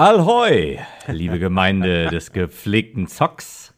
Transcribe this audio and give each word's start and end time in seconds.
Ahoi, 0.00 0.78
liebe 1.08 1.40
Gemeinde 1.40 2.06
des 2.06 2.30
gepflegten 2.30 3.08
Zocks. 3.08 3.74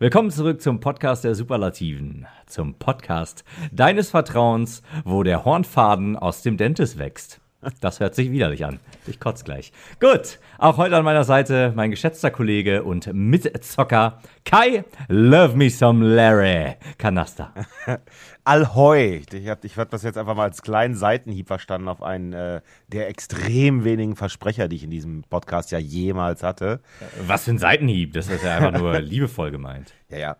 Willkommen 0.00 0.32
zurück 0.32 0.60
zum 0.60 0.80
Podcast 0.80 1.22
der 1.22 1.36
Superlativen, 1.36 2.26
zum 2.46 2.74
Podcast 2.74 3.44
deines 3.70 4.10
Vertrauens, 4.10 4.82
wo 5.04 5.22
der 5.22 5.44
Hornfaden 5.44 6.16
aus 6.16 6.42
dem 6.42 6.56
Dentist 6.56 6.98
wächst. 6.98 7.39
Das 7.82 8.00
hört 8.00 8.14
sich 8.14 8.30
widerlich 8.30 8.64
an. 8.64 8.80
Ich 9.06 9.20
kotze 9.20 9.44
gleich. 9.44 9.70
Gut, 10.00 10.38
auch 10.58 10.78
heute 10.78 10.96
an 10.96 11.04
meiner 11.04 11.24
Seite 11.24 11.72
mein 11.76 11.90
geschätzter 11.90 12.30
Kollege 12.30 12.82
und 12.84 13.12
Mitzocker 13.12 14.18
Kai 14.46 14.84
Love 15.08 15.56
Me 15.58 15.68
Some 15.68 16.06
Larry 16.06 16.76
Kanaster. 16.96 17.52
Allhoi. 18.44 19.22
Ich 19.32 19.48
habe 19.48 19.60
ich 19.66 19.76
hab 19.76 19.90
das 19.90 20.02
jetzt 20.02 20.16
einfach 20.16 20.34
mal 20.34 20.44
als 20.44 20.62
kleinen 20.62 20.94
Seitenhieb 20.94 21.48
verstanden 21.48 21.88
auf 21.88 22.02
einen 22.02 22.32
äh, 22.32 22.62
der 22.88 23.08
extrem 23.08 23.84
wenigen 23.84 24.16
Versprecher, 24.16 24.66
die 24.66 24.76
ich 24.76 24.84
in 24.84 24.90
diesem 24.90 25.22
Podcast 25.24 25.70
ja 25.70 25.78
jemals 25.78 26.42
hatte. 26.42 26.80
Was 27.26 27.44
für 27.44 27.50
ein 27.50 27.58
Seitenhieb, 27.58 28.14
das 28.14 28.28
ist 28.28 28.42
ja 28.42 28.56
einfach 28.56 28.78
nur 28.80 28.98
liebevoll 29.00 29.50
gemeint. 29.50 29.92
Ja, 30.08 30.18
ja. 30.18 30.36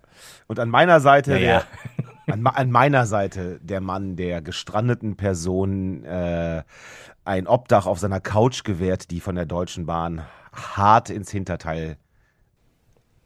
Und 0.46 0.58
an 0.58 0.70
meiner 0.70 1.00
Seite, 1.00 1.32
Ja, 1.32 1.38
ja. 1.38 1.62
Der, 2.26 2.34
an, 2.34 2.42
ma- 2.42 2.50
an 2.50 2.70
meiner 2.70 3.06
Seite 3.06 3.58
der 3.62 3.80
Mann, 3.80 4.16
der 4.16 4.40
gestrandeten 4.40 5.16
Person 5.16 6.04
äh, 6.04 6.62
ein 7.24 7.46
Obdach 7.46 7.86
auf 7.86 7.98
seiner 7.98 8.20
Couch 8.20 8.64
gewährt, 8.64 9.10
die 9.10 9.20
von 9.20 9.34
der 9.34 9.46
Deutschen 9.46 9.86
Bahn 9.86 10.22
hart 10.52 11.10
ins 11.10 11.30
Hinterteil, 11.30 11.96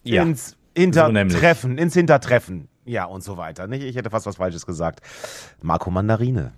ins 0.03 0.57
so 0.77 1.09
nämlich. 1.09 1.35
Hintertreffen, 1.35 1.79
ins 1.79 1.95
Hintertreffen, 1.95 2.69
ja 2.85 3.05
und 3.05 3.23
so 3.23 3.37
weiter. 3.37 3.67
Nicht? 3.67 3.83
Ich 3.83 3.97
hätte 3.97 4.11
fast 4.11 4.27
was 4.27 4.37
Falsches 4.37 4.67
gesagt. 4.67 5.01
Marco 5.63 5.91
Mandarine. 5.91 6.53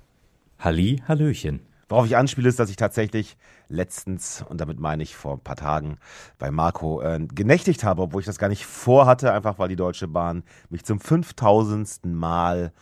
Halli, 0.58 1.02
Hallöchen. 1.06 1.60
Worauf 1.88 2.06
ich 2.06 2.16
anspiele, 2.16 2.48
ist, 2.48 2.58
dass 2.58 2.70
ich 2.70 2.76
tatsächlich 2.76 3.36
letztens, 3.68 4.44
und 4.48 4.60
damit 4.60 4.80
meine 4.80 5.04
ich 5.04 5.14
vor 5.14 5.34
ein 5.34 5.40
paar 5.40 5.54
Tagen, 5.54 5.98
bei 6.36 6.50
Marco 6.50 7.00
äh, 7.00 7.20
genächtigt 7.32 7.84
habe, 7.84 8.02
obwohl 8.02 8.20
ich 8.20 8.26
das 8.26 8.38
gar 8.38 8.48
nicht 8.48 8.66
vorhatte, 8.66 9.32
einfach 9.32 9.60
weil 9.60 9.68
die 9.68 9.76
Deutsche 9.76 10.08
Bahn 10.08 10.42
mich 10.68 10.84
zum 10.84 10.98
5000. 10.98 12.06
Mal 12.06 12.72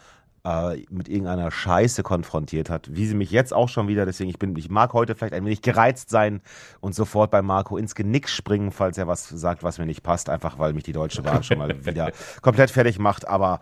äh, 0.45 0.77
mit 0.91 1.09
irgendeiner 1.09 1.51
Scheiße 1.51 2.03
konfrontiert 2.03 2.71
hat, 2.71 2.95
wie 2.95 3.07
sie 3.07 3.15
mich 3.15 3.31
jetzt 3.31 3.53
auch 3.53 3.69
schon 3.69 3.89
wieder, 3.89 4.07
deswegen 4.07 4.31
ich 4.31 4.39
bin, 4.39 4.55
ich 4.57 4.71
mag 4.71 4.93
heute 4.93 5.15
vielleicht 5.15 5.35
ein 5.35 5.45
wenig 5.45 5.63
gereizt 5.63 6.11
sein 6.11 6.41
und 6.81 6.95
sofort 6.95 7.31
bei 7.31 7.43
Marco 7.43 7.77
ins 7.77 7.95
Genick 7.95 8.29
springen, 8.29 8.71
falls 8.71 8.99
er 8.99 9.07
was 9.07 9.29
sagt, 9.29 9.63
was 9.63 9.79
mir 9.79 9.87
nicht 9.87 10.03
passt, 10.03 10.29
einfach 10.29 10.59
weil 10.59 10.73
mich 10.73 10.85
die 10.85 10.93
Deutsche 10.93 11.23
Bahn 11.23 11.43
schon 11.43 11.59
mal 11.59 11.75
wieder 11.87 12.13
komplett 12.43 12.71
fertig 12.71 12.99
macht, 12.99 13.27
aber 13.27 13.61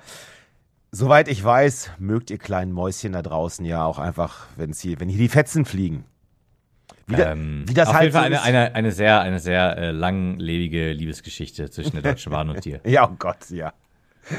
Soweit 0.94 1.28
ich 1.28 1.42
weiß, 1.42 1.92
mögt 1.98 2.30
ihr 2.30 2.36
kleinen 2.36 2.70
Mäuschen 2.70 3.14
da 3.14 3.22
draußen 3.22 3.64
ja 3.64 3.82
auch 3.82 3.98
einfach, 3.98 4.46
wenn 4.56 4.74
hier, 4.74 5.00
wenn 5.00 5.08
hier 5.08 5.20
die 5.20 5.30
Fetzen 5.30 5.64
fliegen. 5.64 6.04
Wie, 7.06 7.16
da, 7.16 7.32
Ähm, 7.32 7.64
wie 7.66 7.72
das 7.72 7.88
auf 7.88 7.94
halt 7.94 8.04
jeden 8.04 8.12
Fall 8.12 8.22
so 8.24 8.26
eine, 8.26 8.36
ist. 8.36 8.42
eine, 8.42 8.74
eine 8.74 8.92
sehr, 8.92 9.20
eine 9.22 9.40
sehr 9.40 9.78
äh, 9.78 9.90
langlebige 9.90 10.92
Liebesgeschichte 10.92 11.70
zwischen 11.70 11.92
der 11.92 12.02
Deutschen 12.02 12.30
Bahn 12.30 12.50
und 12.50 12.62
dir. 12.64 12.82
Ja, 12.86 13.08
oh 13.08 13.16
Gott, 13.18 13.48
ja. 13.48 13.72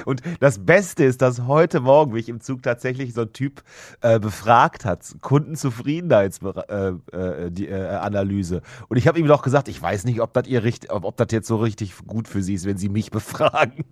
Und 0.05 0.21
das 0.39 0.65
Beste 0.65 1.03
ist, 1.03 1.21
dass 1.21 1.45
heute 1.47 1.79
Morgen 1.79 2.13
mich 2.13 2.29
im 2.29 2.39
Zug 2.41 2.63
tatsächlich 2.63 3.13
so 3.13 3.21
ein 3.21 3.33
Typ 3.33 3.63
äh, 4.01 4.19
befragt 4.19 4.85
hat, 4.85 5.15
Kundenzufriedenheitsanalyse. 5.21 7.01
Äh, 7.11 7.63
äh, 7.63 7.95
Analyse. 7.97 8.61
Und 8.89 8.97
ich 8.97 9.07
habe 9.07 9.19
ihm 9.19 9.27
doch 9.27 9.41
gesagt, 9.43 9.67
ich 9.67 9.81
weiß 9.81 10.05
nicht, 10.05 10.21
ob 10.21 10.33
das 10.33 10.47
ihr 10.47 10.63
richt, 10.63 10.89
ob, 10.91 11.05
ob 11.05 11.17
das 11.17 11.27
jetzt 11.31 11.47
so 11.47 11.57
richtig 11.57 11.93
gut 12.05 12.27
für 12.27 12.41
sie 12.41 12.53
ist, 12.55 12.65
wenn 12.65 12.77
sie 12.77 12.89
mich 12.89 13.11
befragen. 13.11 13.85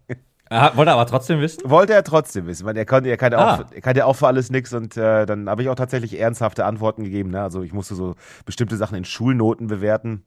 Ah, 0.49 0.75
wollte 0.75 0.91
aber 0.91 1.05
trotzdem 1.05 1.39
wissen? 1.39 1.61
Wollte 1.69 1.93
er 1.93 2.03
trotzdem 2.03 2.45
wissen, 2.45 2.65
weil 2.65 2.75
er 2.75 2.83
kann, 2.83 3.05
er 3.05 3.15
kann, 3.15 3.31
ja 3.31 3.37
auch, 3.37 3.59
Ah. 3.59 3.65
er 3.73 3.81
kann 3.81 3.95
ja 3.95 4.03
auch 4.05 4.17
für 4.17 4.27
alles 4.27 4.51
nix 4.51 4.73
und 4.73 4.97
äh, 4.97 5.25
dann 5.25 5.49
habe 5.49 5.61
ich 5.61 5.69
auch 5.69 5.75
tatsächlich 5.75 6.19
ernsthafte 6.19 6.65
Antworten 6.65 7.05
gegeben. 7.05 7.29
Ne? 7.31 7.41
Also 7.41 7.61
ich 7.63 7.71
musste 7.71 7.95
so 7.95 8.15
bestimmte 8.45 8.75
Sachen 8.75 8.97
in 8.97 9.05
Schulnoten 9.05 9.67
bewerten. 9.67 10.23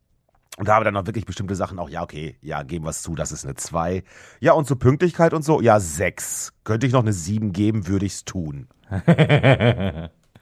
Und 0.56 0.68
da 0.68 0.74
habe 0.74 0.84
dann 0.84 0.96
auch 0.96 1.06
wirklich 1.06 1.26
bestimmte 1.26 1.56
Sachen 1.56 1.78
auch, 1.80 1.88
ja, 1.88 2.02
okay, 2.02 2.36
ja, 2.40 2.62
geben 2.62 2.84
wir 2.84 2.90
es 2.90 3.02
zu, 3.02 3.14
das 3.16 3.32
ist 3.32 3.44
eine 3.44 3.54
2. 3.56 4.04
Ja, 4.40 4.52
und 4.52 4.66
zur 4.66 4.78
Pünktlichkeit 4.78 5.34
und 5.34 5.42
so, 5.44 5.60
ja, 5.60 5.80
6. 5.80 6.52
Könnte 6.62 6.86
ich 6.86 6.92
noch 6.92 7.02
eine 7.02 7.12
7 7.12 7.52
geben, 7.52 7.88
würde 7.88 8.06
ich 8.06 8.12
es 8.14 8.24
tun. 8.24 8.68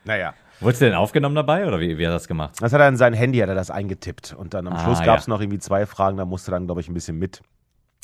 naja. 0.05 0.35
Wurdest 0.61 0.81
du 0.83 0.85
denn 0.85 0.95
aufgenommen 0.95 1.35
dabei 1.35 1.67
oder 1.67 1.81
wie, 1.81 1.99
wie 1.99 2.07
hat 2.07 2.11
er 2.13 2.17
das 2.17 2.29
gemacht? 2.29 2.57
Das 2.61 2.73
hat 2.73 2.81
er 2.81 2.89
in 2.89 2.97
sein 2.97 3.15
Handy, 3.15 3.39
hat 3.39 3.49
er 3.49 3.55
das 3.55 3.71
eingetippt. 3.71 4.35
Und 4.35 4.55
dann 4.55 4.67
am 4.69 4.75
Ah, 4.75 4.85
Schluss 4.85 5.01
ja. 5.01 5.07
gab 5.07 5.19
es 5.19 5.27
noch 5.29 5.41
irgendwie 5.41 5.59
zwei 5.59 5.87
Fragen, 5.87 6.19
da 6.19 6.25
musste 6.25 6.51
dann, 6.53 6.67
glaube 6.67 6.81
ich, 6.81 6.89
ein 6.89 6.95
bisschen 6.95 7.19
mit. 7.19 7.43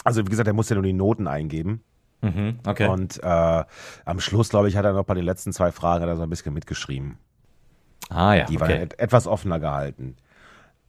Also 0.03 0.25
wie 0.27 0.31
gesagt, 0.31 0.49
er 0.49 0.55
musste 0.55 0.75
nur 0.75 0.83
die 0.83 0.93
Noten 0.93 1.29
eingeben. 1.29 1.83
Mhm, 2.21 2.59
okay. 2.67 2.89
Und 2.89 3.23
äh, 3.23 3.65
am 4.05 4.19
Schluss, 4.21 4.49
glaube 4.49 4.69
ich, 4.69 4.77
hat 4.77 4.85
er 4.85 4.93
noch 4.93 5.05
bei 5.05 5.15
den 5.15 5.25
letzten 5.25 5.53
zwei 5.53 5.71
Fragen 5.71 6.03
hat 6.03 6.09
er 6.09 6.17
so 6.17 6.23
ein 6.25 6.31
bisschen 6.31 6.53
mitgeschrieben. 6.53 7.19
ah 8.09 8.35
ja, 8.35 8.47
Die 8.47 8.59
waren 8.59 8.73
okay. 8.73 8.83
et 8.83 8.99
etwas 8.99 9.29
offener 9.29 9.61
gehalten. 9.61 10.17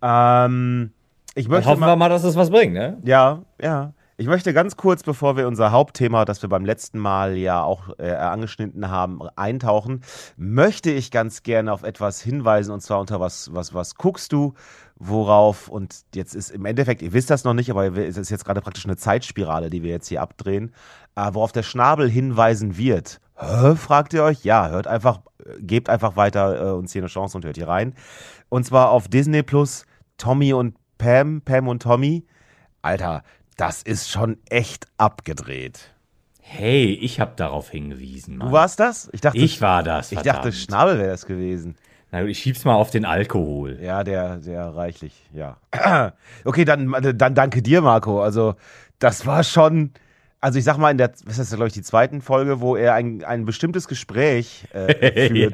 Ähm, 0.01 0.91
ich 1.35 1.47
möchte 1.47 1.69
hoffen 1.69 1.79
mal, 1.79 1.87
wir 1.87 1.95
mal, 1.95 2.09
dass 2.09 2.23
es 2.23 2.35
was 2.35 2.49
bringt, 2.49 2.73
ne? 2.73 2.97
ja, 3.03 3.43
ja. 3.61 3.93
Ich 4.19 4.27
möchte 4.27 4.53
ganz 4.53 4.75
kurz, 4.75 5.01
bevor 5.03 5.37
wir 5.37 5.47
unser 5.47 5.71
Hauptthema, 5.71 6.25
das 6.25 6.41
wir 6.41 6.49
beim 6.49 6.65
letzten 6.65 6.99
Mal 6.99 7.37
ja 7.37 7.63
auch 7.63 7.97
äh, 7.99 8.11
angeschnitten 8.11 8.89
haben, 8.89 9.21
eintauchen, 9.37 10.01
möchte 10.35 10.91
ich 10.91 11.09
ganz 11.09 11.41
gerne 11.41 11.71
auf 11.71 11.83
etwas 11.83 12.19
hinweisen 12.19 12.73
und 12.73 12.81
zwar 12.81 12.99
unter 12.99 13.21
was, 13.21 13.53
was, 13.53 13.73
was 13.73 13.95
guckst 13.95 14.33
du, 14.33 14.55
worauf 14.97 15.69
und 15.69 16.01
jetzt 16.13 16.35
ist 16.35 16.49
im 16.49 16.65
Endeffekt, 16.65 17.01
ihr 17.01 17.13
wisst 17.13 17.29
das 17.29 17.45
noch 17.45 17.53
nicht, 17.53 17.71
aber 17.71 17.95
es 17.97 18.17
ist 18.17 18.29
jetzt 18.29 18.43
gerade 18.43 18.59
praktisch 18.59 18.83
eine 18.83 18.97
Zeitspirale, 18.97 19.69
die 19.69 19.83
wir 19.83 19.91
jetzt 19.91 20.09
hier 20.09 20.21
abdrehen, 20.21 20.73
äh, 21.15 21.29
worauf 21.31 21.53
der 21.53 21.63
Schnabel 21.63 22.09
hinweisen 22.09 22.75
wird. 22.75 23.21
Hä, 23.37 23.75
fragt 23.75 24.13
ihr 24.13 24.25
euch? 24.25 24.43
Ja, 24.43 24.67
hört 24.67 24.87
einfach, 24.87 25.21
äh, 25.45 25.61
gebt 25.61 25.87
einfach 25.87 26.17
weiter 26.17 26.71
äh, 26.71 26.71
uns 26.73 26.91
hier 26.91 27.03
eine 27.03 27.07
Chance 27.07 27.37
und 27.37 27.45
hört 27.45 27.55
hier 27.55 27.69
rein. 27.69 27.95
Und 28.49 28.65
zwar 28.65 28.89
auf 28.89 29.07
Disney 29.07 29.43
Plus 29.43 29.85
Tommy 30.17 30.51
und 30.51 30.75
Pam, 30.99 31.41
Pam 31.41 31.67
und 31.67 31.81
Tommy. 31.81 32.25
Alter, 32.83 33.23
das 33.57 33.81
ist 33.81 34.11
schon 34.11 34.37
echt 34.49 34.85
abgedreht. 34.97 35.95
Hey, 36.41 36.93
ich 36.93 37.19
habe 37.19 37.33
darauf 37.35 37.69
hingewiesen, 37.69 38.37
Mann. 38.37 38.47
Du 38.49 38.53
warst 38.53 38.79
das? 38.79 39.09
Ich 39.13 39.21
dachte, 39.21 39.37
Ich 39.39 39.61
war 39.61 39.81
das, 39.81 40.11
ich 40.11 40.17
verdammt. 40.19 40.45
dachte, 40.45 40.51
Schnabel 40.53 40.97
wäre 40.99 41.09
das 41.09 41.25
gewesen. 41.25 41.75
Na 42.11 42.21
gut, 42.21 42.29
ich 42.31 42.39
schieb's 42.39 42.65
mal 42.65 42.73
auf 42.75 42.89
den 42.91 43.05
Alkohol. 43.05 43.79
Ja, 43.81 44.03
der, 44.03 44.37
der 44.37 44.75
reichlich, 44.75 45.13
ja. 45.33 45.57
Okay, 46.45 46.65
dann, 46.65 46.91
dann 47.15 47.35
danke 47.35 47.61
dir, 47.61 47.81
Marco. 47.81 48.21
Also, 48.21 48.55
das 48.97 49.25
war 49.25 49.43
schon, 49.43 49.91
also 50.41 50.57
ich 50.57 50.65
sag 50.65 50.77
mal, 50.77 50.91
in 50.91 50.97
der, 50.97 51.11
was 51.25 51.37
ist 51.37 51.51
das, 51.51 51.55
glaube 51.55 51.67
ich, 51.67 51.73
die 51.73 51.81
zweiten 51.81 52.21
Folge, 52.21 52.61
wo 52.61 52.75
er 52.75 52.93
ein, 52.93 53.23
ein 53.23 53.45
bestimmtes 53.45 53.87
Gespräch 53.87 54.65
äh, 54.73 55.27
führt. 55.29 55.53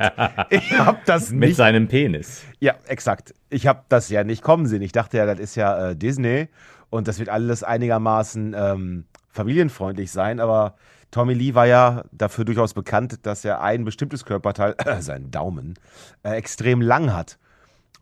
Ich 0.49 0.77
hab 0.77 1.05
das 1.05 1.31
Mit 1.31 1.49
nicht 1.49 1.55
seinem 1.55 1.87
Penis. 1.87 2.43
Ja, 2.59 2.75
exakt. 2.87 3.33
Ich 3.49 3.67
habe 3.67 3.83
das 3.89 4.09
ja 4.09 4.23
nicht 4.23 4.43
kommen 4.43 4.67
sehen. 4.67 4.81
Ich 4.81 4.91
dachte 4.91 5.17
ja, 5.17 5.25
das 5.25 5.39
ist 5.39 5.55
ja 5.55 5.89
äh, 5.89 5.95
Disney 5.95 6.49
und 6.89 7.07
das 7.07 7.17
wird 7.19 7.29
alles 7.29 7.63
einigermaßen 7.63 8.55
ähm, 8.57 9.05
familienfreundlich 9.29 10.11
sein, 10.11 10.39
aber 10.39 10.75
Tommy 11.11 11.33
Lee 11.33 11.55
war 11.55 11.65
ja 11.65 12.03
dafür 12.11 12.45
durchaus 12.45 12.73
bekannt, 12.73 13.25
dass 13.25 13.45
er 13.45 13.61
ein 13.61 13.85
bestimmtes 13.85 14.25
Körperteil, 14.25 14.75
äh, 14.85 14.99
seinen 15.01 15.31
Daumen, 15.31 15.75
äh, 16.23 16.31
extrem 16.31 16.81
lang 16.81 17.11
hat. 17.13 17.39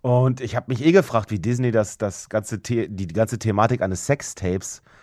Und 0.01 0.41
ich 0.41 0.57
habe 0.57 0.65
mich 0.67 0.83
eh 0.83 0.91
gefragt, 0.91 1.31
wie 1.31 1.39
Disney 1.39 1.71
das, 1.71 1.97
das 1.97 2.27
ganze 2.27 2.59
The 2.65 2.89
die 2.89 3.07
ganze 3.07 3.39
Thematik 3.39 3.81
eines 3.81 4.05
Sextapes 4.05 4.79
äh, 4.79 5.02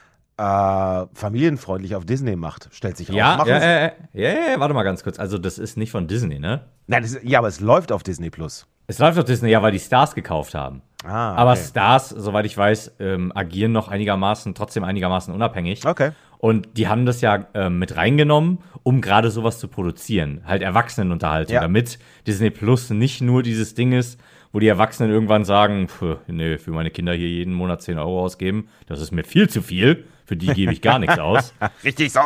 familienfreundlich 1.15 1.95
auf 1.95 2.05
Disney 2.05 2.37
macht. 2.37 2.69
Stellt 2.73 2.97
sich 2.97 3.09
Ja, 3.09 3.37
raus. 3.37 3.49
Ja, 3.49 3.59
ja, 3.59 3.93
ja, 4.13 4.29
ja, 4.53 4.59
warte 4.61 4.75
mal 4.75 4.83
ganz 4.83 5.03
kurz. 5.03 5.19
Also, 5.19 5.39
das 5.39 5.59
ist 5.59 5.77
nicht 5.77 5.91
von 5.91 6.07
Disney, 6.09 6.39
ne? 6.39 6.63
Nein, 6.87 7.05
ist, 7.05 7.23
ja, 7.23 7.39
aber 7.39 7.49
es 7.49 7.61
läuft 7.61 7.93
auf 7.93 8.03
Disney 8.03 8.31
Plus. 8.31 8.67
Es 8.87 8.99
läuft 8.99 9.19
auf 9.19 9.25
Disney, 9.25 9.51
ja, 9.51 9.63
weil 9.63 9.73
die 9.73 9.79
Stars 9.79 10.15
gekauft 10.15 10.55
haben. 10.55 10.83
Ah, 11.05 11.35
Aber 11.35 11.53
okay. 11.53 11.61
Stars, 11.69 12.09
soweit 12.11 12.45
ich 12.45 12.57
weiß, 12.57 12.97
ähm, 12.99 13.33
agieren 13.35 13.73
noch 13.73 13.89
einigermaßen, 13.89 14.55
trotzdem 14.55 14.85
einigermaßen 14.85 15.33
unabhängig. 15.33 15.87
Okay. 15.87 16.11
Und 16.39 16.77
die 16.77 16.89
haben 16.89 17.07
das 17.07 17.21
ja 17.21 17.47
ähm, 17.55 17.79
mit 17.79 17.97
reingenommen, 17.97 18.59
um 18.83 19.01
gerade 19.01 19.31
sowas 19.31 19.59
zu 19.59 19.69
produzieren. 19.69 20.41
Halt 20.47 20.63
Erwachsenenunterhaltung, 20.63 21.55
Ja. 21.55 21.61
damit 21.61 21.99
Disney 22.27 22.51
Plus 22.51 22.91
nicht 22.91 23.21
nur 23.23 23.43
dieses 23.43 23.75
Ding 23.75 23.93
ist, 23.93 24.19
wo 24.53 24.59
die 24.59 24.67
Erwachsenen 24.69 25.11
irgendwann 25.13 25.45
sagen, 25.45 25.89
"Pf, 25.89 26.17
nee, 26.27 26.59
für 26.59 26.73
meine 26.73 26.91
Kinder 26.91 27.13
hier 27.13 27.29
jeden 27.29 27.55
Monat 27.55 27.83
10 27.83 27.99
Euro 27.99 28.21
ausgeben, 28.25 28.69
das 28.87 29.01
ist 29.01 29.13
mir 29.13 29.23
viel 29.23 29.49
zu 29.49 29.63
viel, 29.63 30.05
für 30.31 30.37
die 30.37 30.47
gebe 30.47 30.73
ich 30.73 30.81
gar 30.81 31.01
nichts 31.01 31.19
aus. 31.19 31.53
Richtig 31.85 32.13
so. 32.13 32.21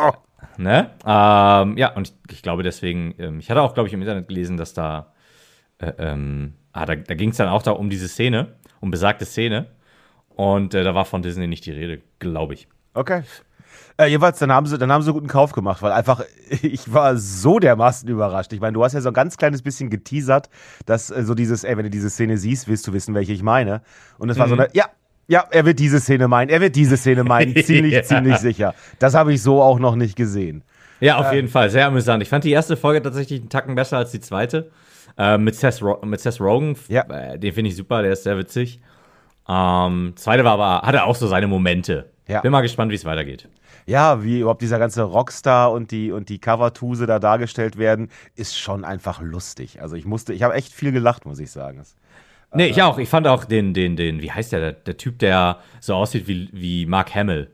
Ne? 0.57 0.91
Ähm, 1.03 1.75
ja, 1.75 1.91
und 1.95 2.09
ich, 2.09 2.35
ich 2.35 2.41
glaube 2.43 2.61
deswegen, 2.61 3.15
ähm, 3.17 3.39
ich 3.39 3.49
hatte 3.49 3.63
auch, 3.63 3.73
glaube 3.73 3.87
ich, 3.87 3.93
im 3.95 4.01
Internet 4.01 4.27
gelesen, 4.27 4.57
dass 4.57 4.75
da, 4.75 5.11
äh, 5.79 5.91
ähm, 5.97 6.53
ah, 6.71 6.85
da, 6.85 6.93
da 6.93 7.15
ging 7.15 7.31
es 7.31 7.37
dann 7.37 7.49
auch 7.49 7.63
da 7.63 7.71
um 7.71 7.89
diese 7.89 8.07
Szene, 8.07 8.57
um 8.79 8.91
besagte 8.91 9.25
Szene. 9.25 9.71
Und 10.35 10.75
äh, 10.75 10.83
da 10.83 10.93
war 10.93 11.05
von 11.05 11.23
Disney 11.23 11.47
nicht 11.47 11.65
die 11.65 11.71
Rede, 11.71 12.03
glaube 12.19 12.53
ich. 12.53 12.67
Okay. 12.93 13.23
Äh, 13.97 14.05
jeweils, 14.05 14.37
dann 14.37 14.51
haben 14.51 14.67
sie, 14.67 14.77
dann 14.77 14.91
haben 14.91 15.01
sie 15.01 15.11
guten 15.11 15.27
Kauf 15.27 15.53
gemacht, 15.53 15.81
weil 15.81 15.91
einfach, 15.91 16.23
ich 16.61 16.93
war 16.93 17.17
so 17.17 17.57
dermaßen 17.57 18.07
überrascht. 18.07 18.53
Ich 18.53 18.59
meine, 18.59 18.73
du 18.73 18.83
hast 18.83 18.93
ja 18.93 19.01
so 19.01 19.09
ein 19.09 19.15
ganz 19.15 19.35
kleines 19.35 19.63
bisschen 19.63 19.89
geteasert, 19.89 20.51
dass 20.85 21.09
äh, 21.09 21.23
so 21.23 21.33
dieses, 21.33 21.63
ey, 21.63 21.75
wenn 21.75 21.85
du 21.85 21.89
diese 21.89 22.11
Szene 22.11 22.37
siehst, 22.37 22.67
willst 22.67 22.85
du 22.85 22.93
wissen, 22.93 23.15
welche 23.15 23.33
ich 23.33 23.41
meine. 23.41 23.81
Und 24.19 24.29
es 24.29 24.37
war 24.37 24.47
so 24.47 24.53
eine, 24.53 24.67
ja, 24.73 24.85
ja, 25.27 25.45
er 25.51 25.65
wird 25.65 25.79
diese 25.79 25.99
Szene 25.99 26.27
meinen, 26.27 26.49
er 26.49 26.61
wird 26.61 26.75
diese 26.75 26.97
Szene 26.97 27.23
meinen, 27.23 27.55
ziemlich, 27.63 27.93
Ja. 27.93 28.03
ziemlich 28.03 28.37
sicher. 28.37 28.73
Das 28.99 29.13
habe 29.15 29.33
ich 29.33 29.41
so 29.41 29.61
auch 29.61 29.79
noch 29.79 29.95
nicht 29.95 30.15
gesehen. 30.15 30.63
Ja, 31.01 31.17
auf 31.17 31.33
jeden 31.33 31.49
Fall, 31.49 31.69
sehr 31.69 31.87
amüsant. 31.87 32.23
Ich 32.23 32.29
fand 32.29 32.43
die 32.45 32.51
erste 32.51 32.77
Folge 32.77 33.01
tatsächlich 33.01 33.41
einen 33.41 33.49
Tacken 33.49 33.75
besser 33.75 33.97
als 33.97 34.11
die 34.11 34.19
zweite. 34.21 34.71
Äh, 35.17 35.37
mit, 35.37 35.55
Seth 35.55 35.81
mit 36.03 36.19
Seth 36.19 36.39
Rogen, 36.41 36.75
Ja. 36.87 37.03
äh, 37.03 37.37
den 37.39 37.53
finde 37.53 37.69
ich 37.69 37.75
super, 37.75 38.01
der 38.01 38.13
ist 38.13 38.23
sehr 38.23 38.37
witzig. 38.37 38.79
Ähm, 39.47 40.13
zweite 40.15 40.43
war 40.43 40.53
aber, 40.53 40.87
hatte 40.87 41.03
auch 41.03 41.15
so 41.15 41.27
seine 41.27 41.47
Momente. 41.47 42.09
Ja. 42.27 42.41
Bin 42.41 42.51
mal 42.51 42.61
gespannt, 42.61 42.91
wie 42.91 42.95
es 42.95 43.05
weitergeht. 43.05 43.47
Ja, 43.85 44.23
wie 44.23 44.39
überhaupt 44.39 44.61
dieser 44.63 44.79
ganze 44.79 45.03
Rockstar 45.03 45.71
und 45.71 45.91
die 45.91 46.11
und 46.11 46.29
die 46.29 46.39
Covertuse 46.39 47.05
da 47.05 47.19
dargestellt 47.19 47.77
werden, 47.77 48.09
ist 48.35 48.57
schon 48.57 48.83
einfach 48.83 49.21
lustig. 49.21 49.79
Also 49.81 49.95
ich 49.95 50.05
musste, 50.05 50.33
ich 50.33 50.41
habe 50.41 50.55
echt 50.55 50.73
viel 50.73 50.91
gelacht, 50.91 51.25
muss 51.27 51.37
ich 51.39 51.51
sagen. 51.51 51.83
Nee, 52.55 52.67
ich 52.67 52.81
auch. 52.81 52.97
Ich 52.97 53.09
fand 53.09 53.27
auch 53.27 53.45
den, 53.45 53.73
den, 53.73 53.95
den, 53.95 54.21
wie 54.21 54.31
heißt 54.31 54.51
der, 54.51 54.59
der, 54.59 54.71
der 54.73 54.97
Typ, 54.97 55.19
der 55.19 55.59
so 55.79 55.95
aussieht 55.95 56.27
wie, 56.27 56.49
wie 56.53 56.85
Mark 56.85 57.13
Hamill. 57.13 57.51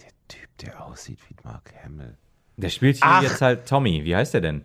Der 0.00 0.10
Typ, 0.28 0.48
der 0.58 0.84
aussieht 0.84 1.18
wie 1.28 1.36
Mark 1.44 1.72
Hamill. 1.84 2.16
Der 2.56 2.68
spielt 2.68 2.96
hier 2.96 3.06
Ach. 3.06 3.22
jetzt 3.22 3.40
halt 3.40 3.66
Tommy. 3.68 4.04
Wie 4.04 4.16
heißt 4.16 4.34
der 4.34 4.40
denn? 4.40 4.64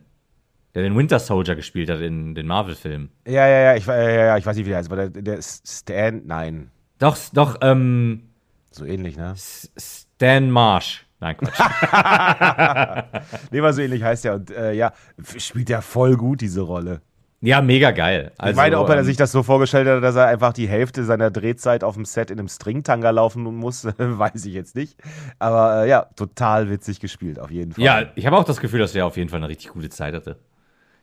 Der 0.76 0.84
den 0.84 0.96
Winter 0.96 1.20
Soldier 1.20 1.56
gespielt 1.56 1.90
hat 1.90 2.02
in 2.02 2.36
den 2.36 2.46
Marvel-Filmen. 2.46 3.10
Ja, 3.26 3.48
ja, 3.48 3.60
ja, 3.60 3.76
ich, 3.76 3.86
ja, 3.86 4.10
ja, 4.10 4.38
ich 4.38 4.46
weiß 4.46 4.56
nicht, 4.56 4.66
wie 4.66 4.70
der 4.70 4.78
heißt, 4.78 4.92
aber 4.92 5.10
der, 5.10 5.22
der 5.22 5.42
Stan, 5.42 6.22
nein, 6.26 6.70
Doch, 7.00 7.18
doch, 7.34 7.58
ähm, 7.62 8.30
so 8.72 8.86
ähnlich, 8.86 9.18
ne? 9.18 9.34
Stan 9.36 10.52
Marsh. 10.52 11.06
Nein, 11.20 11.36
Quatsch. 11.38 11.60
Nee, 13.52 13.62
war 13.62 13.74
so 13.74 13.82
ähnlich 13.82 14.04
heißt 14.04 14.26
der 14.26 14.36
und 14.36 14.52
äh, 14.52 14.74
ja, 14.74 14.94
spielt 15.38 15.70
der 15.70 15.82
voll 15.82 16.16
gut 16.16 16.42
diese 16.42 16.62
Rolle. 16.62 17.02
Ja, 17.42 17.62
mega 17.62 17.92
geil. 17.92 18.32
Also, 18.38 18.52
ich 18.52 18.56
meine, 18.58 18.80
ob 18.80 18.90
er 18.90 18.98
ähm, 18.98 19.04
sich 19.06 19.18
das 19.18 19.32
so 19.32 19.44
vorgestellt 19.44 19.88
hat, 19.88 20.04
dass 20.04 20.16
er 20.16 20.26
einfach 20.28 20.54
die 20.54 20.68
Hälfte 20.68 21.04
seiner 21.04 21.30
Drehzeit 21.32 21.84
auf 21.84 21.96
dem 21.96 22.06
Set 22.06 22.32
in 22.32 22.40
einem 22.40 22.48
Stringtanga 22.48 23.10
laufen 23.12 23.44
muss, 23.44 23.86
weiß 23.98 24.46
ich 24.46 24.54
jetzt 24.54 24.76
nicht. 24.76 24.98
Aber 25.40 25.84
äh, 25.86 25.90
ja, 25.90 26.08
total 26.16 26.70
witzig 26.70 27.00
gespielt, 27.00 27.40
auf 27.40 27.52
jeden 27.52 27.74
Fall. 27.74 27.84
Ja, 27.84 28.04
ich 28.16 28.26
habe 28.26 28.38
auch 28.38 28.44
das 28.44 28.60
Gefühl, 28.60 28.80
dass 28.80 28.96
er 28.96 29.06
auf 29.06 29.18
jeden 29.18 29.30
Fall 29.30 29.38
eine 29.38 29.50
richtig 29.50 29.70
gute 29.70 29.90
Zeit 29.90 30.14
hatte. 30.16 30.38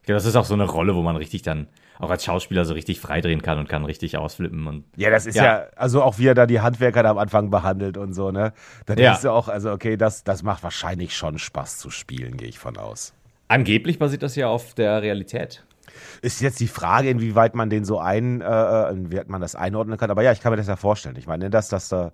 Ich 0.00 0.06
glaube, 0.06 0.16
das 0.16 0.26
ist 0.26 0.36
auch 0.36 0.44
so 0.44 0.54
eine 0.54 0.64
Rolle, 0.64 0.94
wo 0.94 1.02
man 1.02 1.16
richtig 1.16 1.42
dann 1.42 1.66
auch 1.98 2.10
als 2.10 2.24
Schauspieler 2.24 2.64
so 2.64 2.74
richtig 2.74 3.00
freidrehen 3.00 3.40
kann 3.40 3.58
und 3.58 3.68
kann 3.68 3.84
richtig 3.84 4.18
ausflippen. 4.18 4.66
Und 4.66 4.84
Ja, 4.96 5.08
das 5.10 5.24
ist 5.26 5.36
Ja. 5.36 5.44
ja. 5.44 5.66
also 5.76 6.02
auch 6.02 6.18
wie 6.18 6.26
er 6.26 6.34
da 6.34 6.44
die 6.46 6.60
Handwerker 6.60 7.02
da 7.04 7.10
am 7.10 7.18
Anfang 7.18 7.48
behandelt 7.50 7.96
und 7.96 8.12
so, 8.12 8.30
ne? 8.32 8.52
Da 8.84 8.94
Ja. 8.94 9.10
denkst 9.10 9.22
du 9.22 9.30
auch, 9.30 9.48
also 9.48 9.70
okay, 9.72 9.96
das, 9.96 10.24
das 10.24 10.42
macht 10.42 10.62
wahrscheinlich 10.64 11.16
schon 11.16 11.38
Spaß 11.38 11.78
zu 11.78 11.90
spielen, 11.90 12.36
gehe 12.36 12.48
ich 12.48 12.58
von 12.58 12.76
aus. 12.76 13.14
angeblich 13.48 13.98
basiert 14.00 14.22
das 14.24 14.34
ja 14.36 14.48
auf 14.48 14.74
der 14.74 15.00
Realität. 15.00 15.64
Ist 16.22 16.40
jetzt 16.40 16.60
die 16.60 16.68
Frage, 16.68 17.10
inwieweit 17.10 17.54
man 17.54 17.70
den 17.70 17.84
so 17.84 17.98
ein, 17.98 18.40
äh, 18.40 18.44
äh, 18.44 18.92
inwieweit 18.92 19.28
man 19.28 19.40
das 19.40 19.54
einordnen 19.54 19.98
kann. 19.98 20.10
Aber 20.10 20.22
ja, 20.22 20.32
ich 20.32 20.40
kann 20.40 20.52
mir 20.52 20.56
das 20.56 20.68
ja 20.68 20.76
vorstellen. 20.76 21.16
Ich 21.16 21.26
meine, 21.26 21.50
das, 21.50 21.68
das, 21.68 21.88
da, 21.88 22.12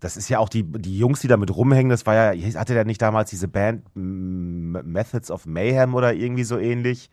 das 0.00 0.16
ist 0.16 0.28
ja 0.28 0.38
auch 0.38 0.48
die, 0.48 0.64
die 0.64 0.98
Jungs, 0.98 1.20
die 1.20 1.28
da 1.28 1.36
mit 1.36 1.54
rumhängen, 1.54 1.90
das 1.90 2.06
war 2.06 2.14
ja, 2.14 2.58
hatte 2.58 2.74
der 2.74 2.84
nicht 2.84 3.02
damals 3.02 3.30
diese 3.30 3.48
Band 3.48 3.84
Methods 3.94 5.30
of 5.30 5.46
Mayhem 5.46 5.94
oder 5.94 6.14
irgendwie 6.14 6.44
so 6.44 6.58
ähnlich? 6.58 7.10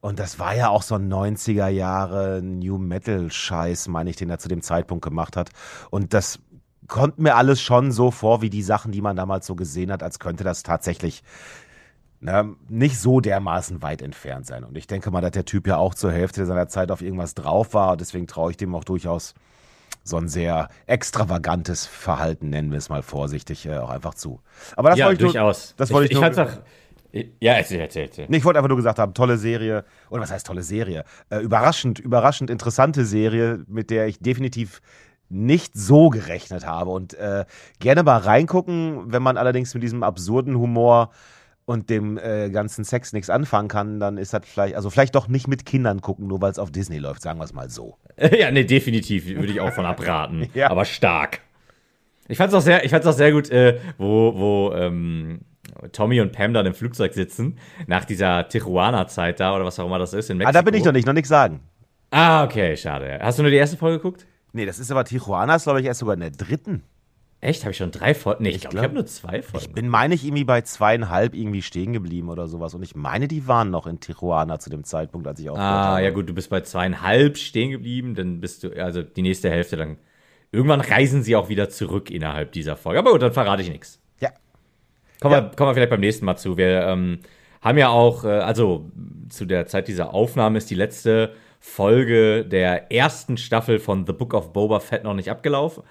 Und 0.00 0.18
das 0.18 0.38
war 0.38 0.54
ja 0.54 0.68
auch 0.68 0.82
so 0.82 0.96
ein 0.96 1.12
90er 1.12 1.68
Jahre 1.68 2.40
New 2.42 2.78
Metal 2.78 3.30
Scheiß, 3.30 3.88
meine 3.88 4.10
ich, 4.10 4.16
den 4.16 4.30
er 4.30 4.38
zu 4.38 4.48
dem 4.48 4.62
Zeitpunkt 4.62 5.04
gemacht 5.04 5.36
hat. 5.36 5.50
Und 5.90 6.14
das 6.14 6.38
kommt 6.86 7.18
mir 7.18 7.34
alles 7.34 7.60
schon 7.60 7.92
so 7.92 8.10
vor, 8.10 8.42
wie 8.42 8.50
die 8.50 8.62
Sachen, 8.62 8.92
die 8.92 9.00
man 9.00 9.16
damals 9.16 9.46
so 9.46 9.56
gesehen 9.56 9.90
hat, 9.90 10.02
als 10.02 10.18
könnte 10.18 10.44
das 10.44 10.62
tatsächlich 10.62 11.22
ne, 12.26 12.56
nicht 12.68 12.98
so 12.98 13.20
dermaßen 13.20 13.82
weit 13.82 14.02
entfernt 14.02 14.46
sein. 14.46 14.64
Und 14.64 14.76
ich 14.76 14.88
denke 14.88 15.10
mal, 15.10 15.20
dass 15.20 15.30
der 15.30 15.44
Typ 15.44 15.66
ja 15.66 15.76
auch 15.76 15.94
zur 15.94 16.12
Hälfte 16.12 16.44
seiner 16.44 16.68
Zeit 16.68 16.90
auf 16.90 17.00
irgendwas 17.00 17.34
drauf 17.34 17.72
war. 17.72 17.96
Deswegen 17.96 18.26
traue 18.26 18.50
ich 18.50 18.56
dem 18.56 18.74
auch 18.74 18.84
durchaus 18.84 19.32
so 20.02 20.16
ein 20.16 20.28
sehr 20.28 20.68
extravagantes 20.86 21.86
Verhalten, 21.86 22.50
nennen 22.50 22.72
wir 22.72 22.78
es 22.78 22.88
mal 22.88 23.02
vorsichtig, 23.02 23.66
äh, 23.66 23.78
auch 23.78 23.90
einfach 23.90 24.14
zu. 24.14 24.40
Aber 24.76 24.90
das 24.90 24.98
ja, 24.98 25.06
wollte 25.06 25.24
ich 25.24 25.32
nur, 25.32 25.32
durchaus. 25.32 25.74
das 25.76 25.92
wollte 25.92 26.12
ich, 26.12 26.18
ich, 26.18 26.36
nur, 26.36 26.46
auch. 26.46 26.58
Ja, 27.40 27.54
erzähl, 27.54 27.80
erzähl, 27.80 28.02
erzähl. 28.02 28.26
Nee, 28.28 28.38
ich 28.38 28.44
wollte 28.44 28.58
einfach 28.58 28.68
nur 28.68 28.76
gesagt 28.76 28.98
haben, 28.98 29.14
tolle 29.14 29.38
Serie. 29.38 29.84
Oder 30.10 30.22
was 30.22 30.32
heißt 30.32 30.46
tolle 30.46 30.62
Serie? 30.62 31.04
Äh, 31.30 31.38
überraschend, 31.38 32.00
überraschend 32.00 32.50
interessante 32.50 33.04
Serie, 33.04 33.64
mit 33.68 33.90
der 33.90 34.08
ich 34.08 34.18
definitiv 34.18 34.82
nicht 35.28 35.74
so 35.76 36.10
gerechnet 36.10 36.66
habe. 36.66 36.90
Und 36.90 37.14
äh, 37.14 37.44
gerne 37.78 38.02
mal 38.02 38.18
reingucken, 38.18 39.12
wenn 39.12 39.22
man 39.22 39.36
allerdings 39.36 39.72
mit 39.74 39.82
diesem 39.82 40.02
absurden 40.02 40.58
Humor 40.58 41.10
und 41.66 41.90
dem 41.90 42.16
äh, 42.16 42.48
ganzen 42.48 42.84
Sex 42.84 43.12
nichts 43.12 43.28
anfangen 43.28 43.68
kann, 43.68 44.00
dann 44.00 44.16
ist 44.18 44.32
das 44.32 44.42
vielleicht, 44.46 44.76
also 44.76 44.88
vielleicht 44.88 45.14
doch 45.16 45.28
nicht 45.28 45.48
mit 45.48 45.66
Kindern 45.66 46.00
gucken, 46.00 46.28
nur 46.28 46.40
weil 46.40 46.52
es 46.52 46.58
auf 46.58 46.70
Disney 46.70 46.98
läuft, 46.98 47.22
sagen 47.22 47.38
wir 47.38 47.44
es 47.44 47.52
mal 47.52 47.68
so. 47.68 47.98
Ja, 48.38 48.50
nee, 48.50 48.64
definitiv 48.64 49.26
würde 49.26 49.52
ich 49.52 49.60
auch 49.60 49.72
von 49.72 49.84
abraten. 49.84 50.48
Ja. 50.54 50.70
Aber 50.70 50.84
stark. 50.84 51.40
Ich 52.28 52.38
fand's 52.38 52.54
auch 52.54 52.60
sehr, 52.60 52.84
ich 52.84 52.90
fand's 52.90 53.06
auch 53.06 53.12
sehr 53.12 53.32
gut, 53.32 53.50
äh, 53.50 53.78
wo, 53.98 54.32
wo 54.34 54.72
ähm, 54.74 55.40
Tommy 55.92 56.20
und 56.20 56.32
Pam 56.32 56.54
dann 56.54 56.66
im 56.66 56.74
Flugzeug 56.74 57.12
sitzen, 57.14 57.58
nach 57.86 58.04
dieser 58.04 58.48
Tijuana-Zeit 58.48 59.40
da 59.40 59.54
oder 59.54 59.64
was 59.64 59.78
auch 59.78 59.86
immer 59.86 59.98
das 59.98 60.12
ist 60.12 60.30
in 60.30 60.38
Mexiko. 60.38 60.48
Ah, 60.50 60.52
da 60.52 60.62
bin 60.62 60.74
ich 60.74 60.84
noch 60.84 60.92
nicht, 60.92 61.06
noch 61.06 61.12
nichts 61.12 61.28
sagen. 61.28 61.60
Ah, 62.10 62.44
okay, 62.44 62.76
schade. 62.76 63.18
Hast 63.20 63.38
du 63.38 63.42
nur 63.42 63.50
die 63.50 63.56
erste 63.56 63.76
Folge 63.76 63.98
geguckt? 63.98 64.26
Nee, 64.52 64.66
das 64.66 64.78
ist 64.78 64.90
aber 64.90 65.04
Tijuana, 65.04 65.56
ist 65.56 65.64
glaube 65.64 65.80
ich 65.80 65.86
erst 65.86 66.00
sogar 66.00 66.14
in 66.14 66.20
der 66.20 66.30
dritten. 66.30 66.82
Echt? 67.46 67.62
Habe 67.62 67.70
ich 67.70 67.76
schon 67.76 67.90
drei 67.92 68.12
Folgen? 68.14 68.42
Nee, 68.42 68.50
ich 68.50 68.60
glaube, 68.60 68.68
ich 68.68 68.80
glaub- 68.80 68.84
habe 68.84 68.94
nur 68.94 69.06
zwei 69.06 69.40
Folgen. 69.42 69.64
Ich 69.66 69.72
bin, 69.72 69.88
meine 69.88 70.14
ich, 70.14 70.24
irgendwie 70.24 70.44
bei 70.44 70.62
zweieinhalb 70.62 71.34
irgendwie 71.34 71.62
stehen 71.62 71.92
geblieben 71.92 72.28
oder 72.28 72.48
sowas. 72.48 72.74
Und 72.74 72.82
ich 72.82 72.96
meine, 72.96 73.28
die 73.28 73.46
waren 73.46 73.70
noch 73.70 73.86
in 73.86 74.00
Tijuana 74.00 74.58
zu 74.58 74.68
dem 74.68 74.82
Zeitpunkt, 74.84 75.26
als 75.28 75.38
ich 75.38 75.48
aufgehört 75.48 75.70
Ah, 75.72 75.84
habe. 75.92 76.02
ja 76.02 76.10
gut, 76.10 76.28
du 76.28 76.34
bist 76.34 76.50
bei 76.50 76.60
zweieinhalb 76.62 77.38
stehen 77.38 77.70
geblieben, 77.70 78.14
dann 78.14 78.40
bist 78.40 78.64
du, 78.64 78.70
also 78.82 79.02
die 79.02 79.22
nächste 79.22 79.48
Hälfte, 79.50 79.76
dann 79.76 79.98
irgendwann 80.50 80.80
reisen 80.80 81.22
sie 81.22 81.36
auch 81.36 81.48
wieder 81.48 81.68
zurück 81.68 82.10
innerhalb 82.10 82.50
dieser 82.52 82.76
Folge. 82.76 82.98
Aber 82.98 83.12
gut, 83.12 83.22
dann 83.22 83.32
verrate 83.32 83.62
ich 83.62 83.70
nichts. 83.70 84.00
Ja. 84.20 84.30
Kommen, 85.20 85.34
Ja. 85.34 85.42
wir, 85.44 85.50
kommen 85.56 85.70
wir 85.70 85.74
vielleicht 85.74 85.90
beim 85.90 86.00
nächsten 86.00 86.24
Mal 86.24 86.36
zu. 86.36 86.56
Wir 86.56 86.82
ähm, 86.88 87.20
haben 87.62 87.78
ja 87.78 87.90
auch, 87.90 88.24
äh, 88.24 88.28
also 88.28 88.90
zu 89.28 89.44
der 89.44 89.66
Zeit 89.66 89.86
dieser 89.88 90.12
Aufnahme 90.14 90.58
ist 90.58 90.68
die 90.70 90.74
letzte 90.74 91.32
Folge 91.60 92.44
der 92.44 92.90
ersten 92.92 93.36
Staffel 93.36 93.78
von 93.78 94.04
The 94.06 94.12
Book 94.12 94.34
of 94.34 94.52
Boba 94.52 94.80
Fett 94.80 95.04
noch 95.04 95.14
nicht 95.14 95.30
abgelaufen. 95.30 95.84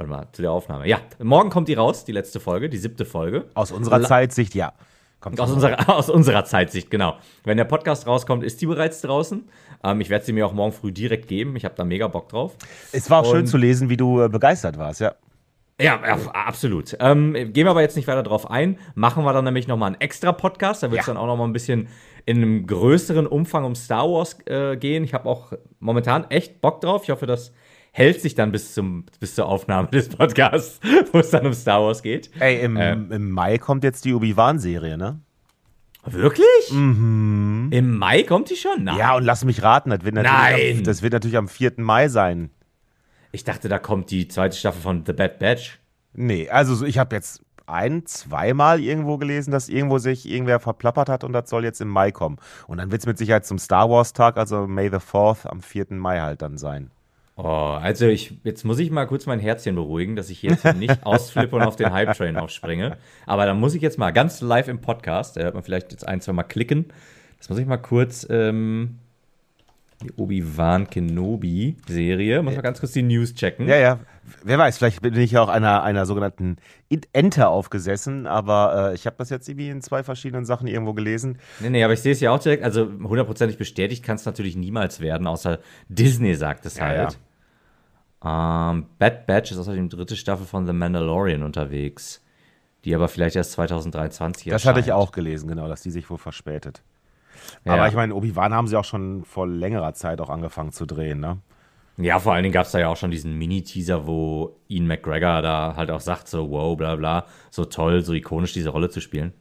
Warte 0.00 0.10
mal, 0.10 0.28
zu 0.32 0.40
der 0.40 0.50
Aufnahme. 0.50 0.88
Ja, 0.88 0.98
morgen 1.22 1.50
kommt 1.50 1.68
die 1.68 1.74
raus, 1.74 2.06
die 2.06 2.12
letzte 2.12 2.40
Folge, 2.40 2.70
die 2.70 2.78
siebte 2.78 3.04
Folge. 3.04 3.44
Aus 3.52 3.70
unserer 3.70 3.98
La- 3.98 4.08
Zeitsicht, 4.08 4.54
ja. 4.54 4.72
Kommt 5.20 5.38
Aus 5.38 5.50
unserer, 5.50 5.90
aus 5.94 6.08
unserer 6.08 6.46
Zeitsicht, 6.46 6.90
genau. 6.90 7.16
Wenn 7.44 7.58
der 7.58 7.64
Podcast 7.66 8.06
rauskommt, 8.06 8.42
ist 8.42 8.62
die 8.62 8.66
bereits 8.66 9.02
draußen. 9.02 9.46
Ähm, 9.84 10.00
ich 10.00 10.08
werde 10.08 10.24
sie 10.24 10.32
mir 10.32 10.46
auch 10.46 10.54
morgen 10.54 10.72
früh 10.72 10.90
direkt 10.90 11.28
geben. 11.28 11.54
Ich 11.54 11.66
habe 11.66 11.74
da 11.76 11.84
mega 11.84 12.08
Bock 12.08 12.30
drauf. 12.30 12.56
es 12.92 13.10
war 13.10 13.20
auch 13.20 13.26
schön 13.30 13.40
Und- 13.40 13.46
zu 13.48 13.58
lesen, 13.58 13.90
wie 13.90 13.98
du 13.98 14.22
äh, 14.22 14.30
begeistert 14.30 14.78
warst, 14.78 15.02
ja. 15.02 15.12
Ja, 15.78 16.00
ja 16.02 16.16
absolut. 16.32 16.96
Ähm, 16.98 17.34
gehen 17.34 17.66
wir 17.66 17.70
aber 17.70 17.82
jetzt 17.82 17.96
nicht 17.96 18.08
weiter 18.08 18.22
drauf 18.22 18.50
ein. 18.50 18.78
Machen 18.94 19.22
wir 19.24 19.34
dann 19.34 19.44
nämlich 19.44 19.68
nochmal 19.68 19.88
einen 19.88 20.00
extra 20.00 20.32
Podcast. 20.32 20.82
Da 20.82 20.90
wird 20.90 21.02
es 21.02 21.06
Ja. 21.08 21.12
dann 21.12 21.22
auch 21.22 21.26
nochmal 21.26 21.46
ein 21.46 21.52
bisschen 21.52 21.88
in 22.24 22.38
einem 22.38 22.66
größeren 22.66 23.26
Umfang 23.26 23.64
um 23.64 23.74
Star 23.74 24.08
Wars 24.10 24.38
äh, 24.46 24.78
gehen. 24.78 25.04
Ich 25.04 25.12
habe 25.12 25.28
auch 25.28 25.52
momentan 25.78 26.24
echt 26.30 26.62
Bock 26.62 26.80
drauf. 26.80 27.02
Ich 27.04 27.10
hoffe, 27.10 27.26
das 27.26 27.52
hält 27.92 28.20
sich 28.20 28.34
dann 28.34 28.52
bis, 28.52 28.74
zum, 28.74 29.04
bis 29.18 29.34
zur 29.34 29.46
Aufnahme 29.46 29.88
des 29.88 30.08
Podcasts, 30.10 30.80
wo 31.12 31.18
es 31.18 31.30
dann 31.30 31.46
um 31.46 31.52
Star 31.52 31.82
Wars 31.82 32.02
geht. 32.02 32.30
Ey, 32.40 32.60
im, 32.62 32.76
Äh. 32.76 32.92
im 32.92 33.30
Mai 33.30 33.58
kommt 33.58 33.84
jetzt 33.84 34.04
die 34.04 34.14
Obi-Wan-Serie, 34.14 34.96
ne? 34.96 35.20
Wirklich? 36.06 36.70
Im 36.70 37.98
Mai 37.98 38.22
kommt 38.22 38.48
die 38.50 38.56
schon? 38.56 38.84
Nein. 38.84 38.96
Ja, 38.96 39.16
und 39.16 39.24
lass 39.24 39.44
mich 39.44 39.62
raten, 39.62 39.90
das 39.90 40.02
wird 40.02 40.14
natürlich, 40.14 40.62
Nein. 40.68 40.78
Am, 40.78 40.84
das 40.84 41.02
wird 41.02 41.12
natürlich 41.12 41.36
am 41.36 41.48
4. 41.48 41.72
Mai 41.76 42.08
sein. 42.08 42.50
Ich 43.32 43.44
dachte, 43.44 43.68
da 43.68 43.78
kommt 43.78 44.10
die 44.10 44.26
zweite 44.26 44.56
Staffel 44.56 44.80
von 44.80 45.04
The 45.06 45.12
Bad 45.12 45.38
Batch. 45.38 45.78
Nee, 46.14 46.48
also 46.48 46.74
so- 46.74 46.86
ich 46.86 46.98
habe 46.98 47.14
jetzt 47.14 47.42
ein, 47.66 48.04
zweimal 48.06 48.80
irgendwo 48.80 49.18
gelesen, 49.18 49.50
dass 49.52 49.68
irgendwo 49.68 49.98
sich 49.98 50.28
irgendwer 50.28 50.58
verplappert 50.58 51.08
hat 51.08 51.22
und 51.22 51.32
das 51.32 51.48
soll 51.50 51.64
jetzt 51.64 51.80
im 51.80 51.88
Mai 51.88 52.10
kommen. 52.12 52.38
Und 52.66 52.78
dann 52.78 52.90
wird 52.90 53.02
es 53.02 53.06
mit 53.06 53.18
Sicherheit 53.18 53.46
zum 53.46 53.58
Star 53.58 53.88
Wars 53.90 54.12
Tag, 54.12 54.36
also 54.38 54.66
May 54.66 54.88
the 54.88 54.96
4th, 54.96 55.46
am 55.46 55.60
4. 55.60 55.86
Mai 55.90 56.18
halt 56.20 56.42
dann 56.42 56.56
sein. 56.58 56.90
Oh, 57.42 57.78
also 57.80 58.06
ich, 58.06 58.34
jetzt 58.44 58.64
muss 58.64 58.78
ich 58.78 58.90
mal 58.90 59.06
kurz 59.06 59.24
mein 59.24 59.40
Herzchen 59.40 59.74
beruhigen, 59.74 60.14
dass 60.14 60.28
ich 60.28 60.42
jetzt 60.42 60.74
nicht 60.76 61.02
ausflippe 61.06 61.56
und 61.56 61.62
auf 61.62 61.74
den 61.74 61.90
Hype-Train 61.90 62.36
aufspringe. 62.36 62.98
Aber 63.24 63.46
dann 63.46 63.58
muss 63.58 63.74
ich 63.74 63.80
jetzt 63.80 63.96
mal 63.96 64.10
ganz 64.10 64.42
live 64.42 64.68
im 64.68 64.82
Podcast, 64.82 65.38
da 65.38 65.42
hört 65.42 65.54
man 65.54 65.62
vielleicht 65.62 65.90
jetzt 65.90 66.06
ein, 66.06 66.20
zwei 66.20 66.32
Mal 66.32 66.42
klicken. 66.42 66.86
Das 67.38 67.48
muss 67.48 67.58
ich 67.58 67.64
mal 67.64 67.78
kurz, 67.78 68.26
ähm, 68.28 68.98
die 70.02 70.12
Obi-Wan 70.16 70.90
Kenobi-Serie, 70.90 72.42
muss 72.42 72.56
mal 72.56 72.60
ganz 72.60 72.80
kurz 72.80 72.92
die 72.92 73.02
News 73.02 73.34
checken. 73.34 73.66
Ja, 73.66 73.76
ja. 73.76 74.00
Wer 74.44 74.58
weiß, 74.58 74.76
vielleicht 74.76 75.00
bin 75.00 75.16
ich 75.16 75.30
ja 75.30 75.42
auch 75.42 75.48
einer, 75.48 75.82
einer 75.82 76.04
sogenannten 76.04 76.56
Enter 77.14 77.48
aufgesessen, 77.48 78.26
aber 78.26 78.90
äh, 78.90 78.94
ich 78.94 79.06
habe 79.06 79.16
das 79.18 79.30
jetzt 79.30 79.48
irgendwie 79.48 79.70
in 79.70 79.80
zwei 79.80 80.02
verschiedenen 80.02 80.44
Sachen 80.44 80.66
irgendwo 80.66 80.92
gelesen. 80.92 81.38
Nee, 81.60 81.70
nee, 81.70 81.84
aber 81.84 81.94
ich 81.94 82.00
sehe 82.00 82.12
es 82.12 82.20
ja 82.20 82.32
auch 82.32 82.38
direkt, 82.38 82.64
also 82.64 82.86
hundertprozentig 83.02 83.56
bestätigt 83.56 84.04
kann 84.04 84.16
es 84.16 84.26
natürlich 84.26 84.56
niemals 84.56 85.00
werden, 85.00 85.26
außer 85.26 85.58
Disney 85.88 86.34
sagt 86.34 86.66
es 86.66 86.76
Ja, 86.76 86.84
halt. 86.84 87.18
Ähm, 88.24 88.86
Bad 88.98 89.26
Batch 89.26 89.52
ist 89.52 89.58
außerdem 89.58 89.88
die 89.88 89.96
dritte 89.96 90.16
Staffel 90.16 90.46
von 90.46 90.66
The 90.66 90.72
Mandalorian 90.72 91.42
unterwegs, 91.42 92.22
die 92.84 92.94
aber 92.94 93.08
vielleicht 93.08 93.36
erst 93.36 93.52
2023 93.52 94.50
Das 94.50 94.64
hatte 94.66 94.80
ich 94.80 94.88
erscheint. 94.88 95.02
auch 95.02 95.12
gelesen, 95.12 95.48
genau, 95.48 95.68
dass 95.68 95.82
die 95.82 95.90
sich 95.90 96.08
wohl 96.10 96.18
verspätet. 96.18 96.82
Ja. 97.64 97.74
Aber 97.74 97.88
ich 97.88 97.94
meine, 97.94 98.14
Obi-Wan 98.14 98.52
haben 98.52 98.68
sie 98.68 98.76
auch 98.76 98.84
schon 98.84 99.24
vor 99.24 99.46
längerer 99.46 99.94
Zeit 99.94 100.20
auch 100.20 100.28
angefangen 100.28 100.72
zu 100.72 100.86
drehen, 100.86 101.20
ne? 101.20 101.38
Ja, 101.96 102.18
vor 102.18 102.32
allen 102.32 102.42
Dingen 102.44 102.52
gab 102.54 102.66
es 102.66 102.72
da 102.72 102.78
ja 102.78 102.88
auch 102.88 102.96
schon 102.96 103.10
diesen 103.10 103.36
Mini-Teaser, 103.36 104.06
wo 104.06 104.56
Ian 104.68 104.86
McGregor 104.86 105.42
da 105.42 105.74
halt 105.76 105.90
auch 105.90 106.00
sagt, 106.00 106.28
so 106.28 106.50
wow, 106.50 106.76
bla 106.76 106.96
bla, 106.96 107.26
so 107.50 107.64
toll, 107.66 108.02
so 108.02 108.14
ikonisch 108.14 108.52
diese 108.54 108.70
Rolle 108.70 108.88
zu 108.88 109.00
spielen. 109.00 109.34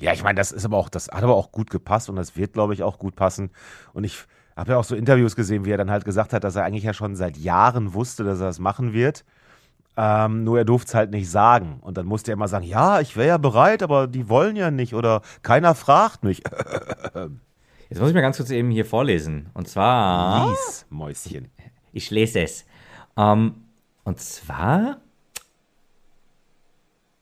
Ja, 0.00 0.12
ich 0.12 0.22
meine, 0.22 0.36
das 0.36 0.52
ist 0.52 0.64
aber 0.64 0.76
auch, 0.76 0.88
das 0.88 1.08
hat 1.08 1.22
aber 1.22 1.34
auch 1.36 1.52
gut 1.52 1.70
gepasst 1.70 2.08
und 2.08 2.16
das 2.16 2.36
wird, 2.36 2.52
glaube 2.52 2.74
ich, 2.74 2.82
auch 2.82 2.98
gut 2.98 3.16
passen. 3.16 3.50
Und 3.94 4.04
ich 4.04 4.18
habe 4.56 4.72
ja 4.72 4.78
auch 4.78 4.84
so 4.84 4.94
Interviews 4.94 5.36
gesehen, 5.36 5.64
wie 5.64 5.70
er 5.70 5.78
dann 5.78 5.90
halt 5.90 6.04
gesagt 6.04 6.32
hat, 6.32 6.44
dass 6.44 6.56
er 6.56 6.64
eigentlich 6.64 6.84
ja 6.84 6.92
schon 6.92 7.16
seit 7.16 7.36
Jahren 7.36 7.94
wusste, 7.94 8.24
dass 8.24 8.40
er 8.40 8.46
das 8.46 8.58
machen 8.58 8.92
wird. 8.92 9.24
Ähm, 9.96 10.44
nur 10.44 10.58
er 10.58 10.64
durfte 10.64 10.88
es 10.88 10.94
halt 10.94 11.10
nicht 11.10 11.30
sagen. 11.30 11.78
Und 11.80 11.98
dann 11.98 12.06
musste 12.06 12.32
er 12.32 12.34
immer 12.34 12.48
sagen, 12.48 12.64
ja, 12.64 13.00
ich 13.00 13.16
wäre 13.16 13.28
ja 13.28 13.38
bereit, 13.38 13.82
aber 13.82 14.06
die 14.06 14.28
wollen 14.28 14.56
ja 14.56 14.70
nicht 14.70 14.94
oder 14.94 15.22
keiner 15.42 15.74
fragt 15.74 16.24
mich. 16.24 16.42
Jetzt 17.90 18.00
muss 18.00 18.08
ich 18.08 18.14
mal 18.14 18.22
ganz 18.22 18.38
kurz 18.38 18.50
eben 18.50 18.70
hier 18.70 18.86
vorlesen. 18.86 19.50
Und 19.52 19.68
zwar. 19.68 20.48
Lies, 20.48 20.86
Mäuschen. 20.88 21.50
Ich 21.92 22.10
lese 22.10 22.40
es. 22.40 22.64
Ähm, 23.18 23.54
und 24.04 24.18
zwar. 24.18 25.02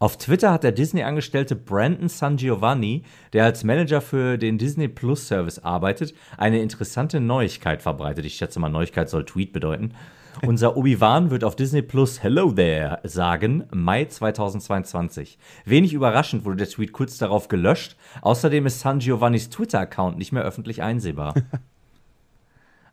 Auf 0.03 0.17
Twitter 0.17 0.51
hat 0.51 0.65
der 0.65 0.73
Disney-Angestellte 0.73 1.55
Brandon 1.55 2.09
San 2.09 2.39
Giovanni, 2.39 3.03
der 3.35 3.45
als 3.45 3.65
Manager 3.65 4.01
für 4.01 4.39
den 4.39 4.57
Disney 4.57 4.89
Plus 4.89 5.29
Service 5.29 5.59
arbeitet, 5.59 6.15
eine 6.39 6.63
interessante 6.63 7.21
Neuigkeit 7.21 7.83
verbreitet. 7.83 8.25
Ich 8.25 8.37
schätze 8.37 8.61
mal, 8.61 8.71
Neuigkeit 8.71 9.11
soll 9.11 9.27
Tweet 9.27 9.53
bedeuten. 9.53 9.93
Unser 10.47 10.79
Obi-Wan 10.79 11.31
wird 11.31 11.45
auf 11.45 11.55
Disney 11.55 11.83
Plus 11.83 12.23
Hello 12.23 12.51
There 12.51 13.01
sagen, 13.03 13.65
Mai 13.75 14.07
2022. 14.07 15.37
Wenig 15.67 15.93
überraschend 15.93 16.47
wurde 16.47 16.57
der 16.57 16.71
Tweet 16.71 16.93
kurz 16.93 17.19
darauf 17.19 17.49
gelöscht. 17.49 17.97
Außerdem 18.23 18.65
ist 18.65 18.81
San 18.81 19.01
Giovannis 19.01 19.51
Twitter-Account 19.51 20.17
nicht 20.17 20.33
mehr 20.33 20.45
öffentlich 20.45 20.81
einsehbar. 20.81 21.35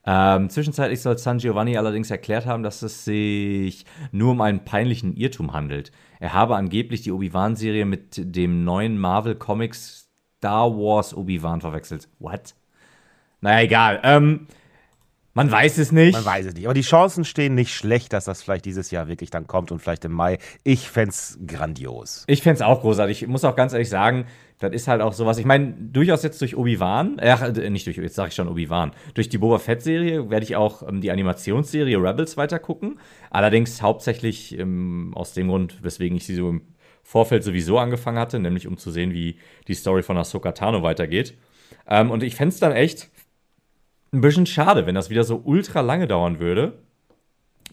ähm, 0.09 0.49
zwischenzeitlich 0.49 1.01
soll 1.01 1.17
San 1.17 1.37
Giovanni 1.39 1.77
allerdings 1.77 2.09
erklärt 2.09 2.45
haben, 2.45 2.63
dass 2.63 2.81
es 2.81 3.03
sich 3.03 3.85
nur 4.13 4.31
um 4.31 4.41
einen 4.41 4.63
peinlichen 4.63 5.13
Irrtum 5.17 5.51
handelt. 5.51 5.91
Er 6.21 6.31
habe 6.31 6.55
angeblich 6.55 7.01
die 7.01 7.11
Obi-Wan-Serie 7.11 7.83
mit 7.83 8.13
dem 8.17 8.63
neuen 8.63 8.97
Marvel 8.97 9.35
Comics 9.35 10.07
Star 10.37 10.71
Wars 10.71 11.13
Obi-Wan 11.13 11.59
verwechselt. 11.59 12.07
What? 12.19 12.55
Naja, 13.41 13.65
egal. 13.65 13.99
Ähm, 14.03 14.47
man 15.33 15.51
weiß 15.51 15.77
es 15.77 15.91
nicht. 15.91 16.13
Man 16.13 16.25
weiß 16.25 16.45
es 16.45 16.53
nicht. 16.53 16.65
Aber 16.65 16.73
die 16.73 16.81
Chancen 16.81 17.25
stehen 17.25 17.53
nicht 17.53 17.75
schlecht, 17.75 18.13
dass 18.13 18.25
das 18.25 18.41
vielleicht 18.41 18.63
dieses 18.63 18.89
Jahr 18.91 19.09
wirklich 19.09 19.29
dann 19.29 19.45
kommt 19.45 19.73
und 19.73 19.79
vielleicht 19.79 20.05
im 20.05 20.13
Mai. 20.13 20.39
Ich 20.63 20.89
fände 20.89 21.09
es 21.09 21.37
grandios. 21.45 22.23
Ich 22.27 22.43
fände 22.43 22.55
es 22.55 22.61
auch 22.61 22.79
großartig. 22.79 23.23
Ich 23.23 23.27
muss 23.27 23.43
auch 23.43 23.57
ganz 23.57 23.73
ehrlich 23.73 23.89
sagen, 23.89 24.25
das 24.59 24.73
ist 24.73 24.87
halt 24.87 25.01
auch 25.01 25.13
sowas. 25.13 25.37
Ich 25.37 25.45
meine, 25.45 25.73
durchaus 25.73 26.23
jetzt 26.23 26.41
durch 26.41 26.55
Obi-Wan, 26.55 27.19
äh, 27.19 27.69
nicht 27.69 27.85
durch, 27.85 27.97
jetzt 27.97 28.15
sage 28.15 28.29
ich 28.29 28.35
schon 28.35 28.47
Obi-Wan, 28.47 28.91
durch 29.13 29.29
die 29.29 29.37
Boba 29.37 29.59
Fett-Serie 29.59 30.29
werde 30.29 30.43
ich 30.45 30.55
auch 30.55 30.87
ähm, 30.87 31.01
die 31.01 31.11
Animationsserie 31.11 31.97
Rebels 31.97 32.37
weiter 32.37 32.57
gucken. 32.57 32.99
Allerdings 33.29 33.81
hauptsächlich 33.81 34.57
ähm, 34.57 35.11
aus 35.15 35.33
dem 35.33 35.49
Grund, 35.49 35.83
weswegen 35.83 36.17
ich 36.17 36.25
sie 36.25 36.35
so 36.35 36.49
im 36.49 36.61
Vorfeld 37.03 37.43
sowieso 37.43 37.77
angefangen 37.77 38.17
hatte, 38.17 38.39
nämlich 38.39 38.67
um 38.67 38.77
zu 38.77 38.91
sehen, 38.91 39.13
wie 39.13 39.37
die 39.67 39.75
Story 39.75 40.01
von 40.01 40.17
Ahsoka 40.17 40.51
Tano 40.53 40.81
weitergeht. 40.81 41.37
Ähm, 41.87 42.09
und 42.09 42.23
ich 42.23 42.35
fände 42.35 42.53
es 42.53 42.59
dann 42.59 42.71
echt 42.71 43.09
ein 44.11 44.21
bisschen 44.21 44.45
schade, 44.45 44.87
wenn 44.87 44.95
das 44.95 45.09
wieder 45.09 45.23
so 45.23 45.41
ultra 45.43 45.81
lange 45.81 46.07
dauern 46.07 46.39
würde, 46.39 46.79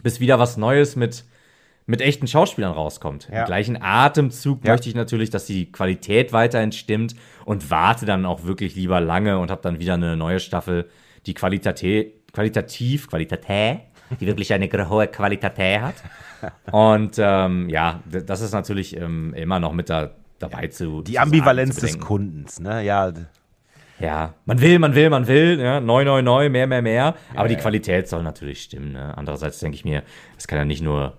bis 0.03 0.19
wieder 0.19 0.37
was 0.37 0.57
Neues 0.57 0.95
mit, 0.95 1.25
mit 1.87 2.01
echten 2.01 2.27
Schauspielern 2.27 2.71
rauskommt. 2.73 3.29
Ja. 3.31 3.41
Im 3.41 3.45
gleichen 3.45 3.81
Atemzug 3.81 4.65
Ja. 4.65 4.71
möchte 4.71 4.89
ich 4.89 4.95
natürlich, 4.95 5.29
dass 5.29 5.45
die 5.45 5.71
Qualität 5.71 6.33
weiterhin 6.33 6.71
stimmt 6.71 7.15
und 7.45 7.69
warte 7.69 8.05
dann 8.05 8.25
auch 8.25 8.43
wirklich 8.43 8.75
lieber 8.75 8.99
lange 9.01 9.37
und 9.37 9.51
habe 9.51 9.61
dann 9.61 9.79
wieder 9.79 9.93
eine 9.93 10.15
neue 10.17 10.39
Staffel, 10.39 10.89
die 11.25 11.33
Qualitate, 11.33 12.11
qualitativ, 12.33 13.07
Qualität, 13.07 13.81
die 14.19 14.25
wirklich 14.27 14.53
eine 14.53 14.89
hohe 14.89 15.07
Qualität 15.07 15.81
hat. 15.81 15.95
Und 16.71 17.15
ähm, 17.17 17.69
ja, 17.69 18.01
das 18.05 18.41
ist 18.41 18.51
natürlich 18.51 18.95
ähm, 18.97 19.33
immer 19.33 19.59
noch 19.59 19.73
mit 19.73 19.89
da, 19.89 20.11
dabei 20.39 20.67
zu. 20.67 21.01
Die 21.01 21.13
zu 21.13 21.21
Ambivalenz 21.21 21.75
sagen, 21.75 21.87
zu 21.87 21.97
des. 21.97 22.05
Kundens, 22.05 22.59
ne? 22.59 22.83
Ja, 22.83 23.11
Ja, 23.99 24.33
man 24.45 24.59
will, 24.61 24.77
man 24.79 24.93
will, 24.93 25.09
man 25.09 25.27
will, 25.27 25.59
ja, 25.59 25.79
neu, 25.79 26.03
neu, 26.03 26.21
neu, 26.21 26.49
mehr, 26.49 26.67
mehr, 26.67 26.81
mehr. 26.81 27.15
Aber 27.35 27.47
die 27.47 27.55
ja. 27.55 27.59
Qualität 27.61 28.07
soll 28.07 28.23
natürlich 28.23 28.61
stimmen. 28.61 28.91
Ne? 28.91 29.17
Andererseits 29.17 29.59
denke 29.59 29.75
ich 29.75 29.85
mir, 29.85 30.03
es 30.37 30.47
kann 30.47 30.59
ja 30.59 30.65
nicht 30.65 30.81
nur, 30.83 31.17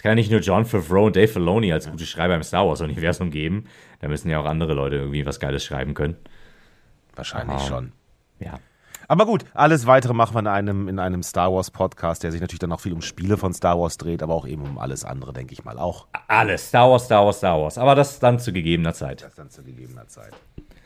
es 0.00 0.02
kann 0.02 0.12
ja 0.12 0.14
nicht 0.14 0.30
nur 0.30 0.40
John 0.40 0.64
Favreau 0.64 1.04
und 1.08 1.16
Dave 1.16 1.28
Filoni 1.28 1.74
als 1.74 1.90
gute 1.90 2.06
Schreiber 2.06 2.34
im 2.34 2.42
Star 2.42 2.66
Wars 2.66 2.80
Universum 2.80 3.30
geben. 3.30 3.66
Da 4.00 4.08
müssen 4.08 4.30
ja 4.30 4.40
auch 4.40 4.46
andere 4.46 4.72
Leute 4.72 4.96
irgendwie 4.96 5.26
was 5.26 5.38
Geiles 5.40 5.62
schreiben 5.62 5.92
können. 5.92 6.16
wahrscheinlich 7.14 7.56
Ah. 7.56 7.66
schon. 7.66 7.92
Ja. 8.38 8.54
Aber 9.08 9.26
gut, 9.26 9.44
alles 9.52 9.86
weitere 9.86 10.14
machen 10.14 10.34
wir 10.34 10.38
in 10.40 10.46
einem, 10.46 10.88
in 10.88 10.98
einem 10.98 11.22
Star 11.22 11.52
Wars 11.52 11.70
Podcast, 11.70 12.22
der 12.22 12.32
sich 12.32 12.40
natürlich 12.40 12.60
dann 12.60 12.72
auch 12.72 12.80
viel 12.80 12.94
um 12.94 13.02
Spiele 13.02 13.36
von 13.36 13.52
Star 13.52 13.78
Wars 13.78 13.98
dreht, 13.98 14.22
aber 14.22 14.32
auch 14.32 14.46
eben 14.46 14.62
um 14.62 14.78
alles 14.78 15.04
andere, 15.04 15.34
denke 15.34 15.52
ich 15.52 15.64
mal 15.66 15.78
auch. 15.78 16.06
Alles, 16.28 16.68
Star 16.68 16.90
Wars, 16.90 17.04
Star 17.04 17.26
Wars, 17.26 17.36
Star 17.36 17.60
Wars. 17.60 17.76
Aber 17.76 17.94
das 17.94 18.20
dann 18.20 18.38
zu 18.38 18.54
gegebener 18.54 18.94
Zeit. 18.94 19.22
Das 19.22 19.34
dann 19.34 19.50
zu 19.50 19.62
gegebener 19.62 20.06
Zeit. 20.08 20.32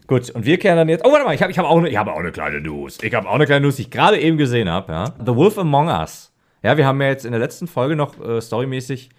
Gut, 0.08 0.28
und 0.30 0.44
wir 0.44 0.58
kehren 0.58 0.76
dann 0.76 0.88
jetzt. 0.88 1.04
Oh, 1.06 1.12
warte 1.12 1.24
mal, 1.24 1.36
ich 1.36 1.40
habe 1.42 1.52
ich 1.52 1.58
hab 1.58 1.66
auch, 1.66 1.80
ne, 1.80 1.88
ich 1.88 1.96
hab 1.96 2.08
auch 2.08 2.18
eine 2.18 2.32
kleine 2.32 2.60
News. 2.60 2.98
Ich 3.00 3.14
habe 3.14 3.28
auch 3.28 3.34
eine 3.36 3.46
kleine 3.46 3.64
News, 3.64 3.76
die 3.76 3.82
ich 3.82 3.90
gerade 3.92 4.18
eben 4.18 4.38
gesehen 4.38 4.68
habe. 4.68 4.92
Ja? 4.92 5.14
The 5.24 5.36
Wolf 5.36 5.56
Among 5.56 5.86
Us. 5.86 6.32
Ja, 6.64 6.76
wir 6.76 6.86
haben 6.86 7.00
ja 7.00 7.08
jetzt 7.08 7.24
in 7.24 7.32
der 7.32 7.40
letzten 7.40 7.68
Folge 7.68 7.94
noch 7.94 8.18
äh, 8.20 8.40
storymäßig, 8.40 9.10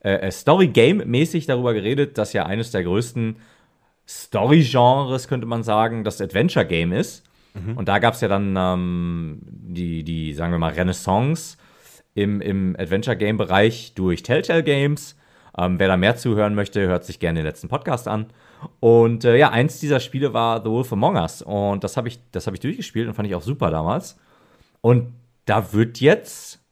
äh, 0.00 0.30
Story-Game-mäßig 0.30 1.46
darüber 1.46 1.74
geredet, 1.74 2.16
dass 2.16 2.32
ja 2.32 2.46
eines 2.46 2.70
der 2.70 2.84
größten 2.84 3.36
Story-Genres, 4.08 5.28
könnte 5.28 5.46
man 5.46 5.62
sagen, 5.62 6.04
das 6.04 6.20
Adventure-Game 6.20 6.92
ist. 6.92 7.24
Und 7.76 7.88
da 7.88 7.98
gab 7.98 8.14
es 8.14 8.20
ja 8.20 8.28
dann 8.28 8.54
ähm, 8.56 9.38
die, 9.42 10.04
die, 10.04 10.34
sagen 10.34 10.52
wir 10.52 10.58
mal, 10.58 10.72
Renaissance 10.72 11.56
im, 12.14 12.40
im 12.40 12.76
Adventure-Game-Bereich 12.78 13.94
durch 13.94 14.22
Telltale 14.22 14.62
Games. 14.62 15.16
Ähm, 15.56 15.78
wer 15.78 15.88
da 15.88 15.96
mehr 15.96 16.16
zuhören 16.16 16.54
möchte, 16.54 16.86
hört 16.86 17.04
sich 17.04 17.18
gerne 17.18 17.40
den 17.40 17.46
letzten 17.46 17.68
Podcast 17.68 18.08
an. 18.08 18.26
Und 18.80 19.24
äh, 19.24 19.36
ja, 19.36 19.50
eins 19.50 19.78
dieser 19.78 20.00
Spiele 20.00 20.32
war 20.32 20.62
The 20.62 20.70
Wolf 20.70 20.92
Among 20.92 21.16
Us. 21.16 21.42
Und 21.42 21.84
das 21.84 21.96
habe 21.96 22.08
ich, 22.08 22.18
das 22.32 22.46
hab 22.46 22.54
ich 22.54 22.60
durchgespielt 22.60 23.08
und 23.08 23.14
fand 23.14 23.28
ich 23.28 23.34
auch 23.34 23.42
super 23.42 23.70
damals. 23.70 24.18
Und 24.80 25.12
da 25.44 25.72
wird 25.72 26.00
jetzt, 26.00 26.63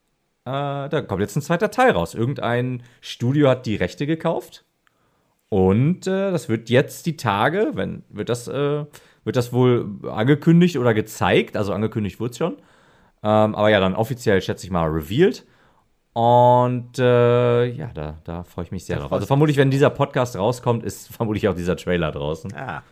äh, 0.45 0.89
da 0.89 1.03
kommt 1.03 1.21
jetzt 1.21 1.37
ein 1.37 1.43
zweiter 1.43 1.71
Teil 1.71 1.93
raus. 1.93 2.15
Irgendein 2.15 2.83
Studio 3.01 3.49
hat 3.49 3.67
die 3.67 3.77
Rechte 3.77 4.07
gekauft. 4.07 4.65
Und 5.49 6.07
äh, 6.07 6.31
das 6.33 6.49
wird 6.49 6.71
jetzt 6.71 7.07
die 7.07 7.17
Tage, 7.17 7.73
wenn, 7.75 8.05
wird 8.09 8.29
das, 8.29 8.49
äh, 8.49 8.85
wird 9.25 9.37
das 9.37 9.53
wohl 9.53 10.01
angekündigt 10.11 10.79
oder 10.79 10.95
gezeigt. 10.95 11.57
Also 11.57 11.73
angekündigt 11.73 12.19
wurde 12.21 12.31
es 12.31 12.39
schon. 12.39 12.57
Ähm, 13.23 13.55
aber 13.55 13.69
ja, 13.69 13.79
dann 13.79 13.95
offiziell, 13.95 14.41
schätze 14.43 14.67
ich 14.67 14.73
mal, 14.73 14.89
revealed. 14.89 15.45
Und 16.15 16.99
äh, 16.99 17.65
ja, 17.67 17.91
da, 17.95 18.19
da 18.25 18.43
freue 18.45 18.65
ich 18.67 18.73
mich 18.73 18.85
sehr 18.85 18.99
drauf. 18.99 19.13
Also 19.13 19.27
vermutlich, 19.27 19.57
wenn 19.57 19.71
dieser 19.71 19.91
Podcast 19.91 20.37
rauskommt, 20.37 20.85
ist 20.85 21.15
vermutlich 21.15 21.49
auch 21.49 21.55
dieser 21.55 21.77
Trailer 21.77 22.13
draußen. 22.13 22.53
Ah. 22.55 22.83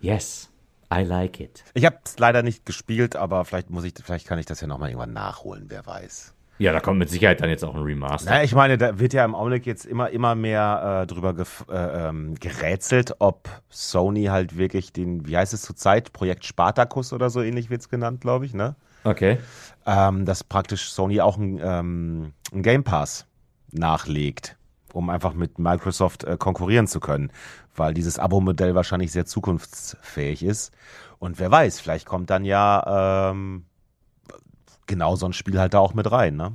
Yes, 0.00 0.51
I 0.92 1.04
like 1.04 1.40
it. 1.40 1.64
Ich 1.74 1.86
habe 1.86 1.96
es 2.04 2.18
leider 2.18 2.42
nicht 2.42 2.66
gespielt, 2.66 3.16
aber 3.16 3.44
vielleicht 3.44 3.70
muss 3.70 3.84
ich, 3.84 3.94
vielleicht 4.02 4.26
kann 4.26 4.38
ich 4.38 4.46
das 4.46 4.60
ja 4.60 4.66
nochmal 4.66 4.90
irgendwann 4.90 5.12
nachholen, 5.12 5.64
wer 5.68 5.86
weiß. 5.86 6.34
Ja, 6.58 6.72
da 6.72 6.80
kommt 6.80 6.98
mit 6.98 7.08
Sicherheit 7.08 7.40
dann 7.40 7.48
jetzt 7.48 7.64
auch 7.64 7.74
ein 7.74 7.82
Remaster. 7.82 8.30
Naja, 8.30 8.44
ich 8.44 8.54
meine, 8.54 8.78
da 8.78 8.98
wird 8.98 9.14
ja 9.14 9.24
im 9.24 9.34
Augenblick 9.34 9.66
jetzt 9.66 9.86
immer, 9.86 10.10
immer 10.10 10.34
mehr 10.34 11.02
äh, 11.02 11.06
drüber 11.06 11.34
äh, 11.68 11.74
ähm, 11.74 12.34
gerätselt, 12.36 13.16
ob 13.18 13.48
Sony 13.70 14.26
halt 14.26 14.56
wirklich 14.56 14.92
den, 14.92 15.26
wie 15.26 15.36
heißt 15.36 15.54
es 15.54 15.62
zurzeit, 15.62 16.12
Projekt 16.12 16.44
Spartacus 16.44 17.12
oder 17.12 17.30
so 17.30 17.42
ähnlich 17.42 17.70
wird 17.70 17.80
es 17.80 17.88
genannt, 17.88 18.20
glaube 18.20 18.44
ich, 18.46 18.54
ne? 18.54 18.76
Okay. 19.04 19.38
ähm, 19.86 20.24
dass 20.24 20.44
praktisch 20.44 20.92
Sony 20.92 21.20
auch 21.20 21.36
ein, 21.36 21.58
ähm, 21.60 22.32
ein 22.52 22.62
Game 22.62 22.84
Pass 22.84 23.26
nachlegt, 23.72 24.56
um 24.92 25.10
einfach 25.10 25.34
mit 25.34 25.58
Microsoft 25.58 26.24
äh, 26.24 26.36
konkurrieren 26.36 26.86
zu 26.86 27.00
können, 27.00 27.30
weil 27.74 27.94
dieses 27.94 28.18
Abo-Modell 28.18 28.74
wahrscheinlich 28.74 29.12
sehr 29.12 29.26
zukunftsfähig 29.26 30.42
ist. 30.42 30.72
Und 31.18 31.38
wer 31.38 31.50
weiß, 31.50 31.80
vielleicht 31.80 32.06
kommt 32.06 32.30
dann 32.30 32.44
ja 32.44 33.30
ähm, 33.30 33.64
genau 34.86 35.16
so 35.16 35.26
ein 35.26 35.32
Spiel 35.32 35.58
halt 35.58 35.74
da 35.74 35.78
auch 35.78 35.94
mit 35.94 36.10
rein. 36.10 36.36
Ne? 36.36 36.52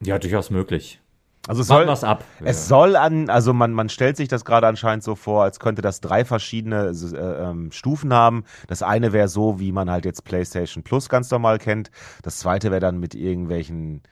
Ja, 0.00 0.18
durchaus 0.18 0.50
möglich. 0.50 1.00
Also 1.46 1.62
es 1.62 1.70
Warten 1.70 1.86
soll, 1.86 1.92
wir's 1.92 2.04
ab. 2.04 2.24
es 2.44 2.68
soll 2.68 2.94
an, 2.94 3.30
also 3.30 3.54
man, 3.54 3.72
man 3.72 3.88
stellt 3.88 4.18
sich 4.18 4.28
das 4.28 4.44
gerade 4.44 4.66
anscheinend 4.66 5.02
so 5.02 5.14
vor, 5.14 5.44
als 5.44 5.60
könnte 5.60 5.80
das 5.80 6.02
drei 6.02 6.26
verschiedene 6.26 6.88
äh, 6.90 7.16
ähm, 7.16 7.72
Stufen 7.72 8.12
haben. 8.12 8.44
Das 8.66 8.82
eine 8.82 9.14
wäre 9.14 9.28
so, 9.28 9.58
wie 9.58 9.72
man 9.72 9.90
halt 9.90 10.04
jetzt 10.04 10.24
PlayStation 10.24 10.82
Plus 10.82 11.08
ganz 11.08 11.30
normal 11.30 11.58
kennt. 11.58 11.90
Das 12.22 12.38
zweite 12.38 12.70
wäre 12.70 12.80
dann 12.80 12.98
mit 12.98 13.14
irgendwelchen, 13.14 14.02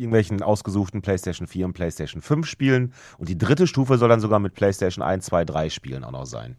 irgendwelchen 0.00 0.42
ausgesuchten 0.42 1.02
PlayStation 1.02 1.46
4 1.46 1.66
und 1.66 1.72
PlayStation 1.74 2.22
5 2.22 2.46
Spielen. 2.46 2.92
Und 3.18 3.28
die 3.28 3.38
dritte 3.38 3.66
Stufe 3.66 3.98
soll 3.98 4.08
dann 4.08 4.20
sogar 4.20 4.38
mit 4.40 4.54
PlayStation 4.54 5.02
1, 5.04 5.26
2, 5.26 5.44
3 5.44 5.70
Spielen 5.70 6.02
auch 6.04 6.10
noch 6.12 6.26
sein. 6.26 6.56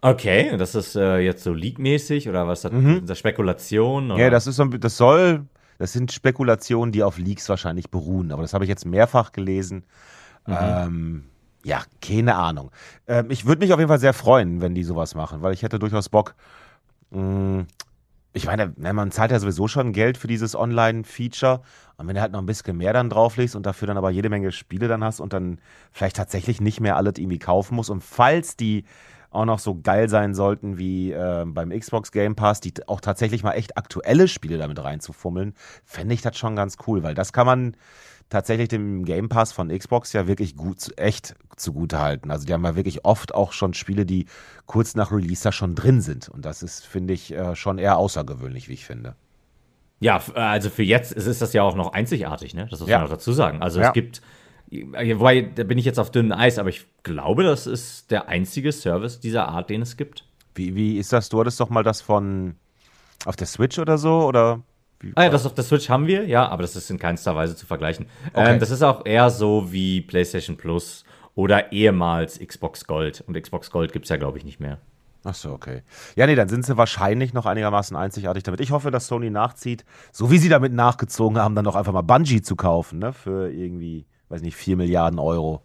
Okay, 0.00 0.56
das 0.56 0.74
ist 0.76 0.94
äh, 0.94 1.18
jetzt 1.18 1.42
so 1.42 1.52
League-mäßig 1.52 2.28
oder 2.28 2.46
was? 2.46 2.62
Das, 2.62 2.72
Mhm. 2.72 3.04
das 3.04 3.18
Spekulation? 3.18 4.12
Oder? 4.12 4.22
Ja, 4.24 4.30
das 4.30 4.46
ist 4.46 4.56
so, 4.56 4.64
das 4.64 4.96
soll, 4.96 5.44
das 5.78 5.92
sind 5.92 6.12
Spekulationen, 6.12 6.92
die 6.92 7.02
auf 7.02 7.18
Leaks 7.18 7.48
wahrscheinlich 7.48 7.90
beruhen. 7.90 8.30
Aber 8.30 8.42
das 8.42 8.54
habe 8.54 8.64
ich 8.64 8.68
jetzt 8.68 8.86
mehrfach 8.86 9.32
gelesen. 9.32 9.84
Ähm, 10.46 11.24
ja, 11.64 11.82
keine 12.00 12.36
Ahnung. 12.36 12.70
Ähm, 13.06 13.30
ich 13.30 13.44
würde 13.44 13.60
mich 13.60 13.72
auf 13.72 13.78
jeden 13.80 13.88
Fall 13.88 13.98
sehr 13.98 14.14
freuen, 14.14 14.60
wenn 14.60 14.74
die 14.74 14.84
sowas 14.84 15.14
machen, 15.14 15.42
weil 15.42 15.52
ich 15.52 15.62
hätte 15.62 15.78
durchaus 15.78 16.08
Bock. 16.08 16.34
Mh, 17.10 17.66
ich 18.38 18.46
meine, 18.46 18.72
ne, 18.76 18.92
man 18.92 19.10
zahlt 19.10 19.30
ja 19.30 19.38
sowieso 19.38 19.68
schon 19.68 19.92
Geld 19.92 20.16
für 20.16 20.28
dieses 20.28 20.54
Online-Feature. 20.54 21.60
Und 21.96 22.06
wenn 22.06 22.14
du 22.14 22.20
halt 22.20 22.32
noch 22.32 22.38
ein 22.38 22.46
bisschen 22.46 22.76
mehr 22.76 22.92
dann 22.92 23.10
drauflegst 23.10 23.56
und 23.56 23.66
dafür 23.66 23.88
dann 23.88 23.98
aber 23.98 24.10
jede 24.10 24.28
Menge 24.28 24.52
Spiele 24.52 24.88
dann 24.88 25.04
hast 25.04 25.20
und 25.20 25.32
dann 25.32 25.60
vielleicht 25.92 26.16
tatsächlich 26.16 26.60
nicht 26.60 26.80
mehr 26.80 26.96
alles 26.96 27.18
irgendwie 27.18 27.40
kaufen 27.40 27.74
musst. 27.74 27.90
Und 27.90 28.02
falls 28.02 28.56
die 28.56 28.84
auch 29.30 29.44
noch 29.44 29.58
so 29.58 29.78
geil 29.80 30.08
sein 30.08 30.34
sollten 30.34 30.78
wie 30.78 31.12
äh, 31.12 31.44
beim 31.46 31.70
Xbox 31.70 32.12
Game 32.12 32.34
Pass, 32.34 32.60
die 32.60 32.72
auch 32.86 33.00
tatsächlich 33.00 33.42
mal 33.42 33.52
echt 33.52 33.76
aktuelle 33.76 34.28
Spiele 34.28 34.56
damit 34.56 34.82
reinzufummeln, 34.82 35.54
fände 35.84 36.14
ich 36.14 36.22
das 36.22 36.38
schon 36.38 36.56
ganz 36.56 36.76
cool, 36.86 37.02
weil 37.02 37.14
das 37.14 37.32
kann 37.32 37.44
man 37.44 37.76
tatsächlich 38.30 38.68
dem 38.68 39.04
Game 39.04 39.28
Pass 39.28 39.52
von 39.52 39.68
Xbox 39.68 40.12
ja 40.12 40.26
wirklich 40.28 40.56
gut, 40.56 40.92
echt 40.96 41.34
zugute 41.58 41.98
halten. 41.98 42.30
Also 42.30 42.46
die 42.46 42.52
haben 42.52 42.64
ja 42.64 42.76
wirklich 42.76 43.04
oft 43.04 43.34
auch 43.34 43.52
schon 43.52 43.74
Spiele, 43.74 44.06
die 44.06 44.26
kurz 44.66 44.94
nach 44.94 45.12
Release 45.12 45.42
da 45.42 45.52
schon 45.52 45.74
drin 45.74 46.00
sind. 46.00 46.28
Und 46.28 46.44
das 46.44 46.62
ist, 46.62 46.86
finde 46.86 47.14
ich, 47.14 47.32
äh, 47.32 47.54
schon 47.54 47.78
eher 47.78 47.96
außergewöhnlich, 47.98 48.68
wie 48.68 48.74
ich 48.74 48.84
finde. 48.84 49.16
Ja, 50.00 50.22
also 50.34 50.70
für 50.70 50.84
jetzt 50.84 51.12
ist 51.12 51.42
das 51.42 51.52
ja 51.52 51.62
auch 51.62 51.74
noch 51.74 51.92
einzigartig, 51.92 52.54
ne? 52.54 52.68
Das 52.70 52.80
muss 52.80 52.88
ja. 52.88 52.98
man 52.98 53.06
auch 53.06 53.10
dazu 53.10 53.32
sagen. 53.32 53.62
Also 53.62 53.80
ja. 53.80 53.88
es 53.88 53.92
gibt, 53.92 54.22
wobei, 54.70 55.42
da 55.42 55.64
bin 55.64 55.76
ich 55.76 55.84
jetzt 55.84 55.98
auf 55.98 56.10
dünnem 56.10 56.38
Eis, 56.38 56.58
aber 56.58 56.68
ich 56.68 56.86
glaube, 57.02 57.42
das 57.42 57.66
ist 57.66 58.10
der 58.10 58.28
einzige 58.28 58.70
Service 58.70 59.18
dieser 59.18 59.48
Art, 59.48 59.70
den 59.70 59.82
es 59.82 59.96
gibt. 59.96 60.24
Wie, 60.54 60.76
wie 60.76 60.98
ist 60.98 61.12
das? 61.12 61.28
Du 61.28 61.40
hattest 61.40 61.58
doch 61.58 61.68
mal 61.68 61.82
das 61.82 62.00
von 62.00 62.54
auf 63.24 63.34
der 63.34 63.48
Switch 63.48 63.78
oder 63.78 63.98
so, 63.98 64.24
oder? 64.24 64.62
Ah 65.14 65.24
ja, 65.24 65.30
das 65.30 65.46
auf 65.46 65.54
der 65.54 65.64
Switch 65.64 65.88
haben 65.88 66.06
wir, 66.06 66.26
ja, 66.26 66.48
aber 66.48 66.62
das 66.62 66.74
ist 66.74 66.90
in 66.90 66.98
keinster 66.98 67.34
Weise 67.36 67.54
zu 67.54 67.66
vergleichen. 67.66 68.06
Okay. 68.32 68.54
Ähm, 68.54 68.60
das 68.60 68.70
ist 68.70 68.82
auch 68.82 69.06
eher 69.06 69.30
so 69.30 69.72
wie 69.72 70.00
PlayStation 70.00 70.56
Plus 70.56 71.04
oder 71.38 71.70
ehemals 71.70 72.40
Xbox 72.40 72.84
Gold. 72.88 73.22
Und 73.28 73.40
Xbox 73.40 73.70
Gold 73.70 73.92
gibt 73.92 74.06
es 74.06 74.08
ja, 74.08 74.16
glaube 74.16 74.38
ich, 74.38 74.44
nicht 74.44 74.58
mehr. 74.58 74.78
Ach 75.22 75.36
so, 75.36 75.52
okay. 75.52 75.82
Ja, 76.16 76.26
nee, 76.26 76.34
dann 76.34 76.48
sind 76.48 76.66
sie 76.66 76.76
wahrscheinlich 76.76 77.32
noch 77.32 77.46
einigermaßen 77.46 77.96
einzigartig 77.96 78.42
damit. 78.42 78.58
Ich 78.58 78.72
hoffe, 78.72 78.90
dass 78.90 79.06
Sony 79.06 79.30
nachzieht, 79.30 79.84
so 80.10 80.32
wie 80.32 80.38
sie 80.38 80.48
damit 80.48 80.72
nachgezogen 80.72 81.38
haben, 81.38 81.54
dann 81.54 81.64
doch 81.64 81.76
einfach 81.76 81.92
mal 81.92 82.02
Bungie 82.02 82.42
zu 82.42 82.56
kaufen, 82.56 82.98
ne? 82.98 83.12
Für 83.12 83.52
irgendwie, 83.52 84.04
weiß 84.30 84.42
nicht, 84.42 84.56
4 84.56 84.76
Milliarden 84.76 85.20
Euro. 85.20 85.62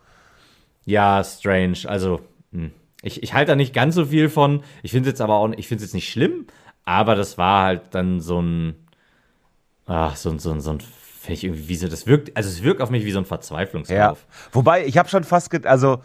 Ja, 0.85 1.23
strange. 1.23 1.79
Also, 1.87 2.21
hm. 2.51 2.71
ich, 3.01 3.23
ich 3.23 3.33
halte 3.33 3.53
da 3.53 3.55
nicht 3.55 3.73
ganz 3.73 3.95
so 3.95 4.05
viel 4.05 4.29
von. 4.29 4.61
Ich 4.83 4.91
finde 4.91 5.09
es 5.09 5.13
jetzt 5.13 5.21
aber 5.21 5.37
auch, 5.37 5.49
ich 5.57 5.67
finde 5.67 5.83
es 5.83 5.89
jetzt 5.89 5.95
nicht 5.95 6.11
schlimm, 6.11 6.45
aber 6.85 7.15
das 7.15 7.39
war 7.39 7.63
halt 7.63 7.95
dann 7.95 8.19
so 8.19 8.39
ein 8.39 8.75
ach, 9.85 10.15
so, 10.15 10.37
so, 10.37 10.59
so 10.59 10.71
ein 10.71 10.79
ich 11.31 11.43
irgendwie 11.43 11.69
wie 11.69 11.75
so, 11.75 11.87
das 11.87 12.05
wirkt, 12.05 12.35
also 12.35 12.49
es 12.49 12.63
wirkt 12.63 12.81
auf 12.81 12.89
mich 12.89 13.05
wie 13.05 13.11
so 13.11 13.19
ein 13.19 13.25
Verzweiflungslauf. 13.25 14.19
Ja. 14.19 14.49
Wobei, 14.51 14.85
ich 14.85 14.97
habe 14.97 15.07
schon 15.07 15.23
fast, 15.23 15.65
also 15.65 16.03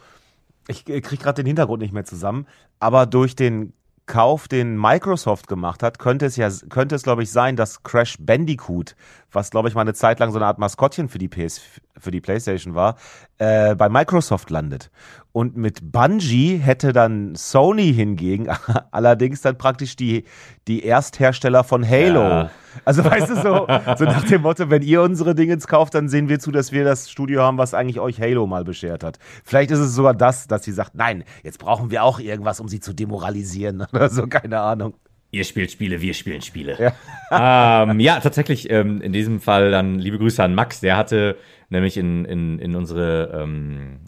ich 0.69 0.85
kriege 0.85 1.17
gerade 1.17 1.43
den 1.43 1.47
Hintergrund 1.47 1.83
nicht 1.83 1.93
mehr 1.93 2.05
zusammen, 2.05 2.47
aber 2.79 3.07
durch 3.07 3.35
den 3.35 3.73
Kauf, 4.07 4.49
den 4.49 4.77
Microsoft 4.77 5.49
gemacht 5.49 5.83
hat, 5.83 5.99
könnte 5.99 6.27
es 6.27 6.37
ja, 6.37 6.51
könnte 6.71 6.95
es 6.95 7.03
glaube 7.03 7.23
ich 7.23 7.31
sein, 7.31 7.57
dass 7.57 7.83
Crash 7.83 8.17
Bandicoot, 8.19 8.97
was 9.33 9.51
glaube 9.51 9.69
ich 9.69 9.75
mal 9.75 9.83
eine 9.83 9.95
Zeit 9.95 10.19
lang 10.21 10.31
so 10.31 10.39
eine 10.39 10.47
Art 10.47 10.59
Maskottchen 10.59 11.09
für 11.09 11.19
die 11.19 11.29
PS, 11.29 11.61
für 11.99 12.11
die 12.11 12.21
PlayStation 12.21 12.75
war, 12.75 12.97
äh, 13.39 13.75
bei 13.75 13.89
Microsoft 13.89 14.51
landet. 14.51 14.91
Und 15.33 15.57
mit 15.57 15.93
Bungie 15.93 16.57
hätte 16.57 16.93
dann 16.93 17.35
Sony 17.35 17.93
hingegen 17.93 18.49
allerdings 18.91 19.43
dann 19.43 19.59
praktisch 19.59 19.95
die, 19.95 20.25
die 20.67 20.85
Ersthersteller 20.85 21.65
von 21.65 21.89
Halo. 21.89 22.21
Ja. 22.21 22.51
Also 22.85 23.05
weißt 23.05 23.31
du, 23.31 23.35
so, 23.37 23.67
so 23.97 24.05
nach 24.05 24.25
dem 24.25 24.43
Motto, 24.43 24.71
wenn 24.71 24.83
ihr 24.83 25.03
unsere 25.03 25.35
Dinge 25.35 25.57
kauft, 25.59 25.95
dann 25.95 26.09
sehen 26.09 26.29
wir 26.29 26.39
zu, 26.39 26.51
dass 26.51 26.73
wir 26.73 26.85
das 26.85 27.11
Studio 27.11 27.43
haben, 27.43 27.59
was 27.59 27.75
eigentlich 27.75 28.01
euch 28.01 28.21
Halo 28.21 28.47
mal 28.47 28.65
beschert 28.65 29.05
hat. 29.05 29.19
Vielleicht 29.45 29.71
ist 29.71 29.81
es 29.81 29.95
sogar 29.95 30.15
das, 30.15 30.47
dass 30.47 30.65
sie 30.65 30.73
sagt, 30.73 30.95
nein, 30.95 31.25
jetzt 31.43 31.59
brauchen 31.59 31.91
wir 31.91 32.05
auch 32.05 32.19
irgendwas, 32.19 32.61
um 32.61 32.69
sie 32.69 32.81
zu 32.81 32.93
demoralisieren 32.93 33.87
oder 33.93 34.09
so, 34.09 34.27
keine 34.27 34.61
Ahnung. 34.61 34.95
Ihr 35.31 35.45
spielt 35.45 35.71
Spiele, 35.71 36.01
wir 36.01 36.15
spielen 36.15 36.41
Spiele. 36.41 36.95
Ja, 37.31 37.83
ähm, 37.83 38.01
ja 38.01 38.19
tatsächlich, 38.21 38.71
ähm, 38.71 39.03
in 39.03 39.13
diesem 39.13 39.41
Fall 39.41 39.71
dann 39.71 39.99
liebe 39.99 40.19
Grüße 40.19 40.43
an 40.43 40.55
Max, 40.55 40.81
der 40.81 40.97
hatte 40.97 41.37
nämlich 41.69 41.99
in, 41.99 42.25
in, 42.25 42.59
in 42.59 42.75
unsere, 42.75 43.43
ähm, 43.43 44.01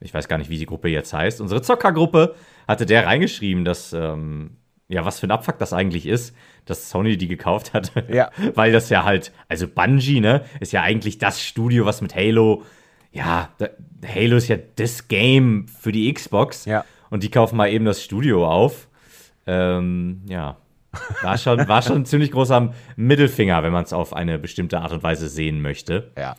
ich 0.00 0.14
weiß 0.14 0.28
gar 0.28 0.38
nicht, 0.38 0.50
wie 0.50 0.58
die 0.58 0.66
Gruppe 0.66 0.88
jetzt 0.88 1.12
heißt, 1.12 1.40
unsere 1.40 1.62
Zockergruppe, 1.62 2.36
hatte 2.68 2.86
der 2.86 3.06
reingeschrieben, 3.06 3.64
dass, 3.64 3.92
ähm, 3.92 4.58
ja, 4.86 5.04
was 5.04 5.18
für 5.18 5.26
ein 5.26 5.32
Abfuck 5.32 5.58
das 5.58 5.72
eigentlich 5.72 6.06
ist, 6.06 6.34
dass 6.64 6.90
Sony 6.90 7.16
die 7.16 7.28
gekauft 7.28 7.72
hat. 7.72 7.92
Ja. 8.08 8.30
Weil 8.54 8.70
das 8.72 8.88
ja 8.88 9.04
halt, 9.04 9.32
also 9.48 9.66
Bungie, 9.66 10.20
ne, 10.20 10.44
ist 10.60 10.72
ja 10.72 10.82
eigentlich 10.82 11.18
das 11.18 11.42
Studio, 11.42 11.86
was 11.86 12.00
mit 12.00 12.14
Halo, 12.14 12.62
ja, 13.10 13.50
da, 13.58 13.68
Halo 14.06 14.36
ist 14.36 14.48
ja 14.48 14.58
das 14.76 15.08
Game 15.08 15.66
für 15.66 15.92
die 15.92 16.12
Xbox. 16.12 16.66
Ja. 16.66 16.84
Und 17.10 17.22
die 17.22 17.30
kaufen 17.30 17.56
mal 17.56 17.70
eben 17.70 17.84
das 17.84 18.02
Studio 18.04 18.46
auf. 18.46 18.88
Ähm, 19.46 20.22
ja. 20.28 20.56
War 21.22 21.36
schon, 21.38 21.68
war 21.68 21.82
schon 21.82 21.96
ein 21.96 22.04
ziemlich 22.06 22.32
großer 22.32 22.72
Mittelfinger, 22.96 23.62
wenn 23.62 23.72
man 23.72 23.84
es 23.84 23.92
auf 23.92 24.14
eine 24.14 24.38
bestimmte 24.38 24.80
Art 24.80 24.92
und 24.92 25.02
Weise 25.02 25.28
sehen 25.28 25.60
möchte. 25.60 26.12
Ja. 26.16 26.34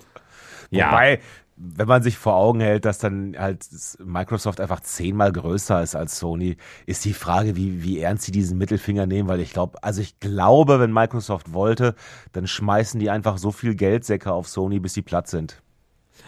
Wobei, 0.72 1.14
ja. 1.14 1.20
wenn 1.56 1.88
man 1.88 2.04
sich 2.04 2.18
vor 2.18 2.36
Augen 2.36 2.60
hält, 2.60 2.86
dass 2.86 2.98
dann 3.00 3.36
halt 3.38 3.66
Microsoft 4.04 4.60
einfach 4.60 4.80
zehnmal 4.82 5.32
größer 5.32 5.82
ist 5.84 5.96
als 5.96 6.18
Sony, 6.20 6.58
ist 6.86 7.06
die 7.06 7.14
Frage, 7.14 7.56
wie, 7.56 7.84
wie 7.84 8.00
ernst 8.00 8.26
sie 8.26 8.32
diesen 8.32 8.58
Mittelfinger 8.58 9.06
nehmen, 9.06 9.30
weil 9.30 9.40
ich 9.40 9.54
glaube, 9.54 9.84
also 9.84 10.02
ich 10.02 10.20
glaube, 10.20 10.80
wenn 10.80 10.92
Microsoft 10.92 11.54
wollte, 11.54 11.96
dann 12.34 12.48
schmeißen 12.48 13.00
die 13.00 13.10
einfach 13.10 13.38
so 13.38 13.52
viel 13.52 13.76
Geldsäcke 13.76 14.32
auf 14.32 14.48
Sony, 14.48 14.80
bis 14.80 14.94
sie 14.94 15.02
platt 15.02 15.28
sind. 15.28 15.62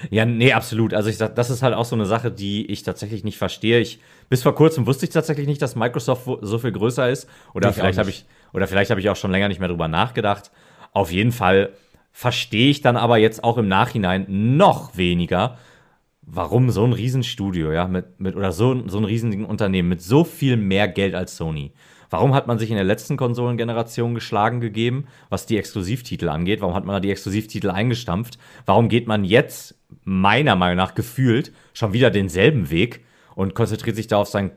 Ja, 0.09 0.25
nee, 0.25 0.53
absolut. 0.53 0.93
Also 0.93 1.09
ich 1.09 1.17
sag, 1.17 1.35
das 1.35 1.49
ist 1.49 1.61
halt 1.61 1.75
auch 1.75 1.85
so 1.85 1.95
eine 1.95 2.05
Sache, 2.05 2.31
die 2.31 2.65
ich 2.71 2.83
tatsächlich 2.83 3.23
nicht 3.23 3.37
verstehe. 3.37 3.79
Ich 3.79 3.99
bis 4.31 4.43
vor 4.43 4.55
kurzem 4.55 4.87
wusste 4.87 5.05
ich 5.05 5.11
tatsächlich 5.11 5.45
nicht, 5.45 5.61
dass 5.61 5.75
Microsoft 5.75 6.25
so 6.39 6.57
viel 6.57 6.71
größer 6.71 7.09
ist 7.09 7.27
oder 7.53 7.67
ich 7.67 7.75
vielleicht 7.75 7.99
habe 7.99 8.09
ich 8.09 8.25
oder 8.53 8.65
vielleicht 8.65 8.89
habe 8.89 9.01
ich 9.01 9.09
auch 9.09 9.17
schon 9.17 9.29
länger 9.29 9.49
nicht 9.49 9.59
mehr 9.59 9.67
drüber 9.67 9.89
nachgedacht. 9.89 10.51
Auf 10.93 11.11
jeden 11.11 11.33
Fall 11.33 11.73
verstehe 12.13 12.69
ich 12.69 12.79
dann 12.79 12.95
aber 12.95 13.17
jetzt 13.17 13.43
auch 13.43 13.57
im 13.57 13.67
Nachhinein 13.67 14.25
noch 14.29 14.95
weniger, 14.95 15.57
warum 16.21 16.69
so 16.69 16.85
ein 16.85 16.93
Riesenstudio, 16.93 17.73
ja, 17.73 17.89
mit, 17.89 18.21
mit 18.21 18.37
oder 18.37 18.53
so, 18.53 18.87
so 18.87 18.99
ein 18.99 19.03
riesigen 19.03 19.43
Unternehmen 19.43 19.89
mit 19.89 20.01
so 20.01 20.23
viel 20.23 20.55
mehr 20.55 20.87
Geld 20.87 21.13
als 21.13 21.35
Sony. 21.35 21.73
Warum 22.09 22.33
hat 22.33 22.47
man 22.47 22.57
sich 22.57 22.69
in 22.69 22.77
der 22.77 22.85
letzten 22.85 23.17
Konsolengeneration 23.17 24.15
geschlagen 24.15 24.61
gegeben, 24.61 25.07
was 25.27 25.45
die 25.45 25.57
Exklusivtitel 25.57 26.29
angeht? 26.29 26.61
Warum 26.61 26.75
hat 26.75 26.85
man 26.85 26.93
da 26.93 26.99
die 27.01 27.11
Exklusivtitel 27.11 27.69
eingestampft? 27.69 28.37
Warum 28.65 28.87
geht 28.87 29.09
man 29.09 29.25
jetzt, 29.25 29.75
meiner 30.05 30.55
Meinung 30.55 30.77
nach 30.77 30.95
gefühlt, 30.95 31.51
schon 31.73 31.91
wieder 31.91 32.11
denselben 32.11 32.69
Weg 32.69 33.01
und 33.35 33.55
konzentriert 33.55 33.95
sich 33.95 34.07
da 34.07 34.17
auf 34.17 34.27
seinen, 34.27 34.51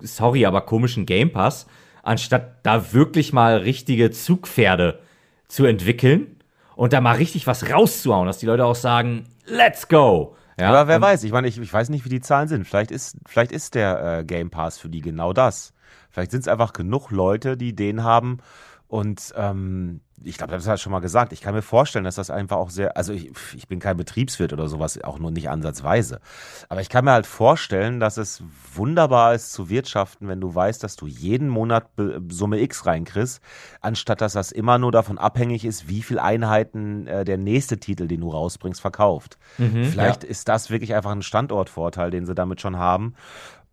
sorry, 0.00 0.46
aber 0.46 0.62
komischen 0.62 1.06
Game 1.06 1.32
Pass, 1.32 1.66
anstatt 2.02 2.64
da 2.64 2.92
wirklich 2.92 3.32
mal 3.32 3.58
richtige 3.58 4.10
Zugpferde 4.10 5.00
zu 5.48 5.64
entwickeln 5.64 6.36
und 6.76 6.92
da 6.92 7.00
mal 7.00 7.16
richtig 7.16 7.46
was 7.46 7.70
rauszuhauen, 7.70 8.26
dass 8.26 8.38
die 8.38 8.46
Leute 8.46 8.64
auch 8.64 8.74
sagen, 8.74 9.24
let's 9.46 9.88
go. 9.88 10.36
Ja, 10.58 10.68
aber 10.68 10.86
wer 10.86 11.00
weiß, 11.00 11.24
ich 11.24 11.32
meine, 11.32 11.48
ich, 11.48 11.58
ich 11.58 11.72
weiß 11.72 11.88
nicht, 11.88 12.04
wie 12.04 12.10
die 12.10 12.20
Zahlen 12.20 12.48
sind. 12.48 12.66
Vielleicht 12.66 12.92
ist, 12.92 13.16
vielleicht 13.26 13.50
ist 13.50 13.74
der 13.74 14.18
äh, 14.20 14.24
Game 14.24 14.50
Pass 14.50 14.78
für 14.78 14.88
die 14.88 15.00
genau 15.00 15.32
das. 15.32 15.72
Vielleicht 16.10 16.30
sind 16.30 16.40
es 16.40 16.48
einfach 16.48 16.72
genug 16.72 17.10
Leute, 17.10 17.56
die 17.56 17.74
den 17.74 18.04
haben 18.04 18.38
und 18.86 19.34
ähm, 19.36 20.00
ich 20.24 20.38
glaube, 20.38 20.52
das 20.52 20.66
hat 20.66 20.80
schon 20.80 20.92
mal 20.92 21.00
gesagt. 21.00 21.32
Ich 21.32 21.40
kann 21.40 21.54
mir 21.54 21.62
vorstellen, 21.62 22.04
dass 22.04 22.16
das 22.16 22.30
einfach 22.30 22.56
auch 22.56 22.70
sehr, 22.70 22.96
also 22.96 23.12
ich, 23.12 23.30
ich 23.54 23.68
bin 23.68 23.78
kein 23.78 23.96
Betriebswirt 23.96 24.52
oder 24.52 24.68
sowas, 24.68 25.02
auch 25.02 25.18
nur 25.18 25.30
nicht 25.30 25.48
ansatzweise. 25.48 26.20
Aber 26.68 26.80
ich 26.80 26.88
kann 26.88 27.04
mir 27.04 27.12
halt 27.12 27.26
vorstellen, 27.26 28.00
dass 28.00 28.16
es 28.16 28.42
wunderbar 28.74 29.34
ist 29.34 29.52
zu 29.52 29.68
wirtschaften, 29.68 30.28
wenn 30.28 30.40
du 30.40 30.54
weißt, 30.54 30.82
dass 30.82 30.96
du 30.96 31.06
jeden 31.06 31.48
Monat 31.48 31.88
Summe 32.28 32.60
X 32.60 32.86
reinkriegst, 32.86 33.40
anstatt 33.80 34.20
dass 34.20 34.32
das 34.32 34.52
immer 34.52 34.78
nur 34.78 34.92
davon 34.92 35.18
abhängig 35.18 35.64
ist, 35.64 35.88
wie 35.88 36.02
viel 36.02 36.18
Einheiten 36.18 37.06
äh, 37.06 37.24
der 37.24 37.38
nächste 37.38 37.78
Titel, 37.78 38.06
den 38.08 38.20
du 38.20 38.30
rausbringst, 38.30 38.80
verkauft. 38.80 39.38
Mhm, 39.58 39.84
Vielleicht 39.84 40.24
ja. 40.24 40.30
ist 40.30 40.48
das 40.48 40.70
wirklich 40.70 40.94
einfach 40.94 41.12
ein 41.12 41.22
Standortvorteil, 41.22 42.10
den 42.10 42.26
sie 42.26 42.34
damit 42.34 42.60
schon 42.60 42.78
haben. 42.78 43.14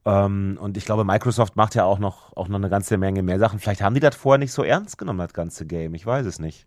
Ähm, 0.05 0.57
und 0.59 0.77
ich 0.77 0.85
glaube, 0.85 1.03
Microsoft 1.03 1.55
macht 1.55 1.75
ja 1.75 1.85
auch 1.85 1.99
noch, 1.99 2.35
auch 2.35 2.47
noch 2.47 2.57
eine 2.57 2.69
ganze 2.69 2.97
Menge 2.97 3.23
mehr 3.23 3.39
Sachen. 3.39 3.59
Vielleicht 3.59 3.81
haben 3.81 3.93
die 3.93 3.99
das 3.99 4.15
vorher 4.15 4.39
nicht 4.39 4.51
so 4.51 4.63
ernst 4.63 4.97
genommen, 4.97 5.19
das 5.19 5.33
ganze 5.33 5.65
Game. 5.65 5.93
Ich 5.93 6.05
weiß 6.05 6.25
es 6.25 6.39
nicht. 6.39 6.65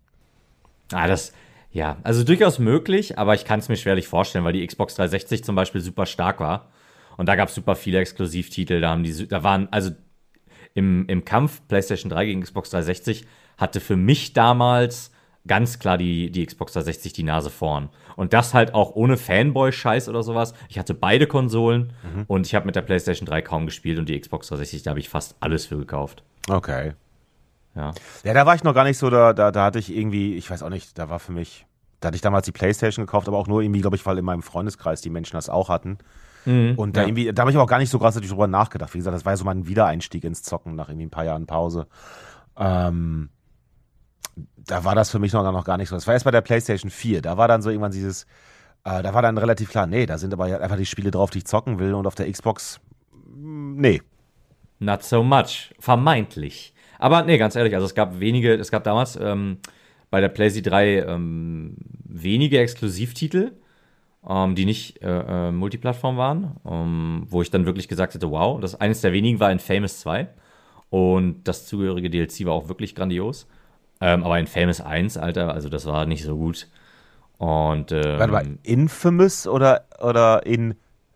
Ah, 0.92 1.06
das, 1.06 1.32
ja, 1.70 1.96
also 2.02 2.22
durchaus 2.22 2.58
möglich, 2.58 3.18
aber 3.18 3.34
ich 3.34 3.44
kann 3.44 3.58
es 3.58 3.68
mir 3.68 3.76
schwerlich 3.76 4.06
vorstellen, 4.06 4.44
weil 4.44 4.52
die 4.52 4.66
Xbox 4.66 4.94
360 4.94 5.42
zum 5.44 5.56
Beispiel 5.56 5.80
super 5.80 6.06
stark 6.06 6.38
war. 6.40 6.68
Und 7.16 7.28
da 7.28 7.36
gab 7.36 7.48
es 7.48 7.54
super 7.54 7.74
viele 7.74 7.98
Exklusivtitel. 7.98 8.80
Da 8.80 8.90
haben 8.90 9.02
die, 9.02 9.26
da 9.26 9.42
waren, 9.42 9.68
also 9.72 9.90
im, 10.74 11.06
im 11.06 11.24
Kampf 11.24 11.62
PlayStation 11.68 12.10
3 12.10 12.26
gegen 12.26 12.42
Xbox 12.42 12.70
360 12.70 13.26
hatte 13.56 13.80
für 13.80 13.96
mich 13.96 14.32
damals 14.32 15.12
ganz 15.46 15.78
klar 15.78 15.98
die, 15.98 16.30
die 16.30 16.44
Xbox 16.44 16.72
360 16.72 17.12
die 17.12 17.22
Nase 17.22 17.50
vorn. 17.50 17.90
Und 18.16 18.32
das 18.32 18.54
halt 18.54 18.74
auch 18.74 18.94
ohne 18.94 19.16
Fanboy-Scheiß 19.16 20.08
oder 20.08 20.22
sowas. 20.22 20.54
Ich 20.68 20.78
hatte 20.78 20.94
beide 20.94 21.26
Konsolen 21.26 21.92
mhm. 22.02 22.24
und 22.26 22.46
ich 22.46 22.54
habe 22.54 22.66
mit 22.66 22.76
der 22.76 22.82
PlayStation 22.82 23.26
3 23.26 23.42
kaum 23.42 23.66
gespielt 23.66 23.98
und 23.98 24.08
die 24.08 24.18
Xbox 24.18 24.48
360, 24.48 24.82
da 24.82 24.90
habe 24.90 25.00
ich 25.00 25.08
fast 25.08 25.36
alles 25.40 25.66
für 25.66 25.76
gekauft. 25.76 26.22
Okay. 26.48 26.92
Ja. 27.74 27.92
Ja, 28.22 28.34
da 28.34 28.46
war 28.46 28.54
ich 28.54 28.64
noch 28.64 28.74
gar 28.74 28.84
nicht 28.84 28.98
so, 28.98 29.10
da, 29.10 29.32
da, 29.32 29.50
da 29.50 29.64
hatte 29.64 29.78
ich 29.78 29.94
irgendwie, 29.94 30.36
ich 30.36 30.50
weiß 30.50 30.62
auch 30.62 30.70
nicht, 30.70 30.98
da 30.98 31.08
war 31.10 31.18
für 31.18 31.32
mich, 31.32 31.66
da 32.00 32.08
hatte 32.08 32.16
ich 32.16 32.22
damals 32.22 32.46
die 32.46 32.52
Playstation 32.52 33.04
gekauft, 33.04 33.28
aber 33.28 33.36
auch 33.36 33.48
nur 33.48 33.62
irgendwie, 33.62 33.80
glaube 33.80 33.96
ich, 33.96 34.06
weil 34.06 34.16
in 34.18 34.24
meinem 34.24 34.42
Freundeskreis 34.42 35.00
die 35.00 35.10
Menschen 35.10 35.36
das 35.36 35.48
auch 35.48 35.68
hatten. 35.68 35.98
Mhm, 36.46 36.74
und 36.76 36.96
da 36.96 37.02
ja. 37.02 37.08
irgendwie, 37.08 37.32
da 37.32 37.40
habe 37.40 37.50
ich 37.50 37.56
aber 37.56 37.64
auch 37.64 37.68
gar 37.68 37.78
nicht 37.78 37.90
so 37.90 37.98
krass 37.98 38.14
drüber 38.14 38.46
nachgedacht. 38.46 38.94
Wie 38.94 38.98
gesagt, 38.98 39.14
das 39.14 39.24
war 39.24 39.32
ja 39.32 39.36
so 39.36 39.44
mein 39.44 39.66
Wiedereinstieg 39.66 40.24
ins 40.24 40.42
Zocken 40.42 40.74
nach 40.74 40.88
irgendwie 40.88 41.06
ein 41.06 41.10
paar 41.10 41.24
Jahren 41.24 41.46
Pause. 41.46 41.86
Ähm, 42.56 43.30
da 44.56 44.84
war 44.84 44.94
das 44.94 45.10
für 45.10 45.18
mich 45.18 45.32
noch, 45.32 45.42
noch 45.50 45.64
gar 45.64 45.76
nicht 45.76 45.88
so. 45.88 45.96
Das 45.96 46.06
war 46.06 46.14
erst 46.14 46.24
bei 46.24 46.30
der 46.30 46.40
PlayStation 46.40 46.90
4. 46.90 47.22
Da 47.22 47.36
war 47.36 47.48
dann 47.48 47.62
so 47.62 47.70
irgendwann 47.70 47.92
dieses, 47.92 48.24
äh, 48.84 49.02
da 49.02 49.14
war 49.14 49.22
dann 49.22 49.38
relativ 49.38 49.70
klar, 49.70 49.86
nee, 49.86 50.06
da 50.06 50.18
sind 50.18 50.32
aber 50.32 50.44
einfach 50.44 50.76
die 50.76 50.86
Spiele 50.86 51.10
drauf, 51.10 51.30
die 51.30 51.38
ich 51.38 51.46
zocken 51.46 51.78
will 51.78 51.94
und 51.94 52.06
auf 52.06 52.14
der 52.14 52.30
Xbox, 52.30 52.80
mm, 53.12 53.80
nee. 53.80 54.02
not 54.78 55.02
so 55.02 55.22
much. 55.22 55.74
Vermeintlich. 55.78 56.74
Aber 56.98 57.22
nee, 57.22 57.38
ganz 57.38 57.56
ehrlich, 57.56 57.74
also 57.74 57.86
es 57.86 57.94
gab 57.94 58.20
wenige, 58.20 58.54
es 58.54 58.70
gab 58.70 58.84
damals 58.84 59.16
ähm, 59.16 59.58
bei 60.10 60.20
der 60.20 60.28
PlayStation 60.28 60.70
3 60.70 61.02
ähm, 61.02 61.76
wenige 62.04 62.58
Exklusivtitel, 62.58 63.52
ähm, 64.28 64.54
die 64.54 64.64
nicht 64.64 65.02
äh, 65.02 65.48
äh, 65.48 65.52
Multiplattform 65.52 66.16
waren, 66.16 66.56
ähm, 66.64 67.26
wo 67.28 67.42
ich 67.42 67.50
dann 67.50 67.66
wirklich 67.66 67.88
gesagt 67.88 68.14
hätte, 68.14 68.30
wow, 68.30 68.60
das 68.60 68.80
eines 68.80 69.00
der 69.00 69.12
wenigen 69.12 69.40
war 69.40 69.50
in 69.50 69.58
Famous 69.58 70.00
2 70.00 70.28
und 70.90 71.44
das 71.44 71.66
zugehörige 71.66 72.10
DLC 72.10 72.44
war 72.44 72.52
auch 72.52 72.68
wirklich 72.68 72.94
grandios. 72.94 73.48
Ähm, 74.00 74.24
aber 74.24 74.38
in 74.38 74.46
Famous 74.46 74.80
1, 74.80 75.16
Alter, 75.16 75.52
also 75.52 75.68
das 75.68 75.86
war 75.86 76.06
nicht 76.06 76.24
so 76.24 76.36
gut. 76.36 76.68
Und 77.38 77.92
ähm, 77.92 78.18
Warte 78.18 78.32
mal, 78.32 78.46
Infamous 78.62 79.46
oder, 79.46 79.84
oder 80.00 80.46
in 80.46 80.74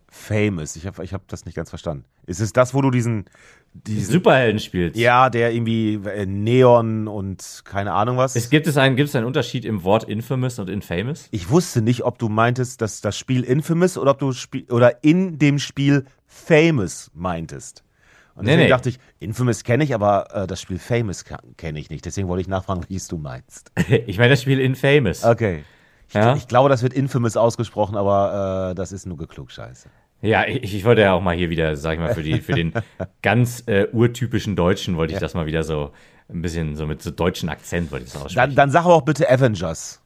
Famous? 0.08 0.76
Ich 0.76 0.86
habe 0.86 1.04
ich 1.04 1.12
hab 1.12 1.26
das 1.28 1.44
nicht 1.44 1.54
ganz 1.54 1.70
verstanden. 1.70 2.04
Ist 2.26 2.40
es 2.40 2.52
das, 2.52 2.74
wo 2.74 2.82
du 2.82 2.90
diesen, 2.90 3.24
diesen 3.72 4.12
Superhelden 4.12 4.60
spielst? 4.60 4.98
Ja, 4.98 5.30
der 5.30 5.52
irgendwie 5.52 5.94
äh, 5.94 6.26
Neon 6.26 7.08
und 7.08 7.62
keine 7.64 7.92
Ahnung 7.92 8.16
was. 8.16 8.36
Es 8.36 8.50
gibt, 8.50 8.66
es 8.66 8.76
einen, 8.76 8.96
gibt 8.96 9.08
es 9.08 9.16
einen 9.16 9.26
Unterschied 9.26 9.64
im 9.64 9.84
Wort 9.84 10.04
Infamous 10.04 10.58
und 10.58 10.68
Infamous? 10.68 11.28
Ich 11.30 11.48
wusste 11.48 11.80
nicht, 11.80 12.04
ob 12.04 12.18
du 12.18 12.28
meintest, 12.28 12.82
dass 12.82 13.00
das 13.00 13.16
Spiel 13.16 13.44
Infamous 13.44 13.96
oder 13.96 14.10
ob 14.10 14.18
du 14.18 14.32
Spiel 14.32 14.64
oder 14.70 15.02
in 15.02 15.38
dem 15.38 15.58
Spiel 15.58 16.04
Famous 16.26 17.10
meintest. 17.14 17.82
Und 18.38 18.44
deswegen 18.46 18.58
Nee, 18.60 18.64
nee. 18.64 18.70
dachte 18.70 18.88
ich, 18.88 18.98
Infamous 19.18 19.64
kenne 19.64 19.82
ich, 19.84 19.94
aber 19.94 20.28
äh, 20.34 20.46
das 20.46 20.60
Spiel 20.62 20.78
Famous 20.78 21.24
kenne 21.56 21.78
ich 21.78 21.90
nicht. 21.90 22.04
Deswegen 22.04 22.28
wollte 22.28 22.40
ich 22.42 22.48
nachfragen, 22.48 22.82
wie 22.88 22.96
es 22.96 23.08
du 23.08 23.18
meinst. 23.18 23.72
ich 24.06 24.16
meine 24.18 24.30
das 24.30 24.42
Spiel 24.42 24.60
Infamous. 24.60 25.24
Okay. 25.24 25.64
Ich, 26.08 26.14
Ja? 26.14 26.36
ich 26.36 26.46
glaube, 26.48 26.68
das 26.68 26.82
wird 26.82 26.94
Infamous 26.94 27.36
ausgesprochen, 27.36 27.96
aber 27.96 28.70
äh, 28.70 28.74
das 28.74 28.92
ist 28.92 29.06
nur 29.06 29.16
geklugscheiße. 29.18 29.88
Ja, 30.22 30.46
ich, 30.46 30.74
ich 30.74 30.84
wollte 30.84 31.02
ja 31.02 31.12
auch 31.12 31.20
mal 31.20 31.36
hier 31.36 31.50
wieder, 31.50 31.76
sag 31.76 31.94
ich 31.94 31.98
mal, 32.00 32.14
für, 32.14 32.22
die, 32.22 32.40
für 32.40 32.52
den 32.54 32.72
ganz 33.22 33.62
äh, 33.66 33.86
urtypischen 33.92 34.56
Deutschen 34.56 34.96
wollte 34.96 35.12
ich 35.14 35.20
das 35.20 35.34
mal 35.34 35.46
wieder 35.46 35.62
so 35.62 35.90
ein 36.28 36.42
bisschen 36.42 36.76
so 36.76 36.86
mit 36.86 37.02
so 37.02 37.10
deutschen 37.10 37.48
Akzent 37.48 37.90
wollte 37.90 38.04
ich 38.06 38.12
das 38.12 38.20
Dann, 38.20 38.26
aussprechen. 38.26 38.54
dann 38.56 38.70
sag 38.70 38.84
aber 38.84 38.94
auch 38.94 39.02
bitte 39.02 39.28
Avengers. 39.30 40.00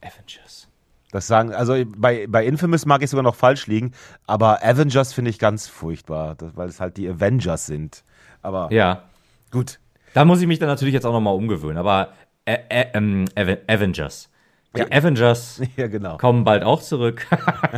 Avengers. 0.00 0.68
Das 1.12 1.26
sagen, 1.26 1.52
also 1.54 1.74
bei, 1.96 2.26
bei 2.26 2.44
Infamous 2.44 2.86
mag 2.86 3.02
ich 3.02 3.10
sogar 3.10 3.22
noch 3.22 3.34
falsch 3.36 3.66
liegen, 3.68 3.92
aber 4.26 4.64
Avengers 4.64 5.12
finde 5.12 5.30
ich 5.30 5.38
ganz 5.38 5.68
furchtbar, 5.68 6.36
weil 6.54 6.68
es 6.68 6.80
halt 6.80 6.96
die 6.96 7.06
Avengers 7.08 7.66
sind. 7.66 8.02
Aber 8.40 8.72
Ja, 8.72 9.04
gut. 9.50 9.78
da 10.14 10.24
muss 10.24 10.40
ich 10.40 10.46
mich 10.48 10.58
dann 10.58 10.68
natürlich 10.68 10.94
jetzt 10.94 11.04
auch 11.04 11.12
nochmal 11.12 11.34
umgewöhnen, 11.34 11.76
aber 11.76 12.08
äh, 12.46 12.56
äh, 12.70 12.86
ähm, 12.94 13.26
Aven- 13.36 13.58
Avengers. 13.68 14.30
Die 14.74 14.80
Ja. 14.80 14.86
Avengers 14.90 15.60
Ja, 15.76 15.86
genau. 15.86 16.16
kommen 16.16 16.44
bald 16.44 16.62
auch 16.62 16.80
zurück. 16.80 17.26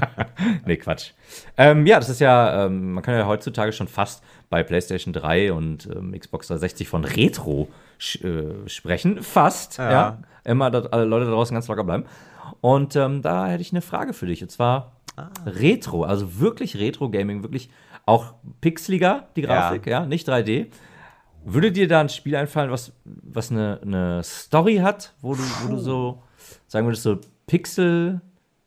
nee, 0.66 0.76
Quatsch. 0.76 1.10
Ähm, 1.56 1.86
ja, 1.86 1.98
das 1.98 2.08
ist 2.08 2.20
ja, 2.20 2.66
ähm, 2.66 2.92
man 2.94 3.02
kann 3.02 3.14
ja 3.14 3.26
heutzutage 3.26 3.72
schon 3.72 3.88
fast 3.88 4.22
bei 4.50 4.62
PlayStation 4.62 5.12
3 5.12 5.52
und 5.52 5.86
ähm, 5.86 6.18
Xbox 6.18 6.48
360 6.48 6.88
von 6.88 7.04
Retro 7.04 7.68
äh, 8.22 8.68
sprechen. 8.68 9.22
Fast, 9.22 9.78
ja. 9.78 9.90
Ja. 9.90 10.18
Immer, 10.44 10.70
dass 10.70 10.86
alle 10.86 11.04
Leute 11.04 11.24
da 11.24 11.32
draußen 11.32 11.54
ganz 11.54 11.68
locker 11.68 11.84
bleiben. 11.84 12.04
Und 12.60 12.94
ähm, 12.96 13.22
da 13.22 13.46
hätte 13.46 13.62
ich 13.62 13.72
eine 13.72 13.80
Frage 13.80 14.12
für 14.12 14.26
dich. 14.26 14.42
Und 14.42 14.50
zwar 14.50 14.92
Retro, 15.46 16.04
also 16.04 16.40
wirklich 16.40 16.76
Retro-Gaming, 16.76 17.42
wirklich 17.42 17.70
auch 18.06 18.34
pixeliger, 18.60 19.28
die 19.36 19.42
Grafik, 19.42 19.86
ja, 19.86 20.04
nicht 20.06 20.28
3D. 20.28 20.66
Würde 21.44 21.72
dir 21.72 21.88
da 21.88 22.00
ein 22.00 22.08
Spiel 22.08 22.36
einfallen, 22.36 22.70
was, 22.70 22.92
was 23.04 23.50
eine, 23.50 23.80
eine 23.82 24.22
Story 24.22 24.76
hat, 24.76 25.14
wo 25.20 25.34
du, 25.34 25.42
wo 25.62 25.68
du 25.68 25.78
so, 25.78 26.22
sagen 26.74 26.86
würdest, 26.86 27.04
so 27.04 27.18
Pixel, 27.46 28.20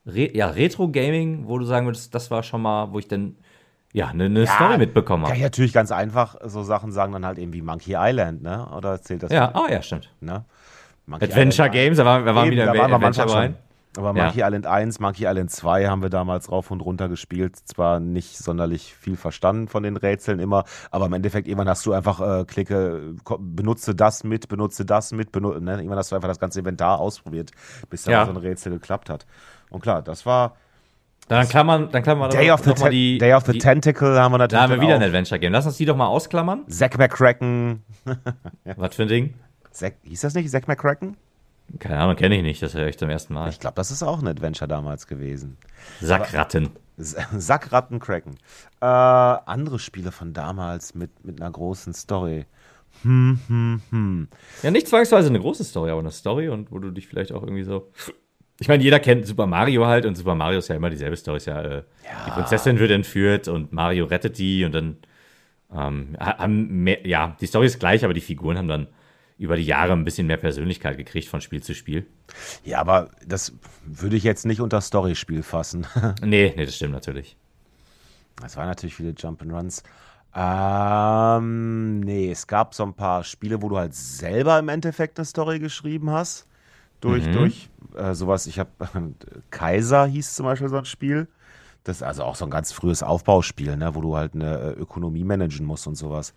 Re 0.05 0.35
ja, 0.35 0.47
Retro-Gaming, 0.47 1.47
wo 1.47 1.59
du 1.59 1.65
sagen 1.65 1.85
würdest, 1.85 2.15
das 2.15 2.31
war 2.31 2.41
schon 2.41 2.61
mal, 2.61 2.91
wo 2.91 2.99
ich 2.99 3.07
dann, 3.07 3.35
ja, 3.93 4.07
eine, 4.07 4.25
eine 4.25 4.47
Story 4.47 4.77
mitbekommen 4.77 5.25
habe. 5.25 5.35
ich 5.35 5.41
natürlich 5.41 5.73
ganz 5.73 5.91
einfach 5.91 6.35
so 6.45 6.63
Sachen 6.63 6.91
sagen, 6.91 7.11
dann 7.13 7.25
halt 7.25 7.37
eben 7.37 7.53
wie 7.53 7.61
Monkey 7.61 7.95
Island, 7.97 8.41
ne? 8.41 8.67
Oder 8.75 9.01
zählt 9.01 9.23
das? 9.23 9.31
Ja, 9.31 9.53
ah, 9.53 9.67
ja, 9.69 9.81
stimmt. 9.81 10.09
Ne? 10.21 10.45
Adventure 11.09 11.67
Island- 11.67 11.71
Games, 11.73 11.97
da 11.97 12.05
waren, 12.05 12.25
da 12.25 12.33
waren 12.33 12.45
Eben, 12.45 12.53
wieder 12.53 12.65
da 12.65 12.77
waren 12.77 12.89
wir 12.89 12.95
Adventure 12.95 13.25
manchmal 13.27 13.43
rein. 13.47 13.57
Aber 13.95 14.15
Ja. 14.15 14.25
Monkey 14.25 14.41
Island 14.41 14.65
1, 14.67 14.99
Monkey 14.99 15.25
Island 15.25 15.49
2 15.49 15.87
haben 15.87 16.01
wir 16.01 16.09
damals 16.09 16.51
rauf 16.51 16.69
und 16.71 16.81
runter 16.81 17.09
gespielt. 17.09 17.55
Zwar 17.65 17.99
nicht 17.99 18.37
sonderlich 18.37 18.93
viel 18.93 19.15
verstanden 19.17 19.67
von 19.67 19.83
den 19.83 19.97
Rätseln 19.97 20.39
immer, 20.39 20.65
aber 20.91 21.05
im 21.07 21.13
Endeffekt 21.13 21.47
irgendwann 21.47 21.69
hast 21.69 21.85
du 21.85 21.93
einfach 21.93 22.19
äh, 22.41 22.45
Klicke, 22.45 23.15
benutze 23.39 23.95
das 23.95 24.23
mit, 24.23 24.47
benutze 24.49 24.85
das 24.85 25.13
mit, 25.13 25.31
benu 25.31 25.53
ne? 25.59 25.77
irgendwann 25.77 25.97
hast 25.97 26.11
du 26.11 26.15
einfach 26.15 26.27
das 26.27 26.39
ganze 26.39 26.59
Inventar 26.59 26.99
ausprobiert, 26.99 27.51
bis 27.89 28.03
dann 28.03 28.11
Ja. 28.11 28.25
so 28.25 28.31
ein 28.31 28.37
Rätsel 28.37 28.71
geklappt 28.73 29.09
hat. 29.09 29.25
Und 29.69 29.81
klar, 29.81 30.01
das 30.03 30.25
war 30.27 30.55
Dann 31.27 31.47
klammern, 31.49 31.89
dann 31.91 32.03
klammern 32.03 32.31
wir 32.31 32.37
Day 32.37 32.51
of 32.51 32.61
the, 32.63 32.73
mal 32.79 32.89
die, 32.91 33.17
Day 33.17 33.33
of 33.33 33.45
the 33.45 33.53
die, 33.53 33.57
Tentacle 33.59 34.19
haben 34.19 34.31
wir 34.31 34.37
natürlich. 34.37 34.59
Da 34.59 34.63
haben 34.63 34.79
wir 34.79 34.81
wieder 34.81 34.95
ein 34.95 35.01
auch. 35.01 35.07
Adventure-Game. 35.07 35.51
Lass 35.51 35.65
uns 35.65 35.77
die 35.77 35.85
doch 35.85 35.97
mal 35.97 36.07
ausklammern. 36.07 36.65
Zack 36.69 36.97
McCracken. 36.99 37.83
Was 38.75 38.95
für 38.95 39.01
ein 39.03 39.07
Ding? 39.07 39.33
Zack, 39.71 39.95
hieß 40.03 40.21
das 40.21 40.33
nicht 40.35 40.49
Zack 40.51 40.67
McCracken? 40.67 41.17
Keine 41.79 41.99
Ahnung, 41.99 42.15
kenne 42.15 42.35
ich 42.37 42.43
nicht. 42.43 42.61
Das 42.61 42.73
höre 42.73 42.87
ich 42.87 42.97
zum 42.97 43.09
ersten 43.09 43.33
Mal. 43.33 43.49
Ich 43.49 43.59
glaube, 43.59 43.75
das 43.75 43.91
ist 43.91 44.03
auch 44.03 44.19
ein 44.21 44.27
Adventure 44.27 44.67
damals 44.67 45.07
gewesen. 45.07 45.57
Sackratten. 46.01 46.69
Sackratten 46.97 47.99
cracken. 47.99 48.37
Äh, 48.81 48.85
andere 48.85 49.77
Spiele 49.79 50.11
von 50.11 50.33
damals 50.33 50.95
mit, 50.95 51.23
mit 51.25 51.41
einer 51.41 51.51
großen 51.51 51.93
Story. 51.93 52.45
Hm, 53.03 53.39
hm, 53.47 53.81
hm. 53.91 54.27
Ja, 54.63 54.71
nicht 54.71 54.87
zwangsweise 54.87 55.27
eine 55.29 55.39
große 55.39 55.63
Story, 55.63 55.91
aber 55.91 55.99
eine 55.99 56.11
Story 56.11 56.49
und 56.49 56.71
wo 56.71 56.79
du 56.79 56.89
dich 56.91 57.07
vielleicht 57.07 57.31
auch 57.31 57.43
irgendwie 57.43 57.63
so. 57.63 57.91
Ich 58.59 58.67
meine, 58.67 58.81
jeder 58.81 58.99
kennt 58.99 59.27
Super 59.27 59.45
Mario 59.45 59.85
halt 59.85 60.07
und 60.07 60.15
Super 60.15 60.33
Mario 60.33 60.57
ist 60.57 60.67
ja 60.67 60.75
immer 60.75 60.89
dieselbe 60.89 61.15
Story. 61.15 61.37
Ist 61.37 61.45
ja, 61.45 61.61
äh, 61.61 61.83
Die 62.25 62.31
Prinzessin 62.31 62.79
wird 62.79 62.89
entführt 62.89 63.47
und 63.47 63.71
Mario 63.71 64.05
rettet 64.05 64.39
die 64.39 64.65
und 64.65 64.73
dann 64.73 64.97
ähm, 65.71 66.17
ha- 66.19 66.39
haben 66.39 66.67
mehr, 66.83 67.05
ja, 67.05 67.37
die 67.39 67.45
Story 67.45 67.67
ist 67.67 67.77
gleich, 67.79 68.03
aber 68.03 68.15
die 68.15 68.21
Figuren 68.21 68.57
haben 68.57 68.67
dann 68.67 68.87
über 69.37 69.55
die 69.55 69.63
Jahre 69.63 69.93
ein 69.93 70.03
bisschen 70.03 70.27
mehr 70.27 70.37
Persönlichkeit 70.37 70.97
gekriegt 70.97 71.27
von 71.27 71.41
Spiel 71.41 71.61
zu 71.61 71.75
Spiel. 71.75 72.05
Ja, 72.63 72.79
aber 72.79 73.11
das 73.25 73.53
würde 73.85 74.15
ich 74.15 74.23
jetzt 74.23 74.45
nicht 74.45 74.61
unter 74.61 74.81
Storyspiel 74.81 75.43
fassen. 75.43 75.85
Nee, 76.21 76.53
nee, 76.55 76.65
das 76.65 76.75
stimmt 76.75 76.93
natürlich. 76.93 77.37
Es 78.43 78.55
waren 78.55 78.67
natürlich 78.67 78.95
viele 78.95 79.11
Jump'n'Runs. 79.11 79.83
Ähm, 80.35 81.99
nee, 82.01 82.31
es 82.31 82.45
gab 82.47 82.73
so 82.73 82.83
ein 82.83 82.93
paar 82.93 83.23
Spiele, 83.23 83.61
wo 83.61 83.69
du 83.69 83.77
halt 83.77 83.95
selber 83.95 84.59
im 84.59 84.69
Endeffekt 84.69 85.17
eine 85.17 85.25
Story 85.25 85.59
geschrieben 85.59 86.11
hast. 86.11 86.47
Durch, 86.99 87.29
durch 87.29 87.69
äh, 87.95 88.13
sowas, 88.15 88.47
ich 88.47 88.59
habe 88.59 88.71
Kaiser 89.51 90.05
hieß 90.07 90.35
zum 90.35 90.45
Beispiel 90.45 90.69
so 90.69 90.77
ein 90.77 90.85
Spiel. 90.85 91.27
Das 91.83 91.97
ist 91.97 92.03
also 92.03 92.23
auch 92.23 92.35
so 92.35 92.45
ein 92.45 92.51
ganz 92.51 92.71
frühes 92.71 93.01
Aufbauspiel, 93.01 93.77
ne, 93.77 93.95
wo 93.95 94.01
du 94.01 94.15
halt 94.15 94.35
eine 94.35 94.57
äh, 94.57 94.71
Ökonomie 94.73 95.23
managen 95.23 95.65
musst 95.65 95.87
und 95.87 95.95
sowas. 95.95 96.33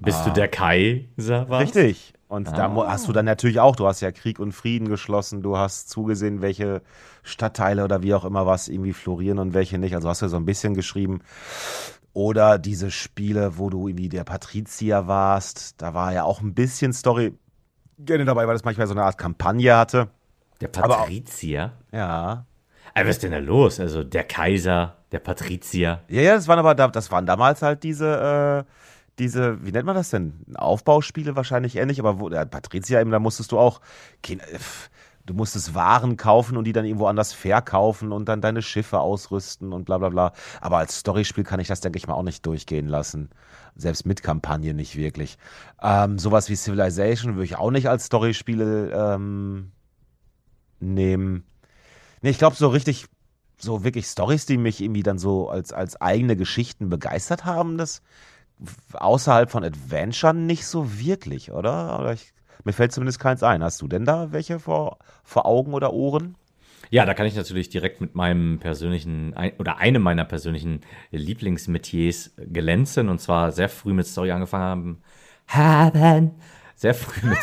Bist 0.00 0.26
du 0.26 0.30
der 0.30 0.48
Kaiser? 0.48 1.48
warst? 1.48 1.76
Richtig. 1.76 2.14
Und 2.28 2.48
da 2.58 2.68
mu- 2.68 2.84
hast 2.84 3.06
du 3.06 3.12
dann 3.12 3.24
natürlich 3.24 3.60
auch, 3.60 3.76
du 3.76 3.86
hast 3.86 4.00
ja 4.00 4.10
Krieg 4.10 4.40
und 4.40 4.50
Frieden 4.52 4.88
geschlossen, 4.88 5.42
du 5.42 5.56
hast 5.56 5.88
zugesehen, 5.90 6.42
welche 6.42 6.82
Stadtteile 7.22 7.84
oder 7.84 8.02
wie 8.02 8.14
auch 8.14 8.24
immer 8.24 8.46
was 8.46 8.66
irgendwie 8.68 8.92
florieren 8.92 9.38
und 9.38 9.54
welche 9.54 9.78
nicht. 9.78 9.94
Also 9.94 10.08
hast 10.08 10.22
du 10.22 10.28
so 10.28 10.36
ein 10.36 10.44
bisschen 10.44 10.74
geschrieben. 10.74 11.20
Oder 12.12 12.58
diese 12.58 12.90
Spiele, 12.90 13.58
wo 13.58 13.68
du 13.70 13.88
irgendwie 13.88 14.08
der 14.08 14.24
Patrizier 14.24 15.06
warst, 15.06 15.80
da 15.80 15.92
war 15.94 16.12
ja 16.12 16.24
auch 16.24 16.40
ein 16.40 16.54
bisschen 16.54 16.92
Story 16.92 17.34
gerne 17.98 18.24
dabei, 18.24 18.46
weil 18.46 18.54
das 18.54 18.64
manchmal 18.64 18.86
so 18.86 18.94
eine 18.94 19.04
Art 19.04 19.18
Kampagne 19.18 19.76
hatte. 19.76 20.08
Der 20.60 20.70
auch- 20.70 20.88
Patrizier? 20.88 21.72
Ja. 21.92 22.46
Aber 22.94 23.04
was 23.08 23.16
ist 23.16 23.22
denn 23.22 23.32
da 23.32 23.38
los? 23.38 23.78
Also 23.78 24.02
der 24.02 24.24
Kaiser, 24.24 24.96
der 25.12 25.18
Patrizier. 25.18 26.00
Ja, 26.08 26.22
ja, 26.22 26.34
das 26.34 26.48
waren 26.48 26.58
aber 26.58 26.74
da, 26.74 26.88
das 26.88 27.10
waren 27.10 27.26
damals 27.26 27.60
halt 27.60 27.82
diese, 27.82 28.64
äh, 28.66 28.72
diese, 29.18 29.64
wie 29.64 29.72
nennt 29.72 29.86
man 29.86 29.94
das 29.94 30.10
denn? 30.10 30.34
Aufbauspiele 30.54 31.36
wahrscheinlich 31.36 31.76
ähnlich, 31.76 31.98
aber 32.00 32.20
wo, 32.20 32.28
der 32.28 32.44
Patrizier 32.46 33.00
eben, 33.00 33.10
da 33.10 33.18
musstest 33.18 33.52
du 33.52 33.58
auch, 33.58 33.80
äh, 34.28 34.36
du 35.24 35.34
musstest 35.34 35.74
Waren 35.74 36.16
kaufen 36.16 36.56
und 36.56 36.64
die 36.64 36.72
dann 36.72 36.84
irgendwo 36.84 37.06
anders 37.06 37.32
verkaufen 37.32 38.12
und 38.12 38.28
dann 38.28 38.40
deine 38.40 38.62
Schiffe 38.62 39.00
ausrüsten 39.00 39.72
und 39.72 39.84
bla 39.84 39.98
bla 39.98 40.10
bla. 40.10 40.32
Aber 40.60 40.78
als 40.78 40.98
Storyspiel 40.98 41.44
kann 41.44 41.60
ich 41.60 41.68
das, 41.68 41.80
denke 41.80 41.98
ich 41.98 42.06
mal, 42.06 42.14
auch 42.14 42.22
nicht 42.22 42.44
durchgehen 42.46 42.88
lassen. 42.88 43.30
Selbst 43.74 44.06
mit 44.06 44.22
Kampagne 44.22 44.74
nicht 44.74 44.96
wirklich. 44.96 45.38
Ähm, 45.82 46.18
sowas 46.18 46.48
wie 46.48 46.56
Civilization 46.56 47.34
würde 47.34 47.44
ich 47.44 47.56
auch 47.56 47.70
nicht 47.70 47.88
als 47.88 48.06
Storyspiele 48.06 48.90
ähm, 48.92 49.72
nehmen. 50.80 51.44
Nee, 52.22 52.30
ich 52.30 52.38
glaube, 52.38 52.56
so 52.56 52.68
richtig 52.68 53.06
so 53.58 53.84
wirklich 53.84 54.06
Stories, 54.06 54.46
die 54.46 54.58
mich 54.58 54.82
irgendwie 54.82 55.02
dann 55.02 55.18
so 55.18 55.48
als, 55.48 55.72
als 55.72 56.00
eigene 56.00 56.36
Geschichten 56.36 56.88
begeistert 56.88 57.44
haben, 57.44 57.78
das 57.78 58.02
außerhalb 58.92 59.50
von 59.50 59.64
Adventure 59.64 60.34
nicht 60.34 60.66
so 60.66 60.98
wirklich, 60.98 61.52
oder? 61.52 61.98
oder 61.98 62.12
ich, 62.12 62.32
mir 62.64 62.72
fällt 62.72 62.92
zumindest 62.92 63.20
keins 63.20 63.42
ein. 63.42 63.62
Hast 63.62 63.82
du 63.82 63.88
denn 63.88 64.04
da 64.04 64.32
welche 64.32 64.58
vor, 64.58 64.98
vor 65.24 65.46
Augen 65.46 65.74
oder 65.74 65.92
Ohren? 65.92 66.36
Ja, 66.90 67.04
da 67.04 67.14
kann 67.14 67.26
ich 67.26 67.34
natürlich 67.34 67.68
direkt 67.68 68.00
mit 68.00 68.14
meinem 68.14 68.58
persönlichen 68.60 69.34
oder 69.58 69.78
einem 69.78 70.02
meiner 70.02 70.24
persönlichen 70.24 70.82
Lieblingsmetiers 71.10 72.32
glänzen 72.52 73.08
und 73.08 73.20
zwar 73.20 73.50
sehr 73.50 73.68
früh 73.68 73.92
mit 73.92 74.06
Story 74.06 74.30
angefangen 74.30 74.64
haben. 74.64 75.02
Haben 75.48 76.32
sehr 76.76 76.94
früh 76.94 77.28
mit 77.28 77.38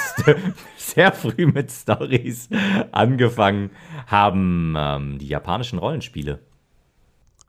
sehr 0.77 1.11
früh 1.11 1.47
mit 1.47 1.71
Stories 1.71 2.49
angefangen 2.91 3.71
haben 4.07 4.75
ähm, 4.77 5.17
die 5.19 5.27
japanischen 5.27 5.79
Rollenspiele. 5.79 6.39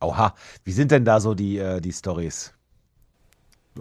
Oha, 0.00 0.34
wie 0.64 0.72
sind 0.72 0.90
denn 0.90 1.04
da 1.04 1.20
so 1.20 1.34
die, 1.34 1.58
äh, 1.58 1.80
die 1.80 1.92
Stories? 1.92 2.53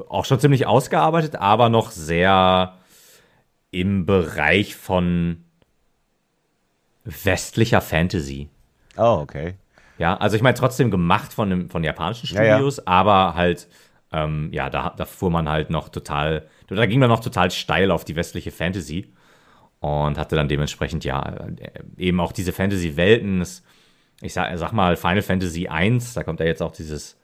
Auch 0.10 0.26
schon 0.26 0.40
ziemlich 0.40 0.66
ausgearbeitet, 0.66 1.36
aber 1.36 1.70
noch 1.70 1.92
sehr 1.92 2.78
im 3.72 4.06
Bereich 4.06 4.76
von 4.76 5.44
westlicher 7.04 7.82
Fantasy. 7.82 8.50
Oh, 8.98 9.20
okay. 9.22 9.56
Ja, 9.98 10.18
also 10.18 10.36
ich 10.36 10.42
meine 10.42 10.58
trotzdem 10.58 10.92
gemacht 10.92 11.34
von, 11.34 11.50
dem, 11.50 11.70
von 11.70 11.84
japanischen 11.84 12.28
Studios, 12.28 12.78
ja, 12.78 12.84
ja. 12.84 12.92
aber 12.92 13.36
halt, 13.36 13.68
ähm, 14.12 14.50
ja, 14.52 14.70
da, 14.70 14.94
da 14.96 15.06
fuhr 15.06 15.30
man 15.30 15.50
halt 15.50 15.70
noch 15.70 15.90
total, 15.90 16.48
da 16.68 16.86
ging 16.86 17.00
man 17.00 17.10
noch 17.10 17.20
total 17.20 17.52
steil 17.52 17.92
auf 17.92 18.04
die 18.04 18.16
westliche 18.16 18.52
Fantasy 18.52 19.14
und 19.80 20.18
hatte 20.18 20.36
dann 20.36 20.48
dementsprechend, 20.48 21.04
ja, 21.04 21.46
eben 21.98 22.20
auch 22.20 22.32
diese 22.32 22.54
Fantasy-Welten. 22.54 23.46
Ich 24.22 24.34
sag, 24.34 24.58
sag 24.58 24.72
mal, 24.72 24.96
Final 24.96 25.22
Fantasy 25.22 25.68
1, 25.68 26.14
da 26.14 26.24
kommt 26.24 26.40
ja 26.40 26.46
jetzt 26.46 26.62
auch 26.62 26.72
dieses 26.72 27.20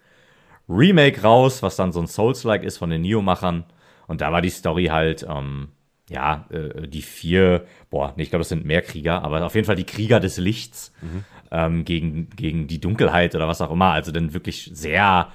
Remake 0.69 1.21
raus, 1.23 1.63
was 1.63 1.75
dann 1.75 1.91
so 1.91 1.99
ein 1.99 2.07
Souls-like 2.07 2.63
ist 2.63 2.77
von 2.77 2.89
den 2.89 3.01
Neo-Machern. 3.01 3.65
Und 4.07 4.21
da 4.21 4.31
war 4.31 4.41
die 4.41 4.49
Story 4.49 4.85
halt, 4.85 5.25
ähm, 5.27 5.69
ja, 6.09 6.47
äh, 6.49 6.87
die 6.87 7.01
vier, 7.01 7.65
boah, 7.89 8.13
nee, 8.15 8.23
ich 8.23 8.29
glaube, 8.29 8.41
das 8.41 8.49
sind 8.49 8.65
mehr 8.65 8.81
Krieger, 8.81 9.23
aber 9.23 9.45
auf 9.45 9.55
jeden 9.55 9.65
Fall 9.65 9.75
die 9.75 9.85
Krieger 9.85 10.19
des 10.19 10.37
Lichts 10.37 10.93
mhm. 11.01 11.23
ähm, 11.51 11.85
gegen, 11.85 12.29
gegen 12.31 12.67
die 12.67 12.79
Dunkelheit 12.79 13.35
oder 13.35 13.47
was 13.47 13.61
auch 13.61 13.71
immer. 13.71 13.91
Also 13.91 14.11
dann 14.11 14.33
wirklich 14.33 14.69
sehr 14.73 15.31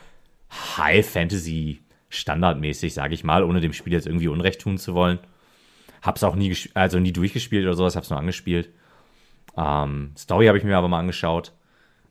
High 0.76 1.08
Fantasy 1.08 1.80
standardmäßig, 2.08 2.94
sage 2.94 3.14
ich 3.14 3.24
mal, 3.24 3.42
ohne 3.42 3.60
dem 3.60 3.72
Spiel 3.72 3.92
jetzt 3.92 4.06
irgendwie 4.06 4.28
Unrecht 4.28 4.60
tun 4.60 4.78
zu 4.78 4.94
wollen. 4.94 5.18
Hab's 6.02 6.22
auch 6.22 6.36
nie, 6.36 6.56
also 6.74 6.98
nie 7.00 7.12
durchgespielt 7.12 7.64
oder 7.64 7.74
sowas, 7.74 7.96
hab's 7.96 8.10
nur 8.10 8.18
angespielt. 8.18 8.70
Ähm, 9.56 10.12
Story 10.16 10.46
habe 10.46 10.58
ich 10.58 10.64
mir 10.64 10.76
aber 10.76 10.88
mal 10.88 11.00
angeschaut. 11.00 11.52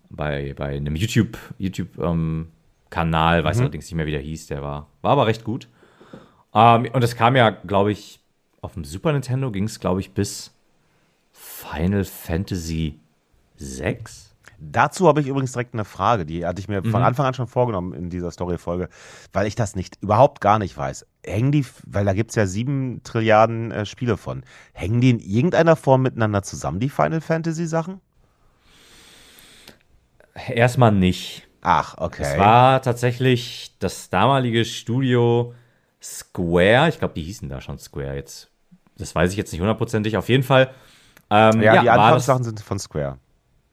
Bei, 0.10 0.54
bei 0.56 0.76
einem 0.76 0.96
YouTube, 0.96 1.38
YouTube 1.58 1.98
ähm, 1.98 2.50
Kanal, 2.94 3.44
weiß 3.44 3.58
mhm. 3.58 3.64
allerdings 3.64 3.86
nicht 3.86 3.96
mehr, 3.96 4.06
wie 4.06 4.12
der 4.12 4.22
hieß, 4.22 4.46
der 4.48 4.62
war, 4.62 4.88
war 5.02 5.14
aber 5.14 5.26
recht 5.26 5.44
gut. 5.44 5.68
Ähm, 6.54 6.88
und 6.94 7.04
es 7.04 7.16
kam 7.16 7.36
ja, 7.36 7.50
glaube 7.50 7.92
ich, 7.92 8.20
auf 8.62 8.76
dem 8.76 8.86
Super 8.86 9.12
Nintendo 9.14 9.50
ging 9.52 9.64
es, 9.64 9.80
glaube 9.80 10.00
ich, 10.00 10.12
bis 10.12 10.54
Final 11.32 12.04
Fantasy 12.04 13.00
6. 13.56 14.36
Dazu 14.60 15.08
habe 15.08 15.22
ich 15.22 15.28
übrigens 15.28 15.54
direkt 15.54 15.74
eine 15.74 15.86
Frage, 15.86 16.24
die 16.24 16.46
hatte 16.46 16.62
ich 16.62 16.68
mir 16.68 16.84
mhm. 16.84 16.92
von 16.92 17.02
Anfang 17.02 17.26
an 17.26 17.34
schon 17.34 17.48
vorgenommen 17.48 17.94
in 17.94 18.12
dieser 18.12 18.30
Story-Folge, 18.30 18.90
weil 19.34 19.48
ich 19.48 19.56
das 19.56 19.76
nicht, 19.76 19.98
überhaupt 20.04 20.40
gar 20.40 20.60
nicht 20.60 20.78
weiß. 20.78 21.08
Hängen 21.26 21.52
die, 21.52 21.66
weil 21.88 22.06
da 22.06 22.14
gibt 22.14 22.30
es 22.30 22.36
ja 22.36 22.46
sieben 22.46 23.02
Trilliarden 23.04 23.72
äh, 23.72 23.86
Spiele 23.88 24.18
von, 24.18 24.44
hängen 24.72 25.02
die 25.02 25.10
in 25.10 25.20
irgendeiner 25.20 25.76
Form 25.76 26.04
miteinander 26.04 26.44
zusammen, 26.44 26.80
die 26.80 26.90
Final 26.90 27.22
Fantasy-Sachen? 27.22 28.02
Erstmal 30.48 30.92
nicht. 30.92 31.48
Ach, 31.64 31.96
okay. 31.98 32.24
Es 32.24 32.38
war 32.38 32.82
tatsächlich 32.82 33.76
das 33.80 34.10
damalige 34.10 34.66
Studio 34.66 35.54
Square, 36.02 36.90
ich 36.90 37.00
glaube, 37.00 37.14
die 37.14 37.24
hießen 37.24 37.48
da 37.48 37.62
schon 37.62 37.80
Square 37.80 38.16
jetzt. 38.16 38.52
Das 38.98 39.16
weiß 39.16 39.32
ich 39.32 39.38
jetzt 39.38 39.54
nicht 39.54 39.62
hundertprozentig. 39.62 40.18
Auf 40.18 40.28
jeden 40.28 40.44
Fall. 40.44 40.72
Ähm, 41.30 41.62
ja, 41.62 41.76
ja, 41.76 41.82
die 41.82 41.90
Anfangssachen 41.90 42.44
sind 42.44 42.60
von 42.60 42.78
Square. 42.80 43.18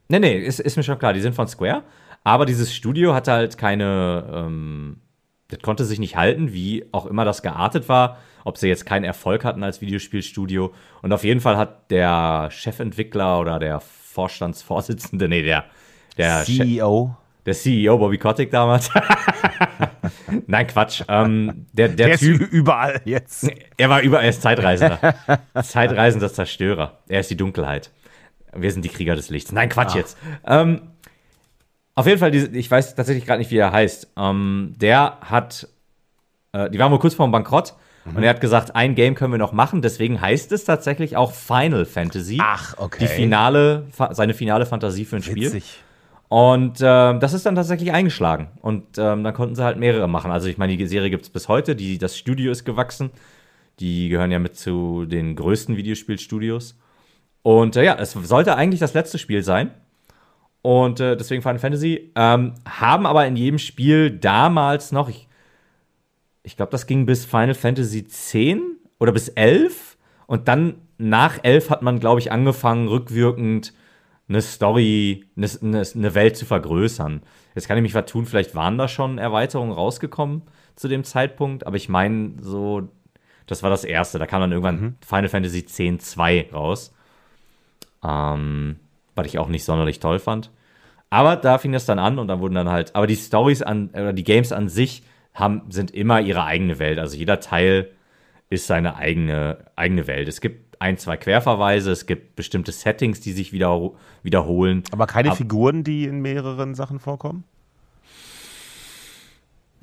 Nee, 0.07 0.19
nee, 0.19 0.37
ist, 0.39 0.61
ist 0.61 0.77
mir 0.77 0.83
schon 0.83 0.97
klar, 0.97 1.11
die 1.11 1.19
sind 1.19 1.35
von 1.35 1.47
Square. 1.47 1.83
Aber 2.23 2.45
dieses 2.45 2.73
Studio 2.73 3.13
hatte 3.13 3.33
halt 3.33 3.57
keine, 3.57 4.25
ähm, 4.33 5.01
das 5.49 5.59
konnte 5.59 5.83
sich 5.83 5.99
nicht 5.99 6.15
halten, 6.15 6.53
wie 6.53 6.85
auch 6.93 7.05
immer 7.05 7.25
das 7.25 7.41
geartet 7.41 7.89
war, 7.89 8.17
ob 8.45 8.57
sie 8.57 8.69
jetzt 8.69 8.85
keinen 8.85 9.03
Erfolg 9.03 9.43
hatten 9.43 9.63
als 9.63 9.81
Videospielstudio. 9.81 10.73
Und 11.01 11.11
auf 11.11 11.25
jeden 11.25 11.41
Fall 11.41 11.57
hat 11.57 11.91
der 11.91 12.47
Chefentwickler 12.51 13.39
oder 13.39 13.59
der 13.59 13.81
Vorstandsvorsitzende, 13.81 15.27
nee, 15.27 15.41
der, 15.41 15.65
der 16.17 16.43
CEO. 16.45 17.15
Che 17.15 17.20
der 17.45 17.53
CEO 17.53 17.97
Bobby 17.97 18.17
Kotick 18.17 18.51
damals. 18.51 18.89
Nein, 20.47 20.67
Quatsch. 20.67 21.03
Ähm, 21.07 21.65
der, 21.73 21.89
der, 21.89 22.09
der 22.09 22.17
typ, 22.17 22.41
ist 22.41 22.51
überall 22.51 23.01
jetzt. 23.05 23.49
Er 23.77 23.89
war 23.89 24.01
überall, 24.01 24.23
er 24.23 24.29
ist 24.29 24.41
Zeitreisender. 24.41 25.15
Zeitreisender 25.63 26.31
Zerstörer. 26.31 26.99
Er 27.07 27.21
ist 27.21 27.29
die 27.29 27.37
Dunkelheit. 27.37 27.91
Wir 28.53 28.71
sind 28.71 28.83
die 28.85 28.89
Krieger 28.89 29.15
des 29.15 29.29
Lichts. 29.29 29.51
Nein, 29.51 29.69
Quatsch 29.69 29.91
Ach. 29.91 29.95
jetzt. 29.95 30.17
Ähm, 30.45 30.81
auf 31.95 32.05
jeden 32.05 32.19
Fall, 32.19 32.33
ich 32.33 32.69
weiß 32.69 32.95
tatsächlich 32.95 33.25
gerade 33.25 33.39
nicht, 33.39 33.51
wie 33.51 33.57
er 33.57 33.71
heißt. 33.71 34.11
Ähm, 34.17 34.75
der 34.77 35.17
hat, 35.21 35.67
äh, 36.51 36.69
die 36.69 36.79
waren 36.79 36.91
wohl 36.91 36.99
kurz 36.99 37.13
vorm 37.13 37.31
Bankrott. 37.31 37.73
Mhm. 38.05 38.17
Und 38.17 38.23
er 38.23 38.29
hat 38.31 38.41
gesagt, 38.41 38.75
ein 38.75 38.95
Game 38.95 39.15
können 39.15 39.33
wir 39.33 39.37
noch 39.37 39.51
machen, 39.51 39.81
deswegen 39.81 40.19
heißt 40.19 40.51
es 40.51 40.63
tatsächlich 40.63 41.17
auch 41.17 41.33
Final 41.33 41.85
Fantasy. 41.85 42.39
Ach, 42.41 42.75
okay. 42.77 42.99
Die 43.01 43.07
finale, 43.07 43.87
seine 44.11 44.33
finale 44.33 44.65
Fantasie 44.65 45.05
für 45.05 45.17
ein 45.17 45.25
Witzig. 45.25 45.63
Spiel. 45.63 45.85
Und 46.31 46.79
äh, 46.79 47.19
das 47.19 47.33
ist 47.33 47.45
dann 47.45 47.55
tatsächlich 47.55 47.91
eingeschlagen. 47.91 48.51
Und 48.61 48.97
ähm, 48.97 49.25
dann 49.25 49.33
konnten 49.33 49.53
sie 49.53 49.65
halt 49.65 49.77
mehrere 49.77 50.07
machen. 50.07 50.31
Also 50.31 50.47
ich 50.47 50.57
meine, 50.57 50.77
die 50.77 50.87
Serie 50.87 51.09
gibt 51.09 51.23
es 51.23 51.29
bis 51.29 51.49
heute. 51.49 51.75
Die, 51.75 51.97
das 51.97 52.17
Studio 52.17 52.53
ist 52.53 52.63
gewachsen. 52.63 53.11
Die 53.81 54.07
gehören 54.07 54.31
ja 54.31 54.39
mit 54.39 54.55
zu 54.55 55.03
den 55.03 55.35
größten 55.35 55.75
Videospielstudios. 55.75 56.79
Und 57.41 57.75
äh, 57.75 57.83
ja, 57.83 57.97
es 57.99 58.13
sollte 58.13 58.55
eigentlich 58.55 58.79
das 58.79 58.93
letzte 58.93 59.17
Spiel 59.17 59.43
sein. 59.43 59.71
Und 60.61 61.01
äh, 61.01 61.17
deswegen 61.17 61.41
Final 61.41 61.59
Fantasy. 61.59 62.13
Ähm, 62.15 62.53
haben 62.63 63.05
aber 63.05 63.27
in 63.27 63.35
jedem 63.35 63.59
Spiel 63.59 64.09
damals 64.09 64.93
noch, 64.93 65.09
ich, 65.09 65.27
ich 66.43 66.55
glaube, 66.55 66.71
das 66.71 66.87
ging 66.87 67.05
bis 67.05 67.25
Final 67.25 67.55
Fantasy 67.55 68.05
X 68.07 68.37
oder 68.99 69.11
bis 69.11 69.27
11. 69.27 69.97
Und 70.27 70.47
dann 70.47 70.75
nach 70.97 71.39
11 71.43 71.71
hat 71.71 71.81
man, 71.81 71.99
glaube 71.99 72.21
ich, 72.21 72.31
angefangen, 72.31 72.87
rückwirkend 72.87 73.73
eine 74.31 74.41
Story, 74.41 75.25
eine, 75.35 75.49
eine, 75.93 76.15
Welt 76.15 76.37
zu 76.37 76.45
vergrößern. 76.45 77.21
Jetzt 77.55 77.67
kann 77.67 77.77
ich 77.77 77.83
mich 77.83 77.91
vertun, 77.91 78.25
vielleicht 78.25 78.55
waren 78.55 78.77
da 78.77 78.87
schon 78.87 79.17
Erweiterungen 79.17 79.73
rausgekommen 79.73 80.43
zu 80.75 80.87
dem 80.87 81.03
Zeitpunkt, 81.03 81.67
aber 81.67 81.75
ich 81.75 81.89
meine, 81.89 82.33
so, 82.41 82.89
das 83.45 83.61
war 83.61 83.69
das 83.69 83.83
erste. 83.83 84.19
Da 84.19 84.25
kam 84.25 84.41
dann 84.41 84.51
irgendwann 84.51 84.81
mhm. 84.81 84.95
Final 85.05 85.29
Fantasy 85.29 85.59
X-2 85.59 86.51
raus 86.51 86.93
ähm, 88.03 88.77
was 89.15 89.27
ich 89.27 89.39
auch 89.39 89.47
nicht 89.47 89.63
sonderlich 89.63 89.99
toll 89.99 90.19
fand. 90.19 90.51
Aber 91.09 91.35
da 91.35 91.57
fing 91.57 91.73
das 91.73 91.85
dann 91.85 91.99
an 91.99 92.19
und 92.19 92.27
dann 92.27 92.39
wurden 92.39 92.55
dann 92.55 92.69
halt, 92.69 92.95
aber 92.95 93.07
die 93.07 93.15
Stories 93.15 93.61
an, 93.61 93.89
oder 93.89 94.13
die 94.13 94.23
Games 94.23 94.51
an 94.51 94.69
sich 94.69 95.03
haben, 95.33 95.63
sind 95.69 95.91
immer 95.91 96.21
ihre 96.21 96.45
eigene 96.45 96.79
Welt. 96.79 96.99
Also 96.99 97.17
jeder 97.17 97.39
Teil 97.39 97.91
ist 98.49 98.67
seine 98.67 98.95
eigene, 98.95 99.65
eigene 99.75 100.07
Welt. 100.07 100.27
Es 100.27 100.41
gibt 100.41 100.70
ein, 100.81 100.97
zwei 100.97 101.15
Querverweise, 101.15 101.91
es 101.91 102.07
gibt 102.07 102.35
bestimmte 102.35 102.71
Settings, 102.71 103.21
die 103.21 103.33
sich 103.33 103.53
wieder, 103.53 103.91
wiederholen. 104.23 104.83
Aber 104.91 105.05
keine 105.05 105.29
Ab 105.29 105.37
Figuren, 105.37 105.83
die 105.83 106.05
in 106.05 106.21
mehreren 106.21 106.73
Sachen 106.73 106.99
vorkommen? 106.99 107.43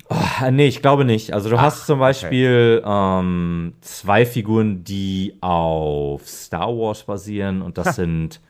Oh, 0.09 0.49
nee, 0.51 0.67
ich 0.67 0.81
glaube 0.81 1.05
nicht. 1.05 1.33
Also 1.33 1.49
du 1.49 1.55
Ach, 1.55 1.61
hast 1.61 1.85
zum 1.85 1.99
Beispiel 1.99 2.81
okay. 2.83 3.19
ähm, 3.21 3.73
zwei 3.79 4.25
Figuren, 4.25 4.83
die 4.83 5.37
auf 5.39 6.27
Star 6.27 6.67
Wars 6.67 7.03
basieren 7.03 7.61
und 7.61 7.77
das 7.77 7.95
sind 7.95 8.41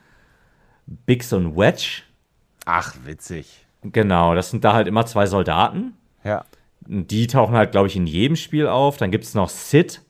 Bix 0.87 1.31
und 1.33 1.55
Wedge. 1.55 2.01
Ach, 2.65 2.95
witzig. 3.05 3.65
Genau, 3.83 4.33
das 4.33 4.49
sind 4.49 4.63
da 4.63 4.73
halt 4.73 4.87
immer 4.87 5.05
zwei 5.05 5.27
Soldaten. 5.27 5.93
Ja. 6.23 6.45
Die 6.87 7.27
tauchen 7.27 7.55
halt, 7.55 7.71
glaube 7.71 7.87
ich, 7.87 7.95
in 7.95 8.07
jedem 8.07 8.35
Spiel 8.35 8.67
auf. 8.67 8.97
Dann 8.97 9.11
gibt 9.11 9.25
es 9.25 9.35
noch 9.35 9.49
Sid. 9.49 10.01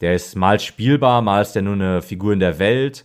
Der 0.00 0.14
ist 0.14 0.36
mal 0.36 0.60
spielbar, 0.60 1.22
mal 1.22 1.42
ist 1.42 1.52
der 1.52 1.62
nur 1.62 1.74
eine 1.74 2.02
Figur 2.02 2.32
in 2.32 2.40
der 2.40 2.58
Welt. 2.58 3.04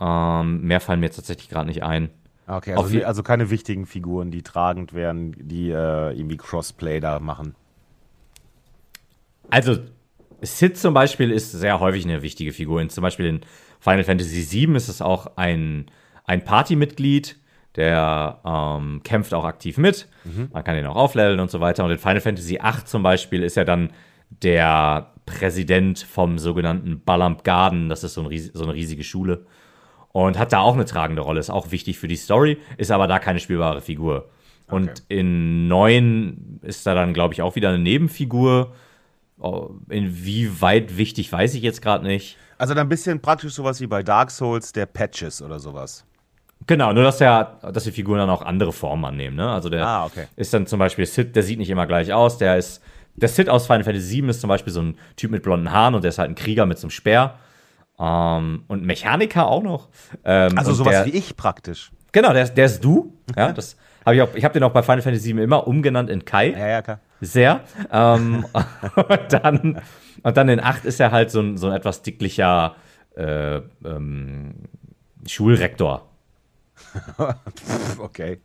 Ähm, 0.00 0.62
mehr 0.62 0.80
fallen 0.80 1.00
mir 1.00 1.06
jetzt 1.06 1.16
tatsächlich 1.16 1.48
gerade 1.48 1.68
nicht 1.68 1.82
ein. 1.82 2.10
Okay, 2.46 2.74
also, 2.74 2.88
die, 2.88 3.04
also, 3.04 3.22
keine 3.22 3.50
wichtigen 3.50 3.86
Figuren, 3.86 4.30
die 4.30 4.42
tragend 4.42 4.92
werden, 4.92 5.34
die 5.38 5.70
äh, 5.70 6.12
irgendwie 6.12 6.36
Crossplay 6.36 7.00
da 7.00 7.20
machen. 7.20 7.54
Also, 9.48 9.78
Sid 10.40 10.76
zum 10.76 10.92
Beispiel 10.92 11.30
ist 11.30 11.52
sehr 11.52 11.78
häufig 11.78 12.04
eine 12.04 12.22
wichtige 12.22 12.52
Figur. 12.52 12.80
In, 12.80 12.90
zum 12.90 13.02
Beispiel 13.02 13.26
in 13.26 13.40
Final 13.78 14.04
Fantasy 14.04 14.66
VII 14.66 14.76
ist 14.76 14.88
es 14.88 15.00
auch 15.00 15.36
ein, 15.36 15.86
ein 16.24 16.44
Partymitglied, 16.44 17.36
der 17.76 18.40
ähm, 18.44 19.02
kämpft 19.04 19.32
auch 19.34 19.44
aktiv 19.44 19.78
mit. 19.78 20.08
Mhm. 20.24 20.48
Man 20.52 20.64
kann 20.64 20.76
ihn 20.76 20.86
auch 20.86 20.96
aufleveln 20.96 21.38
und 21.38 21.50
so 21.50 21.60
weiter. 21.60 21.84
Und 21.84 21.92
in 21.92 21.98
Final 21.98 22.20
Fantasy 22.20 22.58
VIII 22.60 22.84
zum 22.84 23.02
Beispiel 23.04 23.42
ist 23.44 23.56
er 23.56 23.64
dann 23.64 23.90
der 24.42 25.12
Präsident 25.26 25.98
vom 25.98 26.38
sogenannten 26.38 27.02
Balamp 27.04 27.44
Garden. 27.44 27.88
Das 27.88 28.04
ist 28.04 28.14
so, 28.14 28.28
ein, 28.28 28.50
so 28.52 28.64
eine 28.64 28.74
riesige 28.74 29.04
Schule 29.04 29.46
und 30.12 30.38
hat 30.38 30.52
da 30.52 30.60
auch 30.60 30.74
eine 30.74 30.84
tragende 30.84 31.22
Rolle, 31.22 31.40
ist 31.40 31.50
auch 31.50 31.70
wichtig 31.70 31.98
für 31.98 32.08
die 32.08 32.16
Story, 32.16 32.58
ist 32.76 32.90
aber 32.90 33.06
da 33.06 33.18
keine 33.18 33.40
spielbare 33.40 33.80
Figur. 33.80 34.28
Und 34.68 34.90
okay. 34.90 35.02
in 35.08 35.68
neun 35.68 36.60
ist 36.62 36.86
da 36.86 36.94
dann, 36.94 37.12
glaube 37.14 37.34
ich, 37.34 37.42
auch 37.42 37.56
wieder 37.56 37.70
eine 37.70 37.78
Nebenfigur. 37.78 38.72
Oh, 39.38 39.70
inwieweit 39.88 40.96
wichtig, 40.96 41.32
weiß 41.32 41.54
ich 41.54 41.62
jetzt 41.62 41.82
gerade 41.82 42.06
nicht. 42.06 42.36
Also 42.58 42.74
dann 42.74 42.86
ein 42.86 42.88
bisschen 42.88 43.20
praktisch 43.20 43.54
sowas 43.54 43.80
wie 43.80 43.86
bei 43.86 44.02
Dark 44.02 44.30
Souls, 44.30 44.72
der 44.72 44.86
Patches 44.86 45.42
oder 45.42 45.58
sowas. 45.58 46.04
Genau, 46.66 46.92
nur 46.92 47.02
dass 47.02 47.18
der, 47.18 47.58
dass 47.72 47.84
die 47.84 47.90
Figuren 47.90 48.18
dann 48.18 48.30
auch 48.30 48.42
andere 48.42 48.72
Formen 48.72 49.04
annehmen. 49.04 49.36
Ne? 49.36 49.50
Also 49.50 49.68
der 49.68 49.84
ah, 49.84 50.04
okay. 50.06 50.26
ist 50.36 50.54
dann 50.54 50.66
zum 50.66 50.78
Beispiel 50.78 51.06
Sid, 51.06 51.34
der 51.34 51.42
sieht 51.42 51.58
nicht 51.58 51.70
immer 51.70 51.86
gleich 51.86 52.12
aus. 52.12 52.38
Der 52.38 52.56
ist 52.56 52.80
der 53.14 53.28
Sid 53.28 53.48
aus 53.48 53.66
Final 53.66 53.84
Fantasy 53.84 54.22
VII 54.22 54.30
ist 54.30 54.40
zum 54.40 54.48
Beispiel 54.48 54.72
so 54.72 54.80
ein 54.80 54.96
Typ 55.16 55.30
mit 55.30 55.42
blonden 55.42 55.70
Haaren 55.70 55.94
und 55.94 56.02
der 56.02 56.10
ist 56.10 56.18
halt 56.18 56.30
ein 56.30 56.34
Krieger 56.34 56.66
mit 56.66 56.78
so 56.78 56.86
einem 56.86 56.90
Speer. 56.90 57.34
Ähm, 57.98 58.64
und 58.68 58.84
Mechaniker 58.84 59.46
auch 59.46 59.62
noch. 59.62 59.88
Ähm, 60.24 60.56
also 60.56 60.72
sowas 60.72 60.92
der, 60.92 61.06
wie 61.06 61.10
ich 61.10 61.36
praktisch. 61.36 61.92
Genau, 62.12 62.32
der, 62.32 62.48
der 62.48 62.66
ist 62.66 62.84
du. 62.84 63.16
Ja, 63.36 63.52
das 63.52 63.76
habe 64.04 64.16
ich 64.16 64.22
auch. 64.22 64.34
Ich 64.34 64.44
habe 64.44 64.52
den 64.52 64.62
auch 64.62 64.72
bei 64.72 64.82
Final 64.82 65.00
Fantasy 65.00 65.34
VII 65.34 65.42
immer 65.42 65.66
umgenannt 65.66 66.10
in 66.10 66.24
Kai. 66.24 66.50
Ja, 66.50 66.68
ja, 66.68 66.82
klar. 66.82 67.00
Sehr. 67.20 67.60
Ähm, 67.90 68.44
und, 68.96 69.32
dann, 69.32 69.80
und 70.22 70.36
dann 70.36 70.48
in 70.48 70.60
8 70.60 70.84
ist 70.84 71.00
er 71.00 71.12
halt 71.12 71.30
so 71.30 71.40
ein, 71.40 71.56
so 71.56 71.68
ein 71.68 71.72
etwas 71.72 72.02
dicklicher 72.02 72.74
äh, 73.16 73.56
ähm, 73.84 74.54
Schulrektor. 75.26 76.08
okay. 77.98 78.40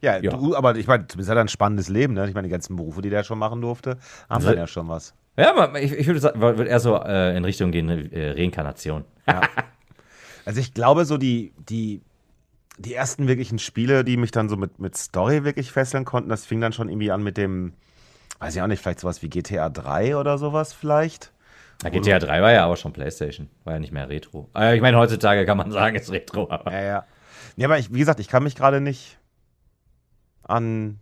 Ja, 0.00 0.18
ja, 0.18 0.30
du, 0.30 0.54
aber 0.54 0.76
ich 0.76 0.86
meine, 0.86 1.06
zumindest 1.06 1.30
hat 1.30 1.38
er 1.38 1.42
ein 1.42 1.48
spannendes 1.48 1.88
Leben, 1.88 2.14
ne? 2.14 2.28
Ich 2.28 2.34
meine, 2.34 2.46
die 2.46 2.52
ganzen 2.52 2.76
Berufe, 2.76 3.02
die 3.02 3.10
der 3.10 3.24
schon 3.24 3.38
machen 3.38 3.60
durfte, 3.60 3.98
haben 4.28 4.36
also, 4.36 4.48
dann 4.48 4.58
ja 4.58 4.66
schon 4.66 4.88
was. 4.88 5.14
Ja, 5.36 5.54
aber 5.54 5.80
ich, 5.80 5.92
ich 5.92 6.06
würde 6.06 6.20
sagen, 6.20 6.40
würde 6.40 6.64
eher 6.64 6.80
so 6.80 6.96
äh, 6.96 7.36
in 7.36 7.44
Richtung 7.44 7.70
gehen, 7.70 7.88
äh, 7.88 8.30
Reinkarnation. 8.30 9.04
Ja. 9.26 9.40
Also 10.46 10.60
ich 10.60 10.74
glaube, 10.74 11.04
so 11.06 11.18
die, 11.18 11.52
die, 11.58 12.02
die 12.78 12.94
ersten 12.94 13.26
wirklichen 13.26 13.58
Spiele, 13.58 14.04
die 14.04 14.16
mich 14.16 14.30
dann 14.30 14.48
so 14.48 14.56
mit, 14.56 14.78
mit 14.78 14.96
Story 14.96 15.42
wirklich 15.42 15.72
fesseln 15.72 16.04
konnten, 16.04 16.28
das 16.28 16.46
fing 16.46 16.60
dann 16.60 16.72
schon 16.72 16.88
irgendwie 16.88 17.10
an 17.10 17.20
mit 17.24 17.36
dem, 17.36 17.72
weiß 18.38 18.54
ich 18.54 18.62
auch 18.62 18.68
nicht, 18.68 18.80
vielleicht 18.80 19.00
sowas 19.00 19.22
wie 19.22 19.28
GTA 19.28 19.68
3 19.68 20.16
oder 20.16 20.38
sowas 20.38 20.72
vielleicht. 20.72 21.32
Ja, 21.82 21.90
GTA 21.90 22.20
3 22.20 22.42
war 22.42 22.52
ja 22.52 22.64
aber 22.64 22.76
schon 22.76 22.92
PlayStation, 22.92 23.50
war 23.64 23.74
ja 23.74 23.80
nicht 23.80 23.92
mehr 23.92 24.08
Retro. 24.08 24.48
Äh, 24.56 24.76
ich 24.76 24.82
meine, 24.82 24.96
heutzutage 24.96 25.44
kann 25.44 25.58
man 25.58 25.72
sagen, 25.72 25.96
ist 25.96 26.12
Retro. 26.12 26.48
Aber. 26.48 26.72
Ja, 26.72 26.80
ja. 26.80 27.04
Ja, 27.56 27.66
aber 27.66 27.78
ich, 27.78 27.92
wie 27.92 27.98
gesagt, 27.98 28.20
ich 28.20 28.28
kann 28.28 28.44
mich 28.44 28.54
gerade 28.54 28.80
nicht 28.80 29.18
an 30.48 30.98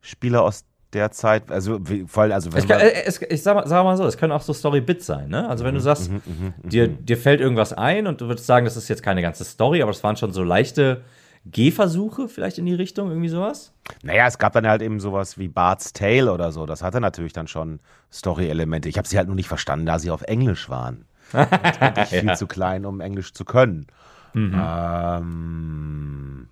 Spiele 0.00 0.40
aus 0.42 0.64
der 0.92 1.10
Zeit, 1.12 1.50
also 1.50 1.80
voll, 2.06 2.32
also 2.32 2.52
wenn 2.52 2.60
es 2.60 2.68
kann, 2.68 2.80
äh, 2.80 3.04
es, 3.04 3.22
ich 3.22 3.42
sag 3.42 3.54
mal, 3.54 3.66
sag 3.66 3.84
mal, 3.84 3.96
so, 3.96 4.04
es 4.04 4.16
können 4.16 4.32
auch 4.32 4.42
so 4.42 4.52
Story-Bits 4.52 5.06
sein, 5.06 5.28
ne? 5.28 5.48
Also 5.48 5.64
wenn 5.64 5.74
du 5.74 5.80
mhm, 5.80 5.84
sagst, 5.84 6.10
mhm, 6.10 6.20
mhm, 6.24 6.68
dir, 6.68 6.88
dir 6.88 7.16
fällt 7.16 7.40
irgendwas 7.40 7.72
ein 7.72 8.06
und 8.06 8.20
du 8.20 8.26
würdest 8.26 8.46
sagen, 8.46 8.64
das 8.64 8.76
ist 8.76 8.88
jetzt 8.88 9.02
keine 9.02 9.22
ganze 9.22 9.44
Story, 9.44 9.82
aber 9.82 9.92
es 9.92 10.02
waren 10.02 10.16
schon 10.16 10.32
so 10.32 10.42
leichte 10.42 11.02
Gehversuche 11.46 12.28
vielleicht 12.28 12.58
in 12.58 12.66
die 12.66 12.74
Richtung, 12.74 13.08
irgendwie 13.08 13.28
sowas? 13.28 13.72
Naja, 14.02 14.26
es 14.26 14.38
gab 14.38 14.52
dann 14.52 14.66
halt 14.66 14.82
eben 14.82 15.00
sowas 15.00 15.38
wie 15.38 15.48
Bart's 15.48 15.92
Tale 15.92 16.32
oder 16.32 16.52
so. 16.52 16.66
Das 16.66 16.82
hatte 16.82 17.00
natürlich 17.00 17.32
dann 17.32 17.46
schon 17.46 17.80
Story-Elemente. 18.12 18.88
Ich 18.88 18.98
habe 18.98 19.08
sie 19.08 19.16
halt 19.16 19.26
nur 19.26 19.36
nicht 19.36 19.48
verstanden, 19.48 19.86
da 19.86 19.98
sie 19.98 20.10
auf 20.10 20.22
Englisch 20.22 20.68
waren. 20.68 21.06
ich 21.32 22.08
viel 22.08 22.26
ja. 22.26 22.34
zu 22.34 22.46
klein, 22.46 22.84
um 22.84 23.00
Englisch 23.00 23.32
zu 23.32 23.44
können. 23.44 23.86
Mhm. 24.34 24.54
Ähm, 24.54 26.48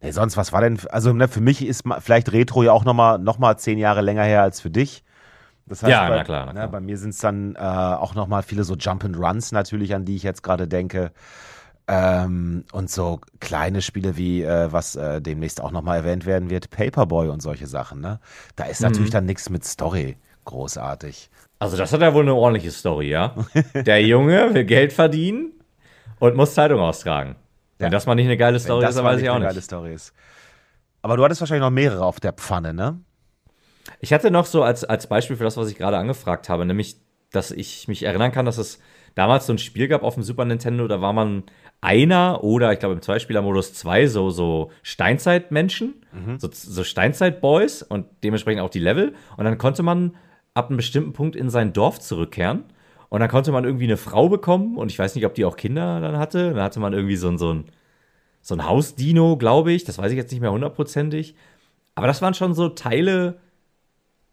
Nee, 0.00 0.12
sonst, 0.12 0.36
was 0.36 0.52
war 0.52 0.60
denn, 0.60 0.78
also 0.90 1.12
ne, 1.12 1.26
für 1.26 1.40
mich 1.40 1.66
ist 1.66 1.82
vielleicht 2.00 2.32
Retro 2.32 2.62
ja 2.62 2.72
auch 2.72 2.84
nochmal 2.84 3.18
noch 3.18 3.38
mal 3.38 3.56
zehn 3.56 3.78
Jahre 3.78 4.00
länger 4.00 4.22
her 4.22 4.42
als 4.42 4.60
für 4.60 4.70
dich. 4.70 5.02
Das 5.66 5.82
heißt, 5.82 5.90
ja, 5.90 6.08
bei, 6.08 6.16
na 6.16 6.24
klar, 6.24 6.46
na 6.46 6.52
ne, 6.52 6.52
klar. 6.52 6.66
Ne, 6.66 6.72
bei 6.72 6.80
mir 6.80 6.96
sind 6.96 7.10
es 7.10 7.18
dann 7.18 7.54
äh, 7.56 7.58
auch 7.58 8.14
nochmal 8.14 8.42
viele 8.42 8.64
so 8.64 8.74
Jump 8.74 9.04
and 9.04 9.16
Runs 9.18 9.52
natürlich, 9.52 9.94
an 9.94 10.04
die 10.04 10.16
ich 10.16 10.22
jetzt 10.22 10.42
gerade 10.42 10.68
denke. 10.68 11.12
Ähm, 11.90 12.64
und 12.72 12.90
so 12.90 13.20
kleine 13.40 13.80
Spiele 13.80 14.16
wie, 14.16 14.42
äh, 14.42 14.70
was 14.70 14.94
äh, 14.94 15.22
demnächst 15.22 15.60
auch 15.62 15.70
nochmal 15.70 15.98
erwähnt 15.98 16.26
werden 16.26 16.50
wird, 16.50 16.70
Paperboy 16.70 17.28
und 17.28 17.40
solche 17.40 17.66
Sachen. 17.66 18.00
Ne? 18.00 18.20
Da 18.56 18.64
ist 18.64 18.80
mhm. 18.80 18.88
natürlich 18.88 19.10
dann 19.10 19.24
nichts 19.24 19.48
mit 19.48 19.64
Story 19.64 20.16
großartig. 20.44 21.30
Also 21.58 21.76
das 21.76 21.92
hat 21.92 22.00
ja 22.02 22.14
wohl 22.14 22.22
eine 22.22 22.34
ordentliche 22.34 22.70
Story, 22.70 23.10
ja? 23.10 23.34
Der 23.74 24.02
Junge 24.02 24.54
will 24.54 24.64
Geld 24.64 24.92
verdienen 24.92 25.52
und 26.18 26.36
muss 26.36 26.54
Zeitung 26.54 26.80
austragen. 26.80 27.36
Wenn 27.78 27.92
das 27.92 28.06
mal 28.06 28.14
nicht 28.14 28.26
eine 28.26 28.36
geile 28.36 28.58
Story 28.58 28.86
ist, 28.86 28.96
dann 28.96 29.04
weiß 29.04 29.20
ich 29.20 29.30
auch 29.30 29.38
nicht. 29.38 29.48
Geile 29.48 29.62
Story 29.62 29.94
ist. 29.94 30.12
Aber 31.02 31.16
du 31.16 31.24
hattest 31.24 31.40
wahrscheinlich 31.40 31.62
noch 31.62 31.70
mehrere 31.70 32.04
auf 32.04 32.20
der 32.20 32.32
Pfanne, 32.32 32.74
ne? 32.74 33.00
Ich 34.00 34.12
hatte 34.12 34.30
noch 34.30 34.46
so 34.46 34.62
als, 34.62 34.84
als 34.84 35.06
Beispiel 35.06 35.36
für 35.36 35.44
das, 35.44 35.56
was 35.56 35.70
ich 35.70 35.78
gerade 35.78 35.96
angefragt 35.96 36.48
habe, 36.48 36.66
nämlich, 36.66 37.00
dass 37.32 37.50
ich 37.50 37.88
mich 37.88 38.02
erinnern 38.02 38.32
kann, 38.32 38.44
dass 38.44 38.58
es 38.58 38.80
damals 39.14 39.46
so 39.46 39.52
ein 39.52 39.58
Spiel 39.58 39.88
gab 39.88 40.02
auf 40.02 40.14
dem 40.14 40.22
Super 40.22 40.44
Nintendo, 40.44 40.86
da 40.86 41.00
war 41.00 41.12
man 41.12 41.44
einer 41.80 42.42
oder 42.44 42.72
ich 42.72 42.80
glaube 42.80 42.94
im 42.94 43.02
Zweispieler-Modus 43.02 43.74
zwei 43.74 44.06
so, 44.06 44.30
so 44.30 44.70
Steinzeitmenschen, 44.82 46.04
mhm. 46.12 46.38
so, 46.38 46.48
so 46.52 46.84
Steinzeit-Boys 46.84 47.82
und 47.82 48.06
dementsprechend 48.24 48.62
auch 48.62 48.70
die 48.70 48.80
Level. 48.80 49.14
Und 49.36 49.44
dann 49.44 49.58
konnte 49.58 49.82
man 49.82 50.16
ab 50.54 50.68
einem 50.68 50.76
bestimmten 50.76 51.12
Punkt 51.12 51.36
in 51.36 51.50
sein 51.50 51.72
Dorf 51.72 52.00
zurückkehren 52.00 52.64
und 53.08 53.20
dann 53.20 53.28
konnte 53.28 53.52
man 53.52 53.64
irgendwie 53.64 53.84
eine 53.84 53.96
Frau 53.96 54.28
bekommen 54.28 54.76
und 54.76 54.90
ich 54.90 54.98
weiß 54.98 55.14
nicht, 55.14 55.24
ob 55.24 55.34
die 55.34 55.44
auch 55.44 55.56
Kinder 55.56 56.00
dann 56.00 56.18
hatte. 56.18 56.50
Dann 56.52 56.62
hatte 56.62 56.80
man 56.80 56.92
irgendwie 56.92 57.16
so 57.16 57.28
ein, 57.28 57.38
so 57.38 57.54
ein, 57.54 57.64
so 58.42 58.54
ein 58.54 58.66
Hausdino, 58.66 59.36
glaube 59.36 59.72
ich. 59.72 59.84
Das 59.84 59.98
weiß 59.98 60.10
ich 60.10 60.16
jetzt 60.16 60.30
nicht 60.30 60.40
mehr 60.40 60.52
hundertprozentig. 60.52 61.34
Aber 61.94 62.06
das 62.06 62.20
waren 62.20 62.34
schon 62.34 62.54
so 62.54 62.68
Teile, 62.68 63.38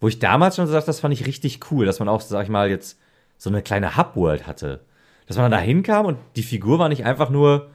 wo 0.02 0.10
ich 0.10 0.20
damals 0.20 0.58
schon 0.58 0.66
gesagt 0.66 0.88
das 0.88 1.00
fand 1.00 1.14
ich 1.14 1.26
richtig 1.26 1.72
cool, 1.72 1.86
dass 1.86 2.00
man 2.00 2.10
auch, 2.10 2.22
sag 2.22 2.44
ich 2.44 2.50
mal, 2.50 2.70
jetzt 2.70 3.00
so 3.38 3.50
eine 3.50 3.62
kleine 3.62 3.96
Hubworld 3.96 4.46
hatte. 4.46 4.82
Dass 5.28 5.38
man 5.38 5.50
dann 5.50 5.60
da 5.60 5.66
hinkam 5.66 6.06
und 6.06 6.18
die 6.36 6.44
Figur 6.44 6.78
war 6.78 6.90
nicht 6.90 7.06
einfach 7.06 7.30
nur, 7.30 7.72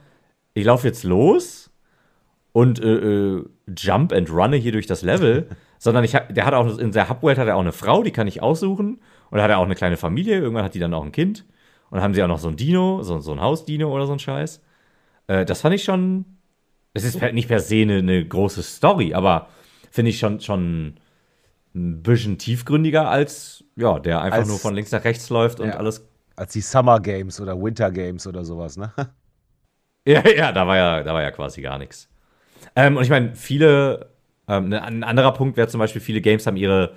ich 0.53 0.65
laufe 0.65 0.87
jetzt 0.87 1.03
los 1.03 1.71
und 2.53 2.79
äh, 2.79 2.93
äh, 2.93 3.45
jump 3.75 4.13
and 4.13 4.31
runne 4.31 4.55
hier 4.55 4.71
durch 4.71 4.87
das 4.87 5.01
Level, 5.01 5.49
sondern 5.79 6.03
ich 6.03 6.13
hab, 6.13 6.33
der 6.33 6.45
hat 6.45 6.53
auch 6.53 6.77
in 6.77 6.91
der 6.91 7.09
Hubworld 7.09 7.39
hat 7.39 7.47
er 7.47 7.55
auch 7.55 7.61
eine 7.61 7.71
Frau, 7.71 8.03
die 8.03 8.11
kann 8.11 8.27
ich 8.27 8.41
aussuchen 8.41 8.99
und 9.31 9.37
da 9.37 9.43
hat 9.43 9.49
er 9.49 9.57
auch 9.57 9.65
eine 9.65 9.75
kleine 9.75 9.97
Familie. 9.97 10.37
Irgendwann 10.37 10.65
hat 10.65 10.75
die 10.75 10.79
dann 10.79 10.93
auch 10.93 11.03
ein 11.03 11.11
Kind. 11.11 11.45
Und 11.89 11.97
dann 11.97 12.03
haben 12.03 12.13
sie 12.13 12.21
auch 12.21 12.27
noch 12.27 12.39
so 12.39 12.49
ein 12.49 12.57
Dino, 12.57 13.01
so, 13.01 13.19
so 13.19 13.31
ein 13.31 13.41
Hausdino 13.41 13.91
oder 13.91 14.05
so 14.05 14.13
ein 14.13 14.19
Scheiß. 14.19 14.61
Äh, 15.27 15.45
das 15.45 15.61
fand 15.61 15.73
ich 15.75 15.83
schon. 15.83 16.25
Es 16.93 17.05
ist 17.05 17.21
nicht 17.21 17.47
per 17.47 17.61
se 17.61 17.81
eine, 17.81 17.99
eine 17.99 18.25
große 18.25 18.61
Story, 18.61 19.13
aber 19.13 19.47
finde 19.89 20.09
ich 20.09 20.19
schon, 20.19 20.41
schon 20.41 20.95
ein 21.73 22.03
bisschen 22.03 22.37
tiefgründiger 22.37 23.09
als, 23.09 23.63
ja, 23.77 23.97
der 23.99 24.21
einfach 24.21 24.39
als, 24.39 24.49
nur 24.49 24.59
von 24.59 24.75
links 24.75 24.91
nach 24.91 25.05
rechts 25.05 25.29
läuft 25.29 25.61
und 25.61 25.69
ja, 25.69 25.77
alles. 25.77 26.05
Als 26.35 26.51
die 26.51 26.59
Summer 26.59 26.99
Games 26.99 27.39
oder 27.39 27.61
Winter 27.61 27.89
Games 27.91 28.27
oder 28.27 28.43
sowas, 28.43 28.77
ne? 28.77 28.91
Ja, 30.03 30.27
ja, 30.27 30.51
da 30.51 30.65
war 30.65 30.77
ja, 30.77 31.03
da 31.03 31.13
war 31.13 31.21
ja 31.21 31.29
quasi 31.29 31.61
gar 31.61 31.77
nichts. 31.77 32.09
Ähm, 32.75 32.97
und 32.97 33.03
ich 33.03 33.11
meine, 33.11 33.35
viele, 33.35 34.09
ähm, 34.47 34.73
ein 34.73 35.03
anderer 35.03 35.31
Punkt 35.31 35.57
wäre 35.57 35.67
zum 35.67 35.77
Beispiel, 35.77 36.01
viele 36.01 36.21
Games 36.21 36.47
haben 36.47 36.57
ihre 36.57 36.95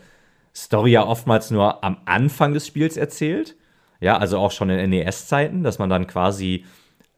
Story 0.54 0.92
ja 0.92 1.04
oftmals 1.04 1.50
nur 1.50 1.82
am 1.82 1.98
Anfang 2.04 2.54
des 2.54 2.66
Spiels 2.66 2.96
erzählt. 2.96 3.56
Ja, 4.00 4.18
also 4.18 4.38
auch 4.38 4.50
schon 4.50 4.70
in 4.70 4.90
NES-Zeiten, 4.90 5.62
dass 5.62 5.78
man 5.78 5.88
dann 5.88 6.06
quasi 6.06 6.64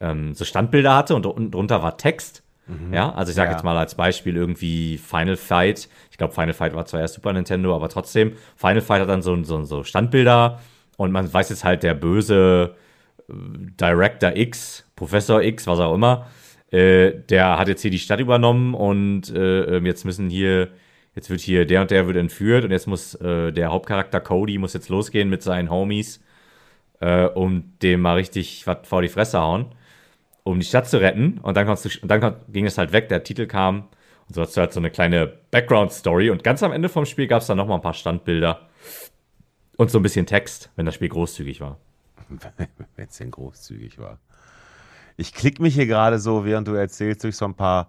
ähm, 0.01 0.35
so 0.35 0.45
Standbilder 0.45 0.95
hatte 0.95 1.15
und 1.15 1.27
unten 1.27 1.51
drunter 1.51 1.83
war 1.83 1.97
Text. 1.99 2.43
Mhm. 2.67 2.93
Ja, 2.93 3.13
also 3.13 3.31
ich 3.31 3.37
sage 3.37 3.51
ja. 3.51 3.57
jetzt 3.57 3.65
mal 3.65 3.77
als 3.77 3.95
Beispiel 3.95 4.37
irgendwie 4.37 4.99
Final 4.99 5.37
Fight. 5.37 5.89
Ich 6.11 6.19
glaube, 6.19 6.35
Final 6.35 6.55
Fight 6.55 6.75
war 6.75 6.87
zwar 6.87 7.01
erst 7.01 7.15
Super 7.15 7.33
Nintendo, 7.33 7.75
aber 7.75 7.89
trotzdem, 7.89 8.33
Final 8.57 8.81
Fight 8.81 9.01
hat 9.03 9.09
dann 9.09 9.23
so, 9.23 9.43
so, 9.45 9.63
so 9.65 9.85
Standbilder 9.85 10.61
und 10.97 11.13
man 11.13 11.33
weiß 11.33 11.51
jetzt 11.51 11.65
halt, 11.65 11.83
der 11.83 11.95
böse 11.95 12.75
äh, 13.29 13.33
Director 13.81 14.35
X, 14.35 14.85
Professor 14.97 15.43
X, 15.43 15.67
was 15.67 15.79
auch 15.79 15.95
immer, 15.95 16.27
äh, 16.71 17.13
der 17.29 17.59
hat 17.59 17.69
jetzt 17.69 17.83
hier 17.83 17.91
die 17.91 17.99
Stadt 17.99 18.21
übernommen 18.21 18.75
und 18.75 19.31
äh, 19.31 19.77
ähm, 19.77 19.87
jetzt 19.87 20.05
müssen 20.05 20.29
hier 20.29 20.69
jetzt 21.17 21.31
wird 21.31 21.41
hier 21.41 21.67
der 21.67 21.81
und 21.81 21.91
der 21.91 22.07
wird 22.07 22.17
entführt 22.17 22.65
und 22.65 22.71
jetzt 22.71 22.87
muss 22.87 23.15
äh, 23.17 23.51
der 23.51 23.71
Hauptcharakter 23.73 24.21
Cody 24.21 24.59
muss 24.59 24.75
jetzt 24.75 24.91
losgehen 24.91 25.29
mit 25.29 25.43
seinen 25.43 25.71
Homies, 25.71 26.23
äh, 27.01 27.25
um 27.25 27.73
dem 27.83 28.03
mal 28.03 28.15
richtig 28.15 28.67
was 28.67 28.87
vor 28.87 29.03
die 29.03 29.09
Fresse 29.09 29.41
hauen, 29.41 29.75
um 30.45 30.61
die 30.61 30.67
Stadt 30.67 30.89
zu 30.89 31.01
retten. 31.01 31.39
Und 31.43 31.57
dann, 31.57 31.67
du, 31.67 31.73
und 31.73 32.09
dann 32.09 32.37
ging 32.49 32.67
es 32.67 32.79
halt 32.79 32.93
weg, 32.93 33.09
der 33.09 33.25
Titel 33.25 33.47
kam 33.47 33.89
und 34.29 34.35
so 34.35 34.43
hast 34.43 34.57
du 34.57 34.61
halt 34.61 34.73
so 34.73 34.81
eine 34.81 34.91
kleine 34.91 35.27
Background-Story 35.51 36.31
und 36.31 36.45
ganz 36.45 36.63
am 36.63 36.73
Ende 36.73 36.89
vom 36.89 37.07
Spiel 37.07 37.27
gab 37.27 37.41
es 37.41 37.47
dann 37.47 37.57
nochmal 37.57 37.79
ein 37.79 37.83
paar 37.83 37.95
Standbilder 37.95 38.69
und 39.77 39.91
so 39.91 39.99
ein 39.99 40.03
bisschen 40.03 40.27
Text, 40.27 40.71
wenn 40.77 40.87
das 40.87 40.95
Spiel 40.95 41.09
großzügig 41.09 41.61
war. 41.61 41.79
wenn 42.97 43.07
es 43.09 43.17
denn 43.17 43.31
großzügig 43.31 43.99
war. 43.99 44.19
Ich 45.17 45.33
klicke 45.33 45.63
mich 45.63 45.75
hier 45.75 45.87
gerade 45.87 46.19
so, 46.19 46.45
während 46.45 46.69
du 46.69 46.75
erzählst, 46.75 47.25
durch 47.25 47.37
so 47.37 47.47
ein 47.47 47.55
paar 47.55 47.89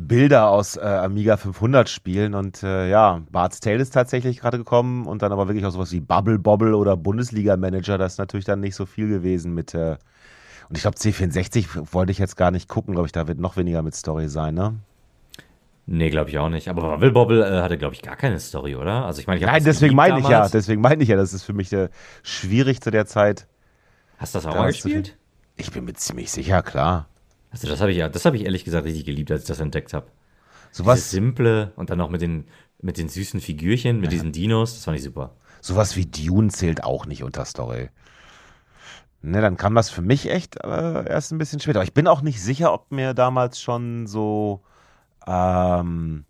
Bilder 0.00 0.48
aus 0.48 0.76
äh, 0.76 0.80
Amiga 0.80 1.36
500 1.36 1.88
Spielen 1.88 2.34
und 2.34 2.62
äh, 2.62 2.88
ja, 2.88 3.22
Bart's 3.32 3.58
Tale 3.58 3.78
ist 3.78 3.90
tatsächlich 3.92 4.38
gerade 4.38 4.56
gekommen 4.56 5.06
und 5.06 5.22
dann 5.22 5.32
aber 5.32 5.48
wirklich 5.48 5.66
auch 5.66 5.72
sowas 5.72 5.90
wie 5.90 5.98
Bubble 5.98 6.38
Bobble 6.38 6.76
oder 6.76 6.96
Bundesliga 6.96 7.56
Manager, 7.56 7.98
das 7.98 8.12
ist 8.12 8.18
natürlich 8.18 8.46
dann 8.46 8.60
nicht 8.60 8.76
so 8.76 8.86
viel 8.86 9.08
gewesen 9.08 9.54
mit 9.54 9.74
äh, 9.74 9.96
und 10.68 10.76
ich 10.76 10.82
glaube 10.82 10.98
C64 10.98 11.92
wollte 11.92 12.12
ich 12.12 12.18
jetzt 12.18 12.36
gar 12.36 12.52
nicht 12.52 12.68
gucken, 12.68 12.92
glaube 12.92 13.06
ich, 13.06 13.12
da 13.12 13.26
wird 13.26 13.40
noch 13.40 13.56
weniger 13.56 13.82
mit 13.82 13.96
Story 13.96 14.28
sein, 14.28 14.54
ne? 14.54 14.76
Nee, 15.86 16.10
glaube 16.10 16.28
ich 16.28 16.38
auch 16.38 16.50
nicht. 16.50 16.68
Aber 16.68 16.82
Bubble 16.82 17.10
Bobble 17.10 17.42
äh, 17.42 17.62
hatte, 17.62 17.78
glaube 17.78 17.94
ich, 17.94 18.02
gar 18.02 18.14
keine 18.14 18.38
Story, 18.38 18.76
oder? 18.76 19.06
Also 19.06 19.20
ich 19.20 19.26
meine, 19.26 19.40
ich 19.40 19.46
Nein, 19.46 19.64
deswegen 19.64 19.96
meine 19.96 20.20
ich 20.20 20.28
ja, 20.28 20.46
deswegen 20.46 20.82
meine 20.82 21.02
ich 21.02 21.08
ja, 21.08 21.16
das 21.16 21.32
ist 21.32 21.44
für 21.44 21.54
mich 21.54 21.72
äh, 21.72 21.88
schwierig 22.22 22.82
zu 22.82 22.90
der 22.90 23.06
Zeit. 23.06 23.46
Hast 24.18 24.34
du 24.34 24.38
das 24.38 24.46
auch 24.46 24.54
mal 24.54 24.66
gespielt? 24.66 25.16
Ich 25.56 25.72
bin 25.72 25.86
mir 25.86 25.94
ziemlich 25.94 26.30
sicher, 26.30 26.62
klar. 26.62 27.08
Also 27.50 27.68
das 27.68 27.80
habe 27.80 27.90
ich 27.92 27.98
ja, 27.98 28.08
das 28.08 28.24
habe 28.24 28.36
ich 28.36 28.44
ehrlich 28.44 28.64
gesagt 28.64 28.84
richtig 28.84 29.04
geliebt, 29.04 29.30
als 29.30 29.42
ich 29.42 29.48
das 29.48 29.60
entdeckt 29.60 29.94
habe. 29.94 30.06
So 30.70 30.84
was 30.86 31.10
simple 31.10 31.72
und 31.76 31.90
dann 31.90 31.98
noch 31.98 32.10
mit 32.10 32.20
den 32.20 32.44
mit 32.80 32.98
den 32.98 33.08
süßen 33.08 33.40
Figürchen, 33.40 33.96
mit 33.96 34.06
ja. 34.06 34.10
diesen 34.10 34.32
Dinos, 34.32 34.74
das 34.74 34.84
fand 34.84 34.96
ich 34.96 35.02
super. 35.02 35.34
Sowas 35.60 35.96
wie 35.96 36.06
Dune 36.06 36.48
zählt 36.48 36.84
auch 36.84 37.06
nicht 37.06 37.24
unter 37.24 37.44
Story. 37.44 37.88
Ne, 39.20 39.40
dann 39.40 39.56
kam 39.56 39.74
das 39.74 39.90
für 39.90 40.02
mich 40.02 40.30
echt 40.30 40.62
äh, 40.62 41.08
erst 41.08 41.32
ein 41.32 41.38
bisschen 41.38 41.58
später. 41.58 41.80
Aber 41.80 41.84
ich 41.84 41.94
bin 41.94 42.06
auch 42.06 42.22
nicht 42.22 42.40
sicher, 42.40 42.72
ob 42.72 42.92
mir 42.92 43.14
damals 43.14 43.60
schon 43.60 44.06
so 44.06 44.62
ähm, 45.26 46.24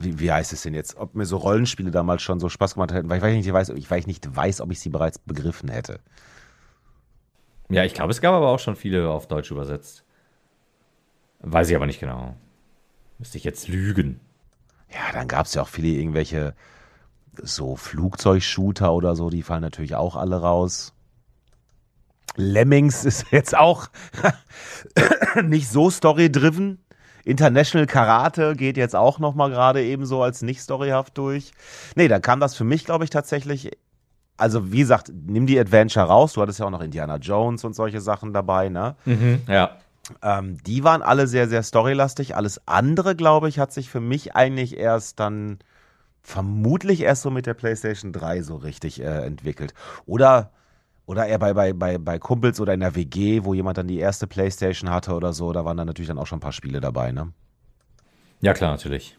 wie, 0.00 0.20
wie 0.20 0.32
heißt 0.32 0.52
es 0.52 0.62
denn 0.62 0.74
jetzt? 0.74 0.96
Ob 0.96 1.14
mir 1.14 1.26
so 1.26 1.36
Rollenspiele 1.36 1.90
damals 1.90 2.22
schon 2.22 2.40
so 2.40 2.48
Spaß 2.48 2.74
gemacht 2.74 2.92
hätten, 2.92 3.08
weil 3.08 3.24
ich 3.24 3.44
nicht 3.44 3.52
weiß, 3.52 3.70
weil 3.70 3.98
ich 3.98 4.06
nicht 4.06 4.36
weiß, 4.36 4.60
ob 4.60 4.70
ich 4.70 4.80
sie 4.80 4.90
bereits 4.90 5.18
begriffen 5.18 5.68
hätte. 5.68 6.00
Ja, 7.70 7.84
ich 7.84 7.94
glaube, 7.94 8.12
es 8.12 8.20
gab 8.20 8.34
aber 8.34 8.48
auch 8.48 8.58
schon 8.58 8.76
viele 8.76 9.10
auf 9.10 9.28
Deutsch 9.28 9.50
übersetzt. 9.50 10.04
Weiß 11.40 11.68
ich 11.68 11.76
aber 11.76 11.86
nicht 11.86 12.00
genau. 12.00 12.34
Müsste 13.18 13.38
ich 13.38 13.44
jetzt 13.44 13.68
lügen. 13.68 14.20
Ja, 14.90 15.12
dann 15.12 15.28
gab 15.28 15.46
es 15.46 15.54
ja 15.54 15.62
auch 15.62 15.68
viele 15.68 15.88
irgendwelche 15.88 16.54
so 17.40 17.76
Flugzeugshooter 17.76 18.92
oder 18.92 19.14
so, 19.14 19.30
die 19.30 19.42
fallen 19.42 19.62
natürlich 19.62 19.94
auch 19.94 20.16
alle 20.16 20.40
raus. 20.40 20.94
Lemmings 22.36 23.04
ist 23.04 23.26
jetzt 23.30 23.56
auch 23.56 23.88
nicht 25.42 25.68
so 25.68 25.90
story-driven. 25.90 26.82
International 27.24 27.86
Karate 27.86 28.56
geht 28.56 28.78
jetzt 28.78 28.96
auch 28.96 29.18
noch 29.18 29.34
mal 29.34 29.50
gerade 29.50 29.84
ebenso 29.84 30.22
als 30.22 30.40
nicht 30.40 30.62
storyhaft 30.62 31.18
durch. 31.18 31.52
Nee, 31.94 32.08
da 32.08 32.20
kam 32.20 32.40
das 32.40 32.54
für 32.54 32.64
mich, 32.64 32.86
glaube 32.86 33.04
ich, 33.04 33.10
tatsächlich 33.10 33.72
also 34.38 34.72
wie 34.72 34.78
gesagt, 34.78 35.12
nimm 35.26 35.46
die 35.46 35.58
Adventure 35.58 36.06
raus. 36.06 36.32
Du 36.32 36.40
hattest 36.40 36.60
ja 36.60 36.66
auch 36.66 36.70
noch 36.70 36.80
Indiana 36.80 37.16
Jones 37.16 37.64
und 37.64 37.74
solche 37.74 38.00
Sachen 38.00 38.32
dabei, 38.32 38.68
ne? 38.68 38.94
Mhm, 39.04 39.42
ja. 39.46 39.76
Ähm, 40.22 40.56
die 40.62 40.84
waren 40.84 41.02
alle 41.02 41.26
sehr, 41.26 41.48
sehr 41.48 41.62
storylastig. 41.62 42.34
Alles 42.34 42.66
andere, 42.66 43.14
glaube 43.14 43.48
ich, 43.48 43.58
hat 43.58 43.72
sich 43.72 43.90
für 43.90 44.00
mich 44.00 44.34
eigentlich 44.34 44.78
erst 44.78 45.20
dann 45.20 45.58
vermutlich 46.22 47.02
erst 47.02 47.22
so 47.22 47.30
mit 47.30 47.46
der 47.46 47.54
PlayStation 47.54 48.12
3 48.12 48.42
so 48.42 48.56
richtig 48.56 49.00
äh, 49.00 49.26
entwickelt. 49.26 49.74
Oder, 50.06 50.52
oder 51.06 51.26
eher 51.26 51.38
bei, 51.38 51.52
bei, 51.52 51.72
bei, 51.72 51.98
bei 51.98 52.18
Kumpels 52.18 52.60
oder 52.60 52.74
in 52.74 52.80
der 52.80 52.94
WG, 52.94 53.44
wo 53.44 53.54
jemand 53.54 53.76
dann 53.76 53.88
die 53.88 53.98
erste 53.98 54.26
PlayStation 54.26 54.90
hatte 54.90 55.14
oder 55.14 55.32
so, 55.32 55.52
da 55.52 55.64
waren 55.64 55.76
dann 55.76 55.86
natürlich 55.86 56.08
dann 56.08 56.18
auch 56.18 56.26
schon 56.26 56.38
ein 56.38 56.42
paar 56.42 56.52
Spiele 56.52 56.80
dabei, 56.80 57.12
ne? 57.12 57.32
Ja, 58.40 58.54
klar, 58.54 58.70
natürlich. 58.70 59.18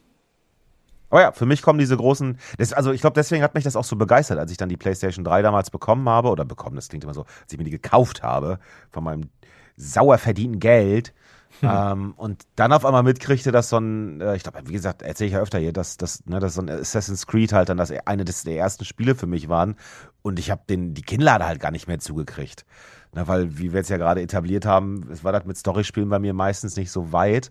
Aber 1.10 1.22
ja, 1.22 1.32
für 1.32 1.46
mich 1.46 1.62
kommen 1.62 1.80
diese 1.80 1.98
großen, 1.98 2.38
das, 2.58 2.74
also 2.74 2.92
ich 2.92 3.02
glaube, 3.02 3.16
deswegen 3.16 3.44
hat 3.44 3.56
mich 3.56 3.64
das 3.64 3.76
auch 3.76 3.84
so 3.84 3.96
begeistert, 3.96 4.40
als 4.40 4.52
ich 4.52 4.58
dann 4.58 4.70
die 4.70 4.78
PlayStation 4.78 5.26
3 5.26 5.42
damals 5.42 5.70
bekommen 5.70 6.08
habe, 6.08 6.30
oder 6.30 6.46
bekommen, 6.46 6.76
das 6.76 6.90
klingt 6.90 7.04
immer 7.04 7.14
so, 7.14 7.22
als 7.22 7.52
ich 7.52 7.58
mir 7.58 7.64
die 7.64 7.72
gekauft 7.72 8.24
habe, 8.24 8.60
von 8.92 9.04
meinem 9.04 9.30
sauer 9.76 10.18
verdienten 10.18 10.60
Geld. 10.60 11.14
ähm, 11.64 12.14
und 12.16 12.44
dann 12.56 12.72
auf 12.72 12.86
einmal 12.86 13.02
mitkriegte, 13.02 13.52
dass 13.52 13.70
so 13.70 13.78
ein, 13.78 14.22
äh, 14.22 14.36
ich 14.36 14.44
glaube, 14.44 14.60
wie 14.66 14.74
gesagt, 14.74 15.02
erzähle 15.02 15.28
ich 15.28 15.34
ja 15.34 15.40
öfter 15.40 15.58
hier, 15.58 15.74
dass, 15.74 15.98
dass, 15.98 16.26
ne, 16.28 16.40
dass 16.40 16.54
so 16.54 16.62
ein 16.62 16.70
Assassin's 16.70 17.26
Creed 17.26 17.54
halt 17.54 17.70
dann 17.70 17.78
das 17.78 17.92
eine 18.06 18.24
des, 18.24 18.44
der 18.44 18.58
ersten 18.58 18.86
Spiele 18.86 19.16
für 19.16 19.26
mich 19.26 19.50
waren. 19.50 19.76
Und 20.22 20.38
ich 20.38 20.52
habe 20.52 20.62
den 20.70 20.94
die 20.94 21.02
Kinnlade 21.02 21.46
halt 21.46 21.60
gar 21.60 21.72
nicht 21.72 21.88
mehr 21.88 22.00
zugekriegt. 22.00 22.66
Na, 23.14 23.28
weil, 23.28 23.58
wie 23.58 23.74
wir 23.74 23.80
jetzt 23.80 23.90
ja 23.90 23.98
gerade 23.98 24.22
etabliert 24.22 24.68
haben, 24.68 25.10
es 25.12 25.24
war 25.24 25.32
das 25.32 25.46
mit 25.46 25.58
Storyspielen 25.58 26.10
bei 26.10 26.20
mir 26.20 26.34
meistens 26.34 26.78
nicht 26.78 26.92
so 26.92 27.12
weit 27.12 27.50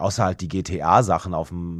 außer 0.00 0.24
halt 0.24 0.40
die 0.40 0.48
GTA-Sachen, 0.48 1.32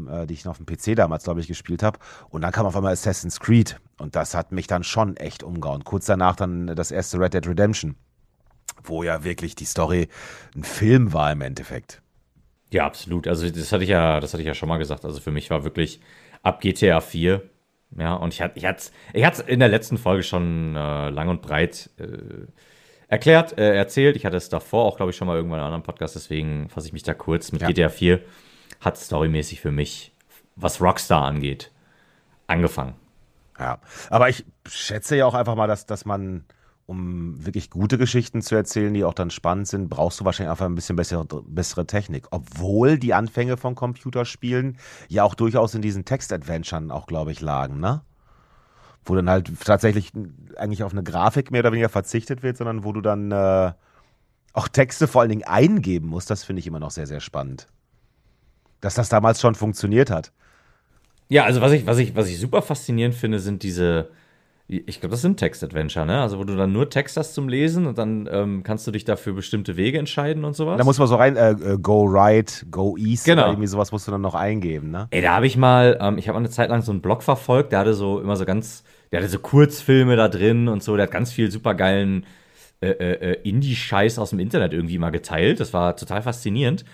äh, 0.09 0.27
die 0.27 0.35
ich 0.35 0.45
noch 0.45 0.53
auf 0.53 0.59
dem 0.59 0.67
PC 0.67 0.97
damals, 0.97 1.25
glaube 1.25 1.41
ich, 1.41 1.47
gespielt 1.47 1.83
habe. 1.83 1.99
Und 2.29 2.43
dann 2.43 2.53
kam 2.53 2.67
auf 2.67 2.77
einmal 2.77 2.93
Assassin's 2.93 3.41
Creed 3.41 3.81
und 3.99 4.17
das 4.17 4.35
hat 4.35 4.53
mich 4.53 4.67
dann 4.67 4.85
schon 4.85 5.17
echt 5.17 5.43
umgehauen. 5.43 5.85
Kurz 5.85 6.07
danach 6.07 6.37
dann 6.37 6.69
das 6.69 6.91
erste 6.91 7.19
Red 7.19 7.35
Dead 7.35 7.47
Redemption, 7.47 7.97
wo 8.85 9.03
ja 9.03 9.25
wirklich 9.25 9.55
die 9.55 9.65
Story 9.65 10.09
ein 10.55 10.65
Film 10.65 11.13
war 11.13 11.33
im 11.33 11.41
Endeffekt. 11.41 12.03
Ja, 12.73 12.87
absolut. 12.87 13.27
Also 13.27 13.49
das 13.49 13.73
hatte 13.73 13.85
ich 13.85 13.91
ja, 13.91 14.21
das 14.21 14.33
hatte 14.33 14.43
ich 14.43 14.47
ja 14.47 14.55
schon 14.55 14.69
mal 14.69 14.79
gesagt. 14.79 15.05
Also 15.05 15.21
für 15.21 15.33
mich 15.33 15.51
war 15.51 15.65
wirklich 15.65 16.01
ab 16.43 16.61
GTA 16.61 17.01
4 17.01 17.43
ja, 17.99 18.15
und 18.15 18.33
ich 18.33 18.41
hatte 18.41 18.57
ich 18.57 18.65
hatte 18.65 18.93
ich 19.13 19.49
in 19.49 19.59
der 19.59 19.69
letzten 19.69 19.99
Folge 19.99 20.23
schon 20.23 20.77
äh, 20.77 21.11
lang 21.11 21.29
und 21.29 21.43
breit 21.43 21.91
äh, 21.99 22.47
erklärt, 23.11 23.59
äh, 23.59 23.77
erzählt. 23.77 24.17
Ich 24.17 24.25
hatte 24.25 24.37
es 24.37 24.49
davor 24.49 24.87
auch, 24.87 24.97
glaube 24.97 25.11
ich, 25.11 25.17
schon 25.17 25.27
mal 25.27 25.37
irgendwann 25.37 25.59
in 25.59 25.65
einem 25.65 25.75
anderen 25.75 25.83
Podcast, 25.83 26.15
deswegen 26.15 26.69
fasse 26.71 26.87
ich 26.87 26.93
mich 26.93 27.03
da 27.03 27.13
kurz. 27.13 27.53
Mit 27.53 27.61
ja. 27.61 27.69
GTA 27.69 27.89
4 27.89 28.21
hat 28.81 28.97
storymäßig 28.97 29.61
für 29.61 29.73
mich, 29.73 30.15
was 30.57 30.81
Rockstar 30.81 31.25
angeht, 31.25 31.73
angefangen. 32.47 32.95
Ja, 33.59 33.81
aber 34.09 34.31
ich 34.31 34.47
schätze 34.67 35.17
ja 35.17 35.27
auch 35.27 35.35
einfach 35.35 35.57
mal, 35.57 35.67
dass, 35.67 35.85
dass 35.87 36.05
man, 36.05 36.45
um 36.87 37.45
wirklich 37.45 37.69
gute 37.69 37.99
Geschichten 37.99 38.43
zu 38.43 38.55
erzählen, 38.55 38.95
die 38.95 39.05
auch 39.05 39.13
dann 39.13 39.31
spannend 39.31 39.67
sind, 39.67 39.89
brauchst 39.89 40.21
du 40.21 40.25
wahrscheinlich 40.25 40.53
einfach 40.53 40.67
ein 40.67 40.77
bisschen 40.77 40.97
bessere, 40.97 41.27
bessere 41.27 41.87
Technik. 41.87 42.29
Obwohl 42.31 42.97
die 42.97 43.13
Anfänge 43.13 43.57
von 43.57 43.75
Computerspielen 43.75 44.79
ja 45.09 45.25
auch 45.25 45.35
durchaus 45.35 45.75
in 45.75 45.83
diesen 45.83 46.05
Text-Adventuren 46.05 46.91
auch, 46.93 47.07
glaube 47.07 47.33
ich, 47.33 47.41
lagen, 47.41 47.81
ne? 47.81 48.03
Wo 49.05 49.15
dann 49.15 49.31
halt 49.31 49.51
tatsächlich 49.65 50.13
eigentlich 50.57 50.83
auf 50.83 50.93
eine 50.93 51.03
Grafik 51.03 51.51
mehr 51.51 51.61
oder 51.61 51.73
weniger 51.73 51.89
verzichtet 51.89 52.43
wird, 52.43 52.57
sondern 52.57 52.85
wo 52.85 52.93
du 52.93 53.01
dann 53.01 53.33
äh, 53.33 53.73
auch 54.53 54.69
Texte 54.69 55.07
vor 55.07 55.23
allen 55.23 55.31
Dingen 55.31 55.45
eingeben 55.45 56.09
musst, 56.09 56.31
das 56.31 56.45
finde 56.45 56.61
ich 56.61 56.67
immer 56.67 56.81
noch 56.81 56.91
sehr, 56.91 57.07
sehr 57.07 57.21
spannend. 57.21 57.67
Dass 58.81 58.95
das 58.95 59.09
damals 59.09 59.41
schon 59.41 59.55
funktioniert 59.55 60.11
hat. 60.11 60.33
Ja, 61.29 61.45
also 61.45 61.61
was 61.61 61.73
ich, 61.73 61.87
was 61.87 61.99
ich, 61.99 62.17
was 62.17 62.29
ich 62.29 62.39
super 62.39 62.61
faszinierend 62.61 63.15
finde, 63.15 63.39
sind 63.39 63.63
diese, 63.63 64.11
ich 64.71 65.01
glaube, 65.01 65.11
das 65.11 65.23
sind 65.23 65.37
Text-Adventure, 65.37 66.07
ne? 66.07 66.21
Also 66.21 66.39
wo 66.39 66.45
du 66.45 66.55
dann 66.57 66.73
nur 66.73 66.89
Text 66.89 67.17
hast 67.17 67.35
zum 67.35 67.49
Lesen 67.49 67.87
und 67.87 67.99
dann 67.99 68.29
ähm, 68.31 68.63
kannst 68.63 68.87
du 68.87 68.93
dich 68.93 69.05
dafür 69.05 69.33
bestimmte 69.33 69.77
Wege 69.77 69.99
entscheiden 69.99 70.45
und 70.45 70.55
sowas. 70.55 70.79
Da 70.79 70.85
muss 70.85 70.99
man 70.99 71.09
so 71.09 71.17
rein, 71.17 71.37
äh, 71.37 71.51
äh, 71.51 71.79
go 71.79 72.05
right, 72.05 72.65
go 72.71 72.97
east 72.97 73.25
genau. 73.25 73.43
oder 73.43 73.51
irgendwie 73.51 73.67
sowas 73.67 73.91
musst 73.91 74.07
du 74.07 74.13
dann 74.13 74.21
noch 74.21 74.37
eingeben, 74.37 74.93
ne? 74.93 75.09
Ey, 75.11 75.23
da 75.23 75.35
habe 75.35 75.47
ich 75.47 75.57
mal, 75.57 75.99
ähm, 76.01 76.19
ich 76.19 76.29
habe 76.29 76.39
eine 76.39 76.51
Zeit 76.51 76.71
lang 76.71 76.83
so 76.83 76.93
einen 76.93 77.01
Blog 77.01 77.25
verfolgt, 77.25 77.73
der 77.73 77.81
hatte 77.81 77.95
so 77.95 78.21
immer 78.21 78.37
so 78.37 78.45
ganz, 78.45 78.85
der 79.11 79.21
hatte 79.21 79.29
so 79.29 79.41
Kurzfilme 79.41 80.15
da 80.15 80.29
drin 80.29 80.69
und 80.69 80.85
so, 80.85 80.95
der 80.95 81.07
hat 81.07 81.11
ganz 81.11 81.33
viel 81.33 81.51
supergeilen 81.51 82.25
äh, 82.81 82.91
äh, 82.91 83.33
äh, 83.33 83.49
Indie-Scheiß 83.49 84.21
aus 84.21 84.31
dem 84.31 84.39
Internet 84.39 84.73
irgendwie 84.73 84.99
mal 84.99 85.11
geteilt. 85.11 85.59
Das 85.59 85.73
war 85.73 85.97
total 85.97 86.23
faszinierend. 86.23 86.85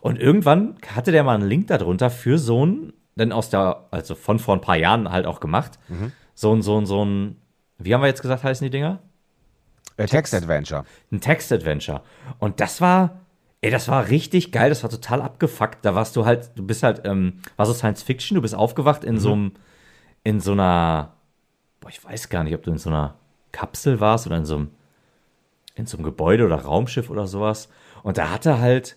Und 0.00 0.18
irgendwann 0.18 0.74
hatte 0.96 1.12
der 1.12 1.22
mal 1.22 1.36
einen 1.36 1.48
Link 1.48 1.68
darunter 1.68 2.10
für 2.10 2.38
so 2.38 2.66
ein, 2.66 2.92
denn 3.14 3.30
aus 3.30 3.50
der, 3.50 3.84
also 3.92 4.16
von 4.16 4.40
vor 4.40 4.56
ein 4.56 4.60
paar 4.60 4.76
Jahren 4.76 5.12
halt 5.12 5.26
auch 5.26 5.38
gemacht. 5.38 5.78
Mhm 5.88 6.12
so 6.40 6.54
ein, 6.54 6.62
so 6.62 6.80
ein, 6.80 6.86
so 6.86 7.04
ein, 7.04 7.36
wie 7.76 7.92
haben 7.92 8.00
wir 8.00 8.06
jetzt 8.06 8.22
gesagt, 8.22 8.42
heißen 8.42 8.64
die 8.64 8.70
Dinger? 8.70 9.00
Äh, 9.98 10.06
Text-Adventure. 10.06 10.86
Ein 11.12 11.20
Text-Adventure. 11.20 12.00
Und 12.38 12.60
das 12.60 12.80
war, 12.80 13.20
ey, 13.60 13.70
das 13.70 13.88
war 13.88 14.08
richtig 14.08 14.50
geil, 14.50 14.70
das 14.70 14.82
war 14.82 14.88
total 14.88 15.20
abgefuckt. 15.20 15.84
Da 15.84 15.94
warst 15.94 16.16
du 16.16 16.24
halt, 16.24 16.52
du 16.54 16.66
bist 16.66 16.82
halt, 16.82 17.02
ähm, 17.04 17.40
war 17.56 17.66
so 17.66 17.74
Science 17.74 18.02
Fiction, 18.02 18.36
du 18.36 18.40
bist 18.40 18.54
aufgewacht 18.54 19.04
in 19.04 19.16
mhm. 19.16 19.20
so 19.20 19.32
einem, 19.34 19.52
in 20.24 20.40
so 20.40 20.52
einer, 20.52 21.12
boah, 21.80 21.90
ich 21.90 22.02
weiß 22.02 22.30
gar 22.30 22.42
nicht, 22.42 22.54
ob 22.54 22.62
du 22.62 22.70
in 22.70 22.78
so 22.78 22.88
einer 22.88 23.16
Kapsel 23.52 24.00
warst 24.00 24.26
oder 24.26 24.38
in 24.38 24.46
so 24.46 24.56
einem, 24.56 24.70
in 25.74 25.84
so 25.84 25.98
einem 25.98 26.04
Gebäude 26.04 26.46
oder 26.46 26.56
Raumschiff 26.56 27.10
oder 27.10 27.26
sowas. 27.26 27.68
Und 28.02 28.16
da 28.16 28.30
hatte 28.30 28.60
halt, 28.60 28.96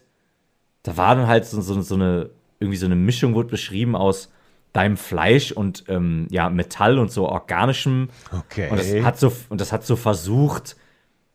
da 0.84 0.96
war 0.96 1.14
dann 1.14 1.28
halt 1.28 1.46
so, 1.46 1.60
so, 1.60 1.82
so 1.82 1.96
eine, 1.96 2.30
irgendwie 2.62 2.78
so 2.78 2.86
eine 2.86 2.96
Mischung, 2.96 3.36
wurde 3.36 3.50
beschrieben 3.50 3.98
aus 3.98 4.32
deinem 4.74 4.98
Fleisch 4.98 5.52
und 5.52 5.86
ähm, 5.88 6.28
ja, 6.32 6.50
Metall 6.50 6.98
und 6.98 7.12
so 7.12 7.30
organischem. 7.30 8.10
Okay. 8.32 8.70
Und 8.70 8.80
das 8.80 8.92
hat 9.04 9.20
so, 9.20 9.32
und 9.50 9.62
das 9.62 9.72
hat 9.72 9.86
so 9.86 9.96
versucht, 9.96 10.76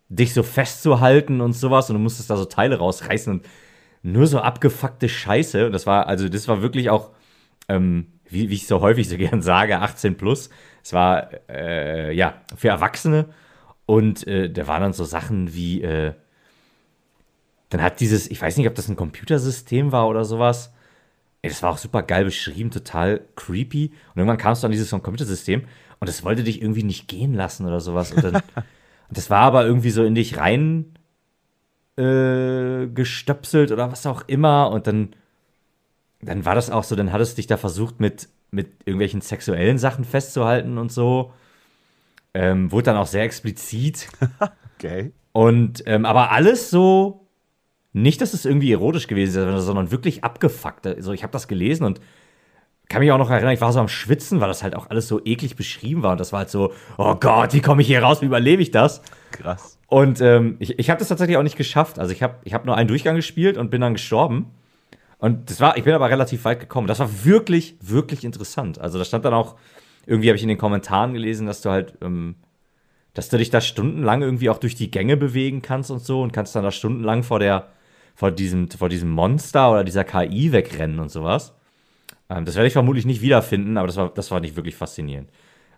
dich 0.09 0.34
so 0.34 0.43
festzuhalten 0.43 1.41
und 1.41 1.53
sowas. 1.53 1.89
Und 1.89 1.95
du 1.95 2.01
musstest 2.01 2.30
da 2.30 2.36
so 2.36 2.45
Teile 2.45 2.78
rausreißen 2.78 3.32
und 3.32 3.47
nur 4.03 4.26
so 4.26 4.41
abgefuckte 4.41 5.09
Scheiße. 5.09 5.66
Und 5.66 5.72
das 5.72 5.86
war, 5.86 6.09
also 6.09 6.28
das 6.28 6.49
war 6.49 6.62
wirklich 6.62 6.91
auch, 6.91 7.12
ähm, 7.68 8.09
wie, 8.28 8.51
wie 8.51 8.55
ich 8.55 8.66
so 8.66 8.80
häufig 8.80 9.09
so 9.09 9.16
gern 9.18 9.41
sage, 9.41 9.78
18 9.78 10.16
plus. 10.16 10.51
Es 10.82 10.93
war, 10.93 11.30
äh, 11.49 12.12
ja, 12.12 12.43
für 12.57 12.68
Erwachsene. 12.68 13.26
Und 13.86 14.26
äh, 14.26 14.51
da 14.51 14.66
waren 14.66 14.82
dann 14.82 14.93
so 14.93 15.05
Sachen 15.05 15.55
wie, 15.55 15.82
äh, 15.82 16.12
dann 17.70 17.82
hat 17.82 18.01
dieses, 18.01 18.30
ich 18.30 18.41
weiß 18.41 18.57
nicht, 18.57 18.66
ob 18.66 18.74
das 18.74 18.89
ein 18.89 18.97
Computersystem 18.97 19.93
war 19.93 20.09
oder 20.09 20.24
sowas, 20.24 20.72
Ey, 21.43 21.51
das 21.51 21.62
war 21.62 21.70
auch 21.70 21.78
super 21.78 22.03
geil 22.03 22.24
beschrieben, 22.24 22.70
total 22.70 23.20
creepy. 23.36 23.93
Und 24.09 24.16
irgendwann 24.16 24.39
kamst 24.39 24.62
du 24.62 24.66
an 24.66 24.72
dieses 24.72 24.91
so 24.91 24.99
Computersystem 24.99 25.64
und 26.01 26.09
das 26.09 26.24
wollte 26.24 26.45
dich 26.45 26.62
irgendwie 26.62 26.82
nicht 26.82 27.09
gehen 27.09 27.34
lassen 27.34 27.66
oder 27.66 27.80
sowas. 27.80 28.12
Und, 28.12 28.24
dann, 28.24 28.34
und 28.36 28.43
das 29.11 29.30
war 29.30 29.41
aber 29.43 29.64
irgendwie 29.64 29.91
so 29.91 30.05
in 30.05 30.14
dich 30.14 30.36
rein 30.36 30.95
äh, 31.97 32.86
gestöpselt 32.89 33.72
oder 33.72 33.91
was 33.91 34.07
auch 34.07 34.22
immer. 34.26 34.70
Und 34.70 34.86
dann, 34.86 35.11
dann 36.20 36.45
war 36.45 36.55
das 36.55 36.70
auch 36.70 36.84
so, 36.84 36.97
dann 36.97 37.12
hattest 37.12 37.32
du 37.32 37.36
dich 37.36 37.47
da 37.47 37.57
versucht, 37.57 38.01
mit, 38.01 38.28
mit 38.51 38.68
irgendwelchen 38.84 39.20
sexuellen 39.20 39.78
Sachen 39.78 40.05
festzuhalten 40.05 40.78
und 40.78 40.93
so. 40.93 41.32
Ähm, 42.34 42.70
wurde 42.70 42.84
dann 42.84 42.97
auch 42.97 43.07
sehr 43.07 43.24
explizit. 43.24 44.09
okay. 44.76 45.12
Und, 45.32 45.82
ähm, 45.86 46.05
aber 46.05 46.30
alles 46.30 46.70
so 46.70 47.28
nicht, 48.03 48.20
dass 48.20 48.34
es 48.34 48.44
irgendwie 48.44 48.72
erotisch 48.72 49.07
gewesen 49.07 49.55
ist, 49.55 49.64
sondern 49.64 49.90
wirklich 49.90 50.24
abgefuckt. 50.24 50.86
Also 50.86 51.12
ich 51.12 51.22
habe 51.22 51.32
das 51.32 51.49
gelesen 51.49 51.84
und 51.84 52.01
kann 52.88 53.01
mich 53.01 53.12
auch 53.12 53.18
noch 53.18 53.30
erinnern, 53.30 53.53
ich 53.53 53.61
war 53.61 53.72
so 53.72 53.80
am 53.80 53.88
Schwitzen, 53.88 54.40
weil 54.40 54.49
das 54.49 54.62
halt 54.62 54.74
auch 54.74 54.88
alles 54.88 55.09
so 55.09 55.20
eklig 55.24 55.57
beschrieben 55.57 56.03
war. 56.03 56.12
Und 56.12 56.20
das 56.20 56.32
war 56.32 56.40
halt 56.40 56.51
so, 56.51 56.72
oh 56.96 57.14
Gott, 57.16 57.53
wie 57.53 57.61
komme 57.61 57.82
ich 57.82 57.88
hier 57.88 58.03
raus, 58.03 58.22
wie 58.22 58.26
überlebe 58.26 58.62
ich 58.62 58.70
das? 58.70 59.03
Krass. 59.32 59.78
Und 59.88 60.20
ähm, 60.20 60.57
ich, 60.59 60.78
ich 60.78 60.90
habe 60.90 60.99
das 60.99 61.09
tatsächlich 61.09 61.36
auch 61.36 61.42
nicht 61.42 61.57
geschafft. 61.57 61.99
Also 61.99 62.12
ich 62.12 62.22
habe 62.22 62.36
ich 62.44 62.55
hab 62.55 62.64
nur 62.64 62.76
einen 62.76 62.88
Durchgang 62.88 63.16
gespielt 63.16 63.59
und 63.59 63.70
bin 63.70 63.80
dann 63.80 63.94
gestorben. 63.94 64.53
Und 65.18 65.51
das 65.51 65.61
war, 65.61 65.76
ich 65.76 65.84
bin 65.84 65.94
aber 65.94 66.09
relativ 66.09 66.44
weit 66.44 66.61
gekommen. 66.61 66.86
Das 66.86 67.01
war 67.01 67.24
wirklich, 67.24 67.76
wirklich 67.80 68.24
interessant. 68.24 68.78
Also 68.78 68.99
da 68.99 69.05
stand 69.05 69.24
dann 69.24 69.34
auch, 69.34 69.57
irgendwie 70.07 70.28
habe 70.28 70.36
ich 70.36 70.42
in 70.42 70.49
den 70.49 70.59
Kommentaren 70.59 71.12
gelesen, 71.12 71.46
dass 71.46 71.61
du 71.61 71.70
halt, 71.70 71.99
ähm, 72.01 72.36
dass 73.12 73.28
du 73.28 73.36
dich 73.36 73.51
da 73.51 73.61
stundenlang 73.61 74.22
irgendwie 74.22 74.49
auch 74.49 74.59
durch 74.59 74.76
die 74.76 74.90
Gänge 74.90 75.16
bewegen 75.16 75.61
kannst 75.61 75.90
und 75.90 76.01
so 76.01 76.22
und 76.22 76.32
kannst 76.32 76.55
dann 76.55 76.62
da 76.62 76.70
stundenlang 76.70 77.22
vor 77.22 77.40
der, 77.40 77.68
vor 78.18 78.32
diesem, 78.32 78.68
vor 78.68 78.88
diesem 78.88 79.10
Monster 79.10 79.70
oder 79.70 79.84
dieser 79.84 80.02
KI 80.02 80.50
wegrennen 80.50 80.98
und 80.98 81.08
sowas. 81.08 81.54
Ähm, 82.28 82.44
das 82.44 82.56
werde 82.56 82.66
ich 82.66 82.72
vermutlich 82.72 83.06
nicht 83.06 83.22
wiederfinden, 83.22 83.76
aber 83.76 83.86
das 83.86 83.94
war, 83.94 84.12
das 84.12 84.32
war 84.32 84.40
nicht 84.40 84.56
wirklich 84.56 84.74
faszinierend. 84.74 85.30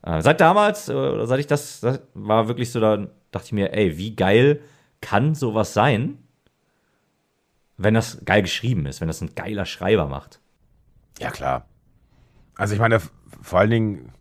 Äh, 0.03 0.23
seit 0.23 0.41
damals, 0.41 0.89
äh, 0.89 1.27
seit 1.27 1.39
ich 1.39 1.47
das, 1.47 1.81
das 1.81 2.01
war 2.15 2.49
wirklich 2.49 2.73
so, 2.73 2.81
da 2.81 3.09
dachte 3.31 3.45
ich 3.45 3.53
mir, 3.53 3.75
ey, 3.75 3.99
wie 3.99 4.17
geil 4.17 4.63
kann 5.03 5.35
sowas 5.35 5.75
sein, 5.75 6.17
wenn 7.77 7.93
das 7.93 8.25
geil 8.25 8.41
geschrieben 8.41 8.87
ist, 8.87 9.03
wenn 9.03 9.09
das 9.09 9.21
ein 9.21 9.35
geiler 9.35 9.67
Schreiber 9.67 10.07
macht. 10.07 10.41
Ja, 11.19 11.31
klar. 11.31 11.67
Also 12.55 12.73
ich 12.73 12.81
meine, 12.81 13.03
vor 13.43 13.59
allen 13.59 13.71
Dingen, 13.71 14.13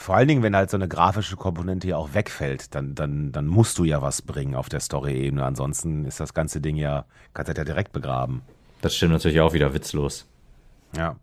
vor 0.00 0.16
allen 0.16 0.28
Dingen, 0.28 0.42
wenn 0.42 0.56
halt 0.56 0.70
so 0.70 0.76
eine 0.76 0.88
grafische 0.88 1.36
Komponente 1.36 1.88
ja 1.88 1.96
auch 1.96 2.14
wegfällt, 2.14 2.74
dann, 2.74 2.94
dann, 2.94 3.32
dann 3.32 3.46
musst 3.46 3.78
du 3.78 3.84
ja 3.84 4.02
was 4.02 4.22
bringen 4.22 4.54
auf 4.54 4.68
der 4.68 4.80
Story-Ebene. 4.80 5.44
Ansonsten 5.44 6.04
ist 6.04 6.20
das 6.20 6.34
ganze 6.34 6.60
Ding 6.60 6.76
ja, 6.76 7.04
kannst 7.34 7.52
du 7.52 7.56
ja 7.56 7.64
direkt 7.64 7.92
begraben. 7.92 8.42
Das 8.80 8.96
stimmt 8.96 9.12
natürlich 9.12 9.40
auch 9.40 9.52
wieder 9.52 9.74
witzlos. 9.74 10.26
Ja. 10.96 11.16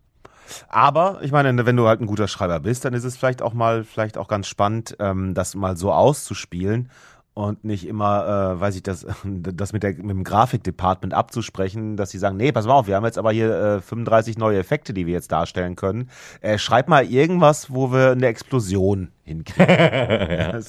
Aber 0.68 1.18
ich 1.22 1.32
meine, 1.32 1.66
wenn 1.66 1.76
du 1.76 1.86
halt 1.86 2.00
ein 2.00 2.06
guter 2.06 2.28
Schreiber 2.28 2.60
bist, 2.60 2.84
dann 2.84 2.94
ist 2.94 3.04
es 3.04 3.16
vielleicht 3.16 3.42
auch 3.42 3.52
mal, 3.52 3.84
vielleicht 3.84 4.16
auch 4.16 4.28
ganz 4.28 4.46
spannend, 4.46 4.96
ähm, 4.98 5.34
das 5.34 5.54
mal 5.54 5.76
so 5.76 5.92
auszuspielen 5.92 6.90
und 7.38 7.62
nicht 7.62 7.86
immer, 7.86 8.56
äh, 8.56 8.60
weiß 8.60 8.74
ich, 8.74 8.82
das, 8.82 9.06
das 9.24 9.72
mit, 9.72 9.84
der, 9.84 9.90
mit 9.92 10.10
dem 10.10 10.24
Grafikdepartment 10.24 11.14
abzusprechen, 11.14 11.96
dass 11.96 12.10
sie 12.10 12.18
sagen, 12.18 12.36
nee, 12.36 12.50
pass 12.50 12.66
mal 12.66 12.74
auf, 12.74 12.88
wir 12.88 12.96
haben 12.96 13.04
jetzt 13.04 13.16
aber 13.16 13.30
hier 13.30 13.76
äh, 13.76 13.80
35 13.80 14.38
neue 14.38 14.58
Effekte, 14.58 14.92
die 14.92 15.06
wir 15.06 15.14
jetzt 15.14 15.30
darstellen 15.30 15.76
können. 15.76 16.10
Äh, 16.40 16.58
schreib 16.58 16.88
mal 16.88 17.04
irgendwas, 17.04 17.72
wo 17.72 17.92
wir 17.92 18.10
eine 18.10 18.26
Explosion 18.26 19.12
hinkriegen. 19.22 19.68
ja. 19.68 20.60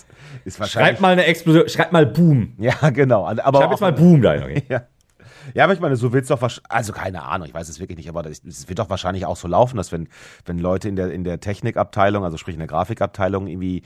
Schreib 0.67 0.99
mal 0.99 1.13
eine 1.13 1.26
Explosion, 1.26 1.67
schreib 1.67 1.91
mal 1.91 2.05
Boom. 2.05 2.53
Ja, 2.59 2.91
genau. 2.91 3.26
Aber 3.26 3.59
schreib 3.59 3.72
jetzt 3.72 3.82
mal 3.82 3.93
Boom 3.93 4.22
da. 4.22 4.36
Okay. 4.36 4.63
ja. 4.70 4.84
Ja, 5.54 5.64
aber 5.64 5.74
ich 5.74 5.80
meine, 5.80 5.95
so 5.95 6.14
wird 6.14 6.24
es 6.24 6.30
doch 6.30 6.41
wahrscheinlich, 6.41 6.72
also 6.72 6.93
keine 6.93 7.24
Ahnung, 7.24 7.47
ich 7.47 7.54
weiß 7.54 7.70
es 7.70 7.80
wirklich 7.80 7.97
nicht, 7.97 8.10
aber 8.10 8.26
es 8.26 8.68
wird 8.68 8.80
doch 8.80 8.89
wahrscheinlich 8.89 9.26
auch 9.26 9.38
so 9.38 9.47
laufen, 9.47 9.78
dass 9.78 9.91
wenn, 9.91 10.08
wenn 10.45 10.60
Leute 10.60 10.89
in 10.89 10.95
der, 10.95 11.12
in 11.12 11.24
der 11.24 11.39
Technikabteilung, 11.39 12.24
also 12.24 12.38
sprich 12.38 12.56
in 12.56 12.60
der 12.60 12.68
Grafikabteilung, 12.68 13.47
irgendwie 13.47 13.84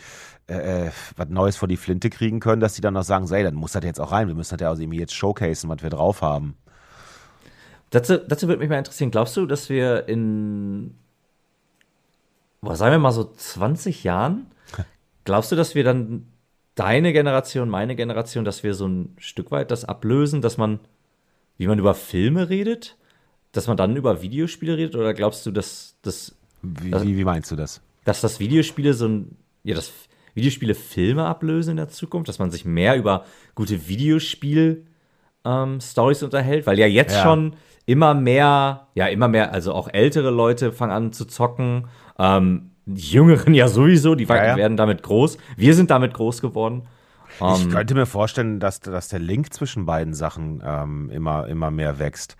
äh, 0.48 0.88
äh 0.88 0.92
was 1.16 1.30
Neues 1.30 1.56
vor 1.56 1.68
die 1.68 1.78
Flinte 1.78 2.10
kriegen 2.10 2.40
können, 2.40 2.62
dass 2.62 2.74
die 2.74 2.82
dann 2.82 2.94
noch 2.94 3.04
sagen, 3.04 3.28
so, 3.28 3.36
ey, 3.36 3.44
dann 3.44 3.56
muss 3.56 3.74
das 3.74 3.84
jetzt 3.84 4.00
auch 4.00 4.12
rein, 4.12 4.28
wir 4.28 4.36
müssen 4.36 4.56
das 4.56 4.62
ja 4.62 4.70
also 4.70 4.82
irgendwie 4.82 5.00
jetzt 5.00 5.14
showcasen, 5.14 5.70
was 5.70 5.84
wir 5.84 5.90
drauf 5.90 6.22
haben. 6.22 6.56
Dazu, 7.90 8.18
dazu 8.18 8.48
würde 8.48 8.60
mich 8.60 8.70
mal 8.70 8.80
interessieren, 8.80 9.12
glaubst 9.12 9.38
du, 9.38 9.46
dass 9.46 9.70
wir 9.70 10.08
in, 10.08 10.96
was 12.62 12.80
sagen 12.80 12.94
wir 12.94 13.00
mal 13.00 13.12
so 13.12 13.24
20 13.24 14.04
Jahren, 14.04 14.48
glaubst 15.26 15.52
du, 15.52 15.56
dass 15.56 15.76
wir 15.76 15.84
dann 15.84 16.26
deine 16.76 17.14
Generation, 17.14 17.70
meine 17.70 17.96
Generation, 17.96 18.46
dass 18.46 18.64
wir 18.64 18.74
so 18.74 18.88
ein 18.88 19.16
Stück 19.20 19.52
weit 19.52 19.72
das 19.72 19.86
ablösen, 19.86 20.42
dass 20.42 20.58
man 20.58 20.80
wie 21.58 21.68
man 21.68 21.80
über 21.80 21.94
Filme 21.94 22.50
redet, 22.50 22.98
dass 23.52 23.68
man 23.68 23.78
dann 23.78 23.96
über 23.96 24.22
Videospiele 24.22 24.78
redet? 24.78 24.96
Oder 24.96 25.14
glaubst 25.14 25.46
du, 25.46 25.52
dass 25.52 25.96
das. 26.02 26.36
Wie, 26.62 26.92
wie, 26.92 27.18
wie 27.18 27.24
meinst 27.24 27.52
du 27.52 27.56
das? 27.56 27.82
Dass 28.06 28.22
das 28.22 28.40
Videospiele 28.40 28.94
so 28.94 29.08
ein. 29.08 29.38
Ja, 29.64 29.76
dass 29.76 29.92
Videospiele 30.36 30.76
Filme 30.76 31.26
ablösen 31.26 31.72
in 31.72 31.78
der 31.78 31.90
Zukunft, 31.90 32.28
dass 32.28 32.40
man 32.40 32.52
sich 32.52 32.66
mehr 32.66 32.98
über 32.98 33.26
gute 33.56 33.88
Videospiel-Stories 33.88 36.22
ähm, 36.22 36.26
unterhält, 36.26 36.66
weil 36.66 36.80
ja 36.80 36.88
jetzt 36.88 37.16
ja. 37.16 37.24
schon 37.24 37.56
immer 37.86 38.14
mehr, 38.14 38.88
ja, 38.96 39.08
immer 39.08 39.28
mehr, 39.28 39.54
also 39.54 39.74
auch 39.74 39.90
ältere 39.92 40.32
Leute 40.32 40.72
fangen 40.72 40.92
an 40.92 41.14
zu 41.14 41.26
zocken. 41.26 41.88
Ähm, 42.18 42.72
die 42.86 43.12
Jüngeren 43.12 43.54
ja 43.54 43.68
sowieso, 43.68 44.16
die 44.16 44.26
ja, 44.26 44.46
ja. 44.46 44.58
werden 44.58 44.76
damit 44.76 45.04
groß. 45.04 45.38
Wir 45.56 45.76
sind 45.76 45.92
damit 45.92 46.14
groß 46.14 46.42
geworden. 46.42 46.84
Um, 47.40 47.56
ich 47.56 47.64
ähm, 47.64 47.72
könnte 47.72 47.96
mir 47.96 48.06
vorstellen, 48.06 48.60
dass, 48.60 48.80
dass 48.80 49.08
der 49.08 49.20
Link 49.20 49.54
zwischen 49.54 49.86
beiden 49.86 50.14
Sachen 50.14 50.62
ähm, 50.66 51.10
immer, 51.10 51.48
immer 51.48 51.72
mehr 51.72 52.00
wächst. 52.00 52.36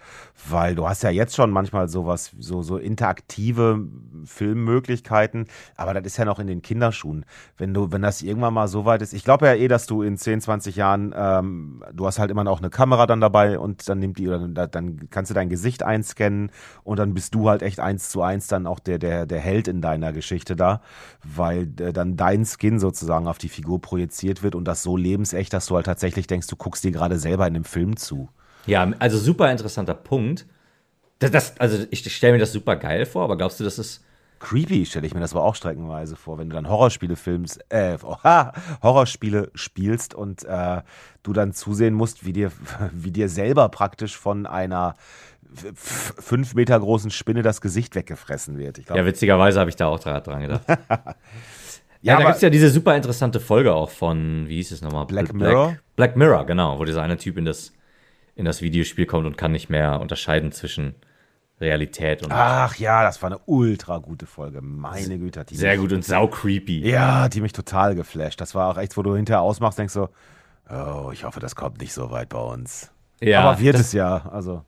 Weil 0.50 0.76
du 0.76 0.88
hast 0.88 1.04
ja 1.04 1.10
jetzt 1.10 1.36
schon 1.36 1.52
manchmal 1.52 1.88
sowas, 1.88 2.32
so, 2.40 2.64
so 2.64 2.78
interaktive 2.78 3.88
Filmmöglichkeiten, 4.26 5.48
aber 5.76 5.94
das 5.94 6.06
ist 6.06 6.18
ja 6.18 6.26
noch 6.26 6.40
in 6.40 6.48
den 6.48 6.62
Kinderschuhen. 6.62 7.26
Wenn 7.58 7.74
du, 7.74 7.92
wenn 7.92 8.02
das 8.02 8.22
irgendwann 8.22 8.54
mal 8.54 8.68
so 8.68 8.84
weit 8.84 9.02
ist, 9.02 9.14
ich 9.14 9.24
glaube 9.24 9.46
ja 9.46 9.54
eh, 9.54 9.68
dass 9.68 9.86
du 9.86 10.02
in 10.02 10.18
10, 10.18 10.42
20 10.42 10.76
Jahren, 10.76 11.14
ähm, 11.16 11.84
du 11.94 12.08
hast 12.08 12.20
halt 12.20 12.32
immer 12.32 12.44
noch 12.44 12.60
eine 12.60 12.70
Kamera 12.70 13.06
dann 13.06 13.22
dabei 13.22 13.60
und 13.60 13.88
dann 13.88 14.00
nimmt 14.00 14.18
die, 14.18 14.28
oder 14.28 14.68
dann 14.68 15.10
kannst 15.10 15.30
du 15.30 15.36
dein 15.36 15.50
Gesicht 15.50 15.84
einscannen 15.84 16.52
und 16.84 16.98
dann 16.98 17.14
bist 17.14 17.36
du 17.36 17.50
halt 17.50 17.62
echt 17.62 17.80
eins 17.80 18.10
zu 18.10 18.22
eins 18.22 18.48
dann 18.48 18.68
auch 18.68 18.80
der, 18.80 18.98
der, 18.98 19.26
der 19.26 19.40
Held 19.40 19.68
in 19.68 19.82
deiner 19.82 20.14
Geschichte 20.14 20.56
da, 20.56 20.82
weil 21.24 21.70
äh, 21.80 21.94
dann 21.94 22.18
dein 22.18 22.46
Skin 22.46 22.80
sozusagen 22.80 23.28
auf 23.28 23.38
die 23.38 23.50
Figur 23.50 23.82
projiziert 23.82 24.44
wird 24.44 24.56
und 24.56 24.66
das 24.66 24.84
so 24.84 24.98
lebensecht, 24.98 25.54
dass 25.54 25.68
du 25.68 25.76
halt 25.76 25.86
tatsächlich 25.86 26.28
denkst, 26.28 26.48
du 26.48 26.56
guckst 26.56 26.84
dir 26.84 26.92
gerade 26.92 27.20
selber 27.20 27.48
in 27.48 27.54
dem 27.54 27.66
Film 27.66 27.98
zu. 27.98 28.30
Ja, 28.66 28.92
also 29.00 29.18
super 29.18 29.52
interessanter 29.52 29.94
Punkt. 29.94 30.46
Das, 31.20 31.32
das 31.32 31.60
also 31.60 31.86
ich 31.90 32.16
stelle 32.16 32.34
mir 32.34 32.40
das 32.40 32.52
super 32.52 32.76
geil 32.76 33.06
vor, 33.06 33.24
aber 33.24 33.38
glaubst 33.38 33.60
du, 33.60 33.64
das 33.64 33.80
ist 33.80 34.04
creepy 34.44 34.86
stelle 34.86 35.08
ich 35.08 35.14
mir 35.14 35.22
das 35.22 35.34
aber 35.34 35.44
auch 35.44 35.56
streckenweise 35.56 36.18
vor, 36.18 36.38
wenn 36.38 36.50
du 36.50 36.56
dann 36.56 36.68
Horrorspiele 36.68 37.16
filmst, 37.16 37.64
äh, 37.70 37.98
Horrorspiele 38.84 39.52
spielst 39.56 40.14
und 40.14 40.44
äh, 40.44 40.82
du 41.24 41.34
dann 41.34 41.54
zusehen 41.54 41.94
musst, 41.94 42.26
wie 42.26 42.34
dir, 42.34 42.52
wie 42.92 43.12
dir 43.12 43.30
selber 43.30 43.70
praktisch 43.70 44.18
von 44.18 44.46
einer 44.46 44.96
fünf 45.76 46.56
Meter 46.56 46.80
großen 46.80 47.12
Spinne 47.12 47.42
das 47.42 47.62
Gesicht 47.62 47.96
weggefressen 47.96 48.58
wird. 48.58 48.86
Glaub, 48.86 48.98
ja, 48.98 49.06
witzigerweise 49.06 49.60
habe 49.60 49.70
ich 49.70 49.76
da 49.76 49.88
auch 49.88 50.00
dran 50.00 50.42
gedacht. 50.42 50.64
Ja, 52.06 52.16
ja 52.16 52.20
da 52.20 52.26
gibt 52.26 52.36
es 52.36 52.42
ja 52.42 52.50
diese 52.50 52.70
super 52.70 52.98
interessante 52.98 53.40
Folge 53.40 53.74
auch 53.74 53.90
von, 53.90 54.44
wie 54.50 54.58
hieß 54.58 54.74
es 54.74 54.82
nochmal? 54.82 55.06
Black, 55.06 55.28
Black 55.28 55.36
Mirror? 55.36 55.78
Black 55.96 56.18
Mirror, 56.18 56.46
genau, 56.46 56.78
wo 56.78 56.84
dieser 56.84 57.02
eine 57.02 57.16
Typ 57.16 57.38
in 57.38 57.46
das, 57.46 57.72
in 58.36 58.46
das 58.46 58.62
Videospiel 58.62 59.06
kommt 59.06 59.26
und 59.26 59.38
kann 59.38 59.52
nicht 59.52 59.70
mehr 59.70 60.00
unterscheiden 60.00 60.52
zwischen 60.52 60.96
Realität 61.62 62.24
und. 62.24 62.32
Ach 62.32 62.76
ja, 62.76 63.04
das 63.04 63.22
war 63.22 63.32
eine 63.32 63.40
ultra 63.46 64.00
gute 64.00 64.26
Folge. 64.26 64.62
Meine 64.62 65.18
Güte. 65.20 65.46
Die 65.46 65.56
Sehr 65.56 65.78
gut 65.78 65.94
und 65.94 66.04
sau 66.04 66.28
creepy. 66.28 66.88
Ja, 66.88 67.30
die 67.30 67.42
mich 67.42 67.54
total 67.54 67.96
geflasht. 67.96 68.42
Das 68.42 68.56
war 68.56 68.70
auch 68.70 68.78
echt, 68.78 68.98
wo 68.98 69.04
du 69.04 69.16
hinterher 69.16 69.42
ausmachst, 69.42 69.80
denkst 69.80 69.94
so, 69.94 70.10
oh, 70.70 71.12
ich 71.14 71.24
hoffe, 71.24 71.40
das 71.40 71.56
kommt 71.56 71.80
nicht 71.80 71.94
so 71.94 72.12
weit 72.12 72.30
bei 72.30 72.40
uns. 72.40 72.92
Ja. 73.22 73.42
Aber 73.42 73.60
wird 73.60 73.76
es 73.76 73.94
ja, 73.94 74.30
also. 74.32 74.64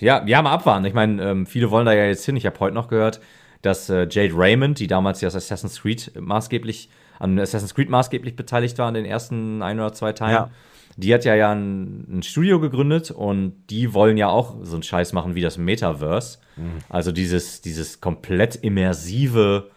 Ja, 0.00 0.24
ja, 0.26 0.42
mal 0.42 0.52
abwarten. 0.52 0.84
Ich 0.84 0.94
meine, 0.94 1.22
ähm, 1.22 1.46
viele 1.46 1.70
wollen 1.70 1.86
da 1.86 1.92
ja 1.92 2.04
jetzt 2.04 2.24
hin. 2.24 2.36
Ich 2.36 2.46
habe 2.46 2.58
heute 2.60 2.74
noch 2.74 2.88
gehört, 2.88 3.20
dass 3.62 3.90
äh, 3.90 4.06
Jade 4.10 4.32
Raymond, 4.34 4.78
die 4.78 4.86
damals 4.86 5.20
ja 5.20 5.28
Assassin's 5.28 5.80
Creed 5.80 6.12
maßgeblich, 6.18 6.88
an 7.18 7.38
Assassin's 7.38 7.74
Creed 7.74 7.90
maßgeblich 7.90 8.36
beteiligt 8.36 8.78
war 8.78 8.88
an 8.88 8.94
den 8.94 9.04
ersten 9.04 9.62
ein 9.62 9.78
oder 9.78 9.92
zwei 9.92 10.12
Teilen, 10.12 10.34
ja. 10.34 10.50
Die 10.96 11.12
hat 11.12 11.24
ja 11.24 11.34
ja 11.34 11.52
ein, 11.52 12.18
ein, 12.18 12.22
Studio 12.22 12.58
gegründet 12.58 13.10
und 13.10 13.54
die 13.68 13.92
wollen 13.92 14.16
ja 14.16 14.28
auch 14.28 14.56
so 14.62 14.76
einen 14.76 14.82
Scheiß 14.82 15.12
machen 15.12 15.34
wie 15.34 15.42
das 15.42 15.58
Metaverse. 15.58 16.38
Mhm. 16.56 16.78
Also 16.88 17.12
dieses, 17.12 17.60
dieses 17.60 18.00
komplett 18.00 18.56
immersive 18.56 19.70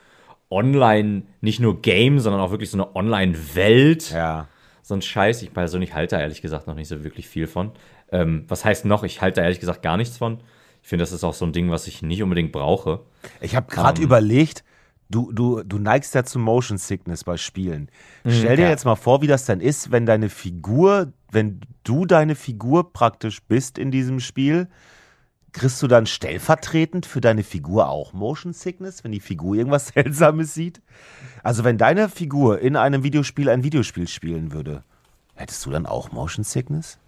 Online, 0.49 1.23
nicht 1.41 1.59
nur 1.59 1.81
Game, 1.81 2.19
sondern 2.19 2.41
auch 2.41 2.51
wirklich 2.51 2.71
so 2.71 2.77
eine 2.77 2.95
Online-Welt. 2.95 4.11
Ja. 4.11 4.47
So 4.81 4.95
ein 4.95 5.01
Scheiß. 5.01 5.43
Ich 5.43 5.53
persönlich 5.53 5.93
halte 5.93 6.15
da 6.15 6.21
ehrlich 6.21 6.41
gesagt 6.41 6.67
noch 6.67 6.73
nicht 6.73 6.87
so 6.87 7.03
wirklich 7.03 7.27
viel 7.27 7.45
von. 7.45 7.71
Ähm, 8.11 8.45
was 8.47 8.65
heißt 8.65 8.85
noch? 8.85 9.03
Ich 9.03 9.21
halte 9.21 9.41
da 9.41 9.43
ehrlich 9.43 9.59
gesagt 9.59 9.83
gar 9.83 9.97
nichts 9.97 10.17
von. 10.17 10.39
Ich 10.81 10.89
finde, 10.89 11.03
das 11.03 11.11
ist 11.11 11.23
auch 11.23 11.33
so 11.33 11.45
ein 11.45 11.51
Ding, 11.51 11.69
was 11.69 11.85
ich 11.85 12.01
nicht 12.01 12.23
unbedingt 12.23 12.51
brauche. 12.51 13.01
Ich 13.41 13.55
habe 13.55 13.67
gerade 13.69 13.99
ähm, 14.01 14.05
überlegt, 14.05 14.63
du, 15.09 15.31
du, 15.31 15.63
du 15.63 15.77
neigst 15.79 16.15
ja 16.15 16.23
zu 16.23 16.39
Motion 16.39 16.77
Sickness 16.77 17.23
bei 17.23 17.37
Spielen. 17.37 17.89
Mhm, 18.23 18.31
Stell 18.31 18.57
dir 18.57 18.63
ja. 18.63 18.69
jetzt 18.69 18.85
mal 18.85 18.95
vor, 18.95 19.21
wie 19.21 19.27
das 19.27 19.45
dann 19.45 19.59
ist, 19.59 19.91
wenn 19.91 20.05
deine 20.05 20.29
Figur, 20.29 21.11
wenn 21.31 21.61
du 21.83 22.05
deine 22.05 22.35
Figur 22.35 22.93
praktisch 22.93 23.41
bist 23.41 23.77
in 23.77 23.91
diesem 23.91 24.19
Spiel, 24.19 24.67
kriegst 25.51 25.81
du 25.81 25.87
dann 25.87 26.05
stellvertretend 26.05 27.07
für 27.07 27.21
deine 27.21 27.43
Figur 27.43 27.89
auch 27.89 28.13
Motion 28.13 28.53
Sickness, 28.53 29.03
wenn 29.03 29.11
die 29.11 29.19
Figur 29.19 29.55
irgendwas 29.55 29.87
Seltsames 29.93 30.53
sieht? 30.53 30.81
Also 31.43 31.63
wenn 31.63 31.77
deine 31.77 32.07
Figur 32.07 32.59
in 32.59 32.75
einem 32.75 33.03
Videospiel 33.03 33.49
ein 33.49 33.63
Videospiel 33.63 34.07
spielen 34.07 34.51
würde, 34.51 34.83
hättest 35.33 35.65
du 35.65 35.71
dann 35.71 35.85
auch 35.85 36.11
Motion 36.11 36.43
Sickness? 36.43 36.99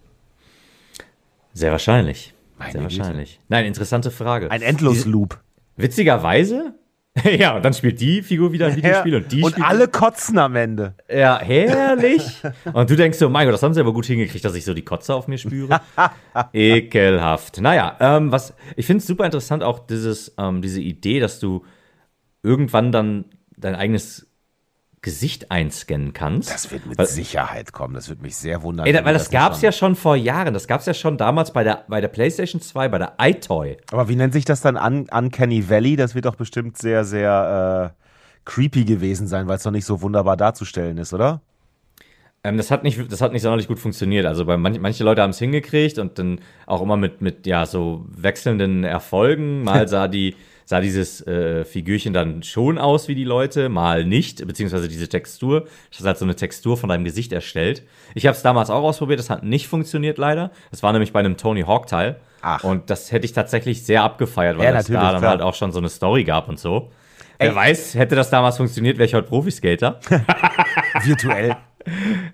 Sehr 1.54 1.72
wahrscheinlich. 1.72 2.34
Meine 2.58 2.72
Sehr 2.74 2.84
wahrscheinlich. 2.84 3.32
Güte. 3.34 3.45
Nein, 3.49 3.66
interessante 3.66 4.10
Frage. 4.12 4.49
Ein 4.49 4.62
Endlosloop. 4.62 5.39
Witzigerweise 5.76 6.76
ja, 7.26 7.55
und 7.57 7.66
dann 7.66 7.74
spielt 7.74 7.99
die 7.99 8.22
Figur 8.22 8.53
wieder 8.53 8.68
ein 8.68 8.76
Videospiel 8.78 9.16
und 9.16 9.32
die 9.32 9.43
Und 9.43 9.62
alle 9.62 9.89
kotzen 9.89 10.38
am 10.38 10.55
Ende. 10.55 10.95
Ja, 11.09 11.39
herrlich. 11.39 12.41
und 12.74 12.89
du 12.89 12.95
denkst 12.95 13.18
so, 13.18 13.30
mein 13.30 13.45
Gott, 13.45 13.53
das 13.53 13.64
haben 13.64 13.74
sie 13.74 13.82
aber 13.82 13.91
gut 13.91 14.05
hingekriegt, 14.05 14.45
dass 14.45 14.55
ich 14.55 14.64
so 14.64 14.74
die 14.74 14.86
Kotze 14.86 15.14
auf 15.14 15.28
mir 15.28 15.38
spüre. 15.38 15.82
Ekelhaft. 16.53 17.59
Naja, 17.59 17.97
ähm, 17.99 18.32
was, 18.32 18.53
ich 18.78 18.86
finde 18.86 18.99
es 18.99 19.07
super 19.07 19.26
interessant, 19.26 19.62
auch 19.62 19.80
dieses, 19.80 20.34
ähm, 20.38 20.62
diese 20.62 20.80
Idee, 20.80 21.20
dass 21.20 21.41
du 21.41 21.66
irgendwann 22.43 22.93
dann 22.93 23.26
dein 23.57 23.76
eigenes 23.76 24.31
Gesicht 25.04 25.49
einscannen 25.49 26.14
kannst. 26.14 26.52
Das 26.52 26.72
wird 26.72 26.86
mit 26.86 26.97
weil, 26.97 27.08
Sicherheit 27.08 27.74
kommen. 27.74 27.95
Das 27.95 28.08
wird 28.08 28.22
mich 28.22 28.36
sehr 28.36 28.62
wundern. 28.62 28.86
Ey, 28.86 28.93
weil 28.93 29.14
das, 29.14 29.24
das 29.24 29.32
gab 29.32 29.54
es 29.54 29.62
ja 29.62 29.72
schon 29.72 29.95
vor 29.95 30.16
Jahren. 30.16 30.54
Das 30.54 30.68
gab 30.68 30.82
es 30.82 30.86
ja 30.86 30.93
schon 30.93 31.18
damals 31.18 31.52
bei 31.52 31.64
der, 31.64 31.86
bei 31.88 32.02
der 32.02 32.08
PlayStation 32.08 32.62
2, 32.62 32.88
bei 32.89 32.99
der 32.99 33.16
iToy. 33.20 33.78
Aber 33.91 34.10
wie 34.10 34.16
nennt 34.16 34.34
sich 34.34 34.45
das 34.45 34.62
dann 34.62 34.78
Un 34.78 35.08
Uncanny 35.12 35.68
Valley? 35.70 35.95
Das 35.95 36.14
wird 36.14 36.26
doch 36.26 36.36
bestimmt 36.36 36.78
sehr, 36.78 37.04
sehr 37.04 37.93
äh, 37.97 38.02
creepy 38.45 38.86
gewesen 38.86 39.28
sein, 39.28 39.47
weil 39.47 39.58
es 39.58 39.64
doch 39.64 39.72
nicht 39.72 39.86
so 39.86 40.02
wunderbar 40.04 40.38
darzustellen 40.38 40.99
ist, 40.99 41.14
oder? 41.14 41.41
Ähm, 42.43 42.58
das 42.58 42.70
hat 42.70 42.84
nicht, 42.84 43.12
das 43.12 43.22
hat 43.22 43.34
nicht 43.34 43.41
sonderlich 43.41 43.68
gut 43.68 43.80
funktioniert. 43.80 44.28
Also 44.28 44.45
bei 44.45 44.58
manch, 44.58 44.80
manche 44.80 45.04
Leute 45.04 45.24
haben 45.24 45.32
es 45.32 45.39
hingekriegt 45.39 45.97
und 45.97 46.20
dann 46.20 46.41
auch 46.68 46.82
immer 46.82 46.97
mit, 46.97 47.22
mit 47.22 47.47
ja 47.47 47.66
so 47.66 48.06
wechselnden 48.08 48.84
Erfolgen. 48.84 49.64
Mal 49.64 49.88
sah 49.88 50.08
die 50.08 50.36
sah 50.72 50.80
dieses 50.80 51.26
äh, 51.28 51.65
Figürchen 51.65 52.13
dann 52.13 52.43
schon 52.43 52.78
aus 52.78 53.09
wie 53.09 53.15
die 53.15 53.26
Leute, 53.26 53.67
mal 53.67 54.05
nicht, 54.05 54.47
beziehungsweise 54.47 54.88
diese 54.88 55.09
Textur. 55.09 55.67
Das 55.95 56.07
hat 56.07 56.17
so 56.17 56.24
eine 56.24 56.36
Textur 56.36 56.78
von 56.78 56.88
deinem 56.88 57.03
Gesicht 57.03 57.34
erstellt. 57.34 57.84
Ich 58.15 58.26
habe 58.26 58.38
es 58.38 58.41
damals 58.41 58.69
auch 58.69 58.84
ausprobiert, 58.84 59.19
das 59.19 59.30
hat 59.30 59.43
nicht 59.43 59.67
funktioniert 59.67 60.17
leider. 60.17 60.49
Das 60.72 60.82
war 60.82 60.93
nämlich 60.93 61.11
bei 61.11 61.19
einem 61.19 61.36
Tony 61.36 61.63
Hawk 61.63 61.88
Teil. 61.88 62.15
Ach. 62.41 62.63
Und 62.63 62.89
das 62.89 63.11
hätte 63.11 63.26
ich 63.26 63.34
tatsächlich 63.34 63.86
sehr 63.86 64.01
abgefeiert, 64.03 64.57
weil 64.57 64.74
ja, 64.74 64.80
es 64.80 64.88
da 64.88 65.11
dann 65.11 65.19
klar. 65.19 65.32
halt 65.32 65.41
auch 65.41 65.55
schon 65.55 65.74
so 65.74 65.80
eine 65.80 65.89
Story 65.89 66.24
gab 66.24 66.47
und 66.47 66.57
so. 66.57 66.89
Ey. 67.38 67.49
Wer 67.49 67.55
weiß, 67.55 67.95
hätte 67.95 68.15
das 68.15 68.30
damals 68.30 68.55
funktioniert, 68.55 68.97
wäre 68.97 69.07
ich 69.07 69.13
heute 69.13 69.28
Profiskater. 69.28 69.99
Virtuell. 71.03 71.57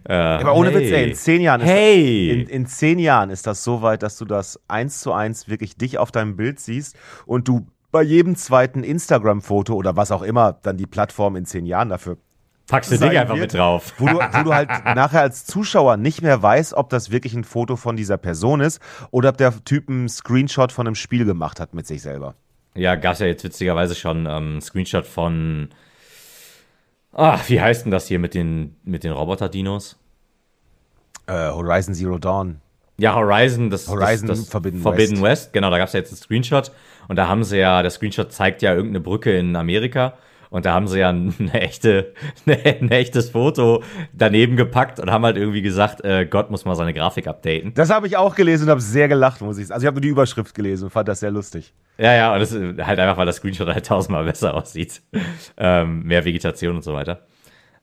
Äh, 0.08 0.14
aber 0.14 0.54
ohne 0.54 0.70
hey. 0.70 0.80
Witz, 0.80 0.92
ey, 0.92 1.10
in 1.10 1.16
zehn 1.16 1.42
Jahren 1.42 1.62
hey. 1.62 2.28
ist, 2.28 2.50
in, 2.50 2.56
in, 2.56 2.66
zehn 2.68 3.00
Jahren 3.00 3.32
ist 3.32 3.48
das 3.48 3.64
so 3.64 3.82
weit, 3.82 4.04
dass 4.04 4.18
du 4.18 4.26
das 4.26 4.60
eins 4.68 5.00
zu 5.00 5.12
eins 5.12 5.48
wirklich 5.48 5.76
dich 5.76 5.98
auf 5.98 6.12
deinem 6.12 6.36
Bild 6.36 6.60
siehst 6.60 6.96
und 7.26 7.48
du 7.48 7.66
bei 7.92 8.02
jedem 8.02 8.36
zweiten 8.36 8.84
Instagram-Foto 8.84 9.74
oder 9.74 9.96
was 9.96 10.12
auch 10.12 10.22
immer 10.22 10.54
dann 10.54 10.78
die 10.78 10.88
Plattform 10.88 11.36
in 11.36 11.46
zehn 11.46 11.66
Jahren 11.66 11.90
dafür 11.90 12.18
Packst 12.68 12.92
du 12.92 12.98
dich 12.98 13.18
einfach 13.18 13.36
wird, 13.36 13.54
mit 13.54 13.54
drauf. 13.54 13.94
Wo 13.98 14.08
du, 14.08 14.16
wo 14.16 14.44
du 14.44 14.54
halt 14.54 14.70
nachher 14.96 15.22
als 15.22 15.46
Zuschauer 15.46 15.96
nicht 15.96 16.22
mehr 16.22 16.42
weißt, 16.42 16.74
ob 16.74 16.90
das 16.90 17.12
wirklich 17.12 17.34
ein 17.34 17.46
Foto 17.46 17.78
von 17.78 17.96
dieser 17.96 18.18
Person 18.18 18.60
ist 18.60 18.82
oder 19.10 19.30
ob 19.30 19.38
der 19.38 19.54
Typ 19.64 19.88
einen 19.88 20.10
Screenshot 20.10 20.74
von 20.74 20.86
einem 20.86 20.96
Spiel 20.96 21.24
gemacht 21.24 21.62
hat 21.62 21.74
mit 21.74 21.88
sich 21.88 22.02
selber. 22.02 22.36
Ja, 22.76 22.96
gab 22.96 23.14
es 23.14 23.20
ja 23.20 23.28
jetzt 23.28 23.44
witzigerweise 23.44 23.96
schon 23.96 24.28
ähm, 24.30 24.62
Screenshot 24.62 25.06
von. 25.06 25.70
Ach, 27.14 27.48
wie 27.50 27.62
heißt 27.62 27.86
denn 27.86 27.92
das 27.92 28.08
hier 28.08 28.20
mit 28.20 28.34
den, 28.34 28.76
mit 28.84 29.04
den 29.04 29.14
Roboter-Dinos? 29.14 29.98
Äh, 31.26 31.50
Horizon 31.50 31.96
Zero 31.96 32.20
Dawn. 32.20 32.62
Ja, 33.00 33.16
Horizon, 33.16 33.70
das, 33.70 33.88
Horizon 33.88 34.28
das, 34.28 34.40
das 34.40 34.50
Forbidden, 34.50 34.82
Forbidden 34.82 35.22
West. 35.22 35.46
West. 35.46 35.54
Genau, 35.54 35.70
da 35.70 35.78
gab 35.78 35.88
es 35.88 35.94
ja 35.94 36.00
jetzt 36.00 36.12
einen 36.12 36.18
Screenshot. 36.18 36.72
Und 37.08 37.16
da 37.16 37.28
haben 37.28 37.44
sie 37.44 37.58
ja, 37.58 37.82
der 37.82 37.92
Screenshot 37.92 38.32
zeigt 38.32 38.62
ja 38.62 38.74
irgendeine 38.74 39.02
Brücke 39.02 39.38
in 39.38 39.56
Amerika. 39.56 40.14
Und 40.50 40.66
da 40.66 40.74
haben 40.74 40.88
sie 40.88 41.00
ja 41.00 41.10
eine 41.10 41.54
echte, 41.54 42.14
ein 42.46 42.92
echtes 42.92 43.32
Foto 43.32 43.84
daneben 44.14 44.56
gepackt 44.56 45.00
und 45.00 45.12
haben 45.12 45.26
halt 45.26 45.38
irgendwie 45.38 45.62
gesagt, 45.62 46.04
äh, 46.04 46.26
Gott 46.26 46.52
muss 46.52 46.66
mal 46.66 46.76
seine 46.76 46.94
Grafik 46.94 47.28
updaten. 47.28 47.74
Das 47.74 47.90
habe 47.90 48.08
ich 48.08 48.18
auch 48.18 48.36
gelesen 48.36 48.64
und 48.66 48.70
habe 48.70 48.82
sehr 48.82 49.08
gelacht, 49.08 49.42
muss 49.42 49.58
ich 49.58 49.68
sagen. 49.68 49.76
Also 49.76 49.86
ich 49.86 49.88
habe 49.88 49.96
nur 49.96 50.02
die 50.02 50.10
Überschrift 50.10 50.56
gelesen 50.56 50.86
und 50.86 50.90
fand 50.92 51.08
das 51.08 51.20
sehr 51.20 51.32
lustig. 51.32 51.74
Ja, 51.98 52.14
ja, 52.14 52.34
und 52.34 52.40
das 52.40 52.52
ist 52.52 52.86
halt 52.86 53.00
einfach, 53.00 53.18
weil 53.18 53.26
das 53.26 53.38
Screenshot 53.38 53.68
halt 53.68 53.86
tausendmal 53.86 54.24
besser 54.26 54.54
aussieht. 54.54 55.02
ähm, 55.58 56.04
mehr 56.04 56.24
Vegetation 56.26 56.76
und 56.76 56.84
so 56.84 56.94
weiter. 56.94 57.26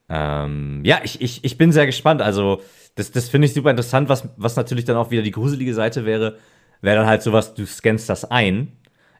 Ähm, 0.08 0.82
ja, 0.84 1.00
ich, 1.02 1.20
ich, 1.20 1.44
ich 1.44 1.58
bin 1.58 1.72
sehr 1.72 1.86
gespannt. 1.86 2.22
Also, 2.22 2.62
das, 2.94 3.10
das 3.10 3.28
finde 3.28 3.46
ich 3.46 3.54
super 3.54 3.70
interessant. 3.70 4.08
Was, 4.08 4.28
was 4.36 4.56
natürlich 4.56 4.84
dann 4.84 4.96
auch 4.96 5.10
wieder 5.10 5.22
die 5.22 5.30
gruselige 5.30 5.74
Seite 5.74 6.04
wäre, 6.04 6.36
wäre 6.82 6.96
dann 6.98 7.06
halt 7.06 7.22
sowas, 7.22 7.54
du 7.54 7.66
scannst 7.66 8.08
das 8.08 8.24
ein 8.30 8.72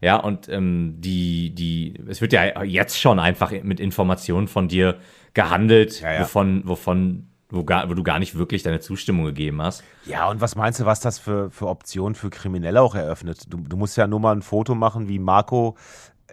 ja, 0.05 0.17
und 0.17 0.51
ähm, 0.51 0.97
die, 0.99 1.55
die, 1.55 1.95
es 2.07 2.21
wird 2.21 2.35
ja 2.35 2.63
jetzt 2.63 3.01
schon 3.01 3.19
einfach 3.19 3.53
mit 3.63 3.81
Informationen 3.81 4.49
von 4.49 4.69
dir 4.69 4.99
gehandelt, 5.33 6.03
ja, 6.03 6.13
ja. 6.13 6.21
wovon, 6.21 6.61
wovon, 6.67 7.31
wo, 7.49 7.65
gar, 7.65 7.89
wo 7.89 7.95
du 7.95 8.03
gar 8.03 8.19
nicht 8.19 8.35
wirklich 8.37 8.63
deine 8.63 8.81
Zustimmung 8.81 9.25
gegeben 9.25 9.63
hast. 9.63 9.83
Ja, 10.05 10.29
und 10.29 10.43
was 10.43 10.57
meinst 10.57 10.79
du, 10.79 10.85
was 10.85 11.01
das 11.01 11.19
für, 11.19 11.51
für 11.51 11.69
Optionen 11.69 12.15
für 12.15 12.29
Kriminelle 12.29 12.83
auch 12.83 12.95
eröffnet? 12.95 13.47
Du, 13.49 13.57
du 13.57 13.79
musst 13.79 13.97
ja 13.97 14.07
nur 14.07 14.21
mal 14.21 14.37
ein 14.37 14.43
Foto 14.43 14.75
machen, 14.75 15.09
wie 15.09 15.19
Marco 15.19 15.75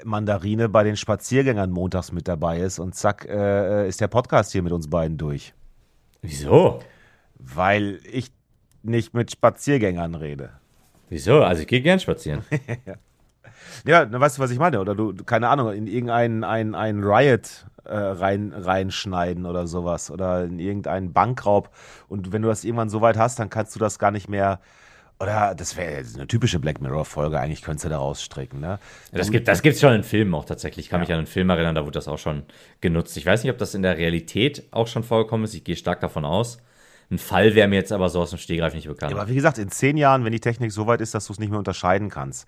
Mandarine 0.03 0.67
bei 0.67 0.84
den 0.84 0.97
Spaziergängern 0.97 1.72
montags 1.72 2.11
mit 2.11 2.28
dabei 2.28 2.59
ist 2.59 2.78
und 2.78 2.93
zack, 2.93 3.26
äh, 3.30 3.88
ist 3.88 4.01
der 4.01 4.09
Podcast 4.09 4.51
hier 4.51 4.63
mit 4.63 4.74
uns 4.74 4.89
beiden 4.89 5.17
durch. 5.17 5.53
Wieso? 6.22 6.82
Weil 7.39 8.01
ich 8.03 8.34
nicht 8.84 9.13
mit 9.13 9.32
Spaziergängern 9.32 10.15
rede. 10.15 10.49
Wieso? 11.07 11.41
Also 11.41 11.61
ich 11.61 11.69
gehe 11.69 11.82
gern 11.82 12.01
spazieren. 12.01 12.43
Ja, 13.86 14.05
dann 14.05 14.19
weißt 14.19 14.38
du, 14.38 14.41
was 14.41 14.51
ich 14.51 14.59
meine. 14.59 14.80
Oder 14.80 14.95
du, 14.95 15.13
keine 15.26 15.49
Ahnung, 15.49 15.74
in 15.74 15.88
irgendeinen 15.88 16.43
ein, 16.43 16.76
ein 16.76 17.03
Riot 17.03 17.65
äh, 17.86 17.95
rein, 17.95 18.53
reinschneiden 18.55 19.45
oder 19.45 19.67
sowas. 19.67 20.11
Oder 20.11 20.45
in 20.45 20.59
irgendeinen 20.59 21.13
Bankraub. 21.13 21.69
Und 22.07 22.32
wenn 22.32 22.41
du 22.41 22.47
das 22.47 22.63
irgendwann 22.63 22.89
so 22.89 23.01
weit 23.01 23.17
hast, 23.17 23.39
dann 23.39 23.49
kannst 23.49 23.76
du 23.76 23.80
das 23.80 23.99
gar 23.99 24.11
nicht 24.11 24.30
mehr. 24.30 24.59
Oder 25.22 25.53
das 25.53 25.78
wäre 25.78 26.03
eine 26.15 26.26
typische 26.26 26.57
Black 26.57 26.82
Mirror-Folge, 26.82 27.39
eigentlich 27.39 27.61
könntest 27.61 27.86
du 27.86 27.89
da 27.89 27.99
rausstricken. 27.99 28.59
Ne? 28.59 28.80
Das 29.11 29.30
gibt 29.30 29.47
es 29.47 29.61
das 29.61 29.80
schon 29.80 29.93
in 29.93 30.03
Filmen 30.03 30.34
auch 30.34 30.45
tatsächlich. 30.45 30.88
Ich 30.88 30.89
kann 30.89 30.99
ja. 30.99 31.03
mich 31.03 31.11
an 31.11 31.19
einen 31.19 31.28
Film 31.28 31.51
erinnern, 31.51 31.76
da 31.76 31.84
wurde 31.84 31.91
das 31.91 32.07
auch 32.07 32.17
schon 32.17 32.41
genutzt. 32.82 33.15
Ich 33.17 33.26
weiß 33.28 33.43
nicht, 33.43 33.51
ob 33.51 33.59
das 33.59 33.76
in 33.76 33.84
der 33.84 33.97
Realität 33.97 34.63
auch 34.72 34.88
schon 34.88 35.03
vorgekommen 35.03 35.43
ist. 35.43 35.53
Ich 35.53 35.63
gehe 35.63 35.76
stark 35.76 35.99
davon 35.99 36.26
aus. 36.26 36.57
Ein 37.11 37.19
Fall 37.19 37.53
wäre 37.53 37.67
mir 37.67 37.76
jetzt 37.76 37.91
aber 37.91 38.09
so 38.09 38.19
aus 38.22 38.32
dem 38.32 38.39
Stehgreif 38.39 38.74
nicht 38.74 38.88
bekannt. 38.88 39.11
Ja, 39.11 39.17
aber 39.19 39.30
wie 39.30 39.36
gesagt, 39.36 39.59
in 39.59 39.69
zehn 39.69 39.95
Jahren, 39.95 40.26
wenn 40.26 40.32
die 40.32 40.39
Technik 40.39 40.72
so 40.72 40.88
weit 40.88 41.01
ist, 41.01 41.13
dass 41.13 41.28
du 41.28 41.34
es 41.34 41.39
nicht 41.39 41.49
mehr 41.49 41.59
unterscheiden 41.59 42.09
kannst, 42.09 42.47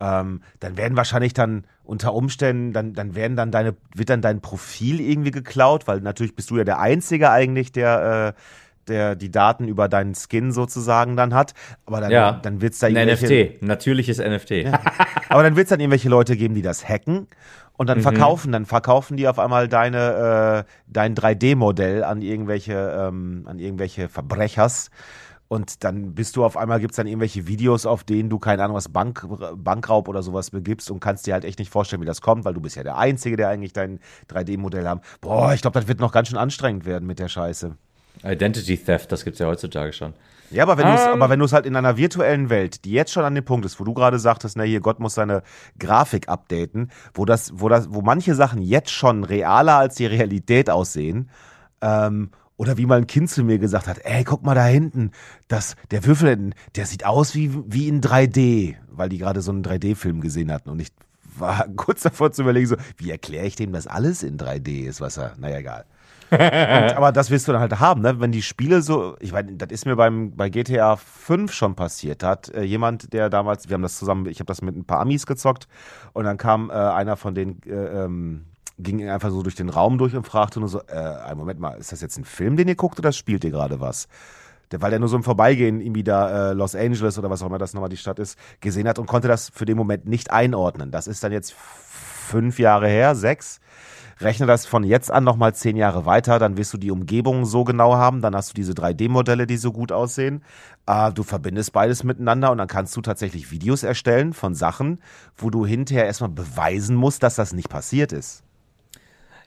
ähm, 0.00 0.42
dann 0.60 0.76
werden 0.76 0.96
wahrscheinlich 0.96 1.34
dann 1.34 1.64
unter 1.84 2.14
Umständen, 2.14 2.72
dann, 2.72 2.94
dann 2.94 3.14
werden 3.14 3.36
dann 3.36 3.50
deine, 3.50 3.74
wird 3.94 4.10
dann 4.10 4.22
dein 4.22 4.40
Profil 4.40 5.00
irgendwie 5.00 5.30
geklaut, 5.30 5.86
weil 5.86 6.00
natürlich 6.00 6.34
bist 6.34 6.50
du 6.50 6.56
ja 6.56 6.64
der 6.64 6.78
Einzige 6.78 7.30
eigentlich, 7.30 7.72
der, 7.72 8.34
äh, 8.36 8.40
der 8.88 9.14
die 9.14 9.30
Daten 9.30 9.68
über 9.68 9.88
deinen 9.88 10.14
Skin 10.14 10.52
sozusagen 10.52 11.16
dann 11.16 11.34
hat. 11.34 11.54
Aber 11.86 12.00
dann, 12.00 12.10
ja, 12.10 12.32
dann 12.32 12.60
wird 12.60 12.72
es 12.72 12.78
da 12.78 12.86
Ein 12.86 12.94
NFT, 12.94 13.62
natürliches 13.62 14.18
NFT. 14.18 14.50
Ja. 14.50 14.80
Aber 15.28 15.42
dann 15.42 15.56
wird 15.56 15.66
es 15.66 15.70
dann 15.70 15.80
irgendwelche 15.80 16.08
Leute 16.08 16.36
geben, 16.36 16.54
die 16.54 16.62
das 16.62 16.88
hacken 16.88 17.28
und 17.80 17.86
dann 17.86 17.98
mhm. 17.98 18.02
verkaufen, 18.02 18.52
dann 18.52 18.66
verkaufen 18.66 19.16
die 19.16 19.26
auf 19.26 19.38
einmal 19.38 19.66
deine, 19.66 20.66
äh, 20.66 20.70
dein 20.86 21.14
3D-Modell 21.14 22.04
an 22.04 22.20
irgendwelche, 22.20 22.74
ähm, 22.74 23.44
an 23.46 23.58
irgendwelche 23.58 24.08
Verbrechers. 24.08 24.90
Und 25.52 25.82
dann 25.82 26.14
bist 26.14 26.36
du 26.36 26.44
auf 26.44 26.56
einmal, 26.56 26.78
gibt 26.78 26.92
es 26.92 26.96
dann 26.96 27.08
irgendwelche 27.08 27.48
Videos, 27.48 27.84
auf 27.84 28.04
denen 28.04 28.30
du, 28.30 28.38
keine 28.38 28.62
Ahnung, 28.62 28.76
was 28.76 28.88
Bank, 28.88 29.26
Bankraub 29.56 30.06
oder 30.06 30.22
sowas 30.22 30.52
begibst 30.52 30.92
und 30.92 31.00
kannst 31.00 31.26
dir 31.26 31.34
halt 31.34 31.44
echt 31.44 31.58
nicht 31.58 31.72
vorstellen, 31.72 32.00
wie 32.00 32.06
das 32.06 32.20
kommt, 32.20 32.44
weil 32.44 32.54
du 32.54 32.60
bist 32.60 32.76
ja 32.76 32.84
der 32.84 32.96
Einzige, 32.96 33.36
der 33.36 33.48
eigentlich 33.48 33.72
dein 33.72 33.98
3D-Modell 34.30 34.86
haben. 34.86 35.00
Boah, 35.20 35.52
ich 35.52 35.60
glaube, 35.60 35.76
das 35.76 35.88
wird 35.88 35.98
noch 35.98 36.12
ganz 36.12 36.28
schön 36.28 36.38
anstrengend 36.38 36.84
werden 36.84 37.04
mit 37.04 37.18
der 37.18 37.26
Scheiße. 37.26 37.74
Identity 38.22 38.76
Theft, 38.76 39.10
das 39.10 39.24
gibt 39.24 39.34
es 39.34 39.40
ja 39.40 39.48
heutzutage 39.48 39.92
schon. 39.92 40.14
Ja, 40.52 40.62
aber 40.62 40.78
wenn 40.78 40.86
um. 40.86 41.38
du 41.40 41.44
es 41.44 41.52
halt 41.52 41.66
in 41.66 41.74
einer 41.74 41.96
virtuellen 41.96 42.48
Welt, 42.48 42.84
die 42.84 42.92
jetzt 42.92 43.10
schon 43.10 43.24
an 43.24 43.34
dem 43.34 43.44
Punkt 43.44 43.66
ist, 43.66 43.80
wo 43.80 43.84
du 43.84 43.92
gerade 43.92 44.20
sagtest, 44.20 44.56
na 44.56 44.62
hier, 44.62 44.78
Gott 44.78 45.00
muss 45.00 45.14
seine 45.14 45.42
Grafik 45.80 46.28
updaten, 46.28 46.92
wo 47.12 47.24
das, 47.24 47.50
wo 47.56 47.68
das, 47.68 47.92
wo 47.92 48.02
manche 48.02 48.36
Sachen 48.36 48.62
jetzt 48.62 48.90
schon 48.90 49.24
realer 49.24 49.78
als 49.78 49.96
die 49.96 50.06
Realität 50.06 50.70
aussehen, 50.70 51.28
ähm, 51.80 52.30
oder 52.60 52.76
wie 52.76 52.84
mal 52.84 52.98
ein 52.98 53.06
Kind 53.06 53.30
zu 53.30 53.42
mir 53.42 53.58
gesagt 53.58 53.88
hat, 53.88 54.00
ey, 54.04 54.22
guck 54.22 54.42
mal 54.42 54.54
da 54.54 54.66
hinten, 54.66 55.12
das, 55.48 55.76
der 55.90 56.04
Würfel, 56.04 56.50
der 56.76 56.84
sieht 56.84 57.06
aus 57.06 57.34
wie, 57.34 57.50
wie 57.66 57.88
in 57.88 58.02
3D, 58.02 58.74
weil 58.90 59.08
die 59.08 59.16
gerade 59.16 59.40
so 59.40 59.50
einen 59.50 59.64
3D-Film 59.64 60.20
gesehen 60.20 60.52
hatten. 60.52 60.68
Und 60.68 60.78
ich 60.78 60.88
war 61.38 61.66
kurz 61.76 62.02
davor 62.02 62.32
zu 62.32 62.42
überlegen, 62.42 62.66
so, 62.66 62.76
wie 62.98 63.10
erkläre 63.10 63.46
ich 63.46 63.56
dem, 63.56 63.72
dass 63.72 63.86
alles 63.86 64.22
in 64.22 64.36
3D 64.36 64.84
ist, 64.86 65.00
was 65.00 65.16
er, 65.16 65.32
naja, 65.38 65.56
egal. 65.56 65.86
Und, 66.30 66.38
aber 66.96 67.12
das 67.12 67.30
willst 67.30 67.48
du 67.48 67.52
dann 67.52 67.62
halt 67.62 67.80
haben, 67.80 68.02
ne? 68.02 68.20
Wenn 68.20 68.30
die 68.30 68.42
Spiele 68.42 68.82
so, 68.82 69.16
ich 69.20 69.32
meine, 69.32 69.54
das 69.54 69.70
ist 69.70 69.86
mir 69.86 69.96
beim 69.96 70.36
bei 70.36 70.50
GTA 70.50 70.96
5 70.96 71.50
schon 71.54 71.74
passiert. 71.74 72.22
Da 72.22 72.28
hat 72.28 72.50
äh, 72.50 72.62
jemand, 72.62 73.14
der 73.14 73.30
damals, 73.30 73.70
wir 73.70 73.74
haben 73.74 73.82
das 73.82 73.98
zusammen, 73.98 74.26
ich 74.26 74.38
habe 74.38 74.46
das 74.46 74.60
mit 74.60 74.76
ein 74.76 74.84
paar 74.84 75.00
Amis 75.00 75.24
gezockt 75.24 75.66
und 76.12 76.24
dann 76.24 76.36
kam 76.36 76.68
äh, 76.68 76.74
einer 76.74 77.16
von 77.16 77.34
den 77.34 77.62
äh, 77.64 78.04
ähm, 78.04 78.44
ging 78.82 79.08
einfach 79.08 79.30
so 79.30 79.42
durch 79.42 79.54
den 79.54 79.68
Raum 79.68 79.98
durch 79.98 80.14
und 80.14 80.26
fragte 80.26 80.60
nur 80.60 80.68
so, 80.68 80.80
äh, 80.80 81.34
Moment 81.34 81.60
mal, 81.60 81.72
ist 81.74 81.92
das 81.92 82.00
jetzt 82.00 82.18
ein 82.18 82.24
Film, 82.24 82.56
den 82.56 82.68
ihr 82.68 82.74
guckt 82.74 82.98
oder 82.98 83.12
spielt 83.12 83.44
ihr 83.44 83.50
gerade 83.50 83.80
was? 83.80 84.08
Weil 84.72 84.92
er 84.92 84.98
nur 85.00 85.08
so 85.08 85.16
im 85.16 85.24
Vorbeigehen 85.24 85.80
irgendwie 85.80 86.04
da 86.04 86.50
äh, 86.50 86.52
Los 86.52 86.76
Angeles 86.76 87.18
oder 87.18 87.28
was 87.28 87.42
auch 87.42 87.46
immer 87.46 87.58
das 87.58 87.74
nochmal 87.74 87.90
die 87.90 87.96
Stadt 87.96 88.18
ist, 88.18 88.38
gesehen 88.60 88.86
hat 88.86 88.98
und 88.98 89.06
konnte 89.06 89.26
das 89.26 89.50
für 89.50 89.64
den 89.64 89.76
Moment 89.76 90.06
nicht 90.06 90.30
einordnen. 90.30 90.92
Das 90.92 91.08
ist 91.08 91.24
dann 91.24 91.32
jetzt 91.32 91.54
fünf 91.54 92.58
Jahre 92.58 92.88
her, 92.88 93.14
sechs. 93.14 93.60
Rechne 94.20 94.44
das 94.44 94.66
von 94.66 94.84
jetzt 94.84 95.10
an 95.10 95.24
nochmal 95.24 95.54
zehn 95.54 95.76
Jahre 95.76 96.04
weiter, 96.04 96.38
dann 96.38 96.58
wirst 96.58 96.74
du 96.74 96.78
die 96.78 96.90
Umgebung 96.90 97.46
so 97.46 97.64
genau 97.64 97.94
haben, 97.94 98.20
dann 98.20 98.36
hast 98.36 98.50
du 98.50 98.54
diese 98.54 98.74
3D-Modelle, 98.74 99.46
die 99.46 99.56
so 99.56 99.72
gut 99.72 99.92
aussehen. 99.92 100.44
Äh, 100.86 101.10
du 101.12 101.22
verbindest 101.22 101.72
beides 101.72 102.04
miteinander 102.04 102.52
und 102.52 102.58
dann 102.58 102.68
kannst 102.68 102.94
du 102.96 103.00
tatsächlich 103.00 103.50
Videos 103.50 103.82
erstellen 103.82 104.34
von 104.34 104.54
Sachen, 104.54 105.00
wo 105.38 105.48
du 105.48 105.64
hinterher 105.64 106.04
erstmal 106.04 106.30
beweisen 106.30 106.96
musst, 106.96 107.22
dass 107.22 107.34
das 107.34 107.54
nicht 107.54 107.70
passiert 107.70 108.12
ist. 108.12 108.44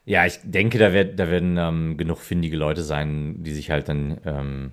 Ja, 0.05 0.25
ich 0.25 0.39
denke, 0.43 0.77
da, 0.79 0.91
wird, 0.91 1.17
da 1.17 1.29
werden 1.29 1.57
ähm, 1.57 1.97
genug 1.97 2.19
findige 2.19 2.57
Leute 2.57 2.83
sein, 2.83 3.43
die 3.43 3.53
sich 3.53 3.71
halt 3.71 3.87
dann 3.87 4.19
ähm, 4.25 4.71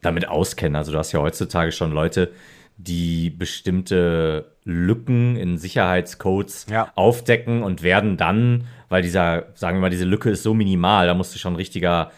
damit 0.00 0.28
auskennen. 0.28 0.76
Also 0.76 0.92
du 0.92 0.98
hast 0.98 1.12
ja 1.12 1.20
heutzutage 1.20 1.72
schon 1.72 1.92
Leute, 1.92 2.32
die 2.78 3.30
bestimmte 3.30 4.56
Lücken 4.64 5.36
in 5.36 5.58
Sicherheitscodes 5.58 6.66
ja. 6.70 6.90
aufdecken 6.94 7.62
und 7.62 7.82
werden 7.82 8.16
dann, 8.16 8.66
weil 8.88 9.02
dieser, 9.02 9.46
sagen 9.54 9.78
wir 9.78 9.82
mal, 9.82 9.90
diese 9.90 10.04
Lücke 10.04 10.30
ist 10.30 10.42
so 10.42 10.54
minimal, 10.54 11.06
da 11.06 11.14
musst 11.14 11.34
du 11.34 11.38
schon 11.38 11.54
ein 11.54 11.56
richtiger 11.56 12.10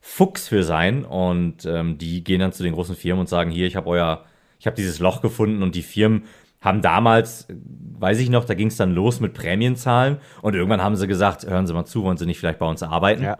Fuchs 0.00 0.48
für 0.48 0.62
sein. 0.64 1.04
Und 1.04 1.64
ähm, 1.64 1.98
die 1.98 2.22
gehen 2.24 2.40
dann 2.40 2.52
zu 2.52 2.62
den 2.62 2.74
großen 2.74 2.96
Firmen 2.96 3.20
und 3.20 3.28
sagen, 3.28 3.50
hier, 3.50 3.66
ich 3.66 3.76
habe 3.76 3.88
euer, 3.88 4.24
ich 4.58 4.66
habe 4.66 4.76
dieses 4.76 4.98
Loch 4.98 5.20
gefunden 5.20 5.62
und 5.62 5.74
die 5.74 5.82
Firmen 5.82 6.24
haben 6.64 6.80
damals, 6.80 7.46
weiß 7.98 8.18
ich 8.18 8.30
noch, 8.30 8.44
da 8.44 8.54
ging 8.54 8.68
es 8.68 8.76
dann 8.76 8.92
los 8.92 9.20
mit 9.20 9.34
Prämienzahlen 9.34 10.18
und 10.42 10.54
irgendwann 10.54 10.82
haben 10.82 10.96
sie 10.96 11.06
gesagt, 11.06 11.44
hören 11.46 11.66
Sie 11.66 11.74
mal 11.74 11.84
zu, 11.84 12.02
wollen 12.02 12.16
Sie 12.16 12.26
nicht 12.26 12.38
vielleicht 12.38 12.58
bei 12.58 12.66
uns 12.66 12.82
arbeiten? 12.82 13.22
Ja. 13.22 13.38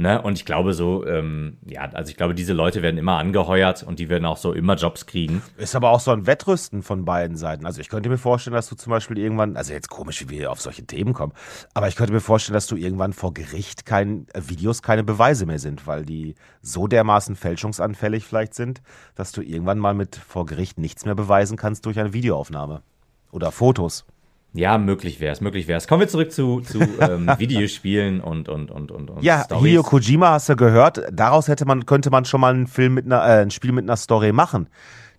Ne? 0.00 0.22
Und 0.22 0.38
ich 0.38 0.44
glaube 0.44 0.74
so, 0.74 1.04
ähm, 1.04 1.58
ja, 1.66 1.80
also 1.92 2.08
ich 2.08 2.16
glaube, 2.16 2.32
diese 2.32 2.52
Leute 2.52 2.82
werden 2.82 2.98
immer 2.98 3.18
angeheuert 3.18 3.82
und 3.82 3.98
die 3.98 4.08
werden 4.08 4.26
auch 4.26 4.36
so 4.36 4.52
immer 4.52 4.76
Jobs 4.76 5.06
kriegen. 5.06 5.42
Ist 5.56 5.74
aber 5.74 5.90
auch 5.90 5.98
so 5.98 6.12
ein 6.12 6.24
Wettrüsten 6.24 6.84
von 6.84 7.04
beiden 7.04 7.36
Seiten. 7.36 7.66
Also 7.66 7.80
ich 7.80 7.88
könnte 7.88 8.08
mir 8.08 8.16
vorstellen, 8.16 8.54
dass 8.54 8.68
du 8.68 8.76
zum 8.76 8.92
Beispiel 8.92 9.18
irgendwann, 9.18 9.56
also 9.56 9.72
jetzt 9.72 9.90
komisch, 9.90 10.20
wie 10.22 10.30
wir 10.30 10.52
auf 10.52 10.60
solche 10.60 10.86
Themen 10.86 11.14
kommen, 11.14 11.32
aber 11.74 11.88
ich 11.88 11.96
könnte 11.96 12.12
mir 12.12 12.20
vorstellen, 12.20 12.54
dass 12.54 12.68
du 12.68 12.76
irgendwann 12.76 13.12
vor 13.12 13.34
Gericht 13.34 13.86
kein, 13.86 14.28
äh, 14.34 14.42
Videos 14.46 14.82
keine 14.82 15.02
Beweise 15.02 15.46
mehr 15.46 15.58
sind, 15.58 15.88
weil 15.88 16.04
die 16.04 16.36
so 16.62 16.86
dermaßen 16.86 17.34
fälschungsanfällig 17.34 18.24
vielleicht 18.24 18.54
sind, 18.54 18.82
dass 19.16 19.32
du 19.32 19.42
irgendwann 19.42 19.80
mal 19.80 19.94
mit 19.94 20.14
vor 20.14 20.46
Gericht 20.46 20.78
nichts 20.78 21.06
mehr 21.06 21.16
beweisen 21.16 21.56
kannst 21.56 21.86
durch 21.86 21.98
eine 21.98 22.12
Videoaufnahme. 22.12 22.82
Oder 23.32 23.50
Fotos. 23.50 24.06
Ja, 24.54 24.78
möglich 24.78 25.20
wäre 25.20 25.32
es, 25.32 25.40
möglich 25.40 25.68
wäre 25.68 25.76
es. 25.76 25.86
Kommen 25.86 26.00
wir 26.00 26.08
zurück 26.08 26.32
zu, 26.32 26.60
zu 26.60 26.80
ähm, 27.00 27.26
Videospielen 27.38 28.20
und, 28.20 28.48
und, 28.48 28.70
und, 28.70 28.90
und, 28.90 29.10
und 29.10 29.22
Ja, 29.22 29.44
Storys. 29.44 29.64
Hideo 29.64 29.82
Kojima 29.82 30.30
hast 30.30 30.48
du 30.48 30.56
gehört. 30.56 31.02
Daraus 31.12 31.48
hätte 31.48 31.64
man, 31.66 31.84
könnte 31.86 32.10
man 32.10 32.24
schon 32.24 32.40
mal 32.40 32.54
einen 32.54 32.66
Film 32.66 32.94
mit 32.94 33.04
einer, 33.06 33.22
äh, 33.22 33.42
ein 33.42 33.50
Spiel 33.50 33.72
mit 33.72 33.84
einer 33.84 33.96
Story 33.96 34.32
machen. 34.32 34.68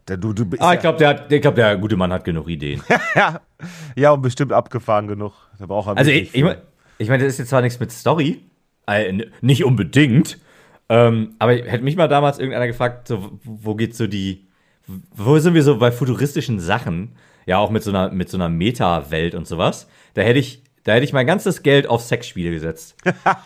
Der, 0.08 0.18
du, 0.18 0.34
du 0.34 0.46
bist 0.46 0.64
Ah, 0.64 0.74
ich 0.74 0.80
glaube, 0.80 0.98
der, 0.98 1.10
hat- 1.10 1.32
ich 1.32 1.42
glaub, 1.42 1.54
der 1.56 1.78
gute 1.78 1.96
Mann 1.96 2.12
hat 2.12 2.24
genug 2.24 2.50
Ideen. 2.50 2.82
ja, 3.96 4.12
und 4.12 4.22
bestimmt 4.22 4.52
abgefahren 4.52 5.08
genug. 5.08 5.34
Da 5.60 5.66
braucht 5.68 5.88
er 5.90 5.98
Also 5.98 6.12
ich, 6.12 6.34
ich, 6.34 6.44
mein- 6.44 6.58
ich 6.98 7.08
meine, 7.10 7.24
das 7.24 7.34
ist 7.34 7.40
jetzt 7.40 7.50
zwar 7.50 7.62
nichts 7.62 7.80
mit 7.80 7.92
Story, 7.92 8.42
äh, 8.88 9.14
nicht 9.42 9.64
unbedingt, 9.64 10.40
ähm, 10.90 11.36
aber 11.38 11.54
hätte 11.54 11.84
mich 11.84 11.96
mal 11.96 12.08
damals 12.08 12.40
irgendeiner 12.40 12.66
gefragt, 12.68 13.08
so, 13.08 13.40
wo 13.44 13.76
geht 13.76 13.96
so 13.96 14.08
die, 14.08 14.48
wo 15.16 15.38
sind 15.38 15.54
wir 15.54 15.62
so 15.64 15.78
bei 15.78 15.92
futuristischen 15.92 16.60
Sachen, 16.60 17.12
ja 17.50 17.58
auch 17.58 17.72
mit 17.72 17.84
so 17.84 17.90
einer, 17.90 18.12
mit 18.12 18.30
so 18.30 18.38
einer 18.38 18.48
Meta-Welt 18.50 19.34
und 19.36 19.48
sowas, 19.48 19.88
da 20.14 20.22
hätte 20.22 20.38
ich, 20.40 20.64
da 20.84 20.94
hätte 20.94 21.04
ich 21.04 21.14
mein 21.14 21.26
ganzes 21.28 21.64
Geld 21.64 21.88
auf 21.88 22.02
Sexspiele 22.02 22.52
gesetzt. 22.52 22.96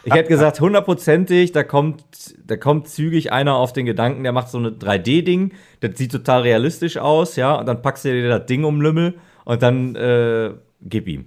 Ich 0.04 0.14
hätte 0.14 0.30
gesagt, 0.30 0.60
hundertprozentig, 0.60 1.52
da 1.54 1.64
kommt, 1.64 2.04
da 2.46 2.58
kommt 2.58 2.88
zügig 2.90 3.32
einer 3.32 3.56
auf 3.56 3.72
den 3.74 3.86
Gedanken, 3.86 4.24
der 4.24 4.34
macht 4.34 4.50
so 4.50 4.58
eine 4.58 4.70
3D-Ding, 4.72 5.54
das 5.80 5.98
sieht 5.98 6.12
total 6.12 6.42
realistisch 6.42 6.98
aus, 6.98 7.36
ja, 7.38 7.56
und 7.56 7.66
dann 7.66 7.82
packst 7.82 8.06
du 8.06 8.12
dir 8.12 8.28
das 8.30 8.46
Ding 8.46 8.64
um 8.66 8.82
Lümmel 8.82 9.16
und 9.46 9.62
dann 9.64 9.96
äh, 9.96 10.52
gib 10.82 11.08
ihm. 11.08 11.26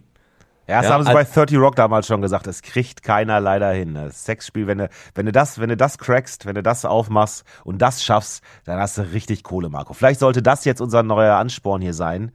Ja, 0.68 0.78
das 0.78 0.86
Ja, 0.88 0.94
haben 0.94 1.04
sie 1.04 1.08
al- 1.10 1.14
bei 1.14 1.22
30 1.24 1.58
Rock 1.58 1.76
damals 1.76 2.08
schon 2.08 2.20
gesagt. 2.22 2.46
Das 2.48 2.60
kriegt 2.60 3.04
keiner 3.04 3.38
leider 3.38 3.70
hin. 3.70 3.94
Das 3.94 4.24
Sexspiel, 4.24 4.66
wenn 4.66 4.78
du, 4.78 4.88
wenn 5.14 5.24
du 5.26 5.30
das, 5.30 5.60
wenn 5.60 5.68
du 5.68 5.76
das 5.76 5.96
crackst, 5.96 6.44
wenn 6.44 6.56
du 6.56 6.62
das 6.62 6.84
aufmachst 6.84 7.44
und 7.62 7.80
das 7.80 8.02
schaffst, 8.04 8.42
dann 8.64 8.80
hast 8.80 8.98
du 8.98 9.02
richtig 9.12 9.44
Kohle, 9.44 9.68
Marco. 9.68 9.92
Vielleicht 9.94 10.18
sollte 10.18 10.42
das 10.42 10.64
jetzt 10.64 10.80
unser 10.80 11.04
neuer 11.04 11.36
Ansporn 11.36 11.82
hier 11.82 11.94
sein, 11.94 12.32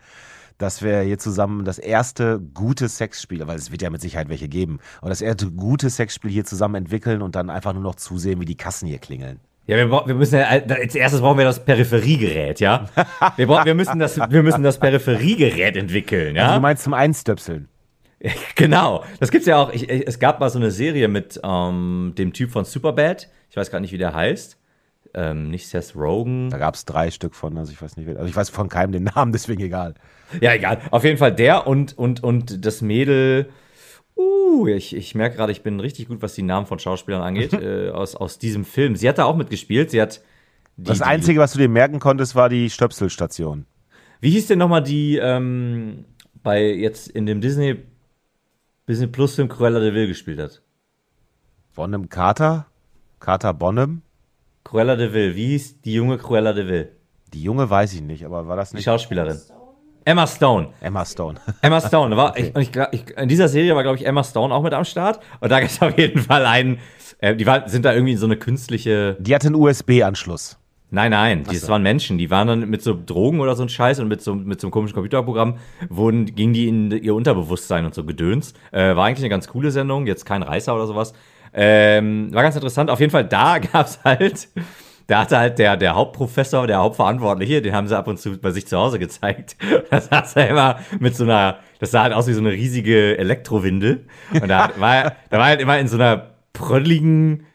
dass 0.61 0.81
wir 0.81 1.01
hier 1.01 1.17
zusammen 1.17 1.65
das 1.65 1.79
erste 1.79 2.39
gute 2.53 2.87
Sexspiel, 2.87 3.47
weil 3.47 3.57
es 3.57 3.71
wird 3.71 3.81
ja 3.81 3.89
mit 3.89 4.01
Sicherheit 4.01 4.29
welche 4.29 4.47
geben, 4.47 4.79
aber 4.99 5.09
das 5.09 5.21
erste 5.21 5.49
gute 5.51 5.89
Sexspiel 5.89 6.31
hier 6.31 6.45
zusammen 6.45 6.75
entwickeln 6.75 7.21
und 7.21 7.35
dann 7.35 7.49
einfach 7.49 7.73
nur 7.73 7.83
noch 7.83 7.95
zusehen, 7.95 8.39
wie 8.39 8.45
die 8.45 8.57
Kassen 8.57 8.87
hier 8.87 8.99
klingeln. 8.99 9.39
Ja, 9.67 9.77
wir, 9.77 9.89
wir 9.89 10.15
müssen 10.15 10.35
ja, 10.35 10.53
äh, 10.53 10.63
als 10.69 10.95
erstes 10.95 11.21
brauchen 11.21 11.37
wir 11.37 11.45
das 11.45 11.63
Peripheriegerät, 11.63 12.59
ja? 12.59 12.87
Wir, 13.37 13.47
brauchen, 13.47 13.65
wir, 13.65 13.75
müssen, 13.75 13.99
das, 13.99 14.17
wir 14.17 14.43
müssen 14.43 14.63
das 14.63 14.79
Peripheriegerät 14.79 15.77
entwickeln, 15.77 16.37
Also 16.37 16.49
ja? 16.49 16.55
du 16.55 16.61
meinst 16.61 16.83
zum 16.83 16.93
Einstöpseln. 16.93 17.67
genau. 18.55 19.03
Das 19.19 19.31
gibt's 19.31 19.47
ja 19.47 19.57
auch. 19.57 19.71
Ich, 19.71 19.89
ich, 19.89 20.07
es 20.07 20.19
gab 20.19 20.39
mal 20.39 20.49
so 20.49 20.59
eine 20.59 20.71
Serie 20.71 21.07
mit 21.07 21.39
ähm, 21.43 22.13
dem 22.17 22.33
Typ 22.33 22.51
von 22.51 22.65
Superbad. 22.65 23.29
Ich 23.49 23.57
weiß 23.57 23.71
gar 23.71 23.79
nicht, 23.79 23.91
wie 23.93 23.97
der 23.97 24.13
heißt. 24.13 24.57
Ähm, 25.13 25.49
nicht 25.49 25.67
Seth 25.67 25.95
Rogen. 25.95 26.49
Da 26.49 26.57
gab 26.57 26.75
es 26.75 26.85
drei 26.85 27.11
Stück 27.11 27.35
von, 27.35 27.57
also 27.57 27.71
ich 27.71 27.81
weiß 27.81 27.97
nicht, 27.97 28.07
also 28.09 28.25
ich 28.25 28.35
weiß 28.35 28.49
von 28.49 28.69
keinem 28.69 28.91
den 28.93 29.03
Namen, 29.03 29.31
deswegen 29.33 29.61
egal. 29.61 29.95
Ja, 30.39 30.53
egal. 30.53 30.79
Auf 30.91 31.03
jeden 31.03 31.17
Fall 31.17 31.33
der 31.35 31.67
und, 31.67 31.97
und, 31.97 32.23
und 32.23 32.65
das 32.65 32.81
Mädel. 32.81 33.49
Uh, 34.15 34.67
ich, 34.67 34.95
ich 34.95 35.15
merke 35.15 35.35
gerade, 35.37 35.51
ich 35.51 35.63
bin 35.63 35.79
richtig 35.79 36.07
gut, 36.07 36.21
was 36.21 36.33
die 36.33 36.43
Namen 36.43 36.65
von 36.65 36.79
Schauspielern 36.79 37.21
angeht, 37.21 37.53
äh, 37.61 37.89
aus, 37.89 38.15
aus 38.15 38.39
diesem 38.39 38.63
Film. 38.65 38.95
Sie 38.95 39.07
hat 39.09 39.17
da 39.17 39.25
auch 39.25 39.35
mitgespielt. 39.35 39.91
Sie 39.91 40.01
hat. 40.01 40.21
Die, 40.77 40.83
Das 40.83 40.99
die- 40.99 41.03
Einzige, 41.03 41.39
was 41.39 41.53
du 41.53 41.59
dir 41.59 41.69
merken 41.69 41.99
konntest, 41.99 42.35
war 42.35 42.47
die 42.49 42.69
Stöpselstation. 42.69 43.65
Wie 44.21 44.29
hieß 44.31 44.47
denn 44.47 44.59
nochmal 44.59 44.83
die, 44.83 45.17
ähm, 45.17 46.05
bei 46.43 46.63
jetzt 46.71 47.07
in 47.09 47.25
dem 47.25 47.41
Disney, 47.41 47.77
Disney 48.87 49.07
Plus 49.07 49.35
Film 49.35 49.49
Cruella 49.49 49.79
de 49.79 49.93
Vil 49.93 50.07
gespielt 50.07 50.39
hat? 50.39 50.61
Bonham 51.75 52.07
Carter? 52.09 52.67
Carter 53.19 53.53
Bonham? 53.53 54.01
Cruella 54.71 54.95
de 54.95 55.11
Vil, 55.11 55.35
wie 55.35 55.47
hieß 55.47 55.81
die 55.81 55.95
junge 55.95 56.17
Cruella 56.17 56.53
de 56.53 56.65
Vil? 56.65 56.91
Die 57.33 57.43
Junge 57.43 57.69
weiß 57.69 57.91
ich 57.93 58.01
nicht, 58.01 58.23
aber 58.23 58.47
war 58.47 58.55
das 58.55 58.69
Die 58.69 58.77
nicht 58.77 58.85
Schauspielerin. 58.85 59.37
Emma 60.05 60.25
Stone. 60.25 60.69
Emma 60.79 61.03
Stone? 61.03 61.37
Emma 61.61 61.81
Stone. 61.81 62.15
War, 62.15 62.37
und 62.37 62.61
ich, 62.61 62.71
ich, 62.93 63.17
in 63.17 63.27
dieser 63.27 63.49
Serie 63.49 63.75
war, 63.75 63.83
glaube 63.83 63.97
ich, 63.97 64.05
Emma 64.05 64.23
Stone 64.23 64.55
auch 64.55 64.63
mit 64.63 64.71
am 64.71 64.85
Start. 64.85 65.19
Und 65.41 65.51
da 65.51 65.59
gibt 65.59 65.73
es 65.73 65.81
auf 65.81 65.97
jeden 65.97 66.21
Fall 66.21 66.45
einen, 66.45 66.79
äh, 67.19 67.35
die 67.35 67.45
war, 67.45 67.67
sind 67.67 67.83
da 67.83 67.93
irgendwie 67.93 68.13
in 68.13 68.17
so 68.17 68.25
eine 68.25 68.37
künstliche. 68.37 69.17
Die 69.19 69.35
hatte 69.35 69.47
einen 69.47 69.55
USB-Anschluss. 69.55 70.57
Nein, 70.89 71.11
nein, 71.11 71.43
die, 71.43 71.55
das 71.55 71.67
waren 71.67 71.83
Menschen, 71.83 72.17
die 72.17 72.29
waren 72.29 72.47
dann 72.47 72.69
mit 72.69 72.81
so 72.81 72.97
Drogen 73.05 73.41
oder 73.41 73.55
so 73.55 73.63
ein 73.63 73.69
Scheiß 73.69 73.99
und 73.99 74.07
mit 74.07 74.21
so, 74.21 74.35
mit 74.35 74.61
so 74.61 74.67
einem 74.67 74.71
komischen 74.71 74.93
Computerprogramm, 74.93 75.57
wurden, 75.89 76.33
gingen 76.35 76.53
die 76.53 76.67
in 76.67 76.91
ihr 76.91 77.15
Unterbewusstsein 77.15 77.85
und 77.85 77.93
so 77.93 78.05
Gedöns. 78.05 78.53
Äh, 78.71 78.95
war 78.95 79.05
eigentlich 79.05 79.19
eine 79.19 79.29
ganz 79.29 79.47
coole 79.47 79.71
Sendung, 79.71 80.07
jetzt 80.07 80.25
kein 80.25 80.43
Reißer 80.43 80.73
oder 80.73 80.87
sowas. 80.87 81.13
Ähm, 81.53 82.33
war 82.33 82.43
ganz 82.43 82.55
interessant. 82.55 82.89
Auf 82.89 82.99
jeden 82.99 83.11
Fall, 83.11 83.25
da 83.25 83.57
gab's 83.73 83.99
halt, 84.03 84.49
da 85.07 85.19
hatte 85.21 85.37
halt 85.37 85.59
der, 85.59 85.77
der 85.77 85.95
Hauptprofessor, 85.95 86.67
der 86.67 86.77
Hauptverantwortliche, 86.79 87.61
den 87.61 87.73
haben 87.73 87.87
sie 87.87 87.97
ab 87.97 88.07
und 88.07 88.19
zu 88.19 88.37
bei 88.39 88.51
sich 88.51 88.67
zu 88.67 88.77
Hause 88.77 88.99
gezeigt. 88.99 89.57
Da 89.89 89.99
saß 89.99 90.37
er 90.37 90.49
immer 90.49 90.79
mit 90.99 91.15
so 91.15 91.25
einer, 91.25 91.59
das 91.79 91.91
sah 91.91 92.03
halt 92.03 92.13
aus 92.13 92.27
wie 92.27 92.33
so 92.33 92.39
eine 92.39 92.51
riesige 92.51 93.17
Elektrowindel. 93.17 94.05
Und 94.33 94.47
da 94.47 94.71
war, 94.77 95.15
da 95.29 95.37
war 95.37 95.45
halt 95.45 95.59
immer 95.59 95.77
in 95.79 95.87
so 95.87 95.97
einer 95.97 96.31
prödeligen, 96.53 97.45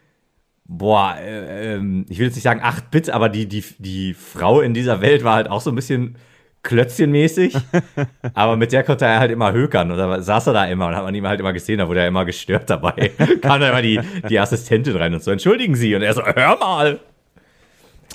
boah, 0.65 1.15
äh, 1.19 1.75
ähm, 1.75 2.05
ich 2.09 2.19
will 2.19 2.27
jetzt 2.27 2.35
nicht 2.35 2.43
sagen 2.43 2.61
8-Bit, 2.61 3.09
aber 3.09 3.29
die, 3.29 3.47
die, 3.47 3.63
die 3.79 4.13
Frau 4.13 4.61
in 4.61 4.73
dieser 4.73 5.01
Welt 5.01 5.23
war 5.23 5.35
halt 5.35 5.49
auch 5.49 5.61
so 5.61 5.71
ein 5.71 5.75
bisschen 5.75 6.17
klötzchenmäßig. 6.63 7.55
aber 8.33 8.57
mit 8.57 8.71
der 8.71 8.83
konnte 8.83 9.05
er 9.05 9.19
halt 9.19 9.31
immer 9.31 9.51
hökern. 9.51 9.91
Und 9.91 9.97
da 9.97 10.21
saß 10.21 10.47
er 10.47 10.53
da 10.53 10.65
immer 10.65 10.87
und 10.87 10.95
hat 10.95 11.03
man 11.03 11.15
ihn 11.15 11.27
halt 11.27 11.39
immer 11.39 11.53
gesehen, 11.53 11.79
da 11.79 11.87
wurde 11.87 12.01
er 12.01 12.07
immer 12.07 12.25
gestört 12.25 12.69
dabei. 12.69 13.11
Kam 13.41 13.61
da 13.61 13.69
immer 13.69 13.81
die, 13.81 13.99
die 14.29 14.39
Assistentin 14.39 14.95
rein 14.95 15.13
und 15.13 15.23
so, 15.23 15.31
entschuldigen 15.31 15.75
Sie. 15.75 15.95
Und 15.95 16.01
er 16.01 16.13
so, 16.13 16.23
hör 16.23 16.57
mal. 16.57 16.99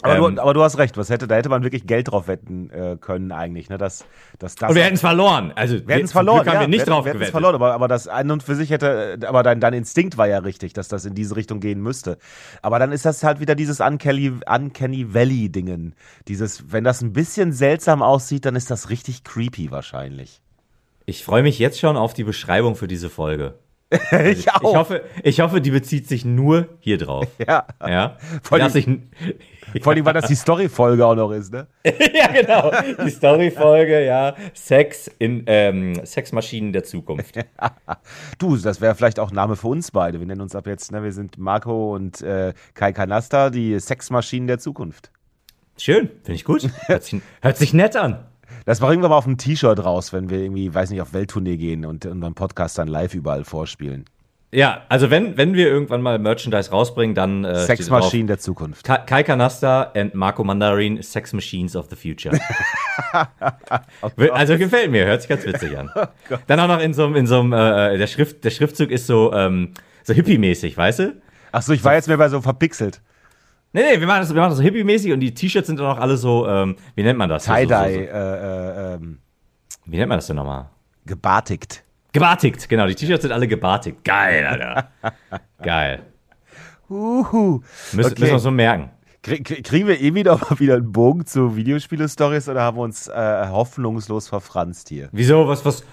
Aber, 0.03 0.17
Ähm. 0.29 0.37
du, 0.37 0.43
aber 0.43 0.53
du 0.55 0.63
hast 0.63 0.79
recht, 0.79 0.97
was 0.97 1.11
hätte, 1.11 1.27
da 1.29 1.37
hätte 1.37 1.49
man 1.49 1.63
wirklich 1.63 1.87
Geld 1.87 2.11
drauf 2.11 2.27
wetten 2.29 2.71
äh, 2.71 2.97
können 3.01 3.31
eigentlich, 3.33 3.69
ne? 3.69 3.79
Dass, 3.79 4.05
dass 4.39 4.57
das 4.57 4.71
Und 4.71 4.77
wir 4.77 4.83
hätten 4.85 4.95
es 4.97 5.01
verloren. 5.01 5.53
Also, 5.55 5.87
wir 5.87 5.95
hätten 5.95 6.07
es 6.07 6.13
verloren, 6.13 6.43
Glück 6.43 6.55
haben 6.55 6.61
wir 6.63 6.69
nicht 6.69 6.81
hätten- 6.81 6.91
drauf 6.91 7.05
wir 7.05 7.13
gewettet. 7.13 7.31
verloren, 7.33 7.55
aber, 7.55 7.73
aber 7.73 7.89
das 7.89 8.09
an 8.09 8.31
und 8.31 8.43
für 8.43 8.55
sich 8.57 8.71
hätte, 8.71 9.19
aber 9.27 9.43
dein, 9.43 9.61
dein 9.61 9.73
Instinkt 9.75 10.19
war 10.19 10.27
ja 10.27 10.39
richtig, 10.39 10.73
dass 10.73 10.89
das 10.89 11.05
in 11.05 11.15
diese 11.15 11.37
Richtung 11.37 11.61
gehen 11.61 11.81
müsste. 11.81 12.19
Aber 12.63 12.79
dann 12.79 12.91
ist 12.93 13.05
das 13.05 13.23
halt 13.23 13.41
wieder 13.41 13.55
dieses 13.55 13.81
Uncanny, 13.81 14.33
Uncanny 14.47 15.15
Valley-Dingen. 15.15 15.95
Dieses, 16.29 16.73
wenn 16.73 16.85
das 16.85 17.01
ein 17.01 17.13
bisschen 17.13 17.53
seltsam 17.53 18.03
aussieht, 18.03 18.45
dann 18.45 18.57
ist 18.57 18.71
das 18.71 18.91
richtig 18.91 19.25
creepy 19.25 19.71
wahrscheinlich. 19.71 20.41
Ich 21.07 21.25
freue 21.25 21.43
mich 21.43 21.59
jetzt 21.59 21.79
schon 21.81 21.97
auf 21.97 22.15
die 22.15 22.25
Beschreibung 22.25 22.77
für 22.77 22.89
diese 22.89 23.11
Folge. 23.11 23.55
ich 24.25 24.47
Ich 24.47 24.53
hoffe, 24.63 25.03
ich 25.23 25.41
hoffe, 25.41 25.61
die 25.61 25.71
bezieht 25.71 26.09
sich 26.09 26.25
nur 26.25 26.69
hier 26.81 26.99
drauf. 26.99 27.27
Ja. 27.47 27.67
Ja. 27.87 28.17
Vor 28.43 28.59
Dass 28.59 28.75
ich, 28.75 28.87
Vor 29.83 29.93
allem, 29.93 30.05
weil 30.05 30.15
das 30.15 30.27
die 30.27 30.37
Story-Folge 30.37 31.05
auch 31.05 31.15
noch 31.15 31.33
ist, 31.33 31.53
ne? 31.53 31.67
ja, 31.85 32.29
genau. 32.29 32.71
Die 33.05 33.11
Storyfolge, 33.11 34.05
ja. 34.05 34.35
Sex 34.55 35.11
in 35.19 35.43
ähm, 35.47 36.01
Sexmaschinen 36.05 36.73
der 36.73 36.85
Zukunft. 36.85 37.37
Du, 38.39 38.57
das 38.57 38.81
wäre 38.81 38.95
vielleicht 38.95 39.19
auch 39.19 39.31
ein 39.31 39.35
Name 39.35 39.57
für 39.57 39.69
uns 39.69 39.91
beide. 39.91 40.21
Wir 40.21 40.27
nennen 40.27 40.41
uns 40.41 40.55
ab 40.55 40.67
jetzt, 40.67 40.93
ne? 40.93 41.03
Wir 41.03 41.13
sind 41.13 41.37
Marco 41.39 41.95
und 41.95 42.23
äh, 42.23 42.53
Kai 42.75 42.93
Kanasta, 42.93 43.51
die 43.51 43.79
Sexmaschinen 43.79 44.47
der 44.47 44.59
Zukunft. 44.59 45.11
Schön, 45.77 46.11
finde 46.23 46.35
ich 46.35 46.45
gut. 46.45 46.69
Hört 46.87 47.03
sich, 47.03 47.21
hört 47.41 47.57
sich 47.57 47.73
nett 47.73 47.97
an. 47.97 48.25
Das 48.65 48.81
bringen 48.81 49.03
wir 49.03 49.09
mal 49.09 49.17
auf 49.17 49.27
ein 49.27 49.39
T-Shirt 49.39 49.85
raus, 49.85 50.13
wenn 50.13 50.31
wir 50.31 50.39
irgendwie, 50.39 50.73
weiß 50.73 50.91
nicht, 50.91 51.01
auf 51.01 51.13
Welttournee 51.13 51.57
gehen 51.57 51.85
und 51.85 52.07
unseren 52.07 52.35
Podcast 52.35 52.79
dann 52.79 52.89
live 52.89 53.15
überall 53.15 53.45
vorspielen. 53.45 54.05
Ja, 54.55 54.83
also 54.91 55.09
wenn, 55.11 55.39
wenn 55.39 55.55
wir 55.55 55.67
irgendwann 55.67 56.03
mal 56.03 56.19
Merchandise 56.19 56.71
rausbringen, 56.71 57.15
dann 57.15 57.43
äh, 57.43 57.55
steht 57.65 57.79
Sexmaschinen 57.79 58.27
der 58.27 58.39
Zukunft. 58.39 58.85
Ka- 58.85 58.99
Kai 58.99 59.23
Kanasta 59.23 59.91
and 59.95 60.15
Marco 60.15 60.45
Mandarin, 60.45 61.03
Sex 61.03 61.33
Machines 61.33 61.75
of 61.75 61.87
the 61.89 61.97
Future. 61.97 62.39
also 64.33 64.59
gefällt 64.59 64.91
mir, 64.91 65.07
hört 65.07 65.23
sich 65.23 65.31
ganz 65.31 65.47
witzig 65.47 65.79
an. 65.79 65.91
dann 66.47 66.61
auch 66.61 66.69
noch 66.69 66.81
in 66.81 66.93
so 66.93 67.07
einem, 67.07 67.17
in 67.17 67.27
so 67.27 67.41
einem, 67.41 67.55
äh, 67.55 67.97
der, 67.97 68.07
Schrift, 68.07 68.45
der 68.45 68.51
Schriftzug 68.51 68.91
ist 68.91 69.07
so, 69.07 69.33
ähm, 69.33 69.73
so 70.05 70.13
hippie-mäßig, 70.13 70.77
weißt 70.77 70.99
du? 70.99 71.23
Achso, 71.51 71.73
ich 71.73 71.83
war 71.83 71.95
jetzt 71.95 72.09
mehr 72.09 72.19
bei 72.19 72.29
so 72.29 72.43
verpixelt. 72.43 73.01
Nee, 73.75 73.83
nee, 73.95 74.01
wir 74.01 74.07
machen 74.07 74.21
das, 74.21 74.35
wir 74.35 74.41
machen 74.41 74.51
das 74.51 74.59
so 74.59 74.65
hippie-mäßig 74.65 75.13
und 75.13 75.21
die 75.21 75.33
T-Shirts 75.33 75.67
sind 75.67 75.79
dann 75.81 75.87
auch 75.87 75.99
alle 75.99 76.17
so, 76.17 76.47
ähm, 76.47 76.77
wie 76.95 77.03
nennt 77.03 77.19
man 77.19 77.29
das? 77.31 77.45
So- 77.45 77.53
so- 77.53 77.59
Tie-Dye, 77.59 77.95
so- 77.95 78.01
äh, 78.01 78.91
äh, 78.93 78.95
ähm, 78.95 79.19
Wie 79.87 79.97
nennt 79.97 80.09
man 80.11 80.19
das 80.19 80.27
denn 80.27 80.37
nochmal? 80.37 80.67
gebartigt. 81.07 81.83
Gebartigt, 82.13 82.69
genau. 82.69 82.87
Die 82.87 82.95
T-Shirts 82.95 83.23
sind 83.23 83.33
alle 83.33 83.49
gebartigt. 83.49 84.05
Geil, 84.05 84.45
Alter. 84.47 84.89
Geil. 85.63 86.03
Uhu. 86.91 87.63
Müssen, 87.93 88.13
Okay. 88.13 88.21
müssen 88.21 88.33
wir 88.33 88.39
so 88.39 88.51
merken. 88.51 88.91
Krie- 89.25 89.43
krie- 89.43 89.63
Kriegen 89.63 89.89
wir 89.89 90.01
eh 90.01 90.15
wieder 90.15 90.37
mal 90.37 90.59
wieder 90.59 90.75
einen 90.75 90.93
Bogen 90.93 91.25
zu 91.25 91.57
Videospiele-Stories 91.57 92.49
oder 92.49 92.63
haben 92.63 92.77
wir 92.77 92.83
uns 92.83 93.09
äh, 93.09 93.47
hoffnungslos 93.49 94.29
verfranst 94.29 94.89
hier? 94.89 95.09
Wieso, 95.13 95.47
was, 95.49 95.65
was, 95.65 95.85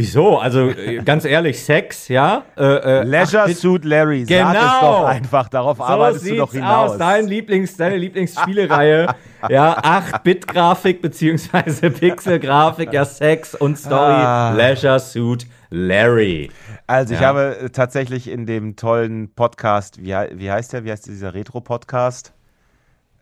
Wieso? 0.00 0.38
Also 0.38 0.68
äh, 0.70 1.02
ganz 1.04 1.24
ehrlich, 1.24 1.62
Sex, 1.62 2.08
ja? 2.08 2.42
Äh, 2.56 2.62
äh, 2.64 3.02
Leisure 3.04 3.42
acht-Bit- 3.42 3.56
Suit 3.58 3.84
Larry, 3.84 4.24
Genau. 4.24 4.52
sag 4.52 4.54
es 4.74 4.80
doch 4.80 5.04
einfach, 5.04 5.48
darauf 5.50 5.76
So 5.76 5.84
arbeitest 5.84 6.26
du 6.30 6.36
doch 6.36 6.52
hinaus. 6.52 6.92
aus. 6.92 6.98
Dein 6.98 7.26
Lieblings, 7.26 7.76
deine 7.76 7.96
Lieblingsspielereihe. 7.96 9.08
ja, 9.48 9.78
8-Bit-Grafik 9.82 11.02
beziehungsweise 11.02 11.90
Pixel-Grafik, 11.90 12.92
ja, 12.92 13.04
Sex 13.04 13.54
und 13.54 13.78
Story. 13.78 14.12
Ah. 14.12 14.52
Leisure 14.56 14.98
Suit 15.00 15.46
Larry. 15.70 16.50
Also 16.86 17.14
ich 17.14 17.20
Ja. 17.20 17.28
habe 17.28 17.56
äh, 17.58 17.70
tatsächlich 17.70 18.28
in 18.28 18.46
dem 18.46 18.76
tollen 18.76 19.32
Podcast, 19.34 20.00
wie, 20.02 20.14
wie 20.34 20.50
heißt 20.50 20.72
der, 20.72 20.84
wie 20.84 20.90
heißt 20.92 21.06
dieser 21.06 21.34
Retro-Podcast? 21.34 22.32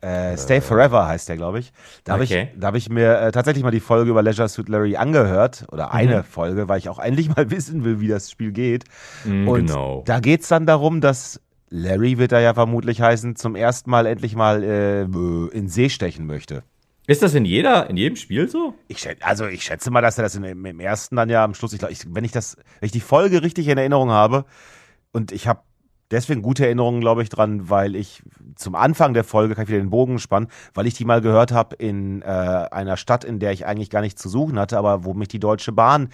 Äh, 0.00 0.36
Stay 0.36 0.60
Forever 0.60 1.08
heißt 1.08 1.28
der, 1.28 1.36
glaube 1.36 1.58
ich. 1.58 1.72
Da 2.04 2.12
habe 2.12 2.22
Okay. 2.24 2.50
ich, 2.54 2.60
da 2.60 2.68
hab 2.68 2.74
ich 2.76 2.88
mir 2.88 3.18
äh, 3.20 3.32
tatsächlich 3.32 3.64
mal 3.64 3.70
die 3.72 3.80
Folge 3.80 4.10
über 4.10 4.22
Leisure 4.22 4.48
Suit 4.48 4.68
Larry 4.68 4.96
angehört. 4.96 5.62
Mhm. 5.62 5.66
Oder 5.72 5.92
eine 5.92 6.22
Folge, 6.22 6.68
weil 6.68 6.78
ich 6.78 6.88
auch 6.88 6.98
endlich 6.98 7.28
mal 7.36 7.50
wissen 7.50 7.84
will, 7.84 8.00
wie 8.00 8.08
das 8.08 8.30
Spiel 8.30 8.52
geht. 8.52 8.84
Mm, 9.24 9.48
Und 9.48 9.66
genau. 9.66 10.02
da 10.06 10.20
geht 10.20 10.42
es 10.42 10.48
dann 10.48 10.66
darum, 10.66 11.00
dass 11.00 11.40
Larry, 11.70 12.16
wird 12.18 12.32
er 12.32 12.40
ja 12.40 12.54
vermutlich 12.54 13.00
heißen, 13.00 13.36
zum 13.36 13.56
ersten 13.56 13.90
Mal 13.90 14.06
endlich 14.06 14.34
mal 14.36 14.62
äh, 14.62 15.02
in 15.02 15.68
See 15.68 15.88
stechen 15.90 16.26
möchte. 16.26 16.62
Ist 17.06 17.22
das 17.22 17.34
in 17.34 17.44
jeder, 17.44 17.88
in 17.88 17.96
jedem 17.96 18.16
Spiel 18.16 18.48
so? 18.48 18.74
Ich 18.86 18.98
schätze, 18.98 19.24
also 19.24 19.46
ich 19.46 19.64
schätze 19.64 19.90
mal, 19.90 20.02
dass 20.02 20.18
er 20.18 20.24
das 20.24 20.34
in, 20.34 20.44
im, 20.44 20.78
ersten 20.80 21.16
dann 21.16 21.30
ja 21.30 21.42
am 21.42 21.54
Schluss, 21.54 21.72
ich 21.72 21.78
glaube, 21.78 21.94
wenn 22.08 22.24
ich 22.24 22.32
das, 22.32 22.56
wenn 22.80 22.86
ich 22.86 22.92
die 22.92 23.00
Folge 23.00 23.42
richtig 23.42 23.66
in 23.68 23.78
Erinnerung 23.78 24.10
habe 24.10 24.44
und 25.12 25.32
ich 25.32 25.48
habe 25.48 25.62
deswegen 26.10 26.42
gute 26.42 26.64
Erinnerungen, 26.64 27.00
glaube 27.00 27.22
ich, 27.22 27.28
dran, 27.28 27.68
weil 27.70 27.96
ich 27.96 28.22
zum 28.56 28.74
Anfang 28.74 29.14
der 29.14 29.24
Folge 29.24 29.54
kann 29.54 29.64
ich 29.64 29.68
wieder 29.68 29.78
den 29.80 29.90
Bogen 29.90 30.18
spannen, 30.18 30.48
weil 30.74 30.86
ich 30.86 30.94
die 30.94 31.04
mal 31.04 31.20
gehört 31.20 31.52
habe 31.52 31.76
in 31.76 32.22
äh, 32.22 32.24
einer 32.26 32.96
Stadt, 32.96 33.24
in 33.24 33.38
der 33.38 33.52
ich 33.52 33.66
eigentlich 33.66 33.90
gar 33.90 34.00
nichts 34.00 34.20
zu 34.22 34.28
suchen 34.28 34.58
hatte, 34.58 34.78
aber 34.78 35.04
wo 35.04 35.14
mich 35.14 35.28
die 35.28 35.38
Deutsche 35.40 35.72
Bahn 35.72 36.08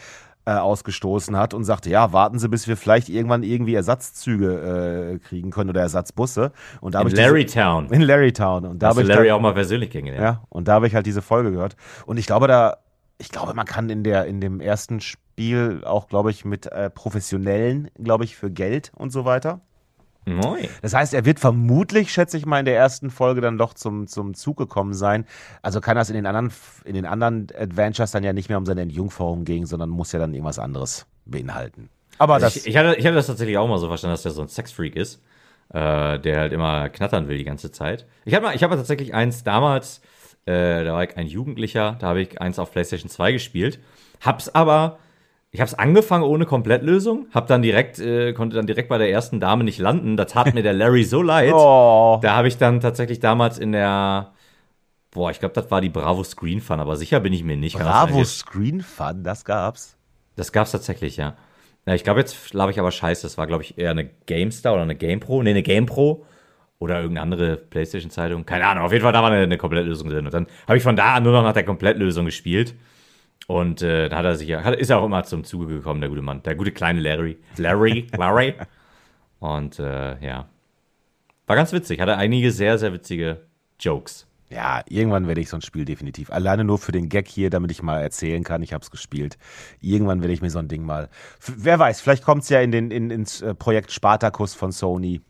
äh, 0.47 0.51
ausgestoßen 0.53 1.38
hat 1.38 1.55
und 1.55 1.64
sagte, 1.64 1.88
ja, 1.88 2.12
warten 2.12 2.38
Sie, 2.38 2.51
bis 2.51 2.68
wir 2.68 2.76
vielleicht 2.76 3.09
irgendwann 3.09 3.42
irgendwie 3.42 3.74
Ersatzzüge 3.74 5.14
äh, 5.14 5.18
kriegen 5.18 5.51
können 5.51 5.70
oder 5.70 5.80
Ersatzbusse. 5.80 6.53
Und 6.82 6.95
da 6.95 7.01
In 7.01 7.09
Larrytown. 7.09 7.86
in 7.90 8.03
Larrytown 8.03 8.66
und 8.66 8.82
da 8.82 8.88
habe 8.88 9.01
ich 9.03 9.09
Larry 9.09 9.28
dann- 9.28 9.36
auch 9.36 9.40
mal 9.40 9.55
persönlich 9.55 9.88
kennengelernt? 9.90 10.22
ja, 10.22 10.42
und 10.51 10.68
da 10.68 10.74
habe 10.74 10.86
ich 10.86 10.95
halt 10.95 11.07
diese 11.07 11.22
Folge 11.22 11.51
gehört. 11.53 11.76
Und 12.05 12.18
ich 12.18 12.26
glaube, 12.26 12.47
da, 12.47 12.76
ich 13.16 13.30
glaube, 13.30 13.55
man 13.55 13.64
kann 13.64 13.88
in 13.88 14.03
der, 14.05 14.26
in 14.26 14.42
dem 14.42 14.61
ersten 14.61 15.01
Spiel 15.01 15.80
auch, 15.86 16.09
glaube 16.09 16.30
ich, 16.30 16.45
mit 16.45 16.66
äh, 16.66 16.90
Professionellen, 16.90 17.88
glaube 18.03 18.24
ich, 18.24 18.36
für 18.36 18.51
Geld 18.51 18.92
und 18.95 19.11
so 19.12 19.24
weiter. 19.24 19.61
Neu. 20.27 20.68
Das 20.83 20.95
heißt, 20.95 21.12
er 21.14 21.25
wird 21.25 21.39
vermutlich, 21.39 22.12
schätze 22.12 22.37
ich 22.37 22.47
mal, 22.47 22.61
in 22.61 22.64
der 22.64 22.77
ersten 22.77 23.11
Folge 23.11 23.41
dann 23.41 23.59
doch 23.59 23.75
zum, 23.75 24.07
zum 24.07 24.35
Zug 24.35 24.57
gekommen 24.57 24.95
sein. 24.95 25.27
Also 25.62 25.81
kann 25.81 25.97
das 25.97 26.09
in 26.09 26.14
den 26.14 26.27
anderen, 26.27 26.51
in 26.85 26.95
den 26.95 27.07
anderen 27.07 27.49
Adventures 27.59 28.11
dann 28.11 28.25
ja 28.25 28.33
nicht 28.33 28.49
mehr 28.49 28.59
um 28.59 28.66
seine 28.66 28.83
Entjungferung 28.83 29.45
gehen, 29.45 29.66
sondern 29.66 29.91
muss 29.91 30.12
ja 30.12 30.18
dann 30.18 30.33
irgendwas 30.33 30.59
anderes 30.59 31.07
beinhalten. 31.27 31.91
Aber 32.18 32.39
das, 32.39 32.57
Ich, 32.57 32.66
ich, 32.66 32.77
hatte, 32.77 32.95
ich 32.97 33.05
hatte 33.05 33.16
das 33.16 33.27
tatsächlich 33.27 33.59
auch 33.59 33.68
mal 33.68 33.79
so 33.79 33.89
verstanden, 33.89 34.14
dass 34.14 34.22
der 34.22 34.33
so 34.33 34.43
ein 34.43 34.49
Sexfreak 34.49 34.97
ist, 34.97 35.20
äh, 35.72 36.18
der 36.18 36.41
halt 36.41 36.53
immer 36.53 36.89
knattern 36.89 37.29
will 37.29 37.37
die 37.37 37.45
ganze 37.45 37.70
Zeit. 37.70 38.07
Ich 38.25 38.35
habe 38.35 38.55
ich 38.55 38.62
habe 38.62 38.77
tatsächlich 38.77 39.14
eins 39.14 39.45
damals, 39.45 40.01
äh, 40.47 40.85
da 40.85 40.93
war 40.95 41.05
ich 41.05 41.16
ein 41.16 41.27
Jugendlicher, 41.27 41.97
da 41.99 42.09
habe 42.09 42.22
ich 42.22 42.41
eins 42.41 42.59
auf 42.59 42.72
PlayStation 42.72 43.11
2 43.11 43.33
gespielt, 43.33 43.81
hab's 44.20 44.49
aber, 44.49 44.99
ich 45.55 45.61
hab's 45.61 45.74
angefangen 45.74 46.24
ohne 46.24 46.46
Komplettlösung, 46.46 47.28
hab 47.32 47.46
dann 47.46 47.62
direkt, 47.62 48.00
äh, 48.00 48.32
konnte 48.32 48.57
dann 48.57 48.66
direkt 48.66 48.88
bei 48.88 48.98
der 48.98 49.09
ersten 49.09 49.38
Dame 49.38 49.62
nicht 49.62 49.78
landen. 49.78 50.16
Da 50.16 50.24
tat 50.24 50.52
mir 50.52 50.64
der 50.64 50.72
Larry 50.72 51.05
so 51.05 51.22
leid. 51.22 51.52
oh, 51.55 52.18
Da 52.20 52.34
habe 52.34 52.48
ich 52.48 52.59
dann 52.59 52.80
tatsächlich 52.80 53.20
damals 53.20 53.61
in 53.61 53.70
der, 53.70 54.32
boah, 55.12 55.30
ich 55.30 55.38
glaube, 55.38 55.55
das 55.55 55.70
war 55.70 55.80
die 55.80 55.90
Bravo 55.90 56.24
Screen 56.24 56.61
Fun, 56.61 56.80
aber 56.80 56.96
sicher 56.96 57.20
bin 57.20 57.32
ich 57.32 57.44
mir 57.44 57.57
nicht. 57.57 57.78
Bravo 57.78 58.24
Screen 58.24 58.80
Fun, 58.80 59.22
das 59.22 59.44
gab's. 59.44 59.96
Das 60.34 60.50
gab's 60.50 60.72
tatsächlich, 60.72 61.18
ja. 61.18 61.36
ja 61.86 61.94
ich 61.94 62.02
glaube, 62.02 62.18
jetzt 62.18 62.52
laber 62.52 62.72
ich 62.72 62.80
aber 62.80 62.90
scheiße. 62.90 63.22
Das 63.22 63.38
war, 63.38 63.46
glaube 63.46 63.62
ich, 63.62 63.78
eher 63.78 63.92
eine 63.92 64.11
GameStar 64.26 64.72
oder 64.72 64.82
eine 64.82 64.96
GamePro. 64.96 65.44
Nee, 65.44 65.50
eine 65.50 65.62
GamePro 65.62 66.26
oder 66.80 66.96
irgendeine 66.96 67.22
andere 67.22 67.57
PlayStation-Zeitung. 67.59 68.44
Keine 68.44 68.66
Ahnung. 68.66 68.82
Auf 68.82 68.90
jeden 68.90 69.05
Fall, 69.05 69.12
da 69.12 69.22
war 69.22 69.30
eine, 69.30 69.44
eine 69.44 69.57
Komplettlösung 69.57 70.09
drin. 70.11 70.24
Und 70.24 70.34
dann 70.34 70.48
habe 70.66 70.78
ich 70.78 70.82
von 70.82 70.96
da 70.96 71.14
an 71.14 71.22
nur 71.22 71.32
noch 71.32 71.44
nach 71.44 71.52
der 71.52 71.64
Komplettlösung 71.64 72.24
gespielt. 72.24 72.74
Und 73.47 73.82
äh, 73.82 74.09
da 74.09 74.18
hat 74.18 74.24
er 74.24 74.37
sich 74.37 74.49
ja, 74.49 74.64
hat, 74.64 74.76
ist 74.76 74.91
er 74.91 74.99
auch 74.99 75.05
immer 75.05 75.22
zum 75.24 75.45
Zuge 75.45 75.66
gekommen, 75.66 76.01
der 76.01 76.09
gute 76.09 76.22
Mann. 76.22 76.43
Der 76.43 76.55
gute 76.55 76.72
kleine 76.72 77.01
Larry. 77.01 77.39
Larry, 77.57 78.07
Larry. 78.16 78.55
Und 79.39 79.78
äh, 79.78 80.24
ja. 80.24 80.49
War 81.47 81.57
ganz 81.57 81.72
witzig. 81.72 82.01
Hatte 82.01 82.16
einige 82.16 82.51
sehr, 82.51 82.78
sehr 82.78 82.93
witzige 82.93 83.43
Jokes. 83.78 84.26
Ja, 84.51 84.82
irgendwann 84.89 85.26
werde 85.26 85.41
ich 85.41 85.49
so 85.49 85.57
ein 85.57 85.62
Spiel 85.62 85.85
definitiv. 85.85 86.30
Alleine 86.30 86.64
nur 86.64 86.78
für 86.78 86.93
den 86.93 87.09
Gag 87.09 87.28
hier, 87.28 87.51
damit 87.51 87.70
ich 87.70 87.82
mal 87.82 88.01
erzählen 88.01 88.45
kann, 88.45 88.62
ich 88.62 88.72
habe 88.72 88.82
es 88.82 88.91
gespielt. 88.91 89.37
Irgendwann 89.80 90.20
werde 90.20 90.32
ich 90.32 90.43
mir 90.43 90.51
so 90.51 90.59
ein 90.59 90.68
Ding 90.68 90.85
mal. 90.85 91.09
Wer 91.41 91.78
weiß, 91.78 92.01
vielleicht 92.01 92.24
kommt 92.24 92.45
es 92.45 92.51
ja 92.51 92.61
in 92.61 92.70
den, 92.70 92.91
in, 92.91 93.11
ins 93.11 93.43
äh, 93.43 93.55
Projekt 93.55 93.91
Spartacus 93.91 94.55
von 94.55 94.70
Sony. 94.70 95.22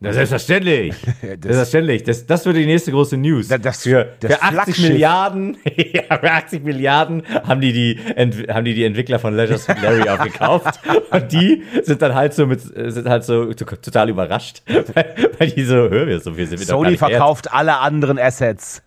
Ja, 0.10 0.14
selbstverständlich. 0.14 0.94
Das- 1.02 1.20
selbstverständlich. 1.42 2.02
Das, 2.04 2.24
das 2.24 2.46
wird 2.46 2.56
die 2.56 2.64
nächste 2.64 2.90
große 2.90 3.18
News. 3.18 3.48
Das- 3.48 3.60
das- 3.60 3.82
für, 3.82 4.08
das 4.20 4.32
für 4.32 4.42
80 4.42 4.54
Flaggschiff. 4.54 4.88
Milliarden, 4.88 5.56
ja, 5.92 6.18
für 6.18 6.30
80 6.32 6.64
Milliarden 6.64 7.22
haben 7.46 7.60
die 7.60 7.72
die, 7.74 7.98
Ent, 8.16 8.48
haben 8.48 8.64
die, 8.64 8.72
die 8.74 8.84
Entwickler 8.84 9.18
von 9.18 9.34
Leisure 9.36 9.58
Suit 9.58 9.76
Larry 9.82 10.08
aufgekauft. 10.08 10.80
Und 11.10 11.32
die 11.32 11.62
sind 11.82 12.00
dann 12.00 12.14
halt 12.14 12.32
so 12.32 12.46
mit, 12.46 12.60
sind 12.62 13.08
halt 13.10 13.24
so 13.24 13.52
to- 13.52 13.64
total 13.76 14.08
überrascht, 14.08 14.62
weil, 14.94 15.14
weil 15.38 15.50
die 15.50 15.64
so, 15.64 15.74
hör 15.74 16.06
wir 16.06 16.18
so 16.20 16.32
viel 16.32 16.46
sind 16.46 16.60
wir 16.60 16.66
Sony 16.66 16.92
nicht 16.92 17.00
wert. 17.02 17.10
verkauft 17.10 17.52
alle 17.52 17.76
anderen 17.78 18.18
Assets. 18.18 18.82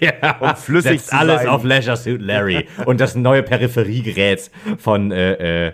ja, 0.00 0.36
um 0.38 0.54
flüssig 0.54 1.00
alles 1.10 1.40
sein. 1.40 1.48
auf 1.48 1.64
Leisure 1.64 1.96
Suit 1.96 2.22
Larry 2.22 2.66
und 2.84 3.00
das 3.00 3.16
neue 3.16 3.42
Peripheriegerät 3.42 4.50
von 4.78 5.10
äh, 5.10 5.66
äh, 5.68 5.72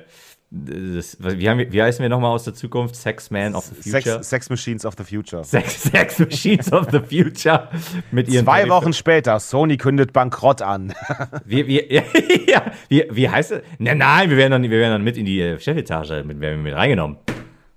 das, 0.55 1.17
wie, 1.19 1.49
haben 1.49 1.59
wir, 1.59 1.73
wie 1.73 1.83
heißen 1.83 2.03
wir 2.03 2.11
nochmal 2.11 2.31
aus 2.33 2.45
der 2.45 2.53
Zukunft? 2.53 2.95
Sex 2.95 3.31
Man 3.31 3.55
of 3.55 3.65
the 3.65 3.75
Future? 3.75 4.03
Sex, 4.23 4.29
Sex 4.29 4.51
Machines 4.51 4.85
of 4.85 4.95
the 4.99 5.05
Future. 5.05 5.43
Sex, 5.45 5.85
Sex 5.85 6.19
Machines 6.19 6.71
of 6.71 6.89
the 6.91 6.99
Future 7.01 7.69
mit 8.11 8.29
ihren 8.29 8.45
Zwei 8.45 8.69
Wochen 8.69 8.93
später, 8.93 9.41
Sony 9.41 9.79
kündet 9.79 10.13
Bankrott 10.13 10.61
an. 10.61 10.93
Wie, 11.47 11.67
wie, 11.67 11.83
ja, 12.51 12.71
wie, 12.91 13.07
wie 13.11 13.29
heißt 13.31 13.53
es? 13.53 13.63
Nein, 13.79 13.97
nein, 13.97 14.29
wir 14.29 14.37
werden 14.37 14.53
dann, 14.53 14.63
wir 14.63 14.71
werden 14.71 14.93
dann 14.93 15.03
mit 15.05 15.17
in 15.17 15.25
die 15.25 15.41
äh, 15.41 15.59
Chefetage 15.59 16.23
mit, 16.25 16.39
werden 16.41 16.59
wir 16.59 16.71
mit 16.71 16.75
reingenommen. 16.75 17.17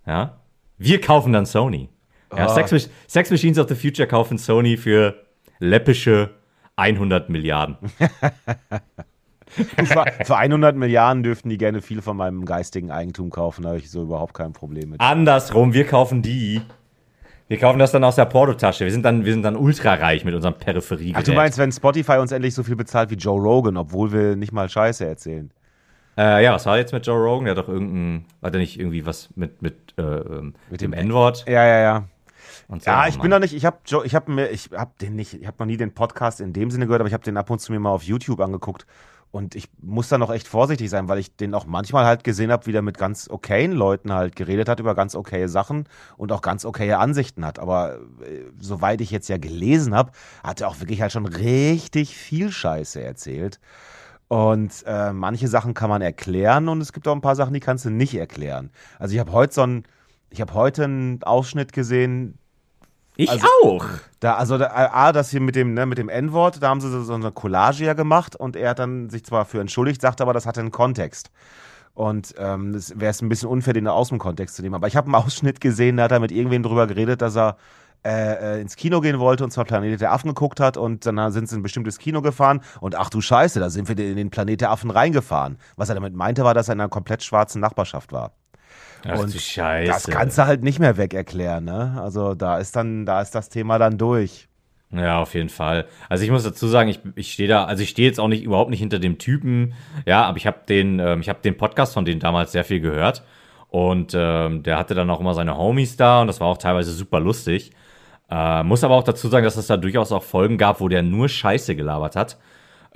Ja? 0.05 0.41
Wir 0.77 0.99
kaufen 0.99 1.31
dann 1.31 1.45
Sony. 1.45 1.89
Ja, 2.35 2.47
Ah. 2.47 2.49
Sex, 2.49 2.89
Sex 3.07 3.31
Machines 3.31 3.57
of 3.57 3.69
the 3.69 3.75
Future 3.75 4.07
kaufen 4.07 4.37
Sony 4.37 4.75
für 4.75 5.23
läppische 5.59 6.31
100 6.75 7.29
Milliarden. 7.29 7.77
für, 9.55 10.05
für 10.25 10.37
100 10.37 10.75
Milliarden 10.75 11.23
dürften 11.23 11.49
die 11.49 11.57
gerne 11.57 11.81
viel 11.81 12.01
von 12.01 12.17
meinem 12.17 12.45
geistigen 12.45 12.91
Eigentum 12.91 13.29
kaufen. 13.29 13.63
Da 13.63 13.69
habe 13.69 13.79
ich 13.79 13.89
so 13.89 14.03
überhaupt 14.03 14.33
kein 14.33 14.53
Problem 14.53 14.91
mit. 14.91 15.01
Andersrum, 15.01 15.73
wir 15.73 15.85
kaufen 15.85 16.21
die. 16.21 16.61
Wir 17.47 17.59
kaufen 17.59 17.77
das 17.77 17.91
dann 17.91 18.03
aus 18.03 18.15
der 18.15 18.25
Portotasche. 18.25 18.85
Wir 18.85 18.91
sind 18.91 19.03
dann, 19.03 19.23
wir 19.23 19.31
sind 19.31 19.43
dann 19.43 19.55
ultrareich 19.55 20.25
mit 20.25 20.33
unserem 20.33 20.55
Peripheriegerät. 20.55 21.15
Ach, 21.17 21.23
du 21.23 21.33
meinst, 21.33 21.59
wenn 21.59 21.71
Spotify 21.71 22.13
uns 22.13 22.31
endlich 22.31 22.55
so 22.55 22.63
viel 22.63 22.75
bezahlt 22.75 23.11
wie 23.11 23.15
Joe 23.15 23.39
Rogan, 23.39 23.77
obwohl 23.77 24.11
wir 24.11 24.35
nicht 24.35 24.51
mal 24.51 24.67
Scheiße 24.67 25.05
erzählen? 25.05 25.51
Äh, 26.17 26.43
ja, 26.43 26.53
was 26.53 26.65
war 26.65 26.77
jetzt 26.77 26.91
mit 26.91 27.05
Joe 27.05 27.17
Rogan? 27.17 27.45
Der 27.45 27.55
hat 27.55 27.63
doch 27.63 27.69
irgendein, 27.69 28.25
hat 28.41 28.53
er 28.53 28.59
nicht 28.59 28.79
irgendwie 28.79 29.05
was 29.05 29.29
mit, 29.35 29.61
mit, 29.61 29.93
äh, 29.97 30.01
ähm, 30.01 30.55
mit 30.71 30.81
dem 30.81 30.93
N-Wort? 30.93 31.45
Ja, 31.47 31.65
ja, 31.65 31.79
ja. 31.79 32.03
so? 32.69 32.77
Ja, 32.83 33.03
Oh, 33.03 33.09
ich 33.09 33.19
bin 33.19 33.29
noch 33.29 33.39
nicht, 33.39 33.53
ich 33.53 33.65
habe 33.65 33.77
ich 34.03 34.15
habe 34.15 34.31
mir 34.31 34.49
ich 34.49 34.69
habe 34.75 34.91
den 34.99 35.15
nicht, 35.15 35.33
ich 35.35 35.45
habe 35.45 35.57
noch 35.59 35.65
nie 35.67 35.77
den 35.77 35.93
Podcast 35.93 36.41
in 36.41 36.51
dem 36.51 36.71
Sinne 36.71 36.87
gehört, 36.87 37.01
aber 37.01 37.07
ich 37.07 37.13
habe 37.13 37.23
den 37.23 37.37
ab 37.37 37.49
und 37.51 37.59
zu 37.59 37.71
mir 37.71 37.79
mal 37.79 37.91
auf 37.91 38.03
YouTube 38.03 38.39
angeguckt 38.39 38.87
und 39.31 39.55
ich 39.55 39.69
muss 39.81 40.07
da 40.07 40.17
noch 40.17 40.31
echt 40.31 40.47
vorsichtig 40.47 40.89
sein, 40.89 41.09
weil 41.09 41.19
ich 41.19 41.35
den 41.35 41.53
auch 41.53 41.65
manchmal 41.65 42.05
halt 42.05 42.23
gesehen 42.23 42.51
habe, 42.51 42.65
wie 42.67 42.71
der 42.71 42.81
mit 42.81 42.97
ganz 42.97 43.29
okayen 43.29 43.73
Leuten 43.73 44.13
halt 44.13 44.35
geredet 44.35 44.69
hat 44.69 44.79
über 44.79 44.95
ganz 44.95 45.13
okaye 45.13 45.49
Sachen 45.49 45.89
und 46.15 46.31
auch 46.31 46.41
ganz 46.41 46.63
okaye 46.63 46.97
Ansichten 46.97 47.45
hat, 47.45 47.59
aber 47.59 47.95
äh, 48.21 48.43
soweit 48.59 49.01
ich 49.01 49.11
jetzt 49.11 49.27
ja 49.27 49.37
gelesen 49.37 49.93
habe, 49.93 50.11
hat 50.43 50.61
er 50.61 50.69
auch 50.69 50.79
wirklich 50.79 51.01
halt 51.01 51.11
schon 51.11 51.25
richtig 51.25 52.15
viel 52.15 52.51
Scheiße 52.51 53.01
erzählt. 53.01 53.59
Und 54.27 54.83
äh, 54.87 55.13
manche 55.13 55.47
Sachen 55.47 55.73
kann 55.73 55.89
man 55.89 56.01
erklären 56.01 56.67
und 56.67 56.81
es 56.81 56.93
gibt 56.93 57.07
auch 57.07 57.13
ein 57.13 57.21
paar 57.21 57.35
Sachen, 57.35 57.53
die 57.53 57.59
kannst 57.59 57.85
du 57.85 57.89
nicht 57.89 58.15
erklären. 58.15 58.71
Also 58.97 59.13
ich 59.13 59.19
habe 59.19 59.31
heute 59.31 59.53
so 59.53 59.61
ein, 59.61 59.83
ich 60.29 60.41
habe 60.41 60.53
heute 60.53 60.85
einen 60.85 61.21
Ausschnitt 61.23 61.73
gesehen, 61.73 62.39
Ich 63.17 63.29
also- 63.29 63.47
auch. 63.63 63.85
da, 64.19 64.35
also 64.35 64.57
da, 64.57 64.67
A, 64.67 65.11
das 65.11 65.29
hier 65.29 65.41
mit 65.41 65.55
dem, 65.55 65.73
ne, 65.73 65.85
mit 65.85 65.97
dem 65.97 66.09
N-Wort, 66.09 66.61
da 66.61 66.69
haben 66.69 66.81
sie 66.81 67.03
so, 67.03 67.13
eine 67.13 67.31
Collage 67.31 67.85
ja 67.85 67.93
gemacht 67.93 68.35
und 68.35 68.55
er 68.55 68.71
hat 68.71 68.79
dann 68.79 69.09
sich 69.09 69.23
zwar 69.25 69.45
für 69.45 69.61
entschuldigt, 69.61 70.01
sagt 70.01 70.21
aber, 70.21 70.33
das 70.33 70.45
hatte 70.45 70.59
einen 70.59 70.71
Kontext. 70.71 71.31
Und 71.93 72.35
ähm, 72.37 72.73
es 72.75 72.99
wäre 72.99 73.11
es 73.11 73.21
ein 73.21 73.29
bisschen 73.29 73.47
unfair, 73.47 73.73
den 73.73 73.87
aus 73.87 74.09
dem 74.09 74.19
Kontext 74.19 74.57
zu 74.57 74.61
nehmen. 74.61 74.75
Aber 74.75 74.87
ich 74.87 74.97
habe 74.97 75.05
einen 75.05 75.15
Ausschnitt 75.25 75.61
gesehen, 75.61 75.97
da 75.97 76.03
hat 76.03 76.11
er 76.11 76.19
mit 76.19 76.31
irgendwem 76.31 76.61
drüber 76.63 76.87
geredet, 76.87 77.21
dass 77.21 77.37
er 77.37 77.57
äh, 78.05 78.57
äh, 78.57 78.61
ins 78.61 78.75
Kino 78.75 79.01
gehen 79.01 79.17
wollte 79.17 79.43
und 79.43 79.49
zwar 79.49 79.65
Planet 79.65 79.99
der 79.99 80.11
Affen 80.11 80.27
geguckt 80.27 80.59
hat 80.59 80.77
und 80.77 81.07
dann 81.07 81.31
sind 81.31 81.49
sie 81.49 81.55
in 81.55 81.61
ein 81.61 81.63
bestimmtes 81.63 81.97
Kino 81.97 82.21
gefahren 82.21 82.61
und 82.79 82.93
ach 82.93 83.09
du 83.09 83.19
Scheiße, 83.19 83.59
da 83.59 83.71
sind 83.71 83.87
wir 83.87 83.97
in 83.97 84.15
den 84.15 84.29
Planet 84.29 84.61
der 84.61 84.69
Affen 84.69 84.91
reingefahren. 84.91 85.57
Was 85.75 85.89
er 85.89 85.95
damit 85.95 86.13
meinte, 86.13 86.43
war, 86.43 86.53
dass 86.53 86.69
er 86.69 86.73
in 86.73 86.81
einer 86.81 86.89
komplett 86.89 87.23
schwarzen 87.23 87.61
Nachbarschaft 87.61 88.11
war. 88.11 88.33
Ach 89.07 89.19
Und 89.19 89.33
Scheiße. 89.33 89.91
Das 89.91 90.07
kannst 90.07 90.37
du 90.37 90.45
halt 90.45 90.63
nicht 90.63 90.79
mehr 90.79 90.97
weg 90.97 91.13
erklären, 91.13 91.65
ne? 91.65 91.99
Also 92.01 92.33
da 92.33 92.57
ist 92.57 92.75
dann, 92.75 93.05
da 93.05 93.21
ist 93.21 93.35
das 93.35 93.49
Thema 93.49 93.77
dann 93.77 93.97
durch. 93.97 94.47
Ja, 94.91 95.19
auf 95.19 95.33
jeden 95.33 95.49
Fall. 95.49 95.85
Also 96.09 96.23
ich 96.23 96.31
muss 96.31 96.43
dazu 96.43 96.67
sagen, 96.67 96.89
ich, 96.89 96.99
ich 97.15 97.33
stehe 97.33 97.49
da, 97.49 97.65
also 97.65 97.83
ich 97.83 97.89
stehe 97.89 98.07
jetzt 98.07 98.19
auch 98.19 98.27
nicht 98.27 98.43
überhaupt 98.43 98.69
nicht 98.69 98.79
hinter 98.79 98.99
dem 98.99 99.17
Typen, 99.17 99.73
ja, 100.05 100.23
aber 100.23 100.37
ich 100.37 100.47
habe 100.47 100.59
den, 100.67 100.99
ähm, 100.99 101.21
ich 101.21 101.29
habe 101.29 101.39
den 101.43 101.57
Podcast 101.57 101.93
von 101.93 102.05
denen 102.05 102.19
damals 102.19 102.51
sehr 102.51 102.63
viel 102.63 102.79
gehört 102.79 103.23
und 103.69 104.13
ähm, 104.15 104.63
der 104.63 104.77
hatte 104.77 104.95
dann 104.95 105.09
auch 105.09 105.19
immer 105.19 105.33
seine 105.33 105.57
Homies 105.57 105.97
da 105.97 106.21
und 106.21 106.27
das 106.27 106.39
war 106.39 106.47
auch 106.47 106.57
teilweise 106.57 106.91
super 106.93 107.19
lustig. 107.19 107.71
Äh, 108.29 108.63
muss 108.63 108.83
aber 108.83 108.95
auch 108.95 109.03
dazu 109.03 109.27
sagen, 109.27 109.43
dass 109.43 109.57
es 109.57 109.67
da 109.67 109.77
durchaus 109.77 110.11
auch 110.11 110.23
Folgen 110.23 110.57
gab, 110.57 110.79
wo 110.79 110.87
der 110.87 111.03
nur 111.03 111.29
Scheiße 111.29 111.75
gelabert 111.75 112.15
hat. 112.15 112.37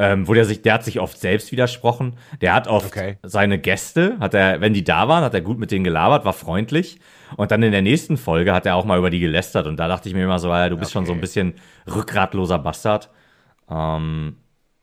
Ähm, 0.02 0.28
wo 0.30 0.34
der 0.34 0.46
sich, 0.46 0.62
der 0.62 0.76
hat 0.76 0.86
sich 0.86 1.00
oft 1.02 1.20
selbst 1.20 1.52
widersprochen. 1.52 2.16
Der 2.40 2.54
hat 2.54 2.68
oft 2.70 2.88
Okay. 2.88 3.18
seine 3.22 3.60
Gäste, 3.60 4.16
hat 4.22 4.34
er, 4.34 4.62
wenn 4.62 4.74
die 4.74 4.86
da 4.86 5.10
waren, 5.10 5.26
hat 5.26 5.34
er 5.34 5.42
gut 5.42 5.60
mit 5.60 5.72
denen 5.72 5.84
gelabert, 5.84 6.24
war 6.24 6.32
freundlich. 6.32 7.00
Und 7.36 7.52
dann 7.52 7.62
in 7.64 7.74
der 7.74 7.82
nächsten 7.82 8.16
Folge 8.16 8.54
hat 8.54 8.66
er 8.66 8.76
auch 8.76 8.86
mal 8.86 8.98
über 8.98 9.10
die 9.10 9.20
gelästert. 9.20 9.68
Und 9.68 9.78
da 9.78 9.90
dachte 9.90 10.08
ich 10.08 10.16
mir 10.16 10.24
immer 10.24 10.40
so, 10.40 10.48
ja, 10.48 10.70
du 10.70 10.78
bist 10.78 10.94
schon 10.94 11.06
so 11.06 11.12
ein 11.12 11.18
Okay. 11.18 11.22
bisschen 11.22 11.54
rückgratloser 11.94 12.60
Bastard. 12.60 13.10
Ähm, 13.70 14.38